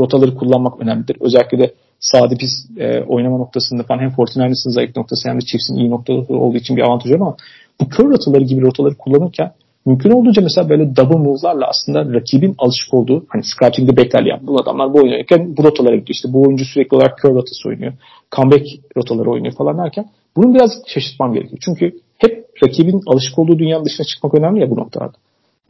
rotaları 0.00 0.34
kullanmak 0.34 0.80
önemlidir. 0.80 1.16
Özellikle 1.20 1.58
de 1.58 1.74
sağ 2.00 2.30
dipiz 2.30 2.68
e, 2.76 3.02
oynama 3.02 3.38
noktasında 3.38 3.82
falan 3.82 3.98
hem 3.98 4.10
Fortinand'ın 4.10 4.70
zayıf 4.70 4.96
noktası 4.96 5.28
hem 5.28 5.40
de 5.40 5.44
Chiefs'in 5.44 5.76
iyi 5.76 5.90
noktası 5.90 6.34
olduğu 6.34 6.56
için 6.56 6.76
bir 6.76 6.82
avantajı 6.82 7.14
var 7.14 7.20
ama 7.20 7.36
bu 7.80 7.88
kör 7.88 8.10
rotaları 8.10 8.44
gibi 8.44 8.60
rotaları 8.60 8.94
kullanırken 8.94 9.52
mümkün 9.88 10.10
olduğunca 10.10 10.42
mesela 10.42 10.68
böyle 10.68 10.96
double 10.96 11.18
move'larla 11.18 11.66
aslında 11.68 12.14
rakibin 12.14 12.54
alışık 12.58 12.94
olduğu 12.94 13.26
hani 13.28 13.42
scratching'de 13.44 13.96
bekler 13.96 14.22
yani 14.22 14.46
bu 14.46 14.60
adamlar 14.60 14.92
bu 14.92 14.98
oynuyorken 14.98 15.56
bu 15.56 15.64
rotalara 15.64 15.96
gidiyor. 15.96 16.14
İşte 16.14 16.32
bu 16.32 16.42
oyuncu 16.42 16.64
sürekli 16.64 16.96
olarak 16.96 17.18
curl 17.22 17.34
rotası 17.34 17.68
oynuyor. 17.68 17.92
Comeback 18.32 18.66
rotaları 18.96 19.30
oynuyor 19.30 19.54
falan 19.54 19.78
derken 19.78 20.06
bunu 20.36 20.54
biraz 20.54 20.70
şaşırtmam 20.86 21.34
gerekiyor. 21.34 21.58
Çünkü 21.64 22.00
hep 22.18 22.46
rakibin 22.64 23.00
alışık 23.06 23.38
olduğu 23.38 23.58
dünyanın 23.58 23.84
dışına 23.84 24.06
çıkmak 24.06 24.34
önemli 24.34 24.60
ya 24.60 24.70
bu 24.70 24.76
noktada. 24.76 25.12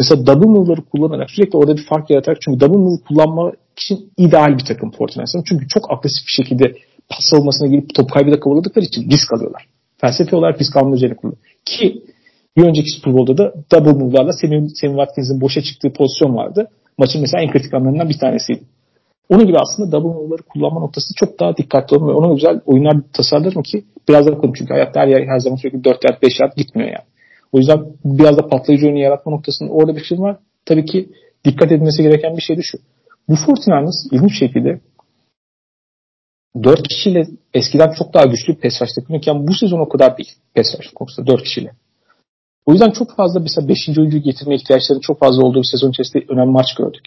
Mesela 0.01 0.27
double 0.27 0.47
move'ları 0.47 0.83
kullanarak 0.83 1.31
sürekli 1.31 1.57
orada 1.57 1.77
bir 1.77 1.85
fark 1.85 2.11
yaratarak 2.11 2.39
çünkü 2.41 2.61
double 2.61 2.79
move 2.79 3.01
kullanma 3.09 3.53
için 3.77 4.11
ideal 4.17 4.59
bir 4.59 4.65
takım 4.65 4.91
Fortnite'ın. 4.91 5.45
Çünkü 5.49 5.69
çok 5.69 5.93
agresif 5.93 6.27
bir 6.27 6.43
şekilde 6.43 6.65
pas 7.09 7.25
savunmasına 7.31 7.69
girip 7.69 7.95
top 7.95 8.11
kaybı 8.11 8.41
kovaladıkları 8.41 8.85
için 8.85 9.11
risk 9.11 9.33
alıyorlar. 9.33 9.67
Felsefi 10.01 10.37
olarak 10.37 10.61
risk 10.61 10.77
alma 10.77 10.95
üzerine 10.97 11.17
kullanıyor. 11.17 11.43
Ki 11.65 12.03
bir 12.59 12.65
önceki 12.65 12.91
Super 12.91 13.15
Bowl'da 13.15 13.39
da 13.39 13.55
double 13.73 13.93
move'larla 13.93 14.33
Sammy, 14.33 14.69
Sammy 14.81 14.97
Watkins'in 14.97 15.41
boşa 15.41 15.63
çıktığı 15.63 15.93
pozisyon 15.93 16.37
vardı. 16.37 16.71
Maçın 16.99 17.21
mesela 17.21 17.43
en 17.43 17.51
kritik 17.51 17.75
anlarından 17.75 18.09
bir 18.09 18.19
tanesiydi. 18.19 18.63
Onun 19.29 19.47
gibi 19.47 19.59
aslında 19.59 19.93
double 19.93 20.09
move'ları 20.09 20.43
kullanma 20.43 20.81
noktası 20.81 21.15
çok 21.17 21.41
daha 21.41 21.57
dikkatli 21.57 21.97
olun 21.97 22.09
ve 22.09 22.13
ona 22.13 22.35
güzel 22.35 22.61
oyunlar 22.67 22.97
tasarlarım 23.13 23.63
ki 23.63 23.85
biraz 24.09 24.27
da 24.27 24.33
bakalım 24.33 24.55
çünkü 24.59 24.75
hayatta 24.75 25.01
her, 25.01 25.09
yer, 25.09 25.27
her 25.27 25.39
zaman 25.39 25.57
sürekli 25.57 25.85
4 25.85 26.05
yard 26.05 26.23
5 26.23 26.41
yard 26.41 26.53
gitmiyor 26.57 26.89
yani. 26.89 27.05
O 27.53 27.59
yüzden 27.59 27.87
biraz 28.05 28.39
da 28.39 28.49
patlayıcı 28.49 28.87
oyunu 28.87 28.99
yaratma 28.99 29.33
noktasında 29.33 29.71
orada 29.71 29.97
bir 29.97 30.05
şey 30.05 30.19
var. 30.19 30.37
Tabii 30.67 30.85
ki 30.85 31.09
dikkat 31.45 31.73
edilmesi 31.73 32.03
gereken 32.03 32.37
bir 32.37 32.43
şey 32.43 32.57
de 32.57 32.63
şu. 32.63 32.79
Bu 33.29 33.35
Fortinand'ız 33.47 34.09
ilginç 34.13 34.39
şekilde 34.39 34.81
4 36.63 36.89
kişiyle 36.89 37.27
eskiden 37.55 37.93
çok 37.99 38.15
daha 38.15 38.25
güçlü 38.25 38.55
pes 38.55 38.83
rush 38.83 38.93
takımıyken 38.95 39.47
bu 39.47 39.55
sezon 39.55 39.81
o 39.81 39.89
kadar 39.89 40.19
değil 40.19 40.33
pes 40.55 40.67
rush 40.79 40.91
konusunda 40.95 41.27
4 41.27 41.43
kişiyle. 41.43 41.71
O 42.69 42.73
yüzden 42.73 42.91
çok 42.91 43.17
fazla 43.17 43.41
mesela 43.41 43.69
5. 43.69 43.99
oyuncu 43.99 44.19
getirme 44.19 44.55
ihtiyaçlarının 44.55 45.01
çok 45.01 45.21
fazla 45.21 45.43
olduğu 45.43 45.59
bir 45.59 45.69
sezon 45.71 45.91
içerisinde 45.91 46.25
önemli 46.29 46.51
maç 46.51 46.75
gördük. 46.75 47.05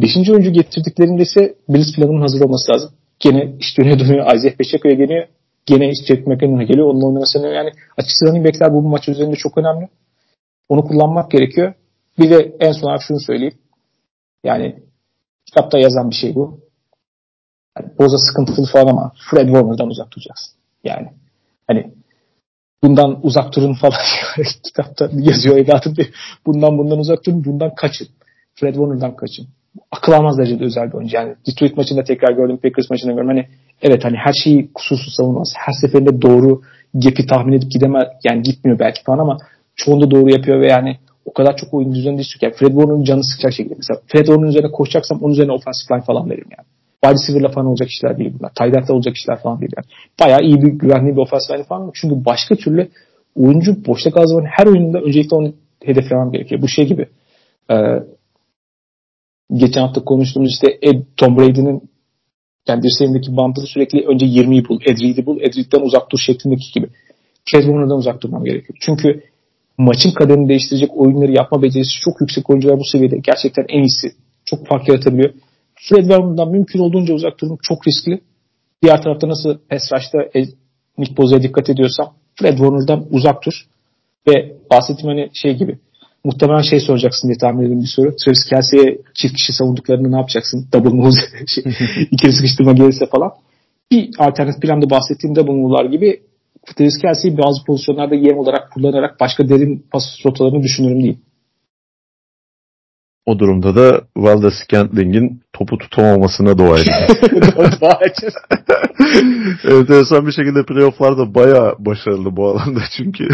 5. 0.00 0.30
oyuncu 0.30 0.52
getirdiklerinde 0.52 1.22
ise 1.22 1.54
Bills 1.68 1.96
planının 1.96 2.20
hazır 2.20 2.40
olması 2.40 2.72
lazım. 2.72 2.90
Gene 3.20 3.52
iş 3.58 3.78
dönüyor 3.78 3.98
dönüyor. 3.98 4.34
Isaiah 4.34 4.56
Pacheco'ya 4.56 4.94
geliyor. 4.94 5.26
Gene 5.66 5.90
iş 5.90 6.06
Jack 6.06 6.26
McKinnon'a 6.26 6.62
geliyor. 6.62 6.86
Onun 6.86 7.02
oynamasını 7.02 7.46
yani 7.46 7.70
açıkçası 7.96 8.26
running 8.26 8.46
backler 8.46 8.72
bu 8.72 8.82
maç 8.82 9.08
üzerinde 9.08 9.36
çok 9.36 9.58
önemli. 9.58 9.88
Onu 10.68 10.84
kullanmak 10.84 11.30
gerekiyor. 11.30 11.74
Bir 12.18 12.30
de 12.30 12.56
en 12.60 12.72
son 12.72 12.88
olarak 12.88 13.02
şunu 13.02 13.20
söyleyeyim. 13.20 13.58
Yani 14.44 14.76
Kitapta 15.46 15.78
yazan 15.78 16.10
bir 16.10 16.14
şey 16.14 16.34
bu. 16.34 16.60
Yani 17.78 17.98
Boza 17.98 18.18
sıkıntılı 18.18 18.66
falan 18.66 18.86
ama 18.86 19.12
Fred 19.30 19.46
Warner'dan 19.46 19.88
uzak 19.88 20.12
duracaksın. 20.12 20.52
Yani 20.84 21.08
hani 21.66 21.94
bundan 22.86 23.18
uzak 23.22 23.56
durun 23.56 23.74
falan 23.74 23.98
kitapta 24.64 25.10
yazıyor 25.12 25.56
evladım 25.56 25.96
diye. 25.96 26.06
Bundan 26.46 26.78
bundan 26.78 26.98
uzak 26.98 27.26
durun, 27.26 27.44
bundan 27.44 27.74
kaçın. 27.74 28.08
Fred 28.54 28.74
Warner'dan 28.74 29.16
kaçın. 29.16 29.46
Akıl 29.90 30.12
almaz 30.12 30.38
derecede 30.38 30.64
özel 30.64 30.88
bir 30.88 30.94
oyuncu. 30.94 31.16
Yani 31.16 31.34
Detroit 31.46 31.76
maçında 31.76 32.04
tekrar 32.04 32.32
gördüm, 32.32 32.58
Packers 32.62 32.90
maçında 32.90 33.12
gördüm. 33.12 33.28
Hani 33.28 33.46
evet 33.82 34.04
hani 34.04 34.16
her 34.16 34.32
şeyi 34.44 34.72
kusursuz 34.74 35.14
savunmaz. 35.14 35.52
Her 35.56 35.72
seferinde 35.72 36.22
doğru 36.22 36.60
gap'i 36.94 37.26
tahmin 37.26 37.52
edip 37.52 37.70
gidemez. 37.70 38.04
Yani 38.24 38.42
gitmiyor 38.42 38.78
belki 38.78 39.02
falan 39.04 39.18
ama 39.18 39.38
çoğunda 39.76 40.10
doğru 40.10 40.30
yapıyor 40.30 40.60
ve 40.60 40.66
yani 40.66 40.98
o 41.24 41.32
kadar 41.32 41.56
çok 41.56 41.74
oyun 41.74 41.94
düzeninde 41.94 42.22
istiyor 42.22 42.40
ki. 42.40 42.44
Yani 42.44 42.54
Fred 42.54 42.78
Warner'ın 42.78 43.04
canı 43.04 43.24
sıkacak 43.24 43.52
şekilde. 43.52 43.74
Mesela 43.76 44.00
Fred 44.06 44.26
Warner'ın 44.26 44.50
üzerine 44.50 44.70
koşacaksam 44.70 45.18
onun 45.22 45.32
üzerine 45.32 45.52
offensive 45.52 45.96
line 45.96 46.04
falan 46.04 46.30
veririm 46.30 46.48
yani. 46.58 46.66
Wide 47.08 47.22
receiver'la 47.22 47.48
falan 47.48 47.66
olacak 47.66 47.88
işler 47.88 48.18
değil 48.18 48.32
bunlar. 48.38 48.50
Tight 48.54 48.90
olacak 48.90 49.16
işler 49.16 49.38
falan 49.42 49.60
değil 49.60 49.72
yani. 49.76 49.86
Bayağı 50.20 50.40
iyi 50.42 50.62
bir 50.62 50.68
güvenli 50.68 51.16
bir 51.16 51.20
offensive 51.20 51.56
line 51.56 51.64
falan. 51.64 51.90
Çünkü 51.94 52.24
başka 52.24 52.54
türlü 52.54 52.88
oyuncu 53.36 53.84
boşta 53.86 54.10
kaldığı 54.10 54.28
zaman 54.28 54.44
her 54.58 54.66
oyunda 54.66 55.00
öncelikle 55.00 55.36
onu 55.36 55.52
hedeflemem 55.84 56.32
gerekiyor. 56.32 56.62
Bu 56.62 56.68
şey 56.68 56.86
gibi 56.86 57.08
e, 57.70 57.76
geçen 59.52 59.80
hafta 59.80 60.04
konuştuğumuz 60.04 60.50
işte 60.50 60.78
Ed, 60.82 61.02
Tom 61.16 61.38
Brady'nin 61.38 61.82
yani 62.68 62.82
dirseğindeki 62.82 63.36
bandı 63.36 63.60
sürekli 63.60 64.06
önce 64.06 64.26
20'yi 64.26 64.68
bul, 64.68 64.80
Ed 64.86 64.98
Reed'i 64.98 65.26
bul, 65.26 65.40
Ed 65.40 65.54
Reed'den 65.56 65.80
uzak 65.80 66.12
dur 66.12 66.18
şeklindeki 66.18 66.72
gibi. 66.74 66.88
Fred 67.50 67.62
Warner'dan 67.62 67.96
uzak 67.98 68.22
durmam 68.22 68.44
gerekiyor. 68.44 68.78
Çünkü 68.80 69.22
maçın 69.78 70.10
kaderini 70.10 70.48
değiştirecek 70.48 70.90
oyunları 70.96 71.32
yapma 71.32 71.62
becerisi 71.62 72.00
çok 72.00 72.20
yüksek 72.20 72.50
oyuncular 72.50 72.78
bu 72.78 72.84
seviyede. 72.84 73.18
Gerçekten 73.18 73.64
en 73.68 73.78
iyisi. 73.78 74.08
Çok 74.44 74.66
fark 74.66 74.88
yaratabiliyor. 74.88 75.30
Fred 75.80 76.00
Warner'dan 76.00 76.50
mümkün 76.50 76.78
olduğunca 76.78 77.14
uzak 77.14 77.40
durmak 77.40 77.62
çok 77.62 77.86
riskli. 77.86 78.20
Diğer 78.82 79.02
tarafta 79.02 79.28
nasıl 79.28 79.58
pass 79.70 79.92
rush'ta 79.92 80.18
Nick 80.98 81.16
Bosa'a 81.16 81.42
dikkat 81.42 81.70
ediyorsam 81.70 82.14
Fred 82.34 82.56
Warner'dan 82.56 83.06
uzak 83.10 83.46
dur. 83.46 83.66
Ve 84.28 84.56
bahsettiğim 84.70 85.08
hani 85.08 85.30
şey 85.32 85.54
gibi 85.56 85.78
muhtemelen 86.24 86.62
şey 86.62 86.80
soracaksın 86.80 87.28
diye 87.28 87.38
tahmin 87.38 87.60
ediyorum 87.60 87.82
bir 87.82 87.88
soru. 87.96 88.16
Travis 88.16 88.44
Kelsey'e 88.50 88.98
çift 89.14 89.34
kişi 89.34 89.52
savunduklarını 89.52 90.12
ne 90.12 90.16
yapacaksın? 90.16 90.68
Double 90.72 90.90
move, 90.90 91.10
şey, 91.46 91.64
ikili 92.10 92.32
sıkıştırma 92.32 92.72
gelirse 92.72 93.06
falan. 93.06 93.30
Bir 93.90 94.10
alternatif 94.18 94.62
planda 94.62 94.90
bahsettiğim 94.90 95.36
double 95.36 95.52
move'lar 95.52 95.84
gibi 95.84 96.20
Travis 96.76 96.98
Kelsey'i 97.02 97.38
bazı 97.38 97.64
pozisyonlarda 97.64 98.14
yem 98.14 98.38
olarak 98.38 98.72
kullanarak 98.72 99.20
başka 99.20 99.48
derin 99.48 99.86
pas 99.92 100.04
rotalarını 100.26 100.62
düşünürüm 100.62 101.02
değil. 101.02 101.18
O 103.26 103.38
durumda 103.38 103.76
da 103.76 104.00
Valdes 104.16 104.54
Scantling'in 104.54 105.40
topu 105.52 105.78
tutamamasına 105.78 106.58
dua 106.58 106.78
edeceğiz. 106.78 108.34
Enteresan 109.64 110.26
bir 110.26 110.32
şekilde 110.32 110.64
playofflarda 110.64 111.34
baya 111.34 111.74
başarılı 111.78 112.36
bu 112.36 112.48
alanda 112.48 112.80
çünkü 112.96 113.28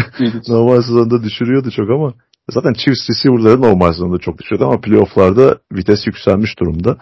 normal 0.47 0.81
sezonda 0.81 1.23
düşürüyordu 1.23 1.71
çok 1.71 1.89
ama 1.89 2.13
zaten 2.49 2.73
Chiefs 2.73 3.09
receiver'ları 3.09 3.61
normal 3.61 3.91
sezonda 3.91 4.17
çok 4.17 4.37
düşüyordu 4.37 4.65
ama 4.65 4.81
playofflarda 4.81 5.57
vites 5.71 6.07
yükselmiş 6.07 6.59
durumda. 6.59 6.97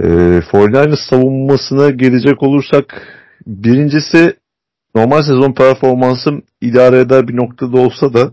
E, 0.00 0.04
49ers 0.04 1.08
savunmasına 1.10 1.90
gelecek 1.90 2.42
olursak 2.42 3.02
birincisi 3.46 4.34
normal 4.94 5.22
sezon 5.22 5.52
performansım 5.52 6.42
idare 6.60 6.98
eder 6.98 7.28
bir 7.28 7.36
noktada 7.36 7.76
olsa 7.76 8.14
da 8.14 8.32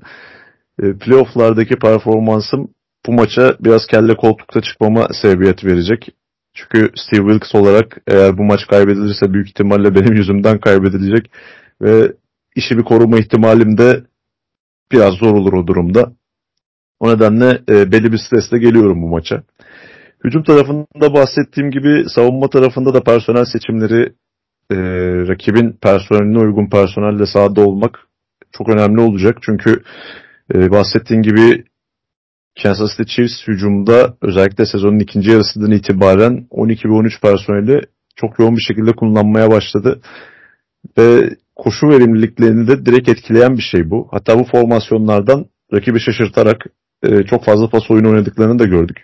e, 0.84 0.94
playofflardaki 0.94 1.76
performansım 1.76 2.68
bu 3.08 3.14
maça 3.14 3.56
biraz 3.60 3.88
kelle 3.88 4.16
koltukta 4.16 4.62
çıkmama 4.62 5.08
sebebiyet 5.22 5.66
verecek. 5.66 6.10
Çünkü 6.54 6.92
Steve 6.96 7.32
Wilkes 7.32 7.56
olarak 7.56 7.98
eğer 8.08 8.38
bu 8.38 8.44
maç 8.44 8.68
kaybedilirse 8.68 9.34
büyük 9.34 9.50
ihtimalle 9.50 9.96
benim 9.96 10.14
yüzümden 10.16 10.60
kaybedilecek 10.60 11.32
ve 11.82 12.12
işi 12.56 12.78
bir 12.78 12.84
koruma 12.84 13.20
ihtimalim 13.20 13.78
de 13.78 14.04
biraz 14.92 15.14
zor 15.14 15.34
olur 15.36 15.54
o 15.54 15.68
durumda. 15.68 16.12
O 17.00 17.10
nedenle 17.10 17.62
e, 17.70 17.92
belli 17.92 18.12
bir 18.12 18.18
stresle 18.18 18.58
geliyorum 18.58 19.02
bu 19.02 19.08
maça. 19.08 19.44
Hücum 20.24 20.44
tarafında 20.44 21.14
bahsettiğim 21.14 21.72
gibi 21.72 22.10
savunma 22.10 22.50
tarafında 22.50 22.94
da 22.94 23.04
personel 23.04 23.46
seçimleri 23.46 24.14
e, 24.72 24.78
rakibin 25.28 25.72
personeline 25.82 26.40
uygun 26.40 26.70
personelle 26.70 27.26
sahada 27.26 27.62
olmak 27.62 28.00
çok 28.52 28.70
önemli 28.70 29.02
olacak. 29.02 29.38
Çünkü 29.42 29.84
e, 30.56 30.72
bahsettiğim 30.72 31.24
gibi 31.24 31.64
Kansas 32.64 32.98
City 32.98 33.16
Chiefs 33.16 33.48
hücumda 33.48 34.18
özellikle 34.22 34.66
sezonun 34.66 35.00
ikinci 35.00 35.32
yarısından 35.32 35.72
itibaren 35.72 36.48
12 36.50 36.90
ve 36.90 36.94
13 36.94 37.22
personeli 37.22 37.82
çok 38.16 38.40
yoğun 38.40 38.56
bir 38.56 38.62
şekilde 38.62 38.92
kullanmaya 38.92 39.52
başladı. 39.52 40.02
Ve 40.98 41.30
koşu 41.56 41.90
verimliliklerini 41.90 42.68
de 42.68 42.86
direkt 42.86 43.10
etkileyen 43.10 43.58
bir 43.58 43.62
şey 43.62 43.90
bu. 43.90 44.08
Hatta 44.12 44.40
bu 44.40 44.44
formasyonlardan 44.44 45.46
rakibi 45.74 46.00
şaşırtarak 46.00 46.66
e, 47.04 47.24
çok 47.24 47.46
fazla 47.46 47.70
pas 47.70 47.92
oyunu 47.92 48.10
oynadıklarını 48.10 48.60
da 48.60 48.66
gördük. 48.66 48.98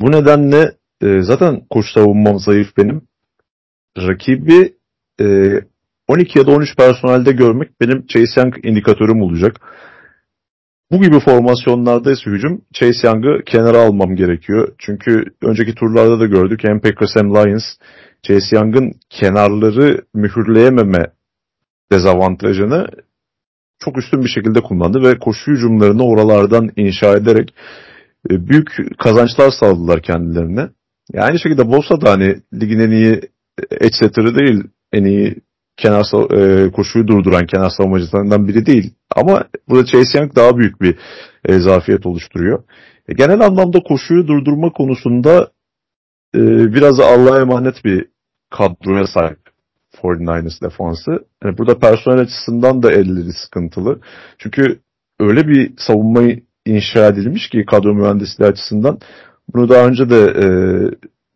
Bu 0.00 0.12
nedenle 0.12 0.72
e, 1.02 1.22
zaten 1.22 1.60
koşu 1.70 1.92
savunmam 1.92 2.38
zayıf 2.38 2.76
benim. 2.76 3.02
Rakibi 3.98 4.74
e, 5.20 5.50
12 6.08 6.38
ya 6.38 6.46
da 6.46 6.50
13 6.50 6.76
personelde 6.76 7.32
görmek 7.32 7.80
benim 7.80 8.06
Chase 8.06 8.40
Young 8.40 8.66
indikatörüm 8.66 9.22
olacak. 9.22 9.60
Bu 10.92 11.00
gibi 11.00 11.20
formasyonlarda 11.20 12.12
ise 12.12 12.30
hücum 12.30 12.62
Chase 12.72 13.06
Young'ı 13.08 13.44
kenara 13.46 13.78
almam 13.78 14.16
gerekiyor. 14.16 14.74
Çünkü 14.78 15.24
önceki 15.42 15.74
turlarda 15.74 16.20
da 16.20 16.26
gördük 16.26 16.60
hem 16.64 16.80
Packers 16.80 17.16
hem 17.16 17.34
Lions 17.34 17.64
Chase 18.22 18.56
Young'ın 18.56 18.92
kenarları 19.10 20.02
mühürleyememe 20.14 21.06
dezavantajını 21.92 22.86
çok 23.78 23.98
üstün 23.98 24.24
bir 24.24 24.28
şekilde 24.28 24.60
kullandı 24.60 25.02
ve 25.02 25.18
koşu 25.18 25.50
hücumlarını 25.50 26.02
oralardan 26.02 26.70
inşa 26.76 27.16
ederek 27.16 27.54
e, 28.30 28.48
büyük 28.48 28.98
kazançlar 28.98 29.50
sağladılar 29.60 30.02
kendilerine. 30.02 30.68
Yani 31.12 31.24
aynı 31.24 31.38
şekilde 31.38 31.68
Bosa 31.68 32.00
da 32.00 32.10
hani 32.10 32.36
ligin 32.54 32.78
en 32.78 32.90
iyi 32.90 33.20
setter'ı 33.92 34.38
değil, 34.38 34.64
en 34.92 35.04
iyi 35.04 35.36
kenar 35.76 36.04
e, 36.36 36.70
koşuyu 36.70 37.08
durduran 37.08 37.46
kenar 37.46 37.70
savunmacılarından 37.70 38.48
biri 38.48 38.66
değil. 38.66 38.94
Ama 39.16 39.44
burada 39.68 39.86
Chase 39.86 40.18
Young 40.18 40.36
daha 40.36 40.56
büyük 40.56 40.80
bir 40.80 40.98
e, 41.44 41.60
zafiyet 41.60 42.06
oluşturuyor. 42.06 42.62
E, 43.08 43.14
genel 43.14 43.40
anlamda 43.40 43.80
koşuyu 43.80 44.26
durdurma 44.26 44.72
konusunda 44.72 45.50
e, 46.34 46.40
biraz 46.74 47.00
Allah'a 47.00 47.40
emanet 47.40 47.84
bir 47.84 48.06
kadroya 48.50 49.06
sahip 49.06 49.38
49ers 50.02 50.62
defansı. 50.62 51.10
Yani 51.44 51.58
burada 51.58 51.78
personel 51.78 52.18
açısından 52.18 52.82
da 52.82 52.92
elleri 52.92 53.32
sıkıntılı. 53.32 54.00
Çünkü 54.38 54.80
öyle 55.20 55.48
bir 55.48 55.72
savunmayı 55.78 56.42
inşa 56.66 57.06
edilmiş 57.06 57.48
ki 57.48 57.64
kadro 57.66 57.94
mühendisliği 57.94 58.50
açısından. 58.50 58.98
Bunu 59.54 59.68
daha 59.68 59.86
önce 59.86 60.10
de 60.10 60.20
e, 60.20 60.46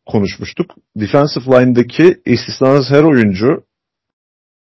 konuşmuştuk. 0.07 0.71
Defensive 0.97 1.45
line'daki 1.45 2.21
istisnasız 2.27 2.91
her 2.91 3.03
oyuncu 3.03 3.65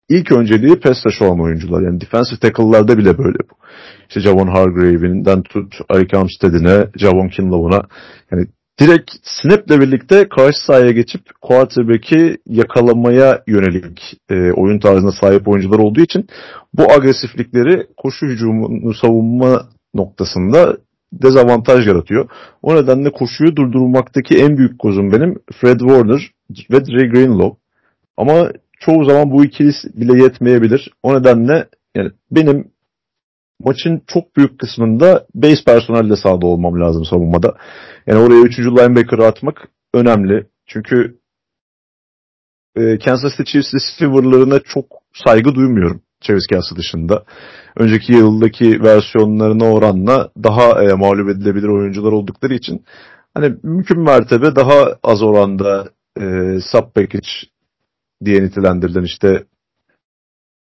ilk 0.10 0.32
önceliği 0.32 0.76
pass 0.76 1.06
rush 1.06 1.22
olan 1.22 1.42
oyuncular. 1.42 1.82
Yani 1.82 2.02
defensive 2.02 2.40
tackle'larda 2.40 2.98
bile 2.98 3.18
böyle 3.18 3.40
bu. 3.40 3.56
İşte 4.08 4.20
Javon 4.20 4.48
Hargrave'inden 4.48 5.42
tut 5.42 5.76
Arik 5.90 6.14
Armstead'ine, 6.14 6.88
Javon 6.96 7.28
Kinlow'una. 7.28 7.84
Yani 8.32 8.48
direkt 8.80 9.12
snap'le 9.24 9.70
birlikte 9.70 10.30
karşı 10.30 10.66
sahaya 10.66 10.92
geçip 10.92 11.22
quarterback'i 11.42 12.38
yakalamaya 12.46 13.44
yönelik 13.48 14.18
e, 14.30 14.52
oyun 14.52 14.80
tarzına 14.80 15.12
sahip 15.12 15.48
oyuncular 15.48 15.80
olduğu 15.80 16.02
için 16.02 16.28
bu 16.74 16.92
agresiflikleri 16.92 17.88
koşu 17.98 18.26
hücumunu 18.26 18.94
savunma 18.94 19.70
noktasında 19.94 20.78
dezavantaj 21.14 21.88
yaratıyor. 21.88 22.30
O 22.62 22.76
nedenle 22.76 23.12
koşuyu 23.12 23.56
durdurmaktaki 23.56 24.36
en 24.36 24.58
büyük 24.58 24.80
kozum 24.80 25.12
benim 25.12 25.40
Fred 25.54 25.80
Warner 25.80 26.32
ve 26.72 26.86
Dre 26.86 27.08
Greenlaw. 27.08 27.58
Ama 28.18 28.52
çoğu 28.80 29.06
zaman 29.06 29.32
bu 29.32 29.46
ikilisi 29.46 30.00
bile 30.00 30.24
yetmeyebilir. 30.24 30.92
O 31.04 31.20
nedenle 31.20 31.68
yani 31.96 32.12
benim 32.32 32.72
maçın 33.60 34.02
çok 34.08 34.36
büyük 34.36 34.60
kısmında 34.60 35.26
base 35.36 35.64
personelle 35.66 36.16
sahada 36.16 36.46
olmam 36.46 36.82
lazım 36.82 37.06
savunmada. 37.06 37.58
Yani 38.08 38.20
oraya 38.20 38.42
3. 38.42 38.60
linebacker'ı 38.60 39.26
atmak 39.26 39.68
önemli. 39.94 40.48
Çünkü 40.68 41.20
e, 42.76 43.00
Kansas 43.00 43.38
City 43.38 43.52
Chiefs 43.52 43.74
receiver'larına 43.74 44.60
çok 44.60 44.86
saygı 45.26 45.56
duymuyorum. 45.56 46.02
Travis 46.22 46.48
Kelsey 46.48 46.78
dışında. 46.78 47.24
Önceki 47.78 48.14
yıldaki 48.14 48.84
versiyonlarına 48.84 49.72
oranla 49.72 50.32
daha 50.44 50.84
e, 50.84 50.94
mağlup 50.94 51.30
edilebilir 51.30 51.68
oyuncular 51.68 52.12
oldukları 52.12 52.54
için 52.54 52.86
hani 53.34 53.56
mümkün 53.64 54.00
mertebe 54.00 54.56
daha 54.56 54.98
az 55.04 55.24
oranda 55.24 55.90
e, 56.20 56.24
sub 56.72 56.94
package 56.96 57.28
diye 58.26 58.44
nitelendirilen 58.44 59.04
işte 59.04 59.44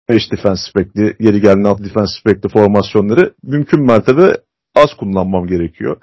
5 0.08 0.32
defense 0.32 0.70
spekli, 0.70 1.16
geri 1.20 1.40
gelen 1.40 1.64
6 1.64 1.84
defense 1.84 2.20
spekli 2.20 2.48
formasyonları 2.48 3.34
mümkün 3.42 3.86
mertebe 3.86 4.36
az 4.74 4.94
kullanmam 4.94 5.46
gerekiyor. 5.46 5.96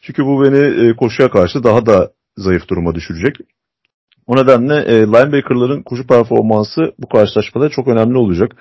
Çünkü 0.00 0.24
bu 0.24 0.44
beni 0.44 0.88
e, 0.88 0.96
koşuya 0.96 1.30
karşı 1.30 1.64
daha 1.64 1.86
da 1.86 2.10
zayıf 2.36 2.68
duruma 2.68 2.94
düşürecek. 2.94 3.36
O 4.26 4.36
nedenle 4.36 4.74
e, 4.74 5.06
linebackerların 5.06 5.82
koşu 5.82 6.06
performansı 6.06 6.94
bu 6.98 7.08
karşılaşmada 7.08 7.68
çok 7.68 7.88
önemli 7.88 8.18
olacak. 8.18 8.52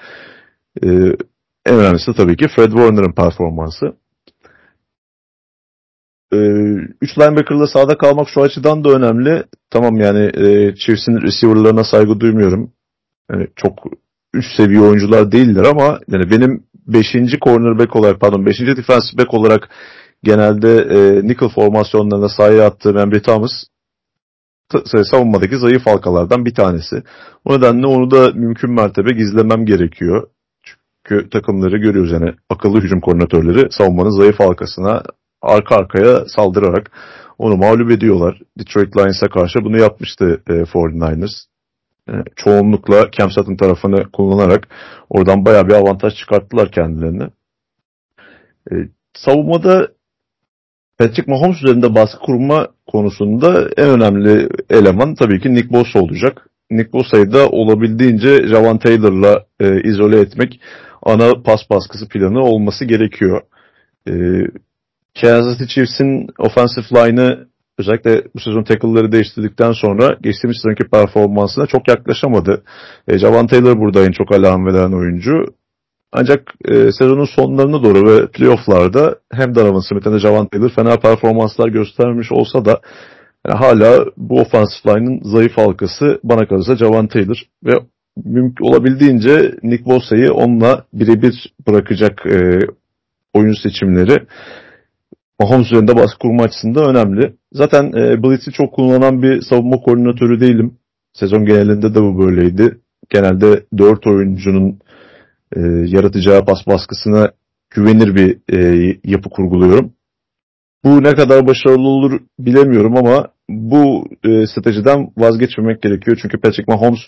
E, 0.84 0.88
en 1.66 1.76
önemlisi 1.76 2.14
tabii 2.14 2.38
ki 2.38 2.48
Fred 2.48 2.72
Warner'ın 2.72 3.12
performansı. 3.12 3.86
E, 6.34 6.38
üç 7.02 7.18
linebacker'la 7.18 7.68
sahada 7.68 7.98
kalmak 7.98 8.30
şu 8.30 8.42
açıdan 8.42 8.84
da 8.84 8.90
önemli. 8.90 9.44
Tamam 9.70 9.96
yani 9.96 10.32
e, 10.34 10.76
Chiefs'in 10.76 11.22
receiver'larına 11.22 11.84
saygı 11.84 12.20
duymuyorum. 12.20 12.72
Yani 13.32 13.48
çok 13.56 13.74
üst 14.34 14.56
seviye 14.58 14.82
oyuncular 14.82 15.32
değiller 15.32 15.64
ama 15.64 16.00
yani 16.08 16.32
benim 16.32 16.64
5. 16.88 17.12
cornerback 17.42 17.96
olarak 17.96 18.20
pardon 18.20 18.46
5. 18.46 18.60
defensive 18.60 19.18
back 19.18 19.34
olarak 19.34 19.70
genelde 20.24 20.78
e, 20.78 21.28
nickel 21.28 21.50
formasyonlarına 21.50 22.30
sahaya 22.30 22.66
attığım 22.66 22.98
Embry 22.98 23.22
Thomas 23.22 23.52
savunmadaki 25.04 25.58
zayıf 25.58 25.86
halkalardan 25.86 26.46
bir 26.46 26.54
tanesi. 26.54 27.04
O 27.46 27.58
nedenle 27.58 27.88
onu 27.88 28.12
da 28.12 28.32
mümkün 28.32 28.72
mertebe 28.72 29.14
gizlemem 29.14 29.66
gerekiyor. 29.66 30.28
Çünkü 30.64 31.30
takımları 31.30 31.78
görüyoruz 31.78 32.12
yani 32.12 32.34
akıllı 32.50 32.82
hücum 32.82 33.02
koordinatörleri 33.02 33.72
savunmanın 33.72 34.18
zayıf 34.18 34.40
halkasına 34.40 35.04
arka 35.42 35.76
arkaya 35.76 36.26
saldırarak 36.28 36.92
onu 37.38 37.58
mağlup 37.58 37.92
ediyorlar. 37.92 38.42
Detroit 38.60 38.98
Lions'a 38.98 39.28
karşı 39.28 39.60
bunu 39.64 39.78
yapmıştı 39.78 40.42
e, 40.50 40.54
49ers. 40.54 41.46
E, 42.10 42.14
çoğunlukla 42.36 43.12
Cam 43.12 43.32
Sutton 43.32 43.56
tarafını 43.56 44.12
kullanarak 44.12 44.68
oradan 45.10 45.46
bayağı 45.46 45.68
bir 45.68 45.74
avantaj 45.74 46.16
çıkarttılar 46.16 46.72
kendilerine. 46.72 47.30
E, 48.72 48.76
savunmada 49.14 49.88
Patrick 50.98 51.32
Mahomes 51.32 51.64
üzerinde 51.64 51.96
baskı 51.96 52.20
kurma 52.20 52.68
konusunda 52.88 53.70
en 53.78 53.90
önemli 53.90 54.50
eleman 54.70 55.16
tabii 55.16 55.40
ki 55.40 55.54
Nick 55.56 55.74
Bosa 55.74 56.00
olacak. 56.00 56.50
Nick 56.72 56.94
Bosa'yı 56.94 57.32
da 57.32 57.50
olabildiğince 57.50 58.48
Javan 58.48 58.78
Taylor'la 58.78 59.46
e, 59.60 59.82
izole 59.82 60.20
etmek 60.20 60.62
ana 61.04 61.42
pas 61.44 61.70
baskısı 61.70 62.08
planı 62.08 62.40
olması 62.40 62.86
gerekiyor. 62.86 63.42
E, 64.08 64.14
Kansas 65.22 65.58
City 65.58 65.74
Chiefs'in 65.74 66.28
offensive 66.40 66.86
line'ı 66.92 67.48
özellikle 67.80 68.24
bu 68.36 68.40
sezon 68.40 68.64
tackle'ları 68.64 69.12
değiştirdikten 69.12 69.72
sonra 69.72 70.18
geçtiğimiz 70.22 70.58
sezonki 70.58 70.90
performansına 70.90 71.66
çok 71.66 71.88
yaklaşamadı. 71.88 72.64
E, 73.08 73.18
Javan 73.18 73.48
Taylor 73.48 73.80
burada 73.80 74.06
en 74.06 74.12
çok 74.12 74.32
alarm 74.32 74.66
veren 74.66 74.92
oyuncu. 74.92 75.46
Ancak 76.12 76.54
e, 76.66 76.74
sezonun 76.92 77.36
sonlarına 77.36 77.84
doğru 77.84 78.12
ve 78.12 78.28
playofflarda 78.28 79.16
hem 79.32 79.56
Donovan 79.56 79.90
Smith 79.90 80.06
hem 80.06 80.14
de 80.14 80.20
Javan 80.20 80.48
Taylor 80.48 80.70
fena 80.70 80.98
performanslar 80.98 81.68
göstermiş 81.68 82.32
olsa 82.32 82.66
da 82.66 82.80
yani 83.48 83.58
hala 83.58 84.06
bu 84.18 84.42
offensive 84.42 84.94
line'ın 84.94 85.20
zayıf 85.24 85.58
halkası 85.58 86.20
bana 86.24 86.48
kalırsa 86.48 86.76
Javan 86.76 87.08
Taylor 87.08 87.44
ve 87.66 87.74
mümkün 88.26 88.66
olabildiğince 88.66 89.56
Nick 89.64 89.86
Bosa'yı 89.86 90.34
onunla 90.34 90.86
birebir 90.94 91.54
bırakacak 91.68 92.26
e, 92.26 92.60
oyun 93.34 93.64
seçimleri 93.64 94.16
Mahomes 95.40 95.66
üzerinde 95.66 95.96
baskı 95.96 96.20
kurma 96.20 96.44
açısından 96.44 96.90
önemli. 96.90 97.36
Zaten 97.52 97.84
e, 97.84 98.24
Blitz'i 98.24 98.52
çok 98.52 98.74
kullanan 98.74 99.22
bir 99.24 99.42
savunma 99.42 99.78
koordinatörü 99.78 100.40
değilim. 100.40 100.78
Sezon 101.14 101.46
genelinde 101.46 101.96
de 101.96 102.02
bu 102.02 102.20
böyleydi. 102.20 102.78
Genelde 103.10 103.64
4 103.78 104.08
oyuncunun 104.08 104.80
e, 105.56 105.60
yaratacağı 105.96 106.46
pas 106.46 106.68
baskısına 106.68 107.32
güvenir 107.70 108.16
bir 108.16 108.38
e, 108.58 109.00
yapı 109.04 109.30
kurguluyorum. 109.30 109.94
Bu 110.84 111.04
ne 111.04 111.16
kadar 111.16 111.48
başarılı 111.48 111.88
olur 111.88 112.20
bilemiyorum 112.40 112.98
ama 112.98 113.28
bu 113.50 114.08
e, 114.24 114.48
stratejiden 114.48 115.12
vazgeçmemek 115.18 115.82
gerekiyor. 115.82 116.20
Çünkü 116.22 116.38
Patrick 116.38 116.74
Mahomes 116.74 117.00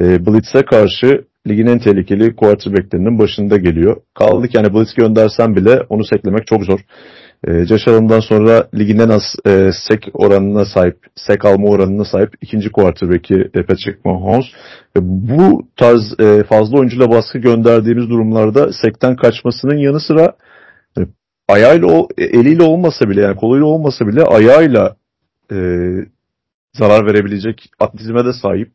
e, 0.00 0.26
Blitz'e 0.26 0.62
karşı 0.62 1.24
ligin 1.48 1.66
en 1.66 1.78
tehlikeli 1.78 2.36
quarterbacklerinin 2.36 3.18
başında 3.18 3.56
geliyor. 3.56 3.96
Kaldık 4.14 4.54
yani 4.54 4.74
Blitz 4.74 4.94
göndersen 4.94 5.56
bile 5.56 5.80
onu 5.88 6.04
seklemek 6.04 6.46
çok 6.46 6.64
zor. 6.64 6.80
E, 7.46 7.66
Josh 7.66 7.88
Allen'dan 7.88 8.20
sonra 8.20 8.68
ligin 8.74 8.98
en 8.98 9.08
az 9.08 9.22
e, 9.46 9.70
sek 9.88 10.08
oranına 10.12 10.64
sahip, 10.64 10.96
sek 11.14 11.44
alma 11.44 11.68
oranına 11.68 12.04
sahip 12.04 12.34
ikinci 12.40 12.72
quarterback'i 12.72 13.50
e, 13.54 13.62
Patrick 13.62 13.98
Mahomes. 14.04 14.46
E, 14.96 15.00
bu 15.02 15.68
tarz 15.76 16.20
e, 16.20 16.44
fazla 16.44 16.78
oyuncuyla 16.78 17.10
baskı 17.10 17.38
gönderdiğimiz 17.38 18.10
durumlarda 18.10 18.72
sekten 18.72 19.16
kaçmasının 19.16 19.76
yanı 19.76 20.00
sıra 20.00 20.36
e, 20.98 21.00
ayağıyla, 21.48 22.06
eliyle 22.18 22.62
olmasa 22.62 23.08
bile 23.08 23.20
yani 23.20 23.36
koluyla 23.36 23.66
olmasa 23.66 24.06
bile 24.06 24.22
ayağıyla 24.22 24.96
e, 25.52 25.56
zarar 26.72 27.06
verebilecek 27.06 27.70
atletizme 27.80 28.24
de 28.24 28.32
sahip. 28.32 28.70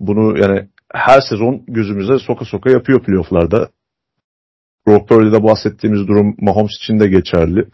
Bunu 0.00 0.38
yani 0.38 0.68
her 0.92 1.20
sezon 1.20 1.62
gözümüze 1.68 2.18
soka 2.18 2.44
soka 2.44 2.70
yapıyor 2.70 3.02
playofflarda. 3.02 3.68
Brock 4.88 5.08
Purdy'de 5.08 5.42
bahsettiğimiz 5.42 6.08
durum 6.08 6.36
Mahomes 6.40 6.76
için 6.82 7.00
de 7.00 7.08
geçerli. 7.08 7.64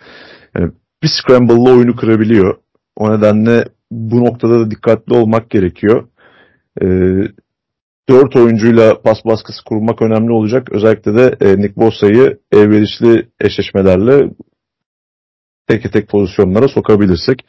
Yani 0.56 0.72
bir 1.02 1.08
scramble'la 1.08 1.76
oyunu 1.76 1.96
kırabiliyor. 1.96 2.58
O 2.96 3.16
nedenle 3.16 3.64
bu 3.90 4.24
noktada 4.24 4.60
da 4.60 4.70
dikkatli 4.70 5.14
olmak 5.14 5.50
gerekiyor. 5.50 6.08
Ee, 6.82 6.86
dört 8.08 8.36
oyuncuyla 8.36 9.02
pas 9.02 9.18
baskısı 9.24 9.64
kurmak 9.64 10.02
önemli 10.02 10.32
olacak. 10.32 10.72
Özellikle 10.72 11.14
de 11.14 11.36
e, 11.40 11.56
Nick 11.58 11.76
Bosa'yı 11.76 12.38
elverişli 12.52 13.28
eşleşmelerle 13.40 14.30
tek 15.66 15.92
tek 15.92 16.08
pozisyonlara 16.08 16.68
sokabilirsek. 16.68 17.46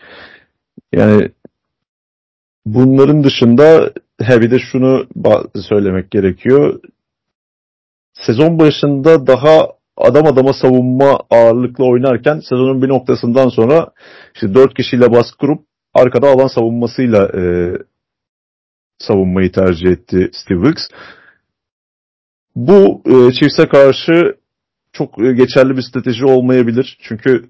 Yani 0.94 1.30
bunların 2.66 3.24
dışında 3.24 3.92
he 4.22 4.42
bir 4.42 4.52
de 4.52 4.60
şunu 4.60 5.08
söylemek 5.70 6.12
gerekiyor 6.12 6.80
sezon 8.26 8.60
başında 8.60 9.28
daha 9.28 9.68
adam 9.98 10.26
adama 10.26 10.54
savunma 10.54 11.20
ağırlıklı 11.30 11.86
oynarken 11.86 12.40
sezonun 12.40 12.82
bir 12.82 12.90
noktasından 12.90 13.50
sonra 13.50 13.92
işte 14.36 14.54
dört 14.54 14.74
kişiyle 14.74 15.12
baskı 15.12 15.38
kurup 15.38 15.66
arkada 15.94 16.30
alan 16.30 16.48
savunmasıyla 16.48 17.30
e, 17.40 17.44
savunmayı 19.00 19.52
tercih 19.52 19.90
etti 19.90 20.30
Steve 20.34 20.64
Wilkes. 20.64 20.90
Bu 22.56 23.02
e, 23.06 23.34
Chiefs'e 23.34 23.68
karşı 23.68 24.36
çok 24.94 25.22
e, 25.22 25.34
geçerli 25.34 25.78
bir 25.78 25.82
strateji 25.82 26.26
olmayabilir. 26.26 26.98
Çünkü 27.02 27.50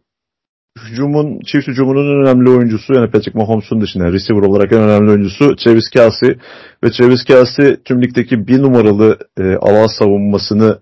hücumun, 0.84 1.40
çift 1.46 1.68
hücumunun 1.68 2.06
en 2.06 2.28
önemli 2.28 2.50
oyuncusu 2.50 2.94
yani 2.94 3.12
Patrick 3.12 3.40
Mahomes'un 3.40 3.82
dışında 3.82 4.12
receiver 4.12 4.42
olarak 4.42 4.72
en 4.72 4.82
önemli 4.82 5.12
oyuncusu 5.12 5.56
Travis 5.56 5.90
Kelsey 5.90 6.38
ve 6.84 6.92
Travis 6.92 7.24
Kelsey 7.24 7.76
tüm 7.86 8.02
ligdeki 8.02 8.48
bir 8.48 8.62
numaralı 8.62 9.18
e, 9.38 9.56
alan 9.56 9.88
savunmasını 9.88 10.80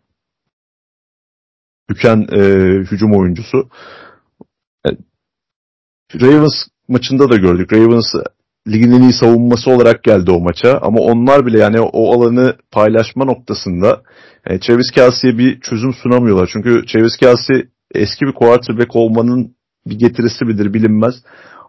büken 1.89 2.27
e, 2.31 2.39
hücum 2.91 3.13
oyuncusu. 3.13 3.69
E, 4.87 4.89
Ravens 6.21 6.67
maçında 6.87 7.29
da 7.29 7.37
gördük. 7.37 7.73
Ravens 7.73 8.13
ligin 8.67 8.91
en 8.91 9.01
iyi 9.01 9.13
savunması 9.13 9.71
olarak 9.71 10.03
geldi 10.03 10.31
o 10.31 10.39
maça 10.39 10.79
ama 10.81 10.99
onlar 10.99 11.45
bile 11.45 11.59
yani 11.59 11.79
o 11.81 12.13
alanı 12.13 12.55
paylaşma 12.71 13.25
noktasında 13.25 14.01
yani 14.49 14.59
Travis 14.59 14.91
Kelsey'e 14.91 15.37
bir 15.37 15.59
çözüm 15.59 15.93
sunamıyorlar. 15.93 16.49
Çünkü 16.53 16.85
Travis 16.85 17.17
Kelsey 17.17 17.67
eski 17.95 18.25
bir 18.25 18.33
quarterback 18.33 18.95
olmanın 18.95 19.55
bir 19.87 19.99
getirisi 19.99 20.45
midir 20.45 20.73
bilinmez. 20.73 21.15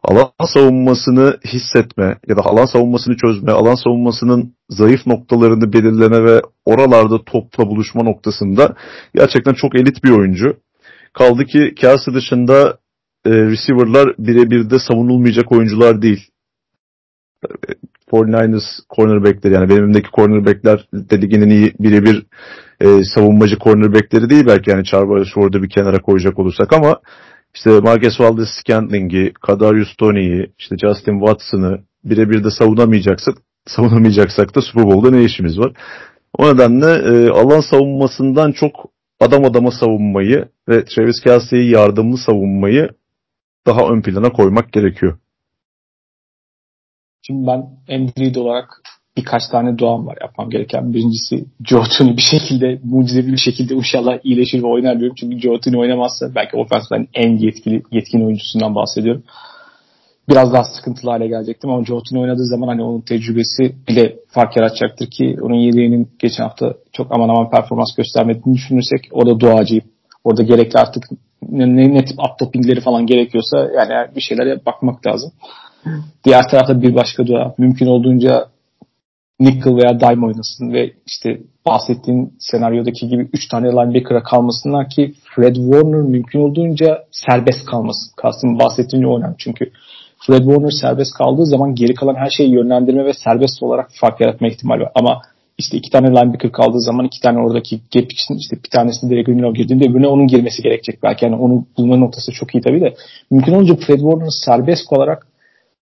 Alan 0.02 0.30
savunmasını 0.54 1.38
hissetme 1.44 2.18
ya 2.28 2.36
da 2.36 2.40
alan 2.40 2.66
savunmasını 2.66 3.16
çözme, 3.16 3.52
alan 3.52 3.74
savunmasının 3.74 4.54
zayıf 4.70 5.06
noktalarını 5.06 5.72
belirleme 5.72 6.24
ve 6.24 6.42
oralarda 6.64 7.24
topla 7.24 7.66
buluşma 7.66 8.02
noktasında 8.02 8.74
gerçekten 9.14 9.54
çok 9.54 9.74
elit 9.74 10.04
bir 10.04 10.10
oyuncu. 10.10 10.56
Kaldı 11.12 11.44
ki 11.44 11.74
Kelsey 11.76 12.14
dışında 12.14 12.78
e, 13.26 13.30
receiver'lar 13.30 14.14
birebir 14.18 14.70
de 14.70 14.78
savunulmayacak 14.78 15.52
oyuncular 15.52 16.02
değil. 16.02 16.30
49ers 18.12 18.64
cornerbackleri 18.96 19.54
yani 19.54 19.68
benimdeki 19.68 20.08
cornerbackler 20.10 20.88
de 20.92 21.22
ligin 21.22 21.50
iyi 21.50 21.72
birebir 21.80 22.26
e, 22.80 23.04
savunmacı 23.14 23.58
cornerbackleri 23.58 24.30
değil 24.30 24.46
belki 24.46 24.70
yani 24.70 24.84
Charvarius 24.84 25.36
orada 25.36 25.62
bir 25.62 25.68
kenara 25.68 26.00
koyacak 26.00 26.38
olursak 26.38 26.72
ama 26.72 27.00
işte 27.55 27.70
Marcus 27.81 28.20
Valdez 28.20 28.48
Scantling'i, 28.48 29.32
Kadarius 29.32 29.97
Tony'yi, 29.97 30.52
işte 30.59 30.76
Justin 30.76 31.18
Watson'ı 31.18 31.81
birebir 32.05 32.44
de 32.44 32.51
savunamayacaksak, 32.51 33.35
savunamayacaksak 33.66 34.55
da 34.55 34.62
Super 34.62 34.85
Bowl'da 34.85 35.10
ne 35.10 35.24
işimiz 35.24 35.59
var? 35.59 35.72
O 36.39 36.55
nedenle 36.55 36.86
e, 36.86 37.31
alan 37.31 37.60
savunmasından 37.60 38.52
çok 38.52 38.90
adam 39.20 39.44
adama 39.44 39.70
savunmayı 39.70 40.48
ve 40.68 40.85
Travis 40.85 41.20
Kelsey'yi 41.20 41.70
yardımlı 41.70 42.18
savunmayı 42.18 42.89
daha 43.66 43.89
ön 43.89 44.02
plana 44.02 44.32
koymak 44.32 44.72
gerekiyor. 44.72 45.18
Şimdi 47.22 47.47
ben 47.47 47.60
Andrew 47.94 48.40
olarak 48.40 48.82
birkaç 49.16 49.42
tane 49.48 49.78
duam 49.78 50.06
var 50.06 50.18
yapmam 50.20 50.50
gereken. 50.50 50.94
Birincisi 50.94 51.44
Jotun 51.64 52.16
bir 52.16 52.22
şekilde 52.22 52.80
mucizevi 52.84 53.32
bir 53.32 53.36
şekilde 53.36 53.74
inşallah 53.74 54.18
iyileşir 54.24 54.62
ve 54.62 54.66
oynar 54.66 54.98
diyorum. 54.98 55.16
Çünkü 55.20 55.40
Jotun 55.40 55.72
oynamazsa 55.72 56.34
belki 56.34 56.56
ofenslerin 56.56 57.08
en 57.14 57.36
yetkili 57.36 57.82
yetkin 57.92 58.26
oyuncusundan 58.26 58.74
bahsediyorum. 58.74 59.22
Biraz 60.28 60.52
daha 60.52 60.64
sıkıntılı 60.64 61.10
hale 61.10 61.28
gelecektim 61.28 61.70
ama 61.70 61.84
Jotun 61.84 62.16
oynadığı 62.16 62.46
zaman 62.46 62.68
hani 62.68 62.82
onun 62.82 63.00
tecrübesi 63.00 63.74
bile 63.88 64.16
fark 64.28 64.56
yaratacaktır 64.56 65.10
ki 65.10 65.36
onun 65.42 65.54
yedeğinin 65.54 66.08
geçen 66.18 66.44
hafta 66.44 66.74
çok 66.92 67.06
aman 67.10 67.28
aman 67.28 67.50
performans 67.50 67.94
göstermediğini 67.96 68.54
düşünürsek 68.54 69.08
o 69.12 69.26
da 69.26 69.40
duacıyım. 69.40 69.84
Orada 70.24 70.42
gerekli 70.42 70.78
artık 70.78 71.04
ne, 71.48 71.94
ne 71.94 72.04
tip 72.04 72.18
up 72.18 72.38
toppingleri 72.38 72.80
falan 72.80 73.06
gerekiyorsa 73.06 73.58
yani 73.58 74.16
bir 74.16 74.20
şeylere 74.20 74.66
bakmak 74.66 75.06
lazım. 75.06 75.32
Diğer 76.24 76.48
tarafta 76.48 76.82
bir 76.82 76.94
başka 76.94 77.26
dua. 77.26 77.54
Mümkün 77.58 77.86
olduğunca 77.86 78.48
nickel 79.40 79.77
veya 79.77 80.01
dime 80.01 80.27
oynasın 80.27 80.73
ve 80.73 80.93
işte 81.06 81.40
bahsettiğin 81.66 82.32
senaryodaki 82.39 83.09
gibi 83.09 83.28
3 83.32 83.48
tane 83.48 83.66
linebacker'a 83.66 84.23
kalmasınlar 84.23 84.89
ki 84.89 85.15
Fred 85.35 85.55
Warner 85.55 86.02
mümkün 86.02 86.40
olduğunca 86.40 87.05
serbest 87.11 87.65
kalmasın. 87.66 88.12
Kastım 88.16 88.59
bahsettiğim 88.59 89.06
o 89.06 89.19
önemli. 89.19 89.35
Çünkü 89.39 89.70
Fred 90.27 90.39
Warner 90.39 90.70
serbest 90.70 91.15
kaldığı 91.15 91.47
zaman 91.47 91.74
geri 91.74 91.94
kalan 91.94 92.15
her 92.15 92.31
şeyi 92.31 92.51
yönlendirme 92.51 93.05
ve 93.05 93.12
serbest 93.12 93.62
olarak 93.62 93.90
fark 94.01 94.20
yaratma 94.20 94.48
ihtimali 94.48 94.82
var. 94.82 94.93
Ama 94.94 95.20
işte 95.59 95.77
iki 95.77 95.90
tane 95.90 96.09
linebacker 96.09 96.52
kaldığı 96.52 96.81
zaman 96.81 97.06
iki 97.06 97.20
tane 97.20 97.39
oradaki 97.39 97.81
gap 97.94 98.12
için 98.12 98.35
işte 98.35 98.56
bir 98.65 98.70
tanesinde 98.70 99.15
Derek 99.15 99.27
Greenlaw 99.27 99.62
girdiğinde 99.62 99.90
öbürüne 99.90 100.06
onun 100.06 100.27
girmesi 100.27 100.62
gerekecek 100.62 101.02
belki. 101.02 101.24
Yani 101.24 101.36
onu 101.36 101.66
bulma 101.78 101.97
noktası 101.97 102.32
çok 102.32 102.55
iyi 102.55 102.61
tabii 102.61 102.81
de. 102.81 102.94
Mümkün 103.31 103.52
olunca 103.52 103.74
Fred 103.74 103.98
Warner'ın 103.98 104.44
serbest 104.44 104.93
olarak 104.93 105.27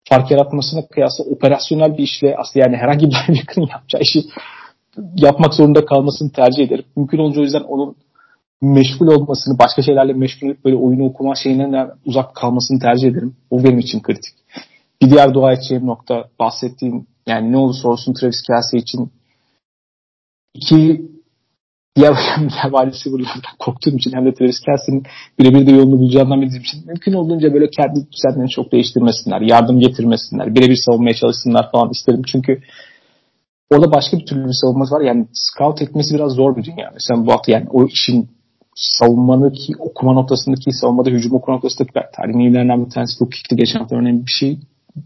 fark 0.09 0.31
yaratmasına 0.31 0.87
kıyasla 0.87 1.25
operasyonel 1.25 1.99
bir 1.99 2.03
işle 2.03 2.37
aslında 2.39 2.67
yani 2.67 2.77
herhangi 2.77 3.07
bir 3.07 3.15
linebacker'ın 3.29 3.69
yapacağı 3.71 4.01
işi 4.01 4.25
yapmak 5.17 5.55
zorunda 5.55 5.85
kalmasını 5.85 6.33
tercih 6.33 6.65
ederim. 6.65 6.85
Mümkün 6.97 7.19
olunca 7.19 7.41
o 7.41 7.45
yüzden 7.45 7.63
onun 7.63 7.97
meşgul 8.63 9.07
olmasını, 9.07 9.59
başka 9.59 9.83
şeylerle 9.83 10.13
meşgul 10.13 10.47
olup 10.47 10.65
böyle 10.65 10.77
oyunu 10.77 11.05
okuma 11.05 11.35
şeyinden 11.35 11.91
uzak 12.07 12.35
kalmasını 12.35 12.79
tercih 12.79 13.09
ederim. 13.09 13.37
O 13.51 13.65
benim 13.65 13.79
için 13.79 14.01
kritik. 14.01 14.35
Bir 15.03 15.11
diğer 15.11 15.35
dua 15.35 15.53
edeceğim 15.53 15.87
nokta 15.87 16.25
bahsettiğim 16.39 17.07
yani 17.27 17.53
ne 17.53 17.57
olursa 17.57 17.89
olsun 17.89 18.15
Travis 18.15 18.43
Kelsey 18.43 18.81
için 18.81 19.11
iki 20.55 21.03
diğer, 21.97 22.15
wide 22.63 22.87
receiver'lardan 22.87 23.57
korktuğum 23.59 23.97
için 23.97 24.13
hem 24.15 24.27
de 24.27 24.35
Travis 24.35 24.61
Kelsey'nin 24.61 25.03
birebir 25.39 25.67
de 25.67 25.71
yolunu 25.71 25.99
bulacağından 25.99 26.41
bildiğim 26.43 26.63
için 26.63 26.87
mümkün 26.87 27.13
olduğunca 27.13 27.55
böyle 27.55 27.71
kendi 27.71 28.01
düzenlerini 28.13 28.51
çok 28.51 28.73
değiştirmesinler, 28.73 29.41
yardım 29.41 29.81
getirmesinler, 29.81 30.55
birebir 30.55 30.79
savunmaya 30.87 31.15
çalışsınlar 31.15 31.71
falan 31.73 31.91
isterim. 31.91 32.23
Çünkü 32.33 32.61
orada 33.71 33.93
başka 33.93 34.19
bir 34.19 34.27
türlü 34.27 34.45
bir 34.45 34.53
savunması 34.53 34.95
var. 34.95 35.01
Yani 35.01 35.27
scout 35.33 35.83
etmesi 35.83 36.15
biraz 36.15 36.33
zor 36.33 36.57
bir 36.57 36.65
dünya. 36.65 36.91
Mesela 36.95 37.27
bu 37.27 37.33
hafta 37.33 37.53
yani 37.53 37.67
o 37.71 37.87
işin 37.87 38.29
savunmadaki 38.75 39.73
okuma 39.79 40.13
noktasındaki 40.13 40.73
savunmada 40.73 41.11
hücum 41.11 41.33
okuma 41.33 41.57
noktasındaki 41.57 41.93
tarihin 42.17 42.39
iyilerinden 42.39 42.85
bir 42.85 42.91
tanesi 42.91 43.21
bu 43.21 43.31
kickti 43.31 43.57
geçen 43.57 43.79
hafta 43.79 43.97
örneğin 43.97 44.27
bir 44.27 44.33
şey 44.41 44.59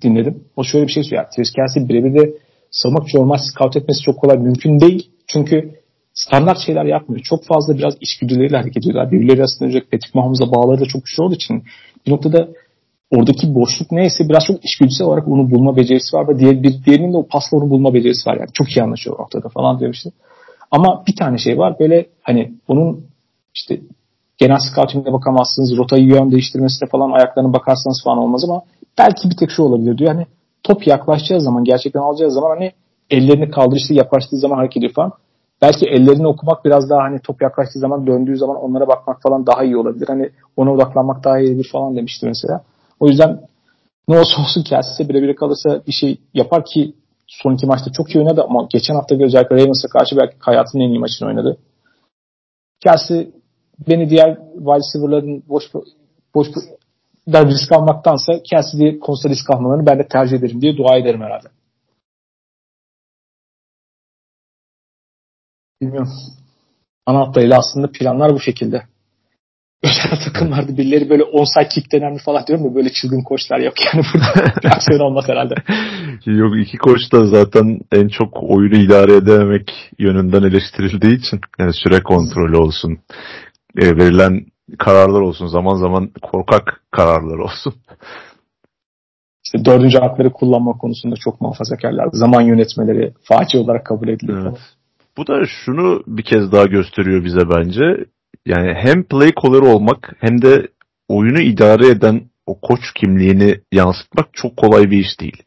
dinledim. 0.02 0.44
O 0.56 0.64
şöyle 0.64 0.86
bir 0.86 0.92
şey 0.92 1.02
söylüyor. 1.02 1.22
Yani 1.22 1.34
Travis 1.34 1.52
Kelsey 1.52 1.88
birebir 1.88 2.20
de 2.20 2.34
savunmak 2.70 3.08
için 3.08 3.18
normal 3.18 3.38
scout 3.38 3.76
etmesi 3.76 4.02
çok 4.02 4.18
kolay 4.18 4.38
mümkün 4.38 4.80
değil. 4.80 5.10
Çünkü 5.26 5.79
standart 6.24 6.58
şeyler 6.66 6.84
yapmıyor. 6.84 7.22
Çok 7.24 7.44
fazla 7.44 7.78
biraz 7.78 7.94
içgüdüleriyle 8.00 8.56
hareket 8.56 8.76
ediyorlar. 8.76 9.12
Birbirleri 9.12 9.40
arasında 9.40 9.68
önce 9.68 9.80
Patrick 9.80 10.10
Mahomes'la 10.14 10.52
bağları 10.52 10.80
da 10.80 10.84
çok 10.84 11.04
güçlü 11.04 11.22
olduğu 11.22 11.34
için 11.34 11.62
bir 12.06 12.12
noktada 12.12 12.48
oradaki 13.10 13.54
boşluk 13.54 13.92
neyse 13.92 14.28
biraz 14.28 14.44
çok 14.44 14.64
içgüdüsel 14.64 15.06
olarak 15.06 15.28
onu 15.28 15.50
bulma 15.50 15.76
becerisi 15.76 16.16
var 16.16 16.28
ve 16.28 16.38
diğer, 16.38 16.62
bir, 16.62 16.84
diğerinin 16.84 17.12
de 17.12 17.16
o 17.16 17.26
pasla 17.26 17.56
onu 17.58 17.70
bulma 17.70 17.94
becerisi 17.94 18.30
var. 18.30 18.36
Yani 18.36 18.48
çok 18.54 18.76
iyi 18.76 18.82
anlaşıyor 18.82 19.16
o 19.18 19.22
noktada 19.22 19.48
falan 19.48 19.90
işte. 19.90 20.10
Ama 20.70 21.04
bir 21.08 21.16
tane 21.16 21.38
şey 21.38 21.58
var 21.58 21.76
böyle 21.80 22.06
hani 22.22 22.52
onun 22.68 23.06
işte 23.54 23.80
genel 24.38 24.58
scouting'de 24.58 25.12
bakamazsınız. 25.12 25.76
Rotayı 25.76 26.04
yön 26.04 26.30
değiştirmesine 26.30 26.88
falan 26.88 27.10
ayaklarına 27.10 27.52
bakarsanız 27.52 28.02
falan 28.04 28.18
olmaz 28.18 28.44
ama 28.44 28.62
belki 28.98 29.30
bir 29.30 29.36
tek 29.36 29.50
şu 29.50 29.62
olabilir 29.62 29.98
diyor. 29.98 30.12
Hani 30.12 30.26
top 30.62 30.86
yaklaşacağı 30.86 31.40
zaman 31.40 31.64
gerçekten 31.64 32.00
alacağı 32.00 32.30
zaman 32.30 32.48
hani 32.48 32.72
ellerini 33.10 33.50
kaldırışlı 33.50 33.94
yaklaştığı 33.94 34.36
zaman 34.36 34.56
hareket 34.56 34.76
ediyor 34.76 34.92
falan. 34.92 35.12
Belki 35.62 35.86
ellerini 35.86 36.26
okumak 36.26 36.64
biraz 36.64 36.90
daha 36.90 37.02
hani 37.02 37.20
top 37.20 37.42
yaklaştığı 37.42 37.78
zaman 37.78 38.06
döndüğü 38.06 38.36
zaman 38.36 38.56
onlara 38.56 38.88
bakmak 38.88 39.22
falan 39.22 39.46
daha 39.46 39.64
iyi 39.64 39.76
olabilir. 39.76 40.08
Hani 40.08 40.30
ona 40.56 40.72
odaklanmak 40.72 41.24
daha 41.24 41.40
iyidir 41.40 41.68
falan 41.72 41.96
demişti 41.96 42.26
mesela. 42.26 42.64
O 43.00 43.06
yüzden 43.06 43.40
ne 44.08 44.18
olsa 44.18 44.42
olsun 44.42 44.62
Kelsey 44.62 45.08
birebir 45.08 45.36
kalırsa 45.36 45.82
bir 45.86 45.92
şey 45.92 46.20
yapar 46.34 46.64
ki 46.64 46.94
son 47.26 47.54
iki 47.54 47.66
maçta 47.66 47.92
çok 47.92 48.14
iyi 48.14 48.18
oynadı 48.18 48.44
ama 48.48 48.68
geçen 48.72 48.94
hafta 48.94 49.14
özellikle 49.14 49.56
Ravens'a 49.56 49.88
karşı 49.88 50.16
belki 50.16 50.36
hayatının 50.38 50.82
en 50.82 50.88
iyi 50.88 50.98
maçını 50.98 51.28
oynadı. 51.28 51.58
Kelsey 52.80 53.30
beni 53.88 54.10
diğer 54.10 54.38
wide 54.54 54.78
receiver'ların 54.78 55.42
boş 55.48 55.64
boş 56.34 56.48
risk 57.28 57.72
almaktansa 57.72 58.32
Kelsey 58.50 58.98
konusunda 58.98 59.34
risk 59.34 59.50
almalarını 59.50 59.86
ben 59.86 59.98
de 59.98 60.08
tercih 60.08 60.38
ederim 60.38 60.62
diye 60.62 60.76
dua 60.76 60.96
ederim 60.96 61.20
herhalde. 61.20 61.48
Bilmiyorum. 65.80 66.12
Ana 67.06 67.18
hatlarıyla 67.18 67.58
aslında 67.58 67.90
planlar 67.92 68.32
bu 68.32 68.40
şekilde. 68.40 68.82
Özel 69.82 70.24
takımlarda 70.24 70.76
birileri 70.76 71.10
böyle 71.10 71.24
onside 71.24 71.68
kick 71.68 71.94
önemli 71.94 72.18
falan 72.18 72.46
diyorum 72.46 72.64
da 72.70 72.74
böyle 72.74 72.92
çılgın 72.92 73.22
koçlar 73.22 73.58
yok 73.58 73.74
yani 73.84 74.04
burada 74.14 74.52
reaksiyon 74.64 75.00
olmaz 75.00 75.24
herhalde. 75.28 75.54
Yok 76.26 76.58
iki 76.58 76.78
koç 76.78 77.12
da 77.12 77.26
zaten 77.26 77.80
en 77.92 78.08
çok 78.08 78.42
oyunu 78.42 78.76
idare 78.76 79.16
edememek 79.16 79.72
yönünden 79.98 80.42
eleştirildiği 80.42 81.18
için 81.18 81.40
yani 81.58 81.72
süre 81.72 82.02
kontrolü 82.02 82.56
olsun 82.56 82.98
e, 83.76 83.96
verilen 83.96 84.46
kararlar 84.78 85.20
olsun 85.20 85.46
zaman 85.46 85.74
zaman 85.74 86.10
korkak 86.22 86.82
kararlar 86.90 87.38
olsun. 87.38 87.74
İşte 89.44 89.64
dördüncü 89.64 89.98
hakları 89.98 90.32
kullanma 90.32 90.72
konusunda 90.72 91.14
çok 91.16 91.40
muhafazakarlar. 91.40 92.08
Zaman 92.12 92.42
yönetmeleri 92.42 93.14
faci 93.22 93.58
olarak 93.58 93.86
kabul 93.86 94.08
ediliyor. 94.08 94.46
Evet. 94.46 94.58
Bu 95.16 95.26
da 95.26 95.46
şunu 95.46 96.02
bir 96.06 96.22
kez 96.22 96.52
daha 96.52 96.64
gösteriyor 96.64 97.24
bize 97.24 97.50
bence. 97.50 98.04
Yani 98.46 98.74
hem 98.74 99.04
play 99.04 99.32
caller 99.42 99.60
olmak 99.60 100.16
hem 100.20 100.42
de 100.42 100.68
oyunu 101.08 101.40
idare 101.40 101.86
eden 101.86 102.30
o 102.46 102.60
koç 102.60 102.80
kimliğini 102.94 103.60
yansıtmak 103.72 104.28
çok 104.32 104.56
kolay 104.56 104.90
bir 104.90 104.98
iş 104.98 105.20
değil. 105.20 105.42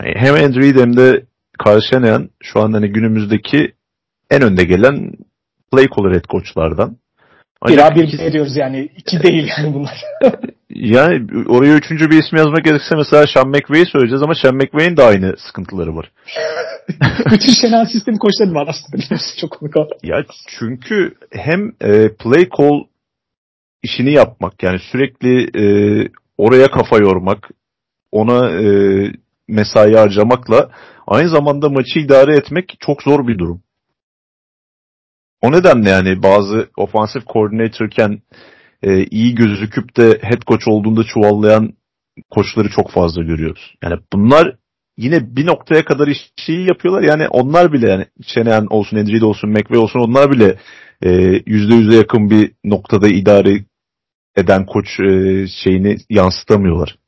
Yani 0.00 0.14
hem 0.16 0.34
Andrew 0.34 0.80
hem 0.80 0.96
de 0.96 1.26
Kyle 1.64 2.28
şu 2.42 2.60
an 2.60 2.72
hani 2.72 2.88
günümüzdeki 2.88 3.72
en 4.30 4.42
önde 4.42 4.64
gelen 4.64 5.12
play 5.72 5.88
caller 5.96 6.12
head 6.12 6.26
koçlardan. 6.26 6.96
Bir 7.68 7.96
bir 7.96 8.02
ikisi... 8.02 8.24
ediyoruz 8.24 8.56
yani. 8.56 8.88
iki 8.96 9.22
değil 9.22 9.50
yani 9.58 9.74
bunlar. 9.74 10.00
yani 10.70 11.26
oraya 11.48 11.74
üçüncü 11.74 12.10
bir 12.10 12.18
isim 12.18 12.38
yazmak 12.38 12.64
gerekirse 12.64 12.96
mesela 12.96 13.26
Sean 13.26 13.48
McVay'i 13.48 13.86
söyleyeceğiz 13.86 14.22
ama 14.22 14.34
Sean 14.34 14.54
McVay'in 14.54 14.96
de 14.96 15.02
aynı 15.02 15.34
sıkıntıları 15.38 15.96
var. 15.96 16.12
Bütün 17.32 17.52
Şenel 17.60 17.86
sistemi 17.86 18.18
koçları 18.18 18.54
var 18.54 18.68
aslında 18.68 19.18
Çok 19.40 19.50
komik. 19.52 19.74
Ya 20.02 20.24
çünkü 20.58 21.14
hem 21.32 21.72
e, 21.80 22.08
play 22.08 22.48
call 22.58 22.84
işini 23.82 24.12
yapmak 24.12 24.62
yani 24.62 24.78
sürekli 24.78 25.50
e, 25.58 25.64
oraya 26.38 26.70
kafa 26.70 26.98
yormak 26.98 27.50
ona 28.12 28.50
e, 28.50 28.66
mesai 29.48 29.94
harcamakla 29.94 30.70
aynı 31.06 31.28
zamanda 31.28 31.68
maçı 31.68 31.98
idare 31.98 32.36
etmek 32.36 32.76
çok 32.80 33.02
zor 33.02 33.26
bir 33.26 33.38
durum. 33.38 33.62
O 35.42 35.52
nedenle 35.52 35.90
yani 35.90 36.22
bazı 36.22 36.70
ofansif 36.76 37.24
koordinatörken 37.24 38.22
e, 38.82 39.04
iyi 39.04 39.34
gözüküp 39.34 39.96
de 39.96 40.18
head 40.22 40.42
coach 40.46 40.68
olduğunda 40.68 41.04
çuvallayan 41.04 41.72
koçları 42.30 42.68
çok 42.68 42.90
fazla 42.90 43.22
görüyoruz. 43.22 43.74
Yani 43.82 43.94
bunlar 44.12 44.56
yine 44.96 45.36
bir 45.36 45.46
noktaya 45.46 45.84
kadar 45.84 46.08
işi 46.08 46.52
yapıyorlar. 46.52 47.02
Yani 47.02 47.28
onlar 47.28 47.72
bile 47.72 47.90
yani 47.90 48.06
Şenehan 48.26 48.66
olsun, 48.66 48.96
Endrid 48.96 49.22
olsun, 49.22 49.50
McVay 49.50 49.78
olsun 49.78 50.00
onlar 50.00 50.30
bile 50.30 50.58
e, 51.02 51.10
yüzde 51.46 51.74
yüze 51.74 51.96
yakın 51.96 52.30
bir 52.30 52.52
noktada 52.64 53.08
idare 53.08 53.64
eden 54.36 54.66
koç 54.66 55.00
e, 55.00 55.46
şeyini 55.48 55.96
yansıtamıyorlar. 56.10 56.98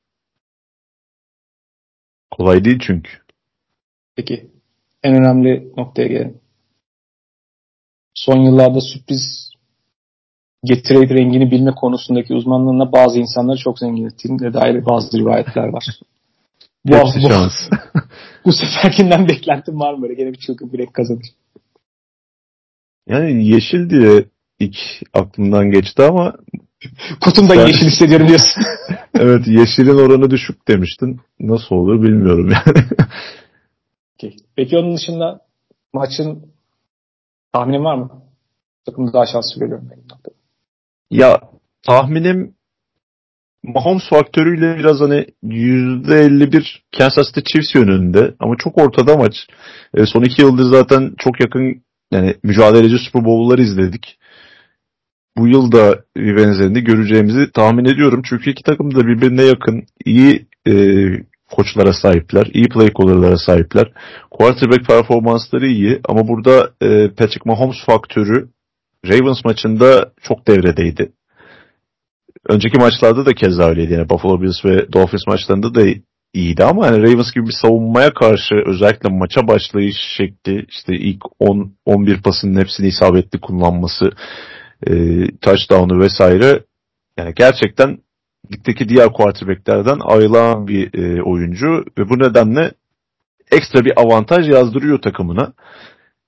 Kolay 2.31 2.65
değil 2.65 2.79
çünkü. 2.87 3.11
Peki. 4.17 4.51
En 5.03 5.15
önemli 5.15 5.73
noktaya 5.77 6.09
gelelim. 6.09 6.44
Son 8.15 8.37
yıllarda 8.37 8.81
sürpriz 8.81 9.51
getireyip 10.65 11.11
rengini 11.11 11.51
bilme 11.51 11.71
konusundaki 11.75 12.35
uzmanlığına 12.35 12.93
bazı 12.93 13.19
insanları 13.19 13.59
çok 13.59 13.79
zengin 13.79 14.07
ettiğine 14.07 14.55
dair 14.55 14.87
bazı 14.87 15.19
rivayetler 15.19 15.69
var. 15.69 15.87
bu, 16.85 16.95
Hepsi 16.97 17.19
bu, 17.23 17.29
şans. 17.29 17.53
bu 18.45 18.53
seferkinden 18.53 19.29
beklentim 19.29 19.81
var 19.81 19.95
mı 19.95 20.03
böyle? 20.03 20.15
Gene 20.15 20.33
bir 20.33 20.39
çılgın 20.39 20.73
bir 20.73 20.79
renk 20.79 20.95
kazanır. 20.95 21.27
Yani 23.09 23.47
yeşil 23.49 23.91
diye 23.91 24.25
ilk 24.61 24.77
aklımdan 25.15 25.71
geçti 25.71 26.03
ama 26.03 26.35
Kutumda 27.21 27.55
sen... 27.55 27.67
yeşil 27.67 27.87
hissediyorum 27.87 28.29
diyorsun. 28.29 28.63
evet 29.19 29.47
yeşilin 29.47 29.99
oranı 29.99 30.31
düşük 30.31 30.69
demiştin. 30.69 31.21
Nasıl 31.41 31.75
olur 31.77 32.03
bilmiyorum 32.03 32.51
yani. 32.51 32.85
Okey. 34.15 34.37
Peki 34.57 34.79
onun 34.79 34.97
dışında 34.97 35.41
maçın 35.93 36.54
tahminin 37.55 37.85
var 37.85 37.95
mı? 37.95 38.11
Takımı 38.87 39.13
daha 39.13 39.27
şanslı 39.27 39.61
görüyorum 39.61 39.91
benim 39.91 40.05
Ya 41.11 41.41
tahminim 41.83 42.55
Mahomes 43.63 44.09
faktörüyle 44.11 44.79
biraz 44.79 45.01
hani 45.01 45.27
%51 45.45 46.83
Kansas 46.99 47.27
City 47.27 47.41
Chiefs 47.53 47.75
yönünde 47.75 48.35
ama 48.41 48.55
çok 48.59 48.79
ortada 48.79 49.17
maç. 49.17 49.35
E, 49.95 50.07
son 50.07 50.23
iki 50.23 50.43
yıldır 50.43 50.65
zaten 50.65 51.15
çok 51.19 51.41
yakın 51.41 51.83
yani 52.13 52.35
mücadeleci 52.43 52.99
Super 52.99 53.25
Bowl'ları 53.25 53.63
izledik. 53.63 54.19
Bu 55.37 55.49
yıl 55.49 55.73
da 55.73 56.05
bir 56.17 56.37
benzerini 56.37 56.85
göreceğimizi 56.85 57.53
tahmin 57.53 57.85
ediyorum. 57.85 58.23
Çünkü 58.29 58.51
iki 58.51 58.63
takım 58.63 58.95
da 58.95 59.07
birbirine 59.07 59.43
yakın, 59.43 59.87
iyi 60.05 60.47
e, 60.67 60.73
koçlara 61.57 61.93
sahipler, 61.93 62.47
iyi 62.53 62.69
play 62.69 62.89
caller'lara 62.99 63.39
sahipler. 63.39 63.93
Quarterback 64.31 64.87
performansları 64.87 65.67
iyi 65.67 66.01
ama 66.09 66.29
burada 66.29 66.71
e, 66.81 67.09
Patrick 67.09 67.43
Mahomes 67.45 67.85
faktörü 67.87 68.49
Ravens 69.07 69.45
maçında 69.45 70.13
çok 70.23 70.49
devredeydi. 70.49 71.13
Önceki 72.49 72.79
maçlarda 72.79 73.27
da 73.27 73.33
keza 73.33 73.69
öyleydi. 73.69 73.93
Yani 73.93 74.09
Buffalo 74.09 74.43
Bills 74.43 74.65
ve 74.65 74.93
Dolphins 74.93 75.27
maçlarında 75.27 75.75
da 75.75 75.83
iyiydi 76.35 76.65
ama 76.65 76.87
yani 76.87 77.03
Ravens 77.03 77.33
gibi 77.33 77.47
bir 77.47 77.57
savunmaya 77.63 78.15
karşı 78.15 78.55
özellikle 78.67 79.09
maça 79.09 79.49
başlayış 79.49 79.97
şekli 80.17 80.67
işte 80.69 80.97
ilk 80.97 81.23
10 81.39 81.73
11 81.85 82.23
pasının 82.23 82.61
hepsini 82.61 82.87
isabetli 82.87 83.41
kullanması 83.41 84.05
e, 84.87 84.93
touchdown'u 85.41 86.01
vesaire 86.01 86.65
yani 87.19 87.33
gerçekten 87.37 87.99
ligdeki 88.53 88.89
diğer 88.89 89.13
quarterback'lerden 89.13 89.99
ayrılan 90.01 90.69
bir 90.69 90.95
e, 90.95 91.23
oyuncu 91.23 91.85
ve 91.99 92.09
bu 92.09 92.19
nedenle 92.19 92.73
ekstra 93.51 93.85
bir 93.85 94.01
avantaj 94.01 94.49
yazdırıyor 94.49 95.03
takımına. 95.03 95.53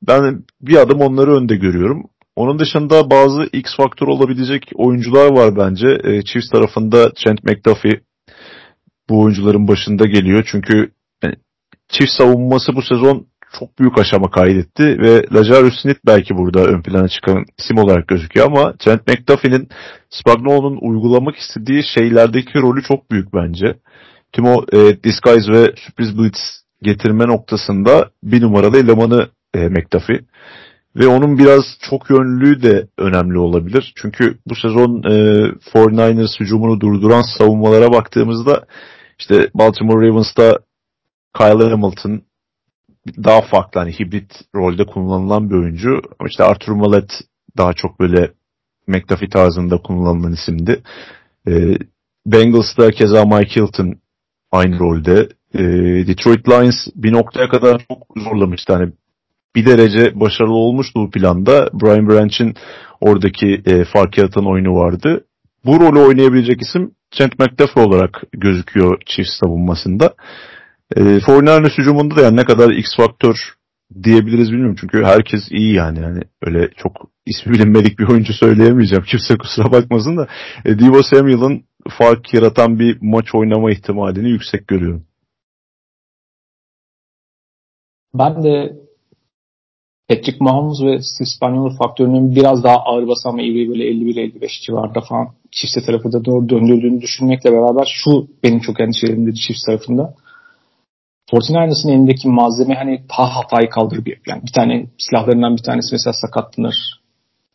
Ben 0.03 0.45
bir 0.61 0.77
adım 0.77 1.01
onları 1.01 1.37
önde 1.37 1.57
görüyorum. 1.57 2.03
Onun 2.37 2.59
dışında 2.59 3.11
bazı 3.11 3.49
X 3.53 3.77
faktör 3.77 4.07
olabilecek 4.07 4.71
oyuncular 4.75 5.31
var 5.33 5.57
bence. 5.57 5.89
E, 6.05 6.23
Chiefs 6.23 6.49
tarafında 6.49 7.13
Trent 7.13 7.45
McDuffie 7.45 8.01
bu 9.09 9.21
oyuncuların 9.21 9.69
başında 9.69 10.07
geliyor. 10.07 10.49
Çünkü 10.53 10.91
yani, 11.23 11.35
Chiefs 11.89 12.17
savunması 12.19 12.77
bu 12.77 12.83
sezon 12.83 13.27
çok 13.59 13.79
büyük 13.79 13.99
aşama 13.99 14.31
kaydetti 14.31 14.83
ve 14.83 15.25
Lazarus 15.33 15.81
Smith 15.83 15.99
belki 16.07 16.37
burada 16.37 16.65
ön 16.65 16.83
plana 16.83 17.09
çıkan 17.09 17.45
isim 17.59 17.79
olarak 17.79 18.09
gözüküyor 18.09 18.47
ama 18.47 18.73
Trent 18.73 19.09
McDuffie'nin 19.09 19.69
Spagnuolo'nun 20.11 20.79
uygulamak 20.81 21.37
istediği 21.37 21.83
şeylerdeki 21.95 22.59
rolü 22.59 22.83
çok 22.83 23.11
büyük 23.11 23.35
bence. 23.35 23.79
Tüm 24.33 24.45
o 24.45 24.65
e, 24.73 25.03
disguise 25.05 25.53
ve 25.53 25.73
sürpriz 25.77 26.19
blitz 26.19 26.65
getirme 26.83 27.27
noktasında 27.27 28.11
bir 28.23 28.43
numaralı 28.43 28.79
elemanı 28.79 29.29
e, 29.55 29.69
McDuffie. 29.69 30.21
Ve 30.97 31.07
onun 31.07 31.39
biraz 31.39 31.65
çok 31.91 32.11
yönlülüğü 32.11 32.63
de 32.63 32.89
önemli 32.99 33.39
olabilir. 33.39 33.93
Çünkü 33.97 34.39
bu 34.47 34.55
sezon 34.55 35.03
e, 35.03 35.13
49ers 35.75 36.41
hücumunu 36.41 36.81
durduran 36.81 37.23
savunmalara 37.39 37.93
baktığımızda 37.93 38.65
işte 39.19 39.51
Baltimore 39.55 40.09
Ravens'ta 40.09 40.59
Kyle 41.39 41.71
Hamilton 41.71 42.23
daha 43.25 43.41
farklı 43.41 43.81
hani 43.81 43.93
hibrit 43.93 44.33
rolde 44.55 44.87
kullanılan 44.87 45.51
bir 45.51 45.55
oyuncu. 45.55 46.01
İşte 46.27 46.45
Arthur 46.45 46.73
Mallet 46.73 47.11
daha 47.57 47.73
çok 47.73 48.01
böyle 48.01 48.33
McDuffie 48.87 49.29
tarzında 49.29 49.77
kullanılan 49.77 50.33
isimdi. 50.33 50.83
E, 51.49 51.79
Bengals'da 52.27 52.91
keza 52.91 53.25
Mike 53.25 53.61
Hilton 53.61 53.95
aynı 54.53 54.79
rolde. 54.79 55.29
E, 55.55 55.63
Detroit 56.07 56.49
Lions 56.49 56.87
bir 56.95 57.13
noktaya 57.13 57.49
kadar 57.49 57.85
çok 57.89 58.07
zorlamıştı. 58.17 58.73
Hani 58.73 58.93
bir 59.57 59.67
derece 59.67 60.21
başarılı 60.21 60.55
olmuştu 60.55 61.01
bu 61.01 61.11
planda. 61.11 61.71
Brian 61.73 62.09
Branch'in 62.09 62.55
oradaki 63.01 63.63
e, 63.67 63.85
fark 63.85 64.19
yaratan 64.19 64.47
oyunu 64.47 64.75
vardı. 64.75 65.25
Bu 65.65 65.81
rolü 65.81 65.99
oynayabilecek 65.99 66.63
isim 66.63 66.91
Trent 67.11 67.39
McDuffie 67.39 67.83
olarak 67.83 68.23
gözüküyor 68.33 69.03
çift 69.07 69.31
savunmasında. 69.31 70.15
E, 70.95 71.01
49ers 71.01 71.79
hücumunda 71.79 72.17
da 72.17 72.21
yani 72.21 72.37
ne 72.37 72.45
kadar 72.45 72.71
X 72.71 72.97
faktör 72.97 73.37
diyebiliriz 74.03 74.53
bilmiyorum. 74.53 74.77
Çünkü 74.81 75.05
herkes 75.05 75.41
iyi 75.51 75.75
yani. 75.75 76.01
yani 76.01 76.23
öyle 76.43 76.71
çok 76.77 76.93
ismi 77.27 77.53
bilinmedik 77.53 77.99
bir 77.99 78.09
oyuncu 78.09 78.33
söyleyemeyeceğim. 78.33 79.05
Kimse 79.11 79.39
kusura 79.39 79.73
bakmasın 79.73 80.17
da. 80.17 80.27
E, 80.65 80.79
Divo 80.79 81.03
Samuel'ın 81.03 81.65
fark 81.99 82.35
yaratan 82.35 82.79
bir 82.79 82.99
maç 83.01 83.35
oynama 83.35 83.71
ihtimalini 83.71 84.31
yüksek 84.31 84.69
görüyorum. 84.69 85.05
Ben 88.15 88.43
de 88.43 88.77
Patrick 90.09 90.37
Mahomes 90.41 90.83
ve 90.83 90.99
Steve 91.03 91.77
faktörünün 91.79 92.37
biraz 92.37 92.65
daha 92.65 92.77
ağır 92.77 93.09
basan 93.09 93.39
ve 93.39 93.45
ivri 93.45 93.69
böyle 93.69 93.85
51-55 93.85 94.67
civarında 94.67 95.01
falan 95.01 95.29
çifte 95.51 95.81
tarafı 95.87 96.13
da 96.13 96.25
doğru 96.25 96.49
döndürdüğünü 96.49 97.01
düşünmekle 97.01 97.53
beraber 97.53 97.89
şu 98.05 98.27
benim 98.43 98.61
çok 98.61 98.81
endişelerimdir 98.81 99.35
çift 99.35 99.67
tarafında. 99.67 100.15
49ers'ın 101.33 101.89
elindeki 101.89 102.29
malzeme 102.29 102.75
hani 102.75 103.03
daha 103.19 103.37
hatayı 103.37 103.71
kaldırıyor. 103.71 104.19
Yani 104.27 104.43
bir 104.43 104.53
tane 104.53 104.87
silahlarından 104.99 105.57
bir 105.57 105.63
tanesi 105.63 105.89
mesela 105.93 106.13
sakatlanır. 106.13 107.01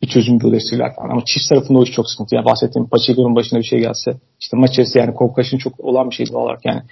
Bir 0.02 0.08
çözüm 0.08 0.40
bulurlar 0.40 0.94
falan. 0.96 1.10
Ama 1.10 1.22
çift 1.26 1.48
tarafında 1.48 1.78
o 1.78 1.82
iş 1.82 1.92
çok 1.92 2.10
sıkıntı. 2.10 2.34
Yani 2.34 2.46
bahsettiğim 2.46 2.88
Pacheco'nun 2.88 3.36
başına 3.36 3.58
bir 3.58 3.64
şey 3.64 3.80
gelse 3.80 4.10
işte 4.40 4.56
maç 4.56 4.70
içerisinde 4.70 4.98
yani 4.98 5.14
Kovkaş'ın 5.14 5.58
çok 5.58 5.80
olan 5.80 6.10
bir 6.10 6.14
şeydi 6.14 6.36
olarak 6.36 6.64
yani. 6.64 6.82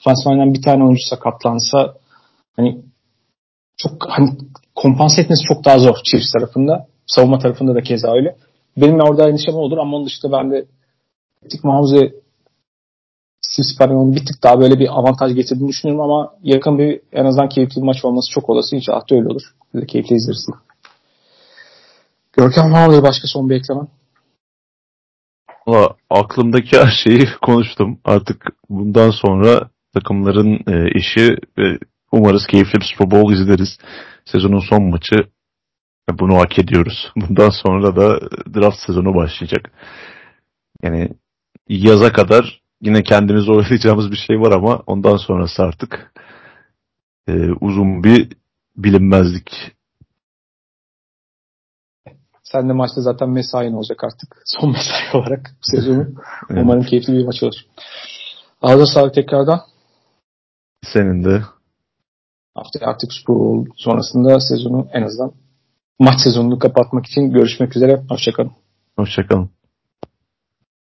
Offensive 0.00 0.54
bir 0.54 0.62
tane 0.62 0.84
oyuncu 0.84 1.02
sakatlansa 1.10 1.94
hani 2.56 2.82
çok 3.76 3.92
hani 4.08 4.30
kompanse 4.74 5.22
etmesi 5.22 5.42
çok 5.48 5.64
daha 5.64 5.78
zor 5.78 5.96
Chiefs 6.04 6.32
tarafında. 6.32 6.86
Savunma 7.06 7.38
tarafında 7.38 7.74
da 7.74 7.80
keza 7.80 8.12
öyle. 8.12 8.36
Benim 8.76 9.00
orada 9.00 9.28
endişem 9.28 9.54
olur 9.54 9.78
ama 9.78 9.96
onun 9.96 10.06
dışında 10.06 10.32
ben 10.32 10.50
de 10.50 10.64
Patrick 11.42 11.68
Mahomes'e 11.68 12.21
Steve 13.48 14.14
bir 14.14 14.26
tık 14.26 14.42
daha 14.42 14.60
böyle 14.60 14.78
bir 14.78 14.98
avantaj 14.98 15.34
getirdiğini 15.34 15.68
düşünüyorum 15.68 16.04
ama 16.04 16.34
yakın 16.42 16.78
bir 16.78 17.00
en 17.12 17.24
azından 17.24 17.48
keyifli 17.48 17.76
bir 17.76 17.86
maç 17.86 18.04
olması 18.04 18.30
çok 18.30 18.50
olası. 18.50 18.76
İnşallah 18.76 19.10
da 19.10 19.16
öyle 19.16 19.28
olur. 19.28 19.42
Böyle 19.74 19.86
keyifli 19.86 20.16
izleriz. 20.16 20.46
Görkem 22.32 22.72
var 22.72 22.88
mı 22.88 23.02
başka 23.02 23.28
son 23.28 23.50
bir 23.50 23.56
eklemen? 23.56 23.88
Valla 25.66 25.96
aklımdaki 26.10 26.78
her 26.78 26.90
şeyi 27.04 27.28
konuştum. 27.42 27.98
Artık 28.04 28.46
bundan 28.68 29.10
sonra 29.10 29.70
takımların 29.94 30.60
e, 30.66 30.98
işi 30.98 31.36
ve 31.58 31.78
umarız 32.12 32.46
keyifli 32.46 32.80
bir 32.80 32.84
Super 32.84 33.10
Bowl 33.10 33.32
izleriz. 33.32 33.78
Sezonun 34.24 34.62
son 34.68 34.82
maçı 34.82 35.16
bunu 36.18 36.36
hak 36.36 36.58
ediyoruz. 36.58 37.12
Bundan 37.16 37.50
sonra 37.50 37.96
da 37.96 38.20
draft 38.54 38.78
sezonu 38.86 39.14
başlayacak. 39.14 39.70
Yani 40.82 41.08
yaza 41.68 42.12
kadar 42.12 42.61
yine 42.82 43.02
kendimizi 43.02 43.50
oyalayacağımız 43.50 44.10
bir 44.10 44.16
şey 44.16 44.40
var 44.40 44.52
ama 44.52 44.82
ondan 44.86 45.16
sonrası 45.16 45.62
artık 45.62 46.12
e, 47.28 47.32
uzun 47.60 48.04
bir 48.04 48.32
bilinmezlik. 48.76 49.76
Sen 52.42 52.68
de 52.68 52.72
maçta 52.72 53.00
zaten 53.00 53.30
mesain 53.30 53.72
olacak 53.72 54.04
artık. 54.04 54.42
Son 54.44 54.70
mesai 54.72 55.20
olarak 55.20 55.50
bu 55.60 55.76
sezonu. 55.76 56.02
evet. 56.50 56.62
Umarım 56.62 56.82
keyifli 56.82 57.12
bir 57.12 57.24
maç 57.24 57.42
olur. 57.42 57.54
Ağzına 58.62 58.86
sağlık 58.86 59.14
tekrardan. 59.14 59.60
Senin 60.84 61.24
de. 61.24 61.42
Haftaya 62.54 62.90
artık 62.90 63.10
Bowl 63.28 63.70
sonrasında 63.76 64.40
sezonu 64.40 64.88
en 64.92 65.02
azından 65.02 65.32
maç 65.98 66.20
sezonunu 66.20 66.58
kapatmak 66.58 67.06
için 67.06 67.30
görüşmek 67.30 67.76
üzere. 67.76 68.02
Hoşçakalın. 68.08 68.52
Hoşçakalın. 68.96 69.50